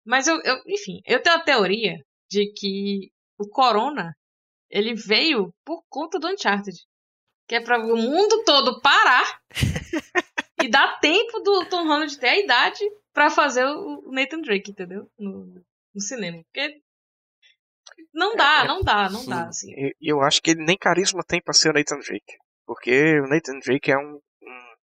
Mas 0.05 0.27
eu, 0.27 0.39
eu, 0.43 0.61
enfim, 0.67 1.01
eu 1.05 1.21
tenho 1.21 1.35
a 1.35 1.43
teoria 1.43 1.97
de 2.29 2.51
que 2.53 3.11
o 3.38 3.47
Corona 3.49 4.15
ele 4.69 4.93
veio 4.93 5.53
por 5.65 5.84
conta 5.89 6.19
do 6.19 6.27
Uncharted. 6.27 6.77
Que 7.47 7.55
é 7.55 7.61
para 7.61 7.79
o 7.79 7.97
mundo 7.97 8.43
todo 8.43 8.81
parar 8.81 9.39
e 10.61 10.69
dar 10.69 10.99
tempo 10.99 11.39
do 11.39 11.65
Tom 11.69 11.88
Holland 11.88 12.17
ter 12.19 12.27
a 12.27 12.39
idade 12.39 12.79
para 13.13 13.29
fazer 13.29 13.65
o 13.65 14.11
Nathan 14.11 14.41
Drake, 14.41 14.71
entendeu? 14.71 15.09
No, 15.17 15.63
no 15.93 16.01
cinema. 16.01 16.43
Porque 16.43 16.81
não 18.14 18.36
dá, 18.36 18.64
É, 18.64 18.68
não 18.68 18.82
dá, 18.82 19.10
não 19.10 19.26
dá, 19.26 19.48
assim. 19.48 19.72
E 19.72 19.95
e 20.02 20.10
eu 20.11 20.22
acho 20.22 20.41
que 20.41 20.52
ele 20.52 20.64
nem 20.65 20.78
carisma 20.78 21.24
tem 21.24 21.41
pra 21.41 21.53
ser 21.53 21.69
o 21.69 21.74
Nathan 21.74 21.99
Drake. 21.99 22.36
Porque 22.65 23.19
o 23.19 23.28
Nathan 23.28 23.60
Drake 23.60 23.91
é 23.91 23.98
um. 23.98 24.15
um- 24.15 24.74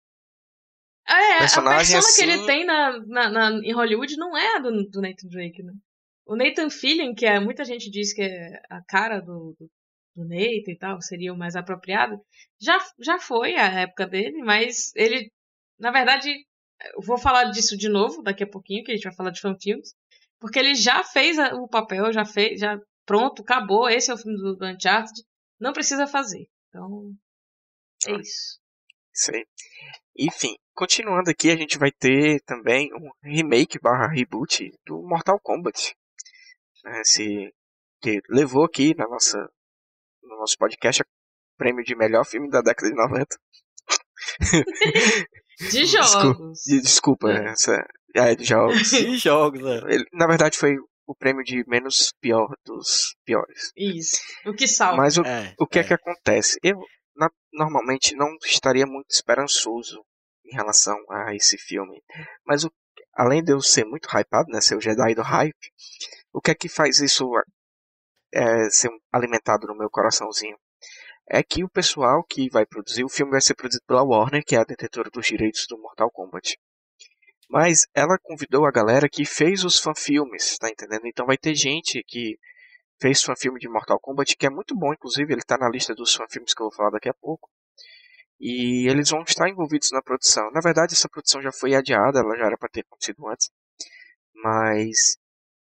É, 1.07 1.35
a 1.35 1.39
Personagem 1.39 1.95
persona 2.01 2.17
que 2.17 2.23
ele 2.23 2.33
assim- 2.33 2.47
tem 2.47 2.65
na, 2.65 2.99
na, 3.07 3.29
na- 3.51 3.61
em 3.63 3.73
Hollywood 3.73 4.17
não 4.17 4.37
é 4.37 4.57
a 4.57 4.59
do, 4.59 4.71
do 4.89 5.01
Nathan 5.01 5.29
Drake, 5.29 5.63
né? 5.63 5.73
O 6.27 6.35
Nathan 6.37 6.71
Fillion, 6.71 7.15
que 7.15 7.27
é, 7.27 7.39
muita 7.39 7.65
gente 7.65 7.91
diz 7.91 8.15
que 8.15 8.23
é 8.23 8.59
a 8.71 8.81
cara 8.89 9.21
do, 9.21 9.55
do, 9.59 9.69
do 10.17 10.25
Nathan 10.27 10.71
e 10.73 10.79
tal, 10.79 11.03
seria 11.03 11.35
o 11.35 11.37
mais 11.37 11.55
apropriado, 11.57 12.19
já, 12.59 12.79
já 12.99 13.19
foi 13.19 13.55
a 13.57 13.67
época 13.81 14.07
dele, 14.07 14.43
mas 14.43 14.91
ele, 14.97 15.31
na 15.79 15.91
verdade, 15.91 16.31
eu 16.95 17.03
vou 17.03 17.19
falar 17.19 17.45
disso 17.51 17.77
de 17.77 17.91
novo 17.91 18.23
daqui 18.23 18.43
a 18.43 18.49
pouquinho, 18.49 18.83
que 18.83 18.93
a 18.93 18.95
gente 18.95 19.05
vai 19.05 19.15
falar 19.15 19.31
de 19.31 19.41
fanfilmes, 19.43 19.93
porque 20.41 20.59
ele 20.59 20.75
já 20.75 21.05
fez 21.05 21.39
a- 21.39 21.55
o 21.55 21.69
papel, 21.69 22.11
já 22.11 22.25
fez, 22.25 22.59
já 22.59 22.81
pronto, 23.07 23.43
acabou, 23.43 23.89
esse 23.89 24.11
é 24.11 24.15
o 24.15 24.19
filme 24.19 24.37
do, 24.39 24.57
Uncharted, 24.65 25.23
não 25.61 25.73
precisa 25.73 26.07
fazer. 26.07 26.47
Então, 26.69 27.13
é 28.07 28.13
isso. 28.21 28.59
Isso 29.13 29.31
aí. 29.35 29.47
Enfim, 30.17 30.55
continuando 30.75 31.31
aqui, 31.31 31.51
a 31.51 31.57
gente 31.57 31.79
vai 31.79 31.91
ter 31.93 32.41
também 32.45 32.91
um 32.95 33.11
remake 33.23 33.79
barra 33.81 34.09
reboot 34.09 34.73
do 34.85 35.03
Mortal 35.03 35.39
Kombat. 35.41 35.95
né, 36.85 37.01
Esse, 37.01 37.53
que 38.01 38.21
levou 38.29 38.65
aqui 38.65 38.95
na 38.97 39.07
nossa, 39.09 39.39
no 40.23 40.37
nosso 40.39 40.57
podcast 40.59 41.03
o 41.03 41.07
prêmio 41.57 41.85
de 41.85 41.95
melhor 41.97 42.25
filme 42.25 42.51
da 42.51 42.61
década 42.61 42.91
de 42.91 42.97
90. 42.97 43.39
De 45.71 45.71
Desculpa. 45.87 46.21
jogos. 46.21 46.59
De- 46.67 46.81
Desculpa, 46.81 47.31
É. 47.31 47.47
essa, 47.53 47.87
é, 48.17 48.35
de 48.35 48.45
jogos. 48.45 48.91
De 48.91 49.17
jogos, 49.17 49.61
é. 49.63 49.95
Ele, 49.95 50.05
na 50.13 50.27
verdade 50.27 50.59
foi 50.59 50.75
o 51.07 51.15
prêmio 51.15 51.45
de 51.45 51.65
menos 51.67 52.13
pior 52.21 52.49
dos 52.65 53.15
piores. 53.25 53.73
Isso. 53.77 54.17
O 54.47 54.55
que 54.55 54.67
salva. 54.67 54.97
Mas 54.97 55.19
o, 55.19 55.23
É, 55.23 55.55
o 55.59 55.67
que 55.67 55.79
é. 55.79 55.83
é. 55.83 55.85
que 55.87 55.95
acontece? 55.95 56.59
Eu 56.63 56.79
na- 57.17 57.31
normalmente 57.53 58.15
não 58.17 58.29
estaria 58.45 58.87
muito 58.87 59.11
esperançoso 59.11 60.05
em 60.45 60.55
relação 60.57 60.97
a 61.11 61.35
esse 61.35 61.57
filme. 61.59 62.03
Mas 62.47 62.65
o- 62.65 62.73
além 63.15 63.43
de 63.43 63.53
eu 63.53 63.61
ser 63.61 63.85
muito 63.85 64.09
hypado, 64.09 64.51
né, 64.51 64.61
ser 64.61 64.77
o 64.77 64.81
Jedi 64.81 65.15
do 65.15 65.23
hype, 65.23 65.71
o 66.33 66.41
que 66.41 66.51
é 66.51 66.55
que 66.55 66.69
faz 66.69 67.01
isso 67.01 67.25
é, 68.33 68.69
ser 68.71 68.91
alimentado 69.13 69.67
no 69.67 69.77
meu 69.77 69.89
coraçãozinho? 69.91 70.57
É 71.29 71.43
que 71.43 71.65
o 71.65 71.71
pessoal 71.71 72.23
que 72.25 72.51
vai 72.51 72.67
produzir 72.67 73.05
o 73.05 73.09
filme 73.09 73.33
vai 73.33 73.41
ser 73.41 73.55
produzido 73.55 73.83
pela 73.87 74.03
Warner, 74.03 74.45
que 74.45 74.55
é 74.57 74.59
a 74.59 74.65
detetora 74.65 75.09
dos 75.11 75.27
direitos 75.27 75.67
do 75.69 75.79
Mortal 75.79 76.11
Kombat. 76.11 76.57
Mas 77.55 77.87
ela 77.95 78.19
convidou 78.21 78.67
a 78.67 78.73
galera 78.73 79.09
que 79.09 79.25
fez 79.25 79.63
os 79.63 79.79
fanfilmes, 79.79 80.59
tá 80.59 80.69
entendendo? 80.69 81.07
Então 81.07 81.25
vai 81.25 81.39
ter 81.39 81.55
gente 81.55 82.03
que 82.03 82.37
fez 83.01 83.23
fanfilme 83.23 83.61
de 83.61 83.69
Mortal 83.69 84.01
Kombat, 84.01 84.37
que 84.37 84.45
é 84.45 84.51
muito 84.51 84.75
bom, 84.75 84.93
inclusive, 84.93 85.33
ele 85.33 85.41
está 85.41 85.57
na 85.57 85.69
lista 85.69 85.95
dos 85.95 86.13
fanfilmes 86.13 86.53
que 86.53 86.61
eu 86.61 86.67
vou 86.67 86.75
falar 86.75 86.91
daqui 86.91 87.09
a 87.09 87.15
pouco. 87.15 87.49
E 88.41 88.91
eles 88.91 89.09
vão 89.09 89.23
estar 89.23 89.49
envolvidos 89.49 89.93
na 89.93 90.03
produção. 90.03 90.51
Na 90.51 90.61
verdade, 90.61 90.95
essa 90.95 91.09
produção 91.09 91.41
já 91.41 91.53
foi 91.53 91.77
adiada, 91.77 92.19
ela 92.19 92.37
já 92.37 92.47
era 92.47 92.59
para 92.59 92.69
ter 92.69 92.81
acontecido 92.81 93.25
antes. 93.29 93.49
Mas 94.35 95.17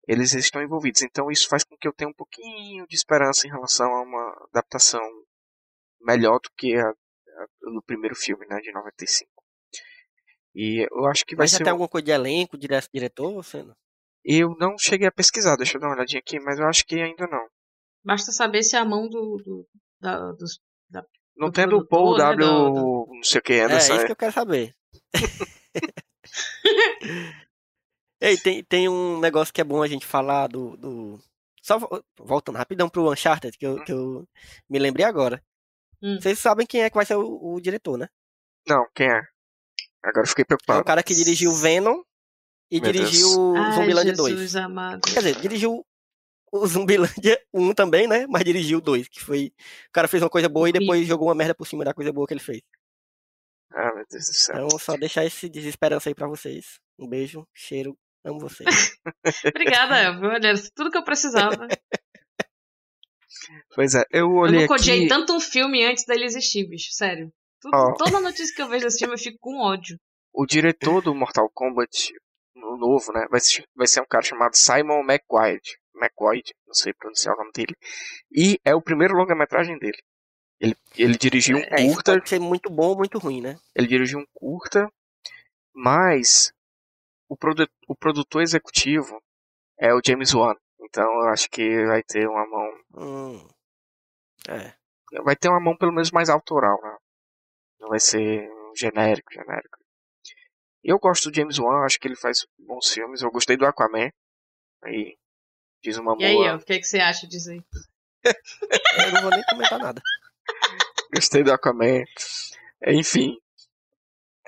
eles 0.06 0.34
estão 0.34 0.62
envolvidos. 0.62 1.00
Então 1.00 1.30
isso 1.30 1.48
faz 1.48 1.64
com 1.64 1.78
que 1.78 1.88
eu 1.88 1.94
tenha 1.94 2.10
um 2.10 2.14
pouquinho 2.14 2.86
de 2.88 2.94
esperança 2.94 3.46
em 3.46 3.50
relação 3.50 3.90
a 3.94 4.02
uma 4.02 4.48
adaptação 4.52 5.00
melhor 6.02 6.38
do 6.40 6.50
que 6.58 6.76
a, 6.76 6.90
a 6.90 7.70
do 7.72 7.82
primeiro 7.86 8.14
filme, 8.14 8.46
né, 8.46 8.60
de 8.60 8.70
95. 8.70 9.39
E 10.54 10.86
eu 10.90 11.06
acho 11.06 11.24
que 11.24 11.36
vai 11.36 11.44
Mas 11.44 11.52
já 11.52 11.58
ser. 11.58 11.64
tem 11.64 11.72
um- 11.72 11.74
alguma 11.74 11.88
coisa 11.88 12.04
de 12.04 12.10
elenco, 12.10 12.58
dire- 12.58 12.74
diretor, 12.92 13.32
não? 13.54 13.76
Eu 14.24 14.54
não 14.58 14.76
cheguei 14.78 15.06
a 15.08 15.12
pesquisar, 15.12 15.56
deixa 15.56 15.76
eu 15.76 15.80
dar 15.80 15.86
uma 15.88 15.94
olhadinha 15.96 16.18
aqui, 16.20 16.38
mas 16.40 16.58
eu 16.58 16.66
acho 16.66 16.84
que 16.84 16.96
ainda 17.00 17.26
não. 17.26 17.46
Basta 18.04 18.32
saber 18.32 18.62
se 18.62 18.76
a 18.76 18.84
mão 18.84 19.08
do, 19.08 19.36
do, 19.44 19.66
da, 20.00 20.32
dos- 20.32 20.58
Não 21.36 21.48
Do 21.48 21.52
tendo 21.52 21.76
o 21.78 21.86
Paul 21.86 22.12
né, 22.18 22.24
W. 22.24 22.46
do- 22.46 23.06
não 23.14 23.22
sei 23.22 23.38
o 23.38 23.42
que, 23.42 23.52
É, 23.54 23.62
Anderson. 23.64 23.94
isso 23.94 24.02
É, 24.02 24.06
que 24.06 24.12
eu 24.12 24.16
quero 24.16 24.32
saber. 24.32 24.74
Ei, 28.20 28.36
tem, 28.36 28.62
tem 28.64 28.88
um 28.88 29.18
negócio 29.18 29.52
que 29.54 29.60
é 29.60 29.64
bom 29.64 29.82
a 29.82 29.86
gente 29.88 30.04
falar 30.06 30.46
do. 30.48 30.76
do... 30.76 31.18
Só 31.62 31.78
vo- 31.78 32.04
voltando 32.18 32.56
rapidão 32.58 32.88
pro 32.88 33.10
Uncharted, 33.10 33.56
que 33.56 33.66
eu, 33.66 33.82
que 33.84 33.92
eu 33.92 34.26
me 34.68 34.78
lembrei 34.78 35.04
agora. 35.06 35.42
Hum. 36.02 36.18
Vocês 36.20 36.38
sabem 36.38 36.66
quem 36.66 36.82
é 36.82 36.90
que 36.90 36.96
vai 36.96 37.04
ser 37.06 37.16
o, 37.16 37.54
o 37.54 37.60
diretor, 37.60 37.96
né? 37.98 38.08
Não, 38.66 38.86
quem 38.94 39.06
é? 39.10 39.22
Agora 40.02 40.24
eu 40.24 40.28
fiquei 40.28 40.42
É 40.42 40.46
preocupado. 40.46 40.80
o 40.80 40.84
cara 40.84 41.02
que 41.02 41.14
dirigiu 41.14 41.52
Venom 41.52 42.02
e 42.70 42.80
Meu 42.80 42.92
dirigiu 42.92 43.26
Deus. 43.28 43.36
o 43.36 43.54
Ai, 43.56 43.72
Zumbilândia 43.72 44.14
Jesus 44.14 44.34
2. 44.52 44.56
amado. 44.56 45.00
Quer 45.02 45.18
dizer, 45.22 45.40
dirigiu 45.40 45.84
o 46.52 46.66
Zumbilândia 46.66 47.40
1 47.52 47.74
também, 47.74 48.06
né? 48.08 48.26
Mas 48.28 48.42
dirigiu 48.44 48.78
o 48.78 48.80
2, 48.80 49.08
que 49.08 49.20
foi. 49.20 49.52
O 49.88 49.92
cara 49.92 50.08
fez 50.08 50.22
uma 50.22 50.30
coisa 50.30 50.48
boa 50.48 50.68
e 50.68 50.72
depois 50.72 51.06
jogou 51.06 51.28
uma 51.28 51.34
merda 51.34 51.54
por 51.54 51.66
cima 51.66 51.84
da 51.84 51.92
coisa 51.94 52.12
boa 52.12 52.26
que 52.26 52.32
ele 52.34 52.40
fez. 52.40 52.60
Ah, 53.72 53.94
meu 53.94 54.04
Deus 54.10 54.24
do 54.24 54.34
céu. 54.34 54.66
Então, 54.66 54.78
só 54.78 54.96
deixar 54.96 55.24
esse 55.24 55.48
desesperança 55.48 56.08
aí 56.08 56.14
pra 56.14 56.26
vocês. 56.26 56.80
Um 56.98 57.08
beijo, 57.08 57.46
cheiro, 57.54 57.96
amo 58.24 58.40
vocês. 58.40 58.66
Obrigada, 59.54 59.96
Elvio. 60.02 60.28
Olha, 60.30 60.54
tudo 60.74 60.90
que 60.90 60.98
eu 60.98 61.04
precisava. 61.04 61.68
Pois 63.74 63.94
é, 63.94 64.02
eu 64.10 64.26
Eu 64.26 64.32
olhei 64.32 64.62
nunca 64.62 64.74
odiei 64.74 64.98
aqui. 65.00 65.08
tanto 65.08 65.32
um 65.34 65.40
filme 65.40 65.84
antes 65.84 66.04
dele 66.04 66.24
existir, 66.24 66.68
bicho. 66.68 66.88
Sério. 66.92 67.32
Tudo- 67.60 67.76
Ó. 67.76 67.92
Toda 67.94 68.20
notícia 68.20 68.54
que 68.54 68.62
eu 68.62 68.68
vejo 68.68 68.84
desse 68.84 68.98
filme 68.98 69.14
eu 69.14 69.18
fico 69.18 69.38
com 69.40 69.58
ódio. 69.60 69.96
O 70.32 70.46
diretor 70.46 71.02
do 71.02 71.14
Mortal 71.14 71.50
Kombat, 71.52 72.12
no 72.54 72.76
novo, 72.76 73.12
né? 73.12 73.26
Vai 73.30 73.40
ser, 73.40 73.64
vai 73.74 73.86
ser 73.86 74.00
um 74.00 74.06
cara 74.06 74.22
chamado 74.24 74.56
Simon 74.56 75.00
McQuaid. 75.04 75.60
McQuaid, 75.94 76.54
não 76.66 76.74
sei 76.74 76.94
pronunciar 76.94 77.34
o 77.34 77.38
nome 77.38 77.50
dele. 77.52 77.74
E 78.32 78.58
é 78.64 78.74
o 78.74 78.80
primeiro 78.80 79.14
longa-metragem 79.14 79.78
dele. 79.78 79.98
Ele, 80.58 80.76
ele 80.96 81.16
dirigiu 81.18 81.56
um 81.56 81.60
É, 81.60 81.86
curta, 81.88 82.12
pode 82.14 82.28
ser 82.28 82.38
muito 82.38 82.70
bom 82.70 82.88
ou 82.88 82.96
muito 82.96 83.18
ruim, 83.18 83.40
né? 83.40 83.58
ele 83.74 83.86
dirigiu 83.86 84.18
um 84.18 84.26
curta, 84.34 84.90
mas 85.74 86.52
o, 87.28 87.36
produ 87.36 87.66
o 87.88 87.94
produtor 87.96 88.42
executivo 88.42 89.20
é 89.78 89.92
o 89.94 90.00
James 90.04 90.34
Wan. 90.34 90.54
Então 90.82 91.04
eu 91.22 91.28
acho 91.28 91.48
que 91.50 91.86
vai 91.86 92.02
ter 92.02 92.28
uma 92.28 92.46
mão. 92.46 92.72
Hum. 92.96 93.48
É. 94.48 94.74
Vai 95.22 95.34
ter 95.36 95.48
uma 95.48 95.60
mão 95.60 95.76
pelo 95.76 95.92
menos 95.92 96.10
mais 96.10 96.28
autoral, 96.28 96.80
né? 96.82 96.96
Não 97.80 97.88
vai 97.88 97.98
ser 98.00 98.48
um 98.50 98.72
genérico, 98.76 99.32
genérico. 99.32 99.78
Eu 100.84 100.98
gosto 100.98 101.30
do 101.30 101.34
James 101.34 101.58
Wan, 101.58 101.84
acho 101.84 101.98
que 101.98 102.08
ele 102.08 102.16
faz 102.16 102.46
bons 102.58 102.88
filmes. 102.88 103.22
Eu 103.22 103.30
gostei 103.30 103.56
do 103.56 103.66
Aquaman. 103.66 104.10
Aí 104.84 105.16
diz 105.82 105.96
uma 105.98 106.14
E 106.18 106.24
aí, 106.24 106.50
o 106.54 106.58
que, 106.60 106.72
é 106.74 106.78
que 106.78 106.84
você 106.86 106.98
acha 106.98 107.26
disso 107.26 107.50
aí? 107.50 107.62
Eu 109.06 109.12
não 109.12 109.22
vou 109.22 109.30
nem 109.30 109.42
comentar 109.44 109.78
nada. 109.78 110.00
Gostei 111.14 111.42
do 111.42 111.52
Aquaman. 111.52 112.04
Enfim. 112.86 113.36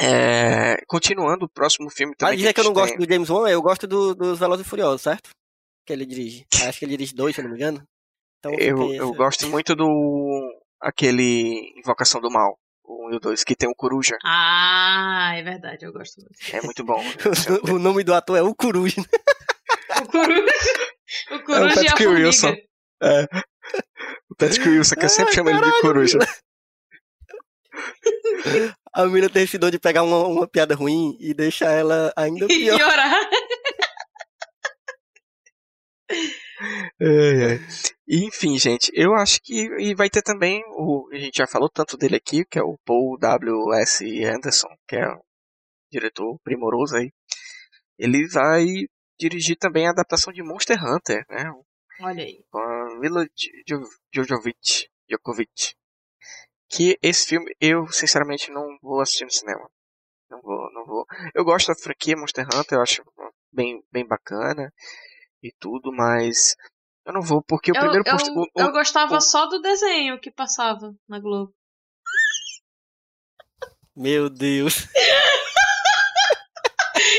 É, 0.01 0.77
continuando, 0.87 1.45
o 1.45 1.49
próximo 1.49 1.91
filme 1.91 2.15
também. 2.17 2.33
Mas 2.35 2.39
dizer 2.41 2.53
que 2.55 2.61
eu 2.61 2.65
não 2.65 2.71
gente 2.75 2.81
gosto 2.83 2.97
do 2.99 3.13
James 3.13 3.31
Wan, 3.31 3.49
eu 3.49 3.63
gosto 3.63 3.87
do, 3.87 4.15
dos 4.15 4.39
Velozes 4.39 4.67
e 4.67 4.69
Furiosos, 4.69 5.03
certo? 5.03 5.31
Que 5.87 5.93
ele 5.93 6.07
dirige. 6.07 6.47
Acho 6.67 6.79
que 6.79 6.85
ele 6.85 6.97
dirige 6.97 7.15
dois, 7.15 7.35
se 7.35 7.41
eu 7.41 7.45
não 7.45 7.51
me 7.53 7.57
engano. 7.57 7.87
Então, 8.39 8.57
tem- 8.57 8.69
Eu, 8.69 8.93
eu 8.95 9.15
gosto 9.15 9.47
muito 9.49 9.75
do. 9.77 9.87
aquele 10.81 11.73
Invocação 11.79 12.21
do 12.21 12.31
Mal, 12.31 12.59
o 12.93 13.09
1 13.09 13.13
e 13.13 13.17
o 13.17 13.21
2, 13.21 13.45
que 13.45 13.55
tem 13.57 13.69
o 13.69 13.75
Coruja. 13.75 14.17
Ah, 14.25 15.33
é 15.35 15.43
verdade, 15.43 15.85
eu 15.85 15.93
gosto 15.93 16.21
muito. 16.21 16.57
É 16.57 16.61
muito 16.63 16.85
bom. 16.85 17.03
o 17.73 17.79
nome 17.79 18.05
do 18.05 18.15
ator 18.15 18.37
é 18.39 18.43
o 18.43 18.55
Coruja. 18.55 19.01
O 20.01 20.07
coruja, 20.07 20.53
o 21.31 21.41
coruja 21.45 21.83
e 21.83 21.89
a 21.89 21.91
Patrick 21.93 22.07
Wilson. 22.07 22.55
É. 23.03 23.25
O 24.31 24.35
Patrick 24.37 24.69
Wilson, 24.69 24.95
que 24.97 25.05
eu 25.05 25.09
sempre 25.09 25.35
chamo 25.35 25.51
ele 25.51 25.61
de 25.61 25.81
Coruja. 25.81 26.19
A 28.95 29.05
menina 29.07 29.29
tem 29.31 29.45
esse 29.45 29.57
dom 29.59 29.71
de 29.71 29.79
pegar 29.79 30.03
uma, 30.03 30.27
uma 30.27 30.49
piada 30.49 30.75
ruim 30.75 31.17
e 31.21 31.33
deixar 31.35 31.71
ela 31.71 32.13
ainda 32.17 32.45
E 32.51 32.59
pior. 32.59 32.77
piorar. 32.77 33.31
Enfim, 38.09 38.59
gente, 38.59 38.91
eu 38.95 39.15
acho 39.15 39.41
que 39.43 39.55
e 39.79 39.95
vai 39.95 40.11
ter 40.11 40.23
também 40.23 40.63
o 40.69 41.09
a 41.13 41.19
gente 41.19 41.37
já 41.37 41.47
falou 41.47 41.69
tanto 41.69 41.97
dele 41.97 42.17
aqui, 42.17 42.45
que 42.45 42.59
é 42.59 42.63
o 42.63 42.79
Paul 42.85 43.19
W 43.19 43.73
S 43.75 44.05
Anderson, 44.25 44.69
que 44.87 44.97
é 44.97 45.09
um 45.09 45.21
diretor 45.91 46.39
primoroso 46.43 46.97
aí. 46.97 47.13
Ele 47.99 48.27
vai 48.29 48.65
dirigir 49.19 49.57
também 49.57 49.87
a 49.87 49.91
adaptação 49.91 50.33
de 50.33 50.43
Monster 50.43 50.79
Hunter, 50.83 51.25
né? 51.29 51.51
Olha 52.01 52.25
aí. 52.25 52.45
Com 52.51 52.59
a 52.59 52.99
Mila 52.99 53.27
Jo- 53.67 53.89
Jojovic, 54.13 54.89
Djokovic. 55.09 55.75
Que 56.69 56.99
esse 57.03 57.29
filme 57.29 57.55
eu 57.61 57.87
sinceramente 57.89 58.51
não 58.51 58.67
vou 58.81 59.01
assistir 59.01 59.25
no 59.25 59.31
cinema. 59.31 59.71
Não 60.31 60.41
vou, 60.41 60.73
não 60.73 60.87
vou. 60.87 61.07
Eu 61.35 61.45
gosto 61.45 61.69
da 61.69 61.75
franquia 61.75 62.17
Monster 62.17 62.47
Hunter, 62.47 62.79
eu 62.79 62.83
acho 62.83 63.05
bem, 63.53 63.83
bem 63.93 64.07
bacana 64.07 64.73
e 65.43 65.53
tudo, 65.59 65.93
mas 65.93 66.55
eu 67.07 67.13
não 67.13 67.21
vou 67.23 67.43
porque 67.43 67.73
o 67.73 67.77
Eu, 67.77 67.81
primeiro 67.81 68.05
eu, 68.07 68.13
post- 68.17 68.31
o- 68.31 68.43
o- 68.43 68.51
eu 68.61 68.73
gostava 68.73 69.17
o- 69.17 69.21
só 69.21 69.47
do 69.47 69.61
desenho 69.61 70.21
que 70.21 70.31
passava 70.31 70.95
na 71.09 71.19
Globo. 71.21 71.53
Meu 73.97 74.29
Deus. 74.31 74.87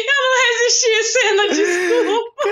Não 0.06 0.34
existia 0.50 1.04
cena, 1.04 1.48
desculpa. 1.50 2.44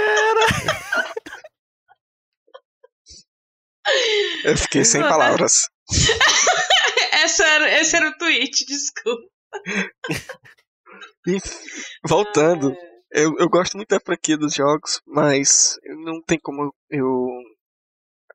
eu 4.45 4.57
fiquei 4.57 4.83
sem 4.85 5.01
palavras. 5.01 5.69
Esse 7.23 7.43
era, 7.43 7.79
esse 7.79 7.95
era 7.95 8.09
o 8.09 8.17
tweet, 8.17 8.65
desculpa. 8.65 9.29
Voltando, 12.07 12.75
eu, 13.11 13.35
eu 13.37 13.49
gosto 13.49 13.75
muito 13.77 13.89
da 13.89 13.99
franquia 13.99 14.37
dos 14.37 14.53
jogos, 14.53 15.01
mas 15.05 15.77
não 16.05 16.21
tem 16.21 16.39
como 16.39 16.73
eu 16.89 17.27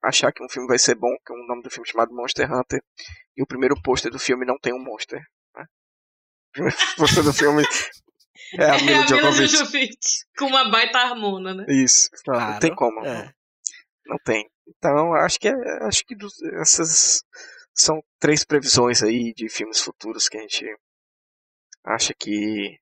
achar 0.03 0.33
que 0.33 0.45
um 0.45 0.49
filme 0.49 0.69
vai 0.69 0.79
ser 0.79 0.95
bom, 0.95 1.15
que 1.25 1.33
é 1.33 1.37
o 1.37 1.47
nome 1.47 1.63
do 1.63 1.71
filme 1.71 1.89
chamado 1.89 2.15
Monster 2.15 2.51
Hunter, 2.53 2.81
e 3.37 3.43
o 3.43 3.47
primeiro 3.47 3.81
pôster 3.83 4.11
do 4.11 4.19
filme 4.19 4.45
não 4.47 4.59
tem 4.59 4.73
um 4.73 4.83
monster. 4.83 5.21
Né? 5.55 5.65
O 6.49 6.53
primeiro 6.53 6.77
pôster 6.97 7.25
do 7.25 7.33
filme 7.33 7.63
é 8.59 8.65
a 8.71 8.77
É 8.77 8.83
Mila 8.83 9.05
a 9.05 9.11
Mila 9.11 9.33
Djokovic. 9.33 9.97
Com 10.39 10.47
uma 10.47 10.71
baita 10.71 10.99
harmona, 10.99 11.55
né? 11.55 11.65
Isso, 11.69 12.09
Claro. 12.25 12.53
não 12.53 12.59
tem 12.61 12.75
como. 12.75 13.05
É. 13.05 13.33
Não 14.07 14.19
tem. 14.25 14.49
Então, 14.69 15.15
acho 15.15 15.39
que 15.39 15.49
é- 15.49 15.85
acho 15.87 16.05
que 16.05 16.15
essas 16.61 17.23
são 17.75 18.01
três 18.21 18.45
previsões 18.45 19.03
aí 19.03 19.33
de 19.35 19.49
filmes 19.49 19.81
futuros 19.81 20.29
que 20.29 20.39
a 20.39 20.41
gente 20.43 20.65
acha 21.85 22.13
que 22.19 22.79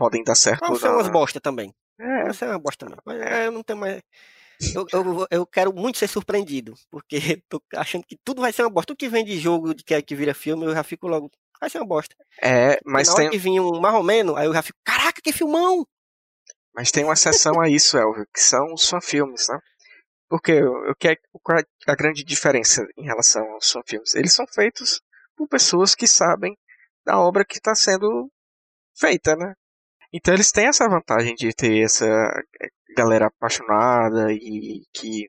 podem 0.00 0.24
dar 0.24 0.34
certo. 0.34 0.66
Vão 0.66 0.76
ser 0.76 0.88
na- 0.88 0.94
umas 0.94 1.08
bosta 1.08 1.38
também. 1.38 1.74
É, 1.98 2.24
Vai 2.24 2.32
ser 2.32 2.46
uma 2.46 2.58
bosta 2.58 2.86
também. 2.86 2.98
Mas 3.04 3.20
é, 3.20 3.46
eu 3.48 3.52
não 3.52 3.62
tenho 3.62 3.78
mais. 3.78 4.00
Eu, 4.74 4.86
eu, 4.92 5.26
eu 5.30 5.46
quero 5.46 5.72
muito 5.74 5.98
ser 5.98 6.08
surpreendido, 6.08 6.72
porque 6.90 7.18
tô 7.50 7.62
achando 7.76 8.04
que 8.06 8.16
tudo 8.24 8.40
vai 8.40 8.50
ser 8.52 8.62
uma 8.62 8.70
bosta. 8.70 8.86
Tudo 8.88 8.96
que 8.98 9.08
vem 9.08 9.24
de 9.24 9.38
jogo 9.38 9.74
de 9.74 9.84
que, 9.84 9.92
é 9.92 10.00
que 10.00 10.14
vira 10.14 10.32
filme, 10.32 10.64
eu 10.64 10.72
já 10.72 10.82
fico 10.82 11.06
logo. 11.06 11.30
Vai 11.60 11.68
ser 11.68 11.78
uma 11.78 11.86
bosta. 11.86 12.16
é, 12.42 12.80
Mas 12.86 13.08
na 13.08 13.12
hora 13.14 13.22
tem, 13.24 13.30
que 13.30 13.38
vir 13.38 13.60
um 13.60 13.78
marromeno, 13.78 14.34
aí 14.36 14.46
eu 14.46 14.54
já 14.54 14.62
fico, 14.62 14.78
caraca, 14.82 15.20
que 15.22 15.32
filmão! 15.32 15.86
mas 16.72 16.90
tem 16.90 17.04
uma 17.04 17.12
exceção 17.12 17.60
a 17.60 17.68
isso, 17.68 17.98
Elvio, 17.98 18.24
que 18.32 18.40
são 18.40 18.72
os 18.72 18.88
fanfilmes, 18.88 19.48
né? 19.48 19.58
Porque 20.28 20.62
o 20.62 20.94
que 20.94 21.08
é 21.08 21.12
é 21.12 21.90
a 21.90 21.94
grande 21.96 22.22
diferença 22.24 22.86
em 22.96 23.04
relação 23.04 23.42
aos 23.52 23.70
fanfilmes? 23.70 24.14
Eles 24.14 24.32
são 24.32 24.46
feitos 24.46 25.02
por 25.36 25.46
pessoas 25.48 25.94
que 25.94 26.06
sabem 26.06 26.56
da 27.04 27.18
obra 27.18 27.44
que 27.44 27.58
está 27.58 27.74
sendo 27.74 28.30
feita, 28.96 29.34
né? 29.36 29.52
Então 30.12 30.34
eles 30.34 30.50
têm 30.52 30.66
essa 30.66 30.88
vantagem 30.88 31.34
de 31.34 31.52
ter 31.54 31.82
essa 31.84 32.06
galera 32.96 33.26
apaixonada 33.26 34.32
e 34.32 34.82
que 34.92 35.28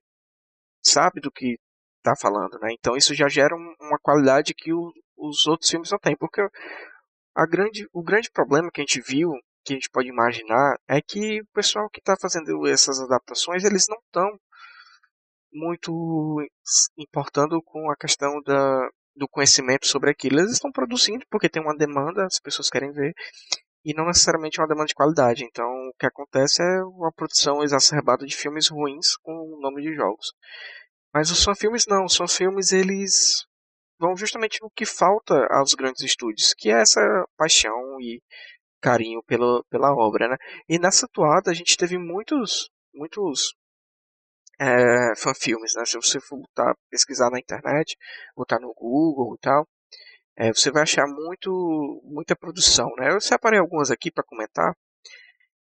sabe 0.83 1.21
do 1.21 1.31
que 1.31 1.57
está 1.97 2.15
falando, 2.19 2.59
né? 2.59 2.69
Então 2.73 2.95
isso 2.97 3.13
já 3.15 3.27
gera 3.29 3.55
um- 3.55 3.75
uma 3.81 3.99
qualidade 3.99 4.53
que 4.55 4.73
o- 4.73 4.91
os 5.17 5.45
outros 5.47 5.69
filmes 5.69 5.91
não 5.91 5.99
têm, 5.99 6.17
porque 6.17 6.41
a 7.35 7.45
grande, 7.45 7.87
o 7.93 8.03
grande 8.03 8.31
problema 8.31 8.71
que 8.71 8.81
a 8.81 8.83
gente 8.83 9.01
viu, 9.01 9.31
que 9.65 9.73
a 9.73 9.75
gente 9.75 9.89
pode 9.91 10.09
imaginar, 10.09 10.77
é 10.87 11.01
que 11.01 11.41
o 11.41 11.47
pessoal 11.53 11.89
que 11.89 11.99
está 11.99 12.15
fazendo 12.19 12.67
essas 12.67 12.99
adaptações, 12.99 13.63
eles 13.63 13.85
não 13.89 13.97
estão 14.05 14.29
muito 15.53 15.91
importando 16.97 17.61
com 17.63 17.89
a 17.91 17.95
questão 17.95 18.41
da, 18.43 18.89
do 19.15 19.27
conhecimento 19.27 19.85
sobre 19.85 20.09
aquilo. 20.09 20.39
Eles 20.39 20.53
estão 20.53 20.71
produzindo 20.71 21.25
porque 21.29 21.49
tem 21.49 21.61
uma 21.61 21.75
demanda, 21.75 22.25
as 22.25 22.39
pessoas 22.39 22.69
querem 22.69 22.91
ver, 22.91 23.13
e 23.83 23.93
não 23.93 24.05
necessariamente 24.05 24.59
uma 24.59 24.67
demanda 24.67 24.87
de 24.87 24.95
qualidade. 24.95 25.43
Então, 25.43 25.65
o 25.65 25.93
que 25.97 26.05
acontece 26.05 26.61
é 26.61 26.83
uma 26.83 27.11
produção 27.11 27.63
exacerbada 27.63 28.25
de 28.25 28.35
filmes 28.35 28.69
ruins 28.69 29.17
com 29.17 29.33
o 29.33 29.59
nome 29.59 29.81
de 29.81 29.93
jogos. 29.95 30.33
Mas 31.13 31.29
os 31.29 31.43
filmes 31.59 31.85
não, 31.87 32.05
os 32.05 32.35
filmes 32.35 32.71
eles 32.71 33.45
vão 33.99 34.15
justamente 34.15 34.59
no 34.61 34.71
que 34.71 34.85
falta 34.85 35.47
aos 35.51 35.73
grandes 35.73 36.01
estúdios, 36.01 36.53
que 36.57 36.69
é 36.69 36.81
essa 36.81 37.01
paixão 37.37 37.99
e 37.99 38.21
carinho 38.81 39.21
pela, 39.23 39.63
pela 39.69 39.93
obra, 39.93 40.27
né? 40.27 40.37
E 40.67 40.79
nessa 40.79 41.07
toada 41.07 41.51
a 41.51 41.53
gente 41.53 41.77
teve 41.77 41.97
muitos, 41.97 42.69
muitos 42.93 43.53
é, 44.59 45.15
fanfilmes, 45.15 45.75
né? 45.75 45.85
Se 45.85 45.97
você 45.97 46.19
for 46.19 46.39
botar, 46.39 46.73
pesquisar 46.89 47.29
na 47.29 47.39
internet, 47.39 47.95
botar 48.35 48.59
no 48.59 48.73
Google 48.73 49.35
e 49.35 49.39
tal, 49.39 49.67
é, 50.41 50.51
você 50.51 50.71
vai 50.71 50.81
achar 50.81 51.05
muito, 51.05 52.01
muita 52.03 52.35
produção, 52.35 52.89
né? 52.97 53.13
Eu 53.13 53.21
separei 53.21 53.59
algumas 53.59 53.91
aqui 53.91 54.09
para 54.09 54.23
comentar, 54.23 54.75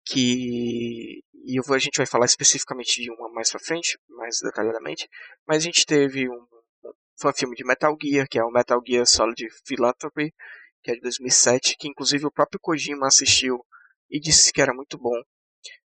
que 0.03 1.21
e 1.45 1.61
vou, 1.61 1.75
a 1.75 1.79
gente 1.79 1.97
vai 1.97 2.07
falar 2.07 2.25
especificamente 2.25 2.99
de 2.99 3.11
uma 3.11 3.29
mais 3.31 3.51
pra 3.51 3.59
frente, 3.59 3.99
mais 4.09 4.39
detalhadamente, 4.41 5.07
mas 5.47 5.57
a 5.57 5.65
gente 5.65 5.85
teve 5.85 6.27
um, 6.27 6.47
um 6.83 6.91
fanfilme 7.21 7.55
de 7.55 7.63
Metal 7.63 7.95
Gear, 8.01 8.27
que 8.27 8.39
é 8.39 8.43
o 8.43 8.49
Metal 8.49 8.81
Gear 8.83 9.05
Solid 9.05 9.47
Philanthropy, 9.67 10.33
que 10.81 10.89
é 10.89 10.95
de 10.95 11.01
2007, 11.01 11.77
que 11.77 11.87
inclusive 11.87 12.25
o 12.25 12.31
próprio 12.31 12.59
Kojima 12.59 13.05
assistiu 13.05 13.63
e 14.09 14.19
disse 14.19 14.51
que 14.51 14.63
era 14.63 14.73
muito 14.73 14.97
bom. 14.97 15.21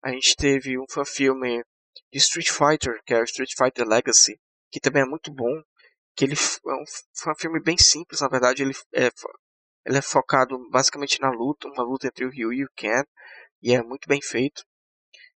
A 0.03 0.09
gente 0.09 0.35
teve 0.35 0.79
um 0.79 0.85
fanfilme 0.89 1.63
de 2.11 2.17
Street 2.17 2.49
Fighter, 2.49 2.99
que 3.05 3.13
é 3.13 3.19
o 3.19 3.25
Street 3.25 3.51
Fighter 3.55 3.87
Legacy, 3.87 4.39
que 4.71 4.79
também 4.79 5.03
é 5.03 5.05
muito 5.05 5.31
bom, 5.31 5.61
que 6.15 6.25
ele 6.25 6.33
é 6.33 6.73
um 6.73 6.85
fanfilme 7.13 7.61
bem 7.61 7.77
simples, 7.77 8.21
na 8.21 8.29
verdade 8.29 8.63
ele 8.63 8.73
é, 8.93 9.09
ele 9.85 9.97
é 9.97 10.01
focado 10.01 10.57
basicamente 10.69 11.19
na 11.19 11.29
luta, 11.29 11.67
uma 11.67 11.83
luta 11.83 12.07
entre 12.07 12.25
o 12.25 12.29
Ryu 12.29 12.53
e 12.53 12.63
o 12.63 12.69
Ken, 12.75 13.03
e 13.61 13.73
é 13.73 13.83
muito 13.83 14.07
bem 14.07 14.21
feito. 14.21 14.63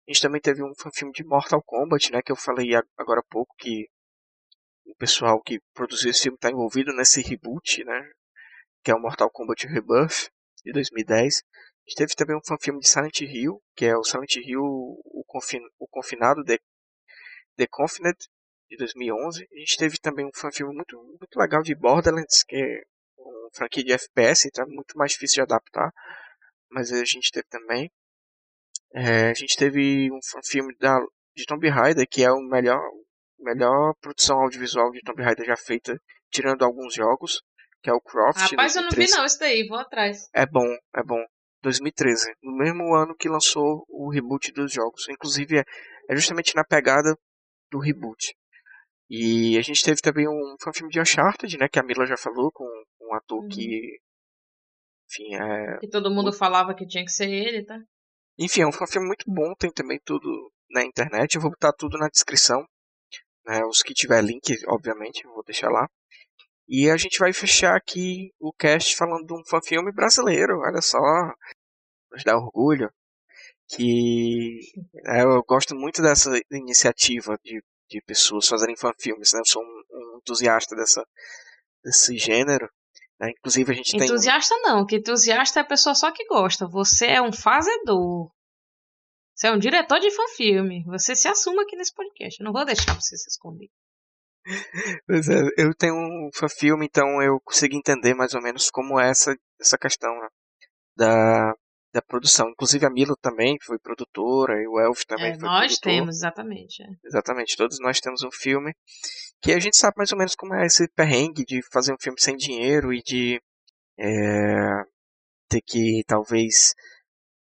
A 0.06 0.12
gente 0.12 0.22
também 0.22 0.40
teve 0.40 0.62
um 0.62 0.74
fanfilme 0.74 1.12
de 1.12 1.24
Mortal 1.24 1.62
Kombat, 1.62 2.12
né, 2.12 2.22
que 2.22 2.32
eu 2.32 2.36
falei 2.36 2.70
agora 2.96 3.20
há 3.20 3.30
pouco, 3.30 3.54
que 3.58 3.88
o 4.86 4.94
pessoal 4.96 5.42
que 5.42 5.60
produziu 5.74 6.10
esse 6.10 6.22
filme 6.22 6.36
está 6.36 6.50
envolvido 6.50 6.94
nesse 6.94 7.20
reboot, 7.20 7.84
né, 7.84 8.10
que 8.82 8.90
é 8.90 8.94
o 8.94 9.00
Mortal 9.00 9.30
Kombat 9.30 9.66
Rebirth, 9.66 10.30
de 10.64 10.72
2010. 10.72 11.42
A 11.42 11.90
gente 11.90 11.96
teve 11.96 12.14
também 12.14 12.36
um 12.36 12.44
fanfilme 12.44 12.80
de 12.80 12.88
Silent 12.88 13.20
Hill, 13.20 13.62
que 13.74 13.84
é 13.84 13.96
o 13.96 14.04
Silent 14.04 14.36
Hill, 14.36 14.62
o, 14.62 15.24
confin, 15.26 15.60
o 15.78 15.86
Confinado, 15.88 16.44
The, 16.44 16.58
The 17.56 17.66
Confined, 17.66 18.16
de 18.68 18.76
2011. 18.76 19.46
A 19.50 19.58
gente 19.58 19.76
teve 19.76 19.98
também 19.98 20.26
um 20.26 20.30
fanfilme 20.34 20.74
muito, 20.74 20.96
muito 20.96 21.36
legal 21.36 21.62
de 21.62 21.74
Borderlands, 21.74 22.42
que 22.44 22.56
é 22.56 22.82
uma 23.18 23.50
franquia 23.52 23.84
de 23.84 23.92
FPS, 23.92 24.48
então 24.48 24.64
é 24.64 24.68
muito 24.68 24.96
mais 24.96 25.12
difícil 25.12 25.36
de 25.36 25.52
adaptar, 25.52 25.90
mas 26.70 26.92
a 26.92 27.04
gente 27.04 27.30
teve 27.30 27.46
também. 27.48 27.90
É, 28.92 29.30
a 29.30 29.34
gente 29.34 29.56
teve 29.56 30.10
um 30.12 30.20
filme 30.44 30.74
da, 30.78 30.98
de 31.34 31.44
Tomb 31.46 31.68
Raider, 31.68 32.06
que 32.08 32.22
é 32.22 32.30
o 32.30 32.40
melhor, 32.40 32.80
melhor 33.38 33.94
produção 34.00 34.40
audiovisual 34.40 34.90
de 34.90 35.00
Tomb 35.02 35.22
Raider 35.22 35.46
já 35.46 35.56
feita, 35.56 36.00
tirando 36.30 36.64
alguns 36.64 36.94
jogos, 36.94 37.42
que 37.82 37.90
é 37.90 37.92
o 37.92 38.00
Croft. 38.00 38.50
Rapaz, 38.50 38.76
eu 38.76 38.82
não 38.82 38.90
vi 38.90 38.96
2013. 38.96 39.16
não 39.16 39.26
isso 39.26 39.38
daí, 39.38 39.66
vou 39.66 39.78
atrás. 39.78 40.28
É 40.34 40.46
bom, 40.46 40.66
é 40.94 41.02
bom. 41.02 41.22
2013, 41.62 42.32
no 42.42 42.56
mesmo 42.56 42.94
ano 42.94 43.16
que 43.16 43.28
lançou 43.28 43.84
o 43.88 44.10
reboot 44.10 44.52
dos 44.52 44.72
jogos. 44.72 45.08
Inclusive, 45.08 45.58
é, 45.58 45.64
é 46.08 46.16
justamente 46.16 46.54
na 46.54 46.64
pegada 46.64 47.16
do 47.70 47.78
reboot. 47.78 48.34
E 49.10 49.56
a 49.56 49.62
gente 49.62 49.82
teve 49.82 50.00
também 50.00 50.28
um 50.28 50.56
fanfilme 50.60 50.90
de 50.90 51.00
Uncharted, 51.00 51.56
né, 51.58 51.68
que 51.68 51.78
a 51.78 51.82
Mila 51.82 52.06
já 52.06 52.16
falou, 52.16 52.50
com 52.52 52.64
um 53.00 53.14
ator 53.14 53.42
Uhum. 53.42 53.48
que 53.48 53.98
Enfim, 55.10 55.34
é... 55.34 55.78
Que 55.78 55.88
todo 55.88 56.10
mundo 56.10 56.32
falava 56.32 56.74
que 56.74 56.86
tinha 56.86 57.04
que 57.04 57.10
ser 57.10 57.30
ele, 57.30 57.64
tá? 57.64 57.78
Enfim, 58.38 58.60
é 58.60 58.66
um 58.66 58.72
filme 58.72 59.06
muito 59.06 59.24
bom, 59.26 59.54
tem 59.54 59.72
também 59.72 59.98
tudo 60.04 60.52
na 60.70 60.84
internet. 60.84 61.34
Eu 61.34 61.40
vou 61.40 61.50
botar 61.50 61.72
tudo 61.72 61.98
na 61.98 62.08
descrição. 62.08 62.64
Né? 63.44 63.64
Os 63.64 63.82
que 63.82 63.94
tiver 63.94 64.22
link, 64.22 64.54
obviamente, 64.68 65.24
eu 65.24 65.32
vou 65.32 65.42
deixar 65.42 65.70
lá. 65.70 65.88
E 66.68 66.90
a 66.90 66.96
gente 66.96 67.18
vai 67.18 67.32
fechar 67.32 67.74
aqui 67.74 68.30
o 68.38 68.52
cast 68.52 68.94
falando 68.94 69.26
de 69.26 69.32
um 69.32 69.42
fã-filme 69.48 69.90
brasileiro, 69.90 70.60
olha 70.60 70.82
só. 70.82 70.98
Nos 72.12 72.22
dá 72.22 72.36
orgulho. 72.36 72.90
Que 73.68 74.60
é, 75.06 75.22
eu 75.22 75.42
gosto 75.44 75.74
muito 75.74 76.02
dessa 76.02 76.30
iniciativa 76.50 77.38
de, 77.42 77.62
de 77.88 78.00
pessoas 78.02 78.46
fazerem 78.46 78.76
fã-filmes, 78.76 79.32
né? 79.32 79.40
Eu 79.40 79.46
sou 79.46 79.62
um, 79.62 79.82
um 79.92 80.18
entusiasta 80.18 80.76
dessa, 80.76 81.04
desse 81.82 82.16
gênero. 82.16 82.68
Né? 83.20 83.30
Inclusive 83.30 83.72
a 83.72 83.74
gente 83.74 83.96
entusiasta 83.96 84.06
tem. 84.06 84.14
Entusiasta 84.14 84.54
não, 84.62 84.86
que 84.86 84.96
entusiasta 84.96 85.60
é 85.60 85.62
a 85.62 85.66
pessoa 85.66 85.94
só 85.94 86.10
que 86.12 86.24
gosta. 86.26 86.66
Você 86.68 87.06
é 87.06 87.22
um 87.22 87.32
fazedor. 87.32 88.30
Você 89.34 89.46
é 89.46 89.52
um 89.52 89.58
diretor 89.58 90.00
de 90.00 90.10
fã-filme. 90.10 90.84
Você 90.86 91.14
se 91.14 91.28
assuma 91.28 91.62
aqui 91.62 91.76
nesse 91.76 91.94
podcast. 91.94 92.40
Eu 92.40 92.44
não 92.44 92.52
vou 92.52 92.64
deixar 92.64 92.94
você 92.94 93.16
se 93.16 93.28
esconder. 93.28 93.68
Pois 95.06 95.28
é, 95.28 95.42
eu 95.58 95.74
tenho 95.74 95.94
um 95.94 96.30
fã-filme, 96.34 96.86
então 96.86 97.20
eu 97.22 97.38
consigo 97.40 97.74
entender 97.74 98.14
mais 98.14 98.34
ou 98.34 98.40
menos 98.40 98.70
como 98.70 98.98
é 98.98 99.10
essa, 99.10 99.36
essa 99.60 99.76
questão 99.76 100.10
né, 100.10 100.28
da, 100.96 101.54
da 101.92 102.02
produção. 102.02 102.50
Inclusive 102.50 102.84
a 102.86 102.90
Milo 102.90 103.16
também 103.16 103.56
foi 103.62 103.78
produtora, 103.78 104.60
e 104.62 104.66
o 104.66 104.78
Elf 104.80 105.04
também 105.04 105.32
é, 105.32 105.38
foi 105.38 105.48
nós 105.48 105.78
produtor. 105.78 105.92
temos, 105.92 106.16
exatamente. 106.16 106.82
É. 106.82 106.86
Exatamente, 107.04 107.56
todos 107.56 107.78
nós 107.80 108.00
temos 108.00 108.22
um 108.22 108.30
filme 108.30 108.74
que 109.40 109.52
a 109.52 109.58
gente 109.58 109.76
sabe 109.76 109.96
mais 109.96 110.12
ou 110.12 110.18
menos 110.18 110.34
como 110.34 110.54
é 110.54 110.66
esse 110.66 110.88
perrengue 110.88 111.44
de 111.44 111.60
fazer 111.72 111.92
um 111.92 111.98
filme 112.00 112.20
sem 112.20 112.36
dinheiro 112.36 112.92
e 112.92 113.02
de 113.02 113.40
é, 113.98 114.84
ter 115.48 115.62
que 115.64 116.02
talvez 116.06 116.74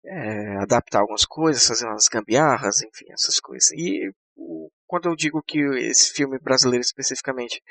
é, 0.06 0.58
adaptar 0.58 1.00
algumas 1.00 1.26
coisas, 1.26 1.66
fazer 1.66 1.86
umas 1.86 2.08
gambiarras, 2.08 2.82
enfim, 2.82 3.06
essas 3.12 3.40
coisas. 3.40 3.72
E 3.72 4.12
o, 4.36 4.70
quando 4.86 5.08
eu 5.08 5.16
digo 5.16 5.42
que 5.42 5.60
esse 5.78 6.12
filme 6.14 6.38
brasileiro 6.40 6.82
especificamente 6.82 7.62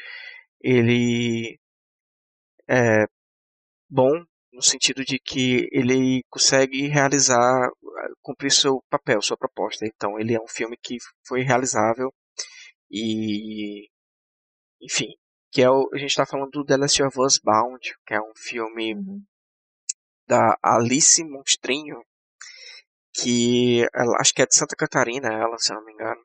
ele 0.61 1.59
é 2.69 3.05
bom 3.91 4.25
no 4.53 4.63
sentido 4.63 5.05
de 5.05 5.19
que 5.19 5.69
ele 5.73 6.23
consegue 6.29 6.87
realizar, 6.89 7.71
cumprir 8.21 8.53
seu 8.53 8.83
papel, 8.91 9.23
sua 9.23 9.37
proposta. 9.37 9.87
Então 9.87 10.19
ele 10.19 10.35
é 10.35 10.41
um 10.41 10.49
filme 10.49 10.77
que 10.77 10.99
foi 11.27 11.43
realizável 11.43 12.13
e, 12.91 13.89
enfim, 14.81 15.15
que 15.51 15.63
é 15.63 15.71
o, 15.71 15.89
a 15.93 15.99
gente 15.99 16.11
está 16.11 16.27
falando 16.27 16.51
do 16.51 16.65
The 16.65 16.77
Last 16.77 17.03
of 17.03 17.21
Us 17.21 17.39
Bound, 17.43 17.81
que 18.07 18.15
é 18.15 18.21
um 18.21 18.33
filme 18.37 18.95
uhum. 18.95 19.23
da 20.27 20.57
Alice 20.63 21.25
Monstrinho, 21.25 22.03
que 23.15 23.87
ela, 23.95 24.17
acho 24.21 24.35
que 24.35 24.43
é 24.43 24.47
de 24.47 24.55
Santa 24.55 24.77
Catarina, 24.77 25.29
ela, 25.29 25.57
se 25.59 25.73
não 25.73 25.85
me 25.85 25.93
engano, 25.93 26.23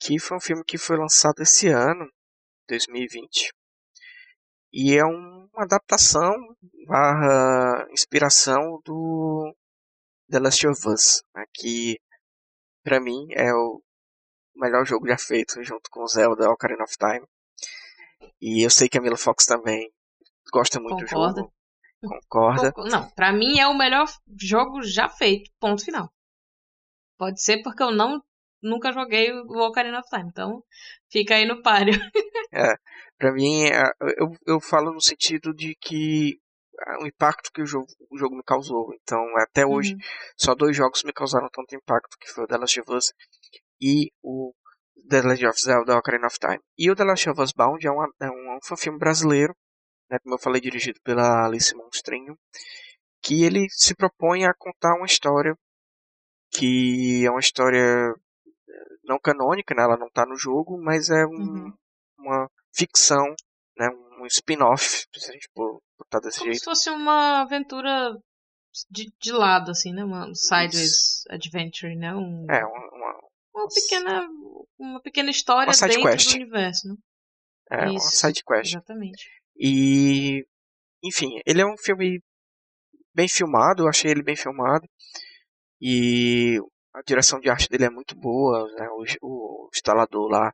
que 0.00 0.18
foi 0.18 0.36
um 0.36 0.40
filme 0.40 0.64
que 0.64 0.78
foi 0.78 0.96
lançado 0.96 1.40
esse 1.42 1.68
ano, 1.68 2.08
2020, 2.68 3.52
e 4.72 4.96
é 4.96 5.04
um, 5.04 5.48
uma 5.52 5.64
adaptação 5.64 6.34
barra 6.86 7.86
inspiração 7.90 8.80
do 8.84 9.54
The 10.30 10.38
Last 10.38 10.66
of 10.66 10.88
Us, 10.88 11.22
né, 11.34 11.44
que 11.52 12.00
para 12.82 13.00
mim 13.00 13.26
é 13.32 13.52
o 13.52 13.82
melhor 14.56 14.84
jogo 14.84 15.06
já 15.06 15.18
feito 15.18 15.62
junto 15.62 15.90
com 15.90 16.06
Zelda 16.06 16.50
Ocarina 16.50 16.84
of 16.84 16.94
Time. 16.96 17.26
E 18.40 18.64
eu 18.64 18.70
sei 18.70 18.88
que 18.88 18.98
a 18.98 19.00
Mila 19.00 19.16
Fox 19.16 19.46
também 19.46 19.90
gosta 20.52 20.80
muito 20.80 21.04
Concorda. 21.04 21.34
do 21.34 21.40
jogo. 21.40 21.52
Concorda? 22.02 22.72
Não, 22.90 23.10
para 23.10 23.32
mim 23.32 23.58
é 23.58 23.66
o 23.66 23.76
melhor 23.76 24.06
jogo 24.40 24.82
já 24.82 25.08
feito, 25.08 25.50
ponto 25.58 25.84
final. 25.84 26.10
Pode 27.18 27.42
ser 27.42 27.62
porque 27.62 27.82
eu 27.82 27.90
não 27.90 28.22
nunca 28.62 28.92
joguei 28.92 29.32
o 29.32 29.66
Ocarina 29.66 30.00
of 30.00 30.08
Time, 30.08 30.28
então 30.28 30.62
fica 31.10 31.34
aí 31.34 31.46
no 31.46 31.62
páreo. 31.62 31.94
é, 32.52 32.74
pra 33.20 33.32
mim, 33.32 33.64
é, 33.66 33.84
eu, 34.18 34.34
eu 34.46 34.60
falo 34.60 34.92
no 34.92 35.00
sentido 35.00 35.52
de 35.54 35.76
que 35.76 36.40
o 37.00 37.06
impacto 37.06 37.52
que 37.52 37.60
o 37.60 37.66
jogo, 37.66 37.86
o 38.10 38.18
jogo 38.18 38.34
me 38.34 38.42
causou. 38.42 38.94
Então, 39.02 39.22
até 39.36 39.66
hoje, 39.66 39.92
uhum. 39.92 40.00
só 40.36 40.54
dois 40.54 40.74
jogos 40.74 41.04
me 41.04 41.12
causaram 41.12 41.48
tanto 41.52 41.76
impacto, 41.76 42.16
que 42.18 42.30
foi 42.30 42.44
o 42.44 42.46
The 42.46 42.56
Last 42.56 42.80
of 42.80 42.92
Us 42.92 43.12
e 43.80 44.10
o 44.22 44.54
The 45.10 45.20
Legend 45.20 45.46
of 45.48 45.60
Zelda 45.60 45.98
Ocarina 45.98 46.26
of 46.26 46.38
Time. 46.38 46.60
E 46.78 46.90
o 46.90 46.96
The 46.96 47.04
Last 47.04 47.28
of 47.28 47.40
Us 47.42 47.52
Bound 47.52 47.86
é, 47.86 47.90
uma, 47.90 48.08
é 48.20 48.30
um, 48.30 48.56
um 48.56 48.76
filme 48.76 48.98
brasileiro, 48.98 49.54
né, 50.10 50.18
como 50.22 50.36
eu 50.36 50.38
falei, 50.38 50.60
dirigido 50.60 50.98
pela 51.04 51.44
Alice 51.44 51.74
Monstrinho, 51.76 52.34
que 53.22 53.44
ele 53.44 53.66
se 53.68 53.94
propõe 53.94 54.46
a 54.46 54.54
contar 54.54 54.96
uma 54.96 55.06
história 55.06 55.54
que 56.52 57.24
é 57.24 57.30
uma 57.30 57.40
história 57.40 58.12
não 59.04 59.18
canônica, 59.18 59.74
né? 59.74 59.82
ela 59.82 59.96
não 59.96 60.06
está 60.06 60.24
no 60.24 60.36
jogo, 60.36 60.80
mas 60.82 61.10
é 61.10 61.26
um, 61.26 61.30
uhum. 61.30 61.72
uma 62.18 62.50
ficção, 62.74 63.34
né? 63.76 63.88
um 64.20 64.26
spin-off, 64.26 65.06
se 65.14 65.30
a 65.30 65.32
gente 65.32 65.48
botar 65.54 66.20
desse 66.20 66.38
Como 66.38 66.50
jeito. 66.50 66.58
se 66.58 66.64
fosse 66.64 66.90
uma 66.90 67.40
aventura 67.40 68.16
de, 68.90 69.12
de 69.20 69.32
lado, 69.32 69.70
assim, 69.70 69.92
né? 69.92 70.04
Uma 70.04 70.32
sideways 70.34 71.24
adventure, 71.30 71.96
né? 71.96 72.14
Um, 72.14 72.46
é, 72.50 72.64
uma, 72.64 72.88
uma, 72.94 73.20
uma, 73.54 73.68
pequena, 73.68 74.28
uma 74.78 75.00
pequena 75.00 75.30
história 75.30 75.72
uma 75.72 75.88
dentro 75.88 76.02
quest. 76.02 76.28
do 76.30 76.36
universo, 76.36 76.88
né? 76.88 76.94
É, 77.70 77.84
Isso, 77.86 78.06
uma 78.06 78.10
side 78.10 78.42
quest. 78.44 78.72
Exatamente. 78.74 79.30
E, 79.56 80.44
enfim, 81.02 81.40
ele 81.46 81.62
é 81.62 81.66
um 81.66 81.76
filme 81.76 82.20
bem 83.14 83.28
filmado, 83.28 83.84
eu 83.84 83.88
achei 83.88 84.10
ele 84.10 84.22
bem 84.22 84.36
filmado. 84.36 84.86
E 85.80 86.58
a 86.94 87.02
direção 87.02 87.40
de 87.40 87.48
arte 87.48 87.68
dele 87.68 87.84
é 87.84 87.90
muito 87.90 88.14
boa, 88.14 88.66
né? 88.74 88.88
o, 88.90 89.04
o, 89.22 89.70
instalador 89.72 90.28
lá 90.28 90.52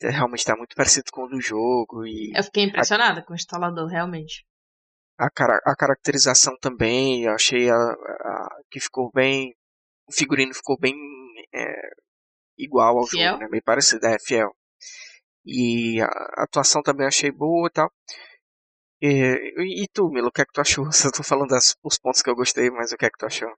realmente 0.00 0.40
está 0.40 0.56
muito 0.56 0.74
parecido 0.74 1.10
com 1.10 1.24
o 1.24 1.28
do 1.28 1.40
jogo. 1.40 2.06
E 2.06 2.32
eu 2.36 2.42
fiquei 2.42 2.64
impressionada 2.64 3.20
a, 3.20 3.22
com 3.22 3.32
o 3.32 3.36
instalador, 3.36 3.88
realmente. 3.88 4.44
A, 5.18 5.26
a 5.26 5.76
caracterização 5.76 6.56
também, 6.60 7.24
eu 7.24 7.32
achei 7.32 7.70
a, 7.70 7.74
a, 7.76 8.48
que 8.70 8.80
ficou 8.80 9.10
bem. 9.12 9.54
O 10.08 10.12
figurino 10.12 10.54
ficou 10.54 10.78
bem 10.78 10.94
é, 11.52 11.90
igual 12.58 12.98
ao 12.98 13.06
fiel? 13.06 13.32
jogo, 13.32 13.44
né? 13.44 13.48
bem 13.48 13.62
parecido, 13.62 14.06
é 14.06 14.18
fiel. 14.18 14.54
E 15.44 16.00
a 16.00 16.42
atuação 16.42 16.82
também 16.82 17.06
achei 17.06 17.30
boa 17.30 17.68
e 17.68 17.70
tal. 17.70 17.90
E, 19.00 19.82
e 19.84 19.88
tu, 19.92 20.08
Milo, 20.08 20.28
o 20.28 20.32
que 20.32 20.42
é 20.42 20.44
que 20.44 20.52
tu 20.52 20.60
achou? 20.60 20.84
Eu 21.04 21.12
tô 21.12 21.22
falando 21.22 21.50
das, 21.50 21.76
os 21.82 21.98
pontos 21.98 22.22
que 22.22 22.30
eu 22.30 22.34
gostei, 22.34 22.70
mas 22.70 22.92
o 22.92 22.96
que 22.96 23.06
é 23.06 23.10
que 23.10 23.18
tu 23.18 23.26
achou? 23.26 23.52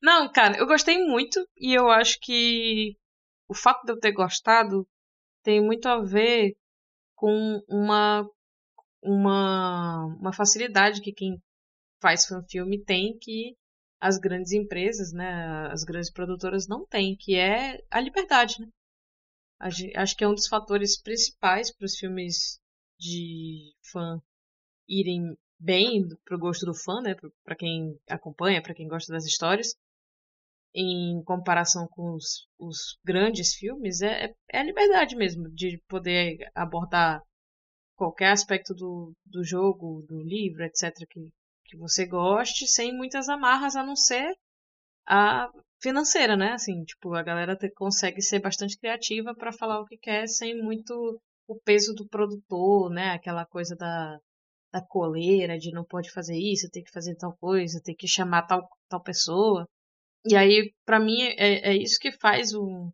Não, 0.00 0.30
cara, 0.32 0.56
eu 0.58 0.66
gostei 0.66 1.04
muito 1.04 1.44
e 1.56 1.74
eu 1.74 1.90
acho 1.90 2.18
que 2.20 2.96
o 3.48 3.54
fato 3.54 3.84
de 3.84 3.92
eu 3.92 3.98
ter 3.98 4.12
gostado 4.12 4.86
tem 5.42 5.60
muito 5.60 5.86
a 5.86 6.00
ver 6.00 6.54
com 7.16 7.62
uma 7.68 8.28
uma, 9.02 10.04
uma 10.20 10.32
facilidade 10.32 11.00
que 11.00 11.12
quem 11.12 11.42
faz 12.00 12.26
filme 12.48 12.82
tem 12.84 13.18
que 13.18 13.56
as 14.00 14.18
grandes 14.18 14.52
empresas, 14.52 15.12
né, 15.12 15.68
as 15.70 15.84
grandes 15.84 16.10
produtoras 16.10 16.66
não 16.66 16.84
têm, 16.86 17.16
que 17.16 17.36
é 17.36 17.80
a 17.88 18.00
liberdade, 18.00 18.60
né? 18.60 18.68
Acho 19.94 20.16
que 20.16 20.24
é 20.24 20.28
um 20.28 20.34
dos 20.34 20.48
fatores 20.48 21.00
principais 21.00 21.72
para 21.72 21.84
os 21.84 21.96
filmes 21.96 22.58
de 22.98 23.72
fã 23.92 24.20
irem 24.88 25.38
bem 25.56 26.08
pro 26.24 26.36
gosto 26.36 26.66
do 26.66 26.74
fã, 26.74 27.00
né? 27.00 27.14
Para 27.44 27.54
quem 27.54 27.96
acompanha, 28.08 28.60
para 28.60 28.74
quem 28.74 28.88
gosta 28.88 29.12
das 29.12 29.24
histórias, 29.24 29.76
em 30.74 31.22
comparação 31.24 31.86
com 31.88 32.14
os, 32.14 32.46
os 32.58 32.98
grandes 33.04 33.54
filmes, 33.54 34.00
é, 34.02 34.26
é, 34.26 34.34
é 34.52 34.58
a 34.60 34.64
liberdade 34.64 35.16
mesmo 35.16 35.50
de 35.50 35.80
poder 35.88 36.38
abordar 36.54 37.22
qualquer 37.96 38.32
aspecto 38.32 38.74
do, 38.74 39.12
do 39.26 39.44
jogo, 39.44 40.04
do 40.08 40.22
livro, 40.22 40.64
etc., 40.64 40.92
que, 41.10 41.28
que 41.66 41.76
você 41.76 42.06
goste, 42.06 42.66
sem 42.66 42.96
muitas 42.96 43.28
amarras, 43.28 43.76
a 43.76 43.84
não 43.84 43.96
ser 43.96 44.34
a 45.06 45.48
financeira, 45.80 46.36
né? 46.36 46.52
Assim, 46.52 46.84
tipo, 46.84 47.14
a 47.14 47.22
galera 47.22 47.56
consegue 47.76 48.22
ser 48.22 48.40
bastante 48.40 48.78
criativa 48.78 49.34
para 49.34 49.52
falar 49.52 49.80
o 49.80 49.86
que 49.86 49.98
quer, 49.98 50.26
sem 50.28 50.60
muito 50.62 51.20
o 51.46 51.60
peso 51.60 51.94
do 51.94 52.08
produtor, 52.08 52.90
né? 52.90 53.10
Aquela 53.10 53.44
coisa 53.46 53.76
da 53.76 54.18
da 54.72 54.80
coleira, 54.80 55.58
de 55.58 55.70
não 55.70 55.84
pode 55.84 56.10
fazer 56.10 56.36
isso, 56.36 56.70
tem 56.70 56.82
que 56.82 56.90
fazer 56.90 57.14
tal 57.16 57.36
coisa, 57.36 57.80
tem 57.84 57.94
que 57.94 58.08
chamar 58.08 58.42
tal, 58.46 58.66
tal 58.88 59.02
pessoa. 59.02 59.68
E 60.24 60.36
aí, 60.36 60.72
para 60.84 61.00
mim, 61.00 61.20
é, 61.22 61.70
é 61.70 61.76
isso 61.76 61.98
que 61.98 62.12
faz 62.12 62.54
o, 62.54 62.92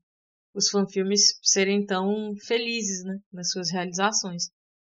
os 0.55 0.69
fanfilmes 0.71 1.39
serem 1.43 1.85
tão 1.85 2.35
felizes, 2.37 3.05
né, 3.05 3.19
nas 3.33 3.51
suas 3.51 3.71
realizações. 3.71 4.51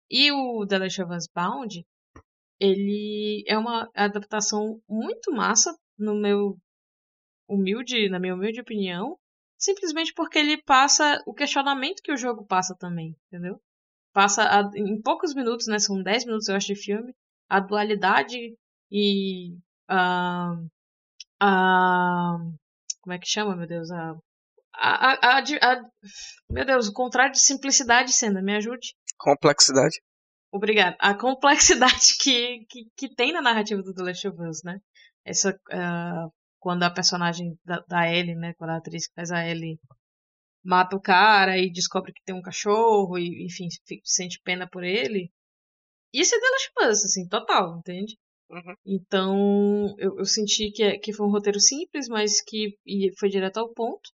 E 0.09 0.31
o 0.31 0.65
The 0.65 0.79
Last 0.79 1.01
of 1.01 1.13
Us 1.13 1.27
Bound, 1.33 1.85
ele 2.59 3.43
é 3.47 3.57
uma 3.57 3.89
adaptação 3.95 4.81
muito 4.87 5.31
massa, 5.31 5.77
no 5.97 6.15
meu 6.15 6.57
humilde, 7.47 8.09
na 8.09 8.19
minha 8.19 8.33
humilde 8.33 8.61
opinião, 8.61 9.17
simplesmente 9.57 10.13
porque 10.13 10.39
ele 10.39 10.61
passa 10.63 11.21
o 11.25 11.33
questionamento 11.33 12.01
que 12.01 12.11
o 12.11 12.17
jogo 12.17 12.45
passa 12.45 12.75
também, 12.75 13.15
entendeu? 13.27 13.61
passa 14.13 14.43
a, 14.43 14.71
em 14.75 15.01
poucos 15.01 15.33
minutos, 15.33 15.67
né? 15.67 15.79
São 15.79 16.01
10 16.01 16.25
minutos, 16.25 16.47
eu 16.47 16.55
acho, 16.55 16.67
de 16.67 16.75
filme, 16.75 17.13
a 17.49 17.59
dualidade 17.59 18.55
E. 18.91 19.57
a 19.89 20.55
a 21.43 22.37
como 23.03 23.13
é 23.13 23.19
que 23.19 23.27
chama, 23.27 23.55
meu 23.55 23.67
Deus? 23.67 23.91
A, 23.91 24.15
a, 24.73 25.13
a, 25.13 25.39
a, 25.39 25.89
meu 26.49 26.65
Deus, 26.65 26.87
o 26.87 26.93
contrário 26.93 27.33
de 27.33 27.41
simplicidade, 27.41 28.13
Senda, 28.13 28.41
me 28.41 28.55
ajude. 28.55 28.95
Complexidade. 29.17 30.01
Obrigada. 30.51 30.95
A 30.99 31.13
complexidade 31.13 32.15
que, 32.23 32.65
que, 32.69 32.85
que 32.95 33.13
tem 33.13 33.33
na 33.33 33.41
narrativa 33.41 33.81
do 33.81 33.93
The 33.93 34.03
Last 34.03 34.27
of 34.27 34.41
Us, 34.41 34.63
né? 34.63 34.79
Essa. 35.25 35.51
Uh, 35.69 36.31
quando 36.59 36.83
a 36.83 36.89
personagem 36.89 37.59
da, 37.65 37.83
da 37.87 38.09
Ellie, 38.09 38.35
né? 38.35 38.53
Quando 38.53 38.69
a 38.69 38.77
atriz 38.77 39.07
que 39.07 39.13
faz 39.13 39.31
a 39.31 39.45
Ellie 39.45 39.77
mata 40.63 40.95
o 40.95 41.01
cara 41.01 41.57
e 41.57 41.69
descobre 41.69 42.13
que 42.13 42.23
tem 42.23 42.33
um 42.33 42.41
cachorro 42.41 43.17
e, 43.17 43.45
enfim, 43.45 43.67
sente 44.05 44.39
pena 44.45 44.65
por 44.69 44.83
ele. 44.83 45.29
Isso 46.13 46.35
é 46.35 46.39
The 46.39 46.49
Last 46.49 46.71
of 46.77 46.89
Us, 46.89 47.05
assim, 47.05 47.27
total, 47.27 47.79
entende? 47.79 48.17
Uhum. 48.49 48.75
Então, 48.85 49.95
eu, 49.97 50.17
eu 50.19 50.25
senti 50.25 50.71
que, 50.71 50.83
é, 50.83 50.97
que 50.97 51.11
foi 51.13 51.25
um 51.25 51.31
roteiro 51.31 51.59
simples, 51.59 52.07
mas 52.07 52.41
que 52.41 52.77
foi 53.19 53.29
direto 53.29 53.57
ao 53.57 53.73
ponto. 53.73 54.09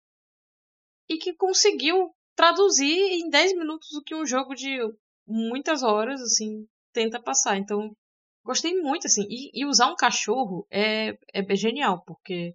E 1.10 1.18
que 1.18 1.34
conseguiu 1.34 2.12
traduzir 2.36 2.94
em 2.94 3.30
10 3.30 3.54
minutos 3.58 3.92
o 3.94 4.04
que 4.04 4.16
um 4.16 4.26
jogo 4.26 4.54
de 4.54 4.78
muitas 5.26 5.84
horas, 5.84 6.22
assim, 6.22 6.68
tenta 6.94 7.22
passar. 7.22 7.58
Então, 7.58 7.96
gostei 8.44 8.74
muito, 8.76 9.08
assim. 9.08 9.26
E, 9.30 9.52
e 9.54 9.66
usar 9.66 9.88
um 9.92 9.96
cachorro 9.96 10.68
é, 10.70 11.18
é 11.34 11.56
genial, 11.56 12.04
porque 12.06 12.54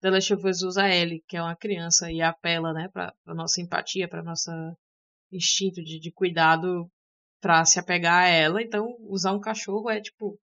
The 0.00 0.10
Last 0.10 0.34
of 0.34 0.46
Us 0.46 0.62
usa 0.62 0.88
Ellie, 0.88 1.24
que 1.28 1.36
é 1.36 1.42
uma 1.42 1.56
criança, 1.56 2.10
e 2.12 2.20
apela, 2.22 2.72
né, 2.72 2.88
pra, 2.92 3.14
pra 3.24 3.34
nossa 3.34 3.60
empatia, 3.60 4.08
pra 4.08 4.22
nossa 4.22 4.52
instinto 5.32 5.82
de, 5.82 5.98
de 5.98 6.12
cuidado 6.12 6.90
pra 7.40 7.64
se 7.64 7.78
apegar 7.80 8.24
a 8.24 8.28
ela. 8.28 8.62
Então, 8.62 8.96
usar 9.00 9.32
um 9.32 9.40
cachorro 9.40 9.90
é, 9.90 10.00
tipo, 10.00 10.38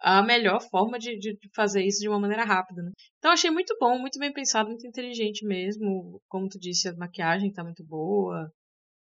a 0.00 0.22
melhor 0.22 0.60
forma 0.70 0.98
de, 0.98 1.18
de, 1.18 1.38
fazer 1.54 1.84
isso 1.84 2.00
de 2.00 2.08
uma 2.08 2.18
maneira 2.18 2.44
rápida, 2.44 2.82
né? 2.82 2.90
Então 3.18 3.32
achei 3.32 3.50
muito 3.50 3.76
bom, 3.78 3.98
muito 3.98 4.18
bem 4.18 4.32
pensado, 4.32 4.68
muito 4.70 4.86
inteligente 4.86 5.44
mesmo. 5.44 6.20
Como 6.28 6.48
tu 6.48 6.58
disse, 6.58 6.88
a 6.88 6.96
maquiagem 6.96 7.52
tá 7.52 7.62
muito 7.62 7.84
boa. 7.84 8.50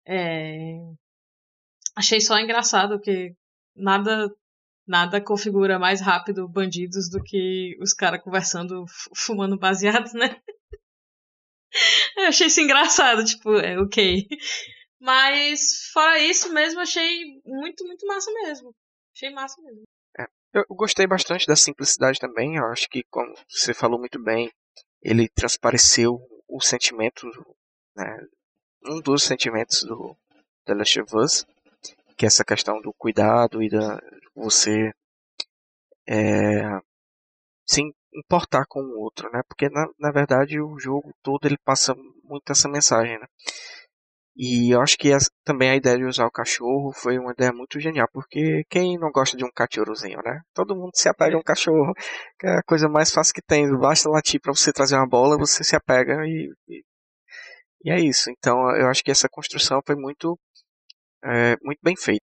É... 0.07 0.79
Achei 1.95 2.19
só 2.21 2.39
engraçado 2.39 2.99
que 2.99 3.33
nada 3.75 4.29
nada 4.87 5.23
configura 5.23 5.77
mais 5.77 6.01
rápido 6.01 6.49
bandidos 6.49 7.09
do 7.11 7.21
que 7.23 7.77
os 7.79 7.93
caras 7.93 8.23
conversando, 8.23 8.85
fumando 9.15 9.57
baseado, 9.57 10.11
né? 10.13 10.41
Eu 12.17 12.25
achei 12.29 12.47
isso 12.47 12.59
engraçado, 12.59 13.23
tipo, 13.23 13.53
é 13.57 13.79
ok. 13.79 14.27
Mas 14.99 15.91
fora 15.93 16.19
isso 16.19 16.51
mesmo, 16.51 16.79
achei 16.79 17.39
muito, 17.45 17.85
muito 17.85 18.05
massa 18.07 18.31
mesmo. 18.33 18.75
Achei 19.15 19.29
massa 19.29 19.61
mesmo. 19.61 19.83
Eu 20.53 20.65
gostei 20.71 21.05
bastante 21.05 21.45
da 21.45 21.55
simplicidade 21.55 22.19
também. 22.19 22.55
Eu 22.55 22.65
acho 22.65 22.87
que, 22.89 23.03
como 23.09 23.33
você 23.47 23.73
falou 23.73 23.99
muito 23.99 24.21
bem, 24.21 24.51
ele 25.01 25.29
transpareceu 25.29 26.19
o 26.47 26.59
sentimento, 26.59 27.27
né, 27.95 28.17
um 28.85 28.99
dos 28.99 29.23
sentimentos 29.23 29.83
do 29.83 30.17
The 30.65 30.73
Last 30.73 31.01
of 31.01 31.15
Us, 31.15 31.45
que 32.17 32.25
é 32.25 32.27
essa 32.27 32.43
questão 32.43 32.81
do 32.81 32.93
cuidado 32.93 33.61
e 33.61 33.69
da 33.69 33.99
você 34.35 34.91
é, 36.07 36.79
se 37.65 37.81
importar 38.13 38.65
com 38.67 38.81
o 38.81 38.99
outro, 38.99 39.29
né? 39.31 39.41
Porque 39.47 39.69
na, 39.69 39.87
na 39.99 40.11
verdade 40.11 40.59
o 40.59 40.79
jogo 40.79 41.13
todo 41.21 41.45
ele 41.45 41.57
passa 41.63 41.93
muito 42.23 42.51
essa 42.51 42.67
mensagem, 42.67 43.19
né? 43.19 43.27
E 44.41 44.73
eu 44.73 44.81
acho 44.81 44.97
que 44.97 45.11
essa, 45.11 45.29
também 45.43 45.69
a 45.69 45.75
ideia 45.75 45.97
de 45.97 46.05
usar 46.05 46.25
o 46.25 46.31
cachorro 46.31 46.93
foi 46.93 47.19
uma 47.19 47.33
ideia 47.33 47.51
muito 47.51 47.77
genial, 47.77 48.07
porque 48.13 48.63
quem 48.69 48.97
não 48.97 49.11
gosta 49.11 49.35
de 49.35 49.43
um 49.43 49.51
cachorrozinho, 49.53 50.21
né? 50.23 50.39
Todo 50.53 50.77
mundo 50.77 50.91
se 50.93 51.09
apega 51.09 51.35
a 51.35 51.39
um 51.39 51.43
cachorro, 51.43 51.93
que 52.39 52.47
é 52.47 52.51
a 52.51 52.63
coisa 52.63 52.87
mais 52.87 53.11
fácil 53.11 53.33
que 53.33 53.41
tem. 53.41 53.69
Basta 53.77 54.09
latir 54.09 54.39
para 54.39 54.53
você 54.55 54.71
trazer 54.71 54.95
uma 54.95 55.05
bola, 55.05 55.37
você 55.37 55.61
se 55.61 55.75
apega 55.75 56.25
e, 56.25 56.49
e, 56.69 56.83
e, 57.83 57.91
é 57.91 57.99
isso. 57.99 58.31
Então 58.31 58.73
eu 58.77 58.87
acho 58.87 59.03
que 59.03 59.11
essa 59.11 59.27
construção 59.27 59.81
foi 59.85 59.97
muito, 59.97 60.39
é, 61.21 61.57
muito 61.61 61.79
bem 61.83 61.97
feita. 61.97 62.23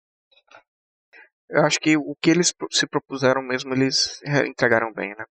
Eu 1.51 1.65
acho 1.65 1.81
que 1.81 1.97
o 1.97 2.15
que 2.23 2.31
eles 2.31 2.55
se 2.71 2.87
propuseram 2.87 3.43
mesmo, 3.43 3.75
eles 3.75 4.23
entregaram 4.47 4.93
bem, 4.93 5.17
né? 5.17 5.25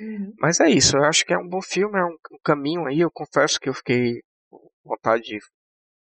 Uhum. 0.00 0.34
Mas 0.38 0.60
é 0.60 0.68
isso, 0.68 0.98
eu 0.98 1.04
acho 1.04 1.24
que 1.24 1.32
é 1.32 1.38
um 1.38 1.48
bom 1.48 1.62
filme, 1.62 1.98
é 1.98 2.04
um, 2.04 2.16
um 2.32 2.38
caminho 2.44 2.86
aí. 2.86 3.00
Eu 3.00 3.10
confesso 3.10 3.58
que 3.58 3.70
eu 3.70 3.74
fiquei 3.74 4.20
com 4.50 4.68
vontade 4.84 5.22
de 5.22 5.38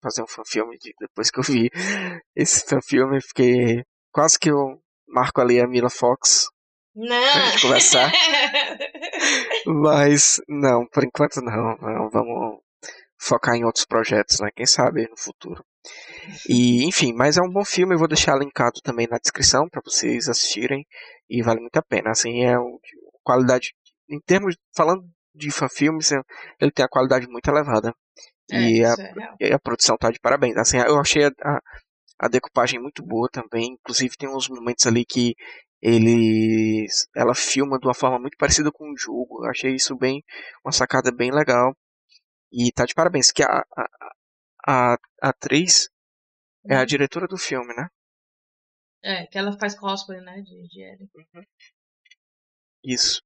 fazer 0.03 0.21
um 0.21 0.27
fanfilme 0.27 0.77
de, 0.77 0.93
depois 0.99 1.31
que 1.31 1.39
eu 1.39 1.43
vi 1.43 1.69
esse 2.35 2.65
fanfilme, 2.65 3.21
fiquei 3.21 3.83
quase 4.11 4.37
que 4.37 4.51
eu 4.51 4.79
marco 5.07 5.41
ali 5.41 5.59
a 5.59 5.67
Mila 5.67 5.89
Fox 5.89 6.49
não. 6.95 7.31
pra 7.31 7.45
gente 7.45 7.61
conversar. 7.61 8.11
Mas 9.65 10.41
não, 10.47 10.85
por 10.91 11.03
enquanto 11.03 11.41
não, 11.41 11.77
não. 11.77 12.09
Vamos 12.11 12.61
focar 13.17 13.55
em 13.55 13.63
outros 13.63 13.85
projetos, 13.85 14.39
né? 14.39 14.49
Quem 14.55 14.65
sabe 14.65 15.07
no 15.09 15.17
futuro. 15.17 15.63
E 16.47 16.85
enfim, 16.85 17.13
mas 17.13 17.37
é 17.37 17.41
um 17.41 17.51
bom 17.51 17.65
filme, 17.65 17.93
eu 17.93 17.99
vou 17.99 18.07
deixar 18.07 18.37
linkado 18.37 18.79
também 18.81 19.07
na 19.09 19.17
descrição 19.17 19.67
para 19.69 19.81
vocês 19.83 20.29
assistirem 20.29 20.85
e 21.29 21.41
vale 21.41 21.59
muito 21.59 21.75
a 21.77 21.81
pena. 21.81 22.11
Assim, 22.11 22.43
é 22.43 22.57
um, 22.57 22.77
qualidade 23.21 23.73
em 24.09 24.19
termos 24.19 24.55
falando 24.75 25.03
de 25.35 25.51
fanfilmes, 25.51 26.11
ele 26.59 26.71
tem 26.71 26.85
a 26.85 26.89
qualidade 26.89 27.27
muito 27.27 27.47
elevada. 27.47 27.93
É, 28.51 28.61
e, 28.61 28.85
a, 28.85 28.93
é 29.39 29.49
e, 29.49 29.53
a, 29.53 29.59
produção 29.59 29.97
tá 29.97 30.11
de 30.11 30.19
parabéns. 30.19 30.57
Assim, 30.57 30.77
eu 30.77 30.99
achei 30.99 31.25
a, 31.25 31.31
a, 31.43 31.61
a, 32.19 32.27
decupagem 32.27 32.79
muito 32.79 33.03
boa 33.03 33.29
também. 33.31 33.73
Inclusive 33.73 34.17
tem 34.17 34.29
uns 34.29 34.49
momentos 34.49 34.85
ali 34.85 35.05
que 35.05 35.35
ele, 35.81 36.85
ela 37.15 37.35
filma 37.35 37.79
de 37.79 37.87
uma 37.87 37.93
forma 37.93 38.19
muito 38.19 38.37
parecida 38.37 38.71
com 38.71 38.91
o 38.91 38.97
jogo. 38.97 39.45
Eu 39.45 39.49
achei 39.49 39.73
isso 39.73 39.95
bem 39.95 40.23
uma 40.63 40.71
sacada 40.71 41.11
bem 41.11 41.31
legal. 41.31 41.75
E 42.51 42.71
tá 42.71 42.85
de 42.85 42.93
parabéns. 42.93 43.31
Que 43.31 43.43
a, 43.43 43.63
a, 44.67 44.97
atriz 45.21 45.89
é 46.65 46.75
a 46.75 46.79
uhum. 46.79 46.85
diretora 46.85 47.27
do 47.27 47.37
filme, 47.37 47.73
né? 47.75 47.87
É, 49.03 49.27
que 49.27 49.37
ela 49.37 49.57
faz 49.59 49.77
cosplay, 49.77 50.21
né, 50.21 50.41
de, 50.41 50.67
de 50.69 50.81
Ellie. 50.81 51.09
Uhum. 51.13 51.43
Isso. 52.85 53.21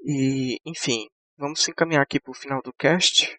E, 0.00 0.58
enfim, 0.64 1.06
vamos 1.36 1.66
encaminhar 1.68 2.02
aqui 2.02 2.18
pro 2.20 2.32
final 2.32 2.62
do 2.62 2.72
cast. 2.72 3.38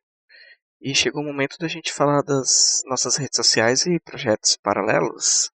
E 0.82 0.96
chegou 0.96 1.22
o 1.22 1.26
momento 1.26 1.58
da 1.60 1.68
gente 1.68 1.92
falar 1.92 2.22
das 2.22 2.82
nossas 2.86 3.18
redes 3.18 3.36
sociais 3.36 3.86
e 3.86 4.00
projetos 4.00 4.58
paralelos. 4.58 5.52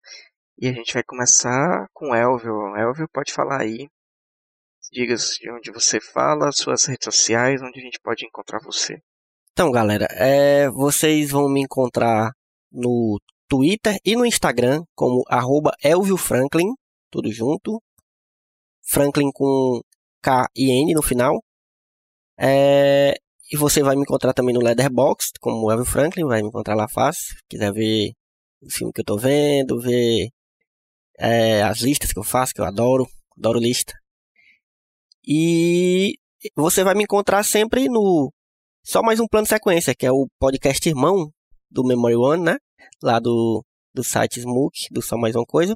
E 0.58 0.68
a 0.68 0.74
gente 0.74 0.94
vai 0.94 1.04
começar 1.04 1.88
com 1.94 2.14
Elvio. 2.14 2.76
Elvio, 2.76 3.08
pode 3.08 3.32
falar 3.32 3.62
aí. 3.62 3.88
Diga 4.91 5.16
de 5.16 5.52
onde 5.52 5.72
você 5.72 6.00
fala, 6.00 6.52
suas 6.52 6.86
redes 6.86 7.06
sociais, 7.06 7.62
onde 7.62 7.80
a 7.80 7.84
gente 7.84 8.00
pode 8.02 8.26
encontrar 8.26 8.60
você. 8.60 9.02
Então, 9.54 9.72
galera, 9.72 10.08
é, 10.12 10.70
vocês 10.70 11.32
vão 11.32 11.50
me 11.50 11.62
encontrar 11.62 12.32
no 12.72 13.20
Twitter 13.48 13.98
e 14.04 14.16
no 14.16 14.26
Instagram 14.26 14.84
como 14.94 15.24
arroba 15.28 15.72
Elvio 15.84 16.18
Franklin, 16.18 16.74
tudo 17.10 17.32
junto. 17.32 17.82
Franklin 18.84 19.32
com 19.32 19.82
K 20.22 20.48
e 20.56 20.70
N 20.72 20.94
no 20.94 21.02
final. 21.02 21.41
É, 22.38 23.14
e 23.53 23.55
você 23.55 23.84
vai 23.84 23.95
me 23.95 24.01
encontrar 24.01 24.34
também 24.34 24.51
no 24.51 24.63
Leatherbox, 24.63 25.30
como 25.39 25.67
o 25.67 25.71
Elvin 25.71 25.85
Franklin, 25.85 26.25
vai 26.25 26.41
me 26.41 26.47
encontrar 26.47 26.73
lá 26.73 26.88
fácil. 26.88 27.35
Se 27.35 27.43
quiser 27.47 27.71
ver 27.71 28.11
o 28.59 28.67
filme 28.67 28.91
que 28.91 29.01
eu 29.01 29.05
tô 29.05 29.15
vendo, 29.15 29.80
ver 29.80 30.30
é, 31.19 31.61
as 31.61 31.81
listas 31.81 32.11
que 32.11 32.17
eu 32.17 32.23
faço, 32.23 32.51
que 32.51 32.59
eu 32.59 32.65
adoro, 32.65 33.07
adoro 33.38 33.59
lista. 33.59 33.93
E 35.23 36.15
você 36.55 36.84
vai 36.84 36.95
me 36.95 37.03
encontrar 37.03 37.43
sempre 37.43 37.88
no 37.88 38.34
Só 38.84 39.03
Mais 39.03 39.19
Um 39.19 39.27
Plano 39.27 39.45
Sequência, 39.45 39.93
que 39.93 40.07
é 40.07 40.11
o 40.11 40.27
podcast 40.39 40.89
irmão 40.89 41.30
do 41.69 41.84
Memory 41.84 42.15
One, 42.15 42.43
né? 42.43 42.57
Lá 43.03 43.19
do, 43.19 43.63
do 43.93 44.03
site 44.03 44.39
Smook, 44.39 44.88
do 44.89 44.99
Só 45.03 45.15
Mais 45.15 45.35
Uma 45.35 45.45
Coisa. 45.45 45.75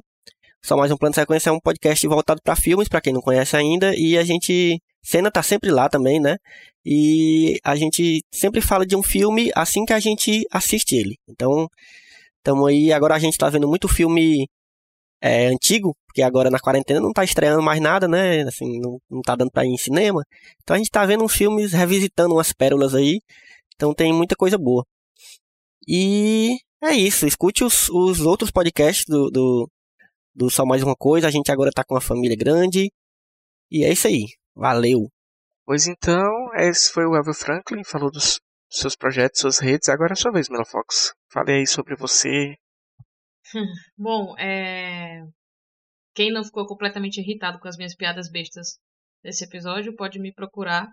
Só 0.64 0.76
Mais 0.76 0.90
Um 0.90 0.96
Plano 0.96 1.14
Sequência 1.14 1.50
é 1.50 1.52
um 1.52 1.60
podcast 1.60 2.04
voltado 2.08 2.40
para 2.42 2.56
filmes, 2.56 2.88
para 2.88 3.00
quem 3.00 3.12
não 3.12 3.20
conhece 3.20 3.56
ainda, 3.56 3.94
e 3.94 4.18
a 4.18 4.24
gente 4.24 4.82
Cena 5.08 5.30
tá 5.30 5.42
sempre 5.42 5.70
lá 5.70 5.88
também, 5.88 6.20
né? 6.20 6.36
E 6.84 7.58
a 7.64 7.74
gente 7.76 8.22
sempre 8.30 8.60
fala 8.60 8.84
de 8.86 8.94
um 8.94 9.02
filme 9.02 9.50
assim 9.56 9.86
que 9.86 9.94
a 9.94 10.00
gente 10.00 10.46
assiste 10.50 10.96
ele. 10.96 11.16
Então, 11.26 11.66
estamos 12.36 12.68
aí. 12.68 12.92
Agora 12.92 13.14
a 13.14 13.18
gente 13.18 13.38
tá 13.38 13.48
vendo 13.48 13.66
muito 13.66 13.88
filme 13.88 14.46
é, 15.22 15.46
antigo, 15.46 15.96
porque 16.06 16.20
agora 16.22 16.50
na 16.50 16.60
quarentena 16.60 17.00
não 17.00 17.12
tá 17.12 17.24
estreando 17.24 17.62
mais 17.62 17.80
nada, 17.80 18.06
né? 18.06 18.42
Assim, 18.42 18.78
não, 18.80 18.98
não 19.10 19.22
tá 19.22 19.34
dando 19.34 19.50
pra 19.50 19.64
ir 19.64 19.70
em 19.70 19.78
cinema. 19.78 20.22
Então 20.62 20.74
a 20.76 20.78
gente 20.78 20.90
tá 20.90 21.06
vendo 21.06 21.24
uns 21.24 21.34
filmes 21.34 21.72
revisitando 21.72 22.34
umas 22.34 22.52
pérolas 22.52 22.94
aí. 22.94 23.20
Então 23.76 23.94
tem 23.94 24.12
muita 24.12 24.36
coisa 24.36 24.58
boa. 24.58 24.84
E 25.86 26.58
é 26.82 26.92
isso. 26.92 27.26
Escute 27.26 27.64
os, 27.64 27.88
os 27.88 28.20
outros 28.20 28.50
podcasts 28.50 29.06
do, 29.08 29.30
do, 29.30 29.70
do 30.34 30.50
Só 30.50 30.66
Mais 30.66 30.82
Uma 30.82 30.94
Coisa. 30.96 31.28
A 31.28 31.30
gente 31.30 31.50
agora 31.50 31.70
tá 31.72 31.82
com 31.84 31.94
uma 31.94 32.00
família 32.00 32.36
grande. 32.36 32.90
E 33.70 33.84
é 33.84 33.92
isso 33.92 34.06
aí. 34.06 34.26
Valeu! 34.58 35.08
Pois 35.64 35.86
então, 35.86 36.52
esse 36.56 36.92
foi 36.92 37.06
o 37.06 37.14
Elvio 37.14 37.32
Franklin, 37.32 37.84
falou 37.84 38.10
dos 38.10 38.40
seus 38.68 38.96
projetos, 38.96 39.40
suas 39.40 39.60
redes. 39.60 39.88
Agora 39.88 40.10
é 40.10 40.14
a 40.14 40.16
sua 40.16 40.32
vez, 40.32 40.48
Mela 40.48 40.64
Fox. 40.64 41.14
Fale 41.30 41.52
aí 41.52 41.64
sobre 41.64 41.94
você. 41.94 42.56
Bom, 43.96 44.36
é... 44.36 45.22
quem 46.12 46.32
não 46.32 46.42
ficou 46.42 46.66
completamente 46.66 47.20
irritado 47.20 47.60
com 47.60 47.68
as 47.68 47.76
minhas 47.76 47.94
piadas 47.94 48.28
bestas 48.28 48.80
desse 49.22 49.44
episódio 49.44 49.94
pode 49.94 50.18
me 50.18 50.34
procurar 50.34 50.88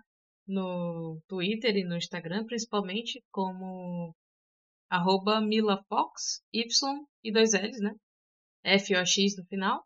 no 0.46 1.20
Twitter 1.26 1.74
e 1.76 1.84
no 1.84 1.96
Instagram, 1.96 2.44
principalmente, 2.46 3.20
como 3.32 4.14
arroba 4.88 5.40
milafox, 5.40 6.40
y 6.52 6.62
e 7.24 7.32
dois 7.32 7.52
L's, 7.52 7.80
né? 7.80 7.90
F-O-X 8.62 9.36
no 9.36 9.44
final. 9.46 9.82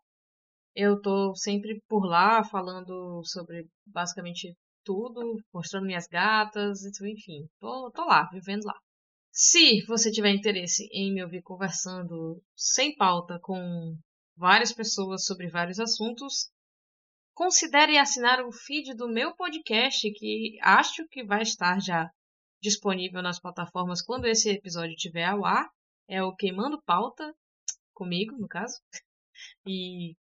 Eu 0.75 1.01
tô 1.01 1.35
sempre 1.35 1.81
por 1.87 2.05
lá 2.05 2.43
falando 2.43 3.21
sobre 3.23 3.67
basicamente 3.85 4.55
tudo, 4.83 5.41
mostrando 5.53 5.85
minhas 5.85 6.07
gatas, 6.07 6.83
enfim, 7.01 7.47
tô, 7.59 7.91
tô 7.91 8.05
lá, 8.05 8.27
vivendo 8.31 8.65
lá. 8.65 8.77
Se 9.31 9.85
você 9.85 10.11
tiver 10.11 10.33
interesse 10.33 10.87
em 10.91 11.13
me 11.13 11.23
ouvir 11.23 11.41
conversando 11.41 12.41
sem 12.55 12.95
pauta 12.95 13.39
com 13.41 13.97
várias 14.35 14.73
pessoas 14.73 15.25
sobre 15.25 15.47
vários 15.49 15.79
assuntos, 15.79 16.51
considere 17.33 17.97
assinar 17.97 18.43
o 18.45 18.51
feed 18.51 18.93
do 18.93 19.07
meu 19.07 19.35
podcast, 19.35 20.11
que 20.11 20.57
acho 20.61 21.07
que 21.07 21.23
vai 21.23 21.41
estar 21.43 21.79
já 21.81 22.09
disponível 22.61 23.21
nas 23.21 23.39
plataformas 23.39 24.01
quando 24.01 24.25
esse 24.25 24.49
episódio 24.49 24.95
estiver 24.95 25.25
ao 25.25 25.45
ar. 25.45 25.69
É 26.07 26.21
o 26.21 26.35
Queimando 26.35 26.81
Pauta, 26.83 27.33
comigo, 27.93 28.35
no 28.37 28.47
caso, 28.47 28.81
e 29.65 30.15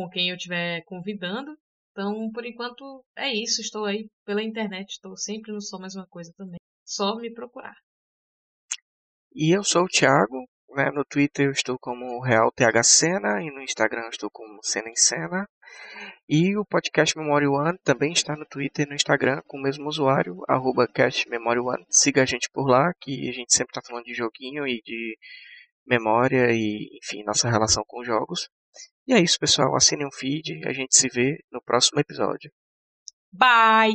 com 0.00 0.08
quem 0.08 0.30
eu 0.30 0.36
estiver 0.36 0.82
convidando. 0.84 1.54
Então, 1.92 2.30
por 2.32 2.46
enquanto, 2.46 3.04
é 3.16 3.34
isso. 3.34 3.60
Estou 3.60 3.84
aí 3.84 4.08
pela 4.24 4.42
internet, 4.42 4.92
estou 4.92 5.14
sempre 5.16 5.52
no 5.52 5.60
Só 5.60 5.78
Mais 5.78 5.94
Uma 5.94 6.06
Coisa 6.06 6.32
também. 6.36 6.58
Só 6.84 7.16
me 7.16 7.30
procurar. 7.32 7.74
E 9.34 9.54
eu 9.54 9.62
sou 9.62 9.82
o 9.82 9.88
Thiago, 9.88 10.46
né? 10.70 10.90
no 10.90 11.04
Twitter 11.04 11.46
eu 11.46 11.52
estou 11.52 11.78
como 11.78 12.20
Real 12.20 12.50
TH 12.50 12.82
Cena 12.82 13.42
e 13.42 13.50
no 13.50 13.60
Instagram 13.60 14.02
eu 14.02 14.08
estou 14.08 14.30
como 14.30 14.60
Cena 14.62 14.88
em 14.88 14.96
Cena. 14.96 15.46
E 16.28 16.56
o 16.56 16.64
podcast 16.64 17.16
Memory 17.16 17.46
One 17.46 17.78
também 17.84 18.12
está 18.12 18.34
no 18.34 18.46
Twitter 18.46 18.86
e 18.86 18.88
no 18.88 18.94
Instagram 18.94 19.42
com 19.46 19.58
o 19.58 19.62
mesmo 19.62 19.86
usuário, 19.86 20.40
arroba 20.48 20.88
One. 20.96 21.86
Siga 21.90 22.22
a 22.22 22.26
gente 22.26 22.48
por 22.52 22.68
lá, 22.68 22.92
que 23.00 23.28
a 23.28 23.32
gente 23.32 23.52
sempre 23.52 23.70
está 23.70 23.82
falando 23.86 24.04
de 24.04 24.14
joguinho 24.14 24.66
e 24.66 24.80
de 24.82 25.16
memória 25.86 26.50
e, 26.50 26.88
enfim, 27.02 27.22
nossa 27.22 27.50
relação 27.50 27.84
com 27.86 28.02
jogos. 28.02 28.48
E 29.06 29.12
é 29.12 29.20
isso, 29.20 29.38
pessoal. 29.38 29.74
Assinem 29.74 30.06
um 30.06 30.12
feed 30.12 30.60
e 30.60 30.68
a 30.68 30.72
gente 30.72 30.96
se 30.96 31.08
vê 31.08 31.38
no 31.50 31.62
próximo 31.62 32.00
episódio. 32.00 32.50
Bye! 33.32 33.94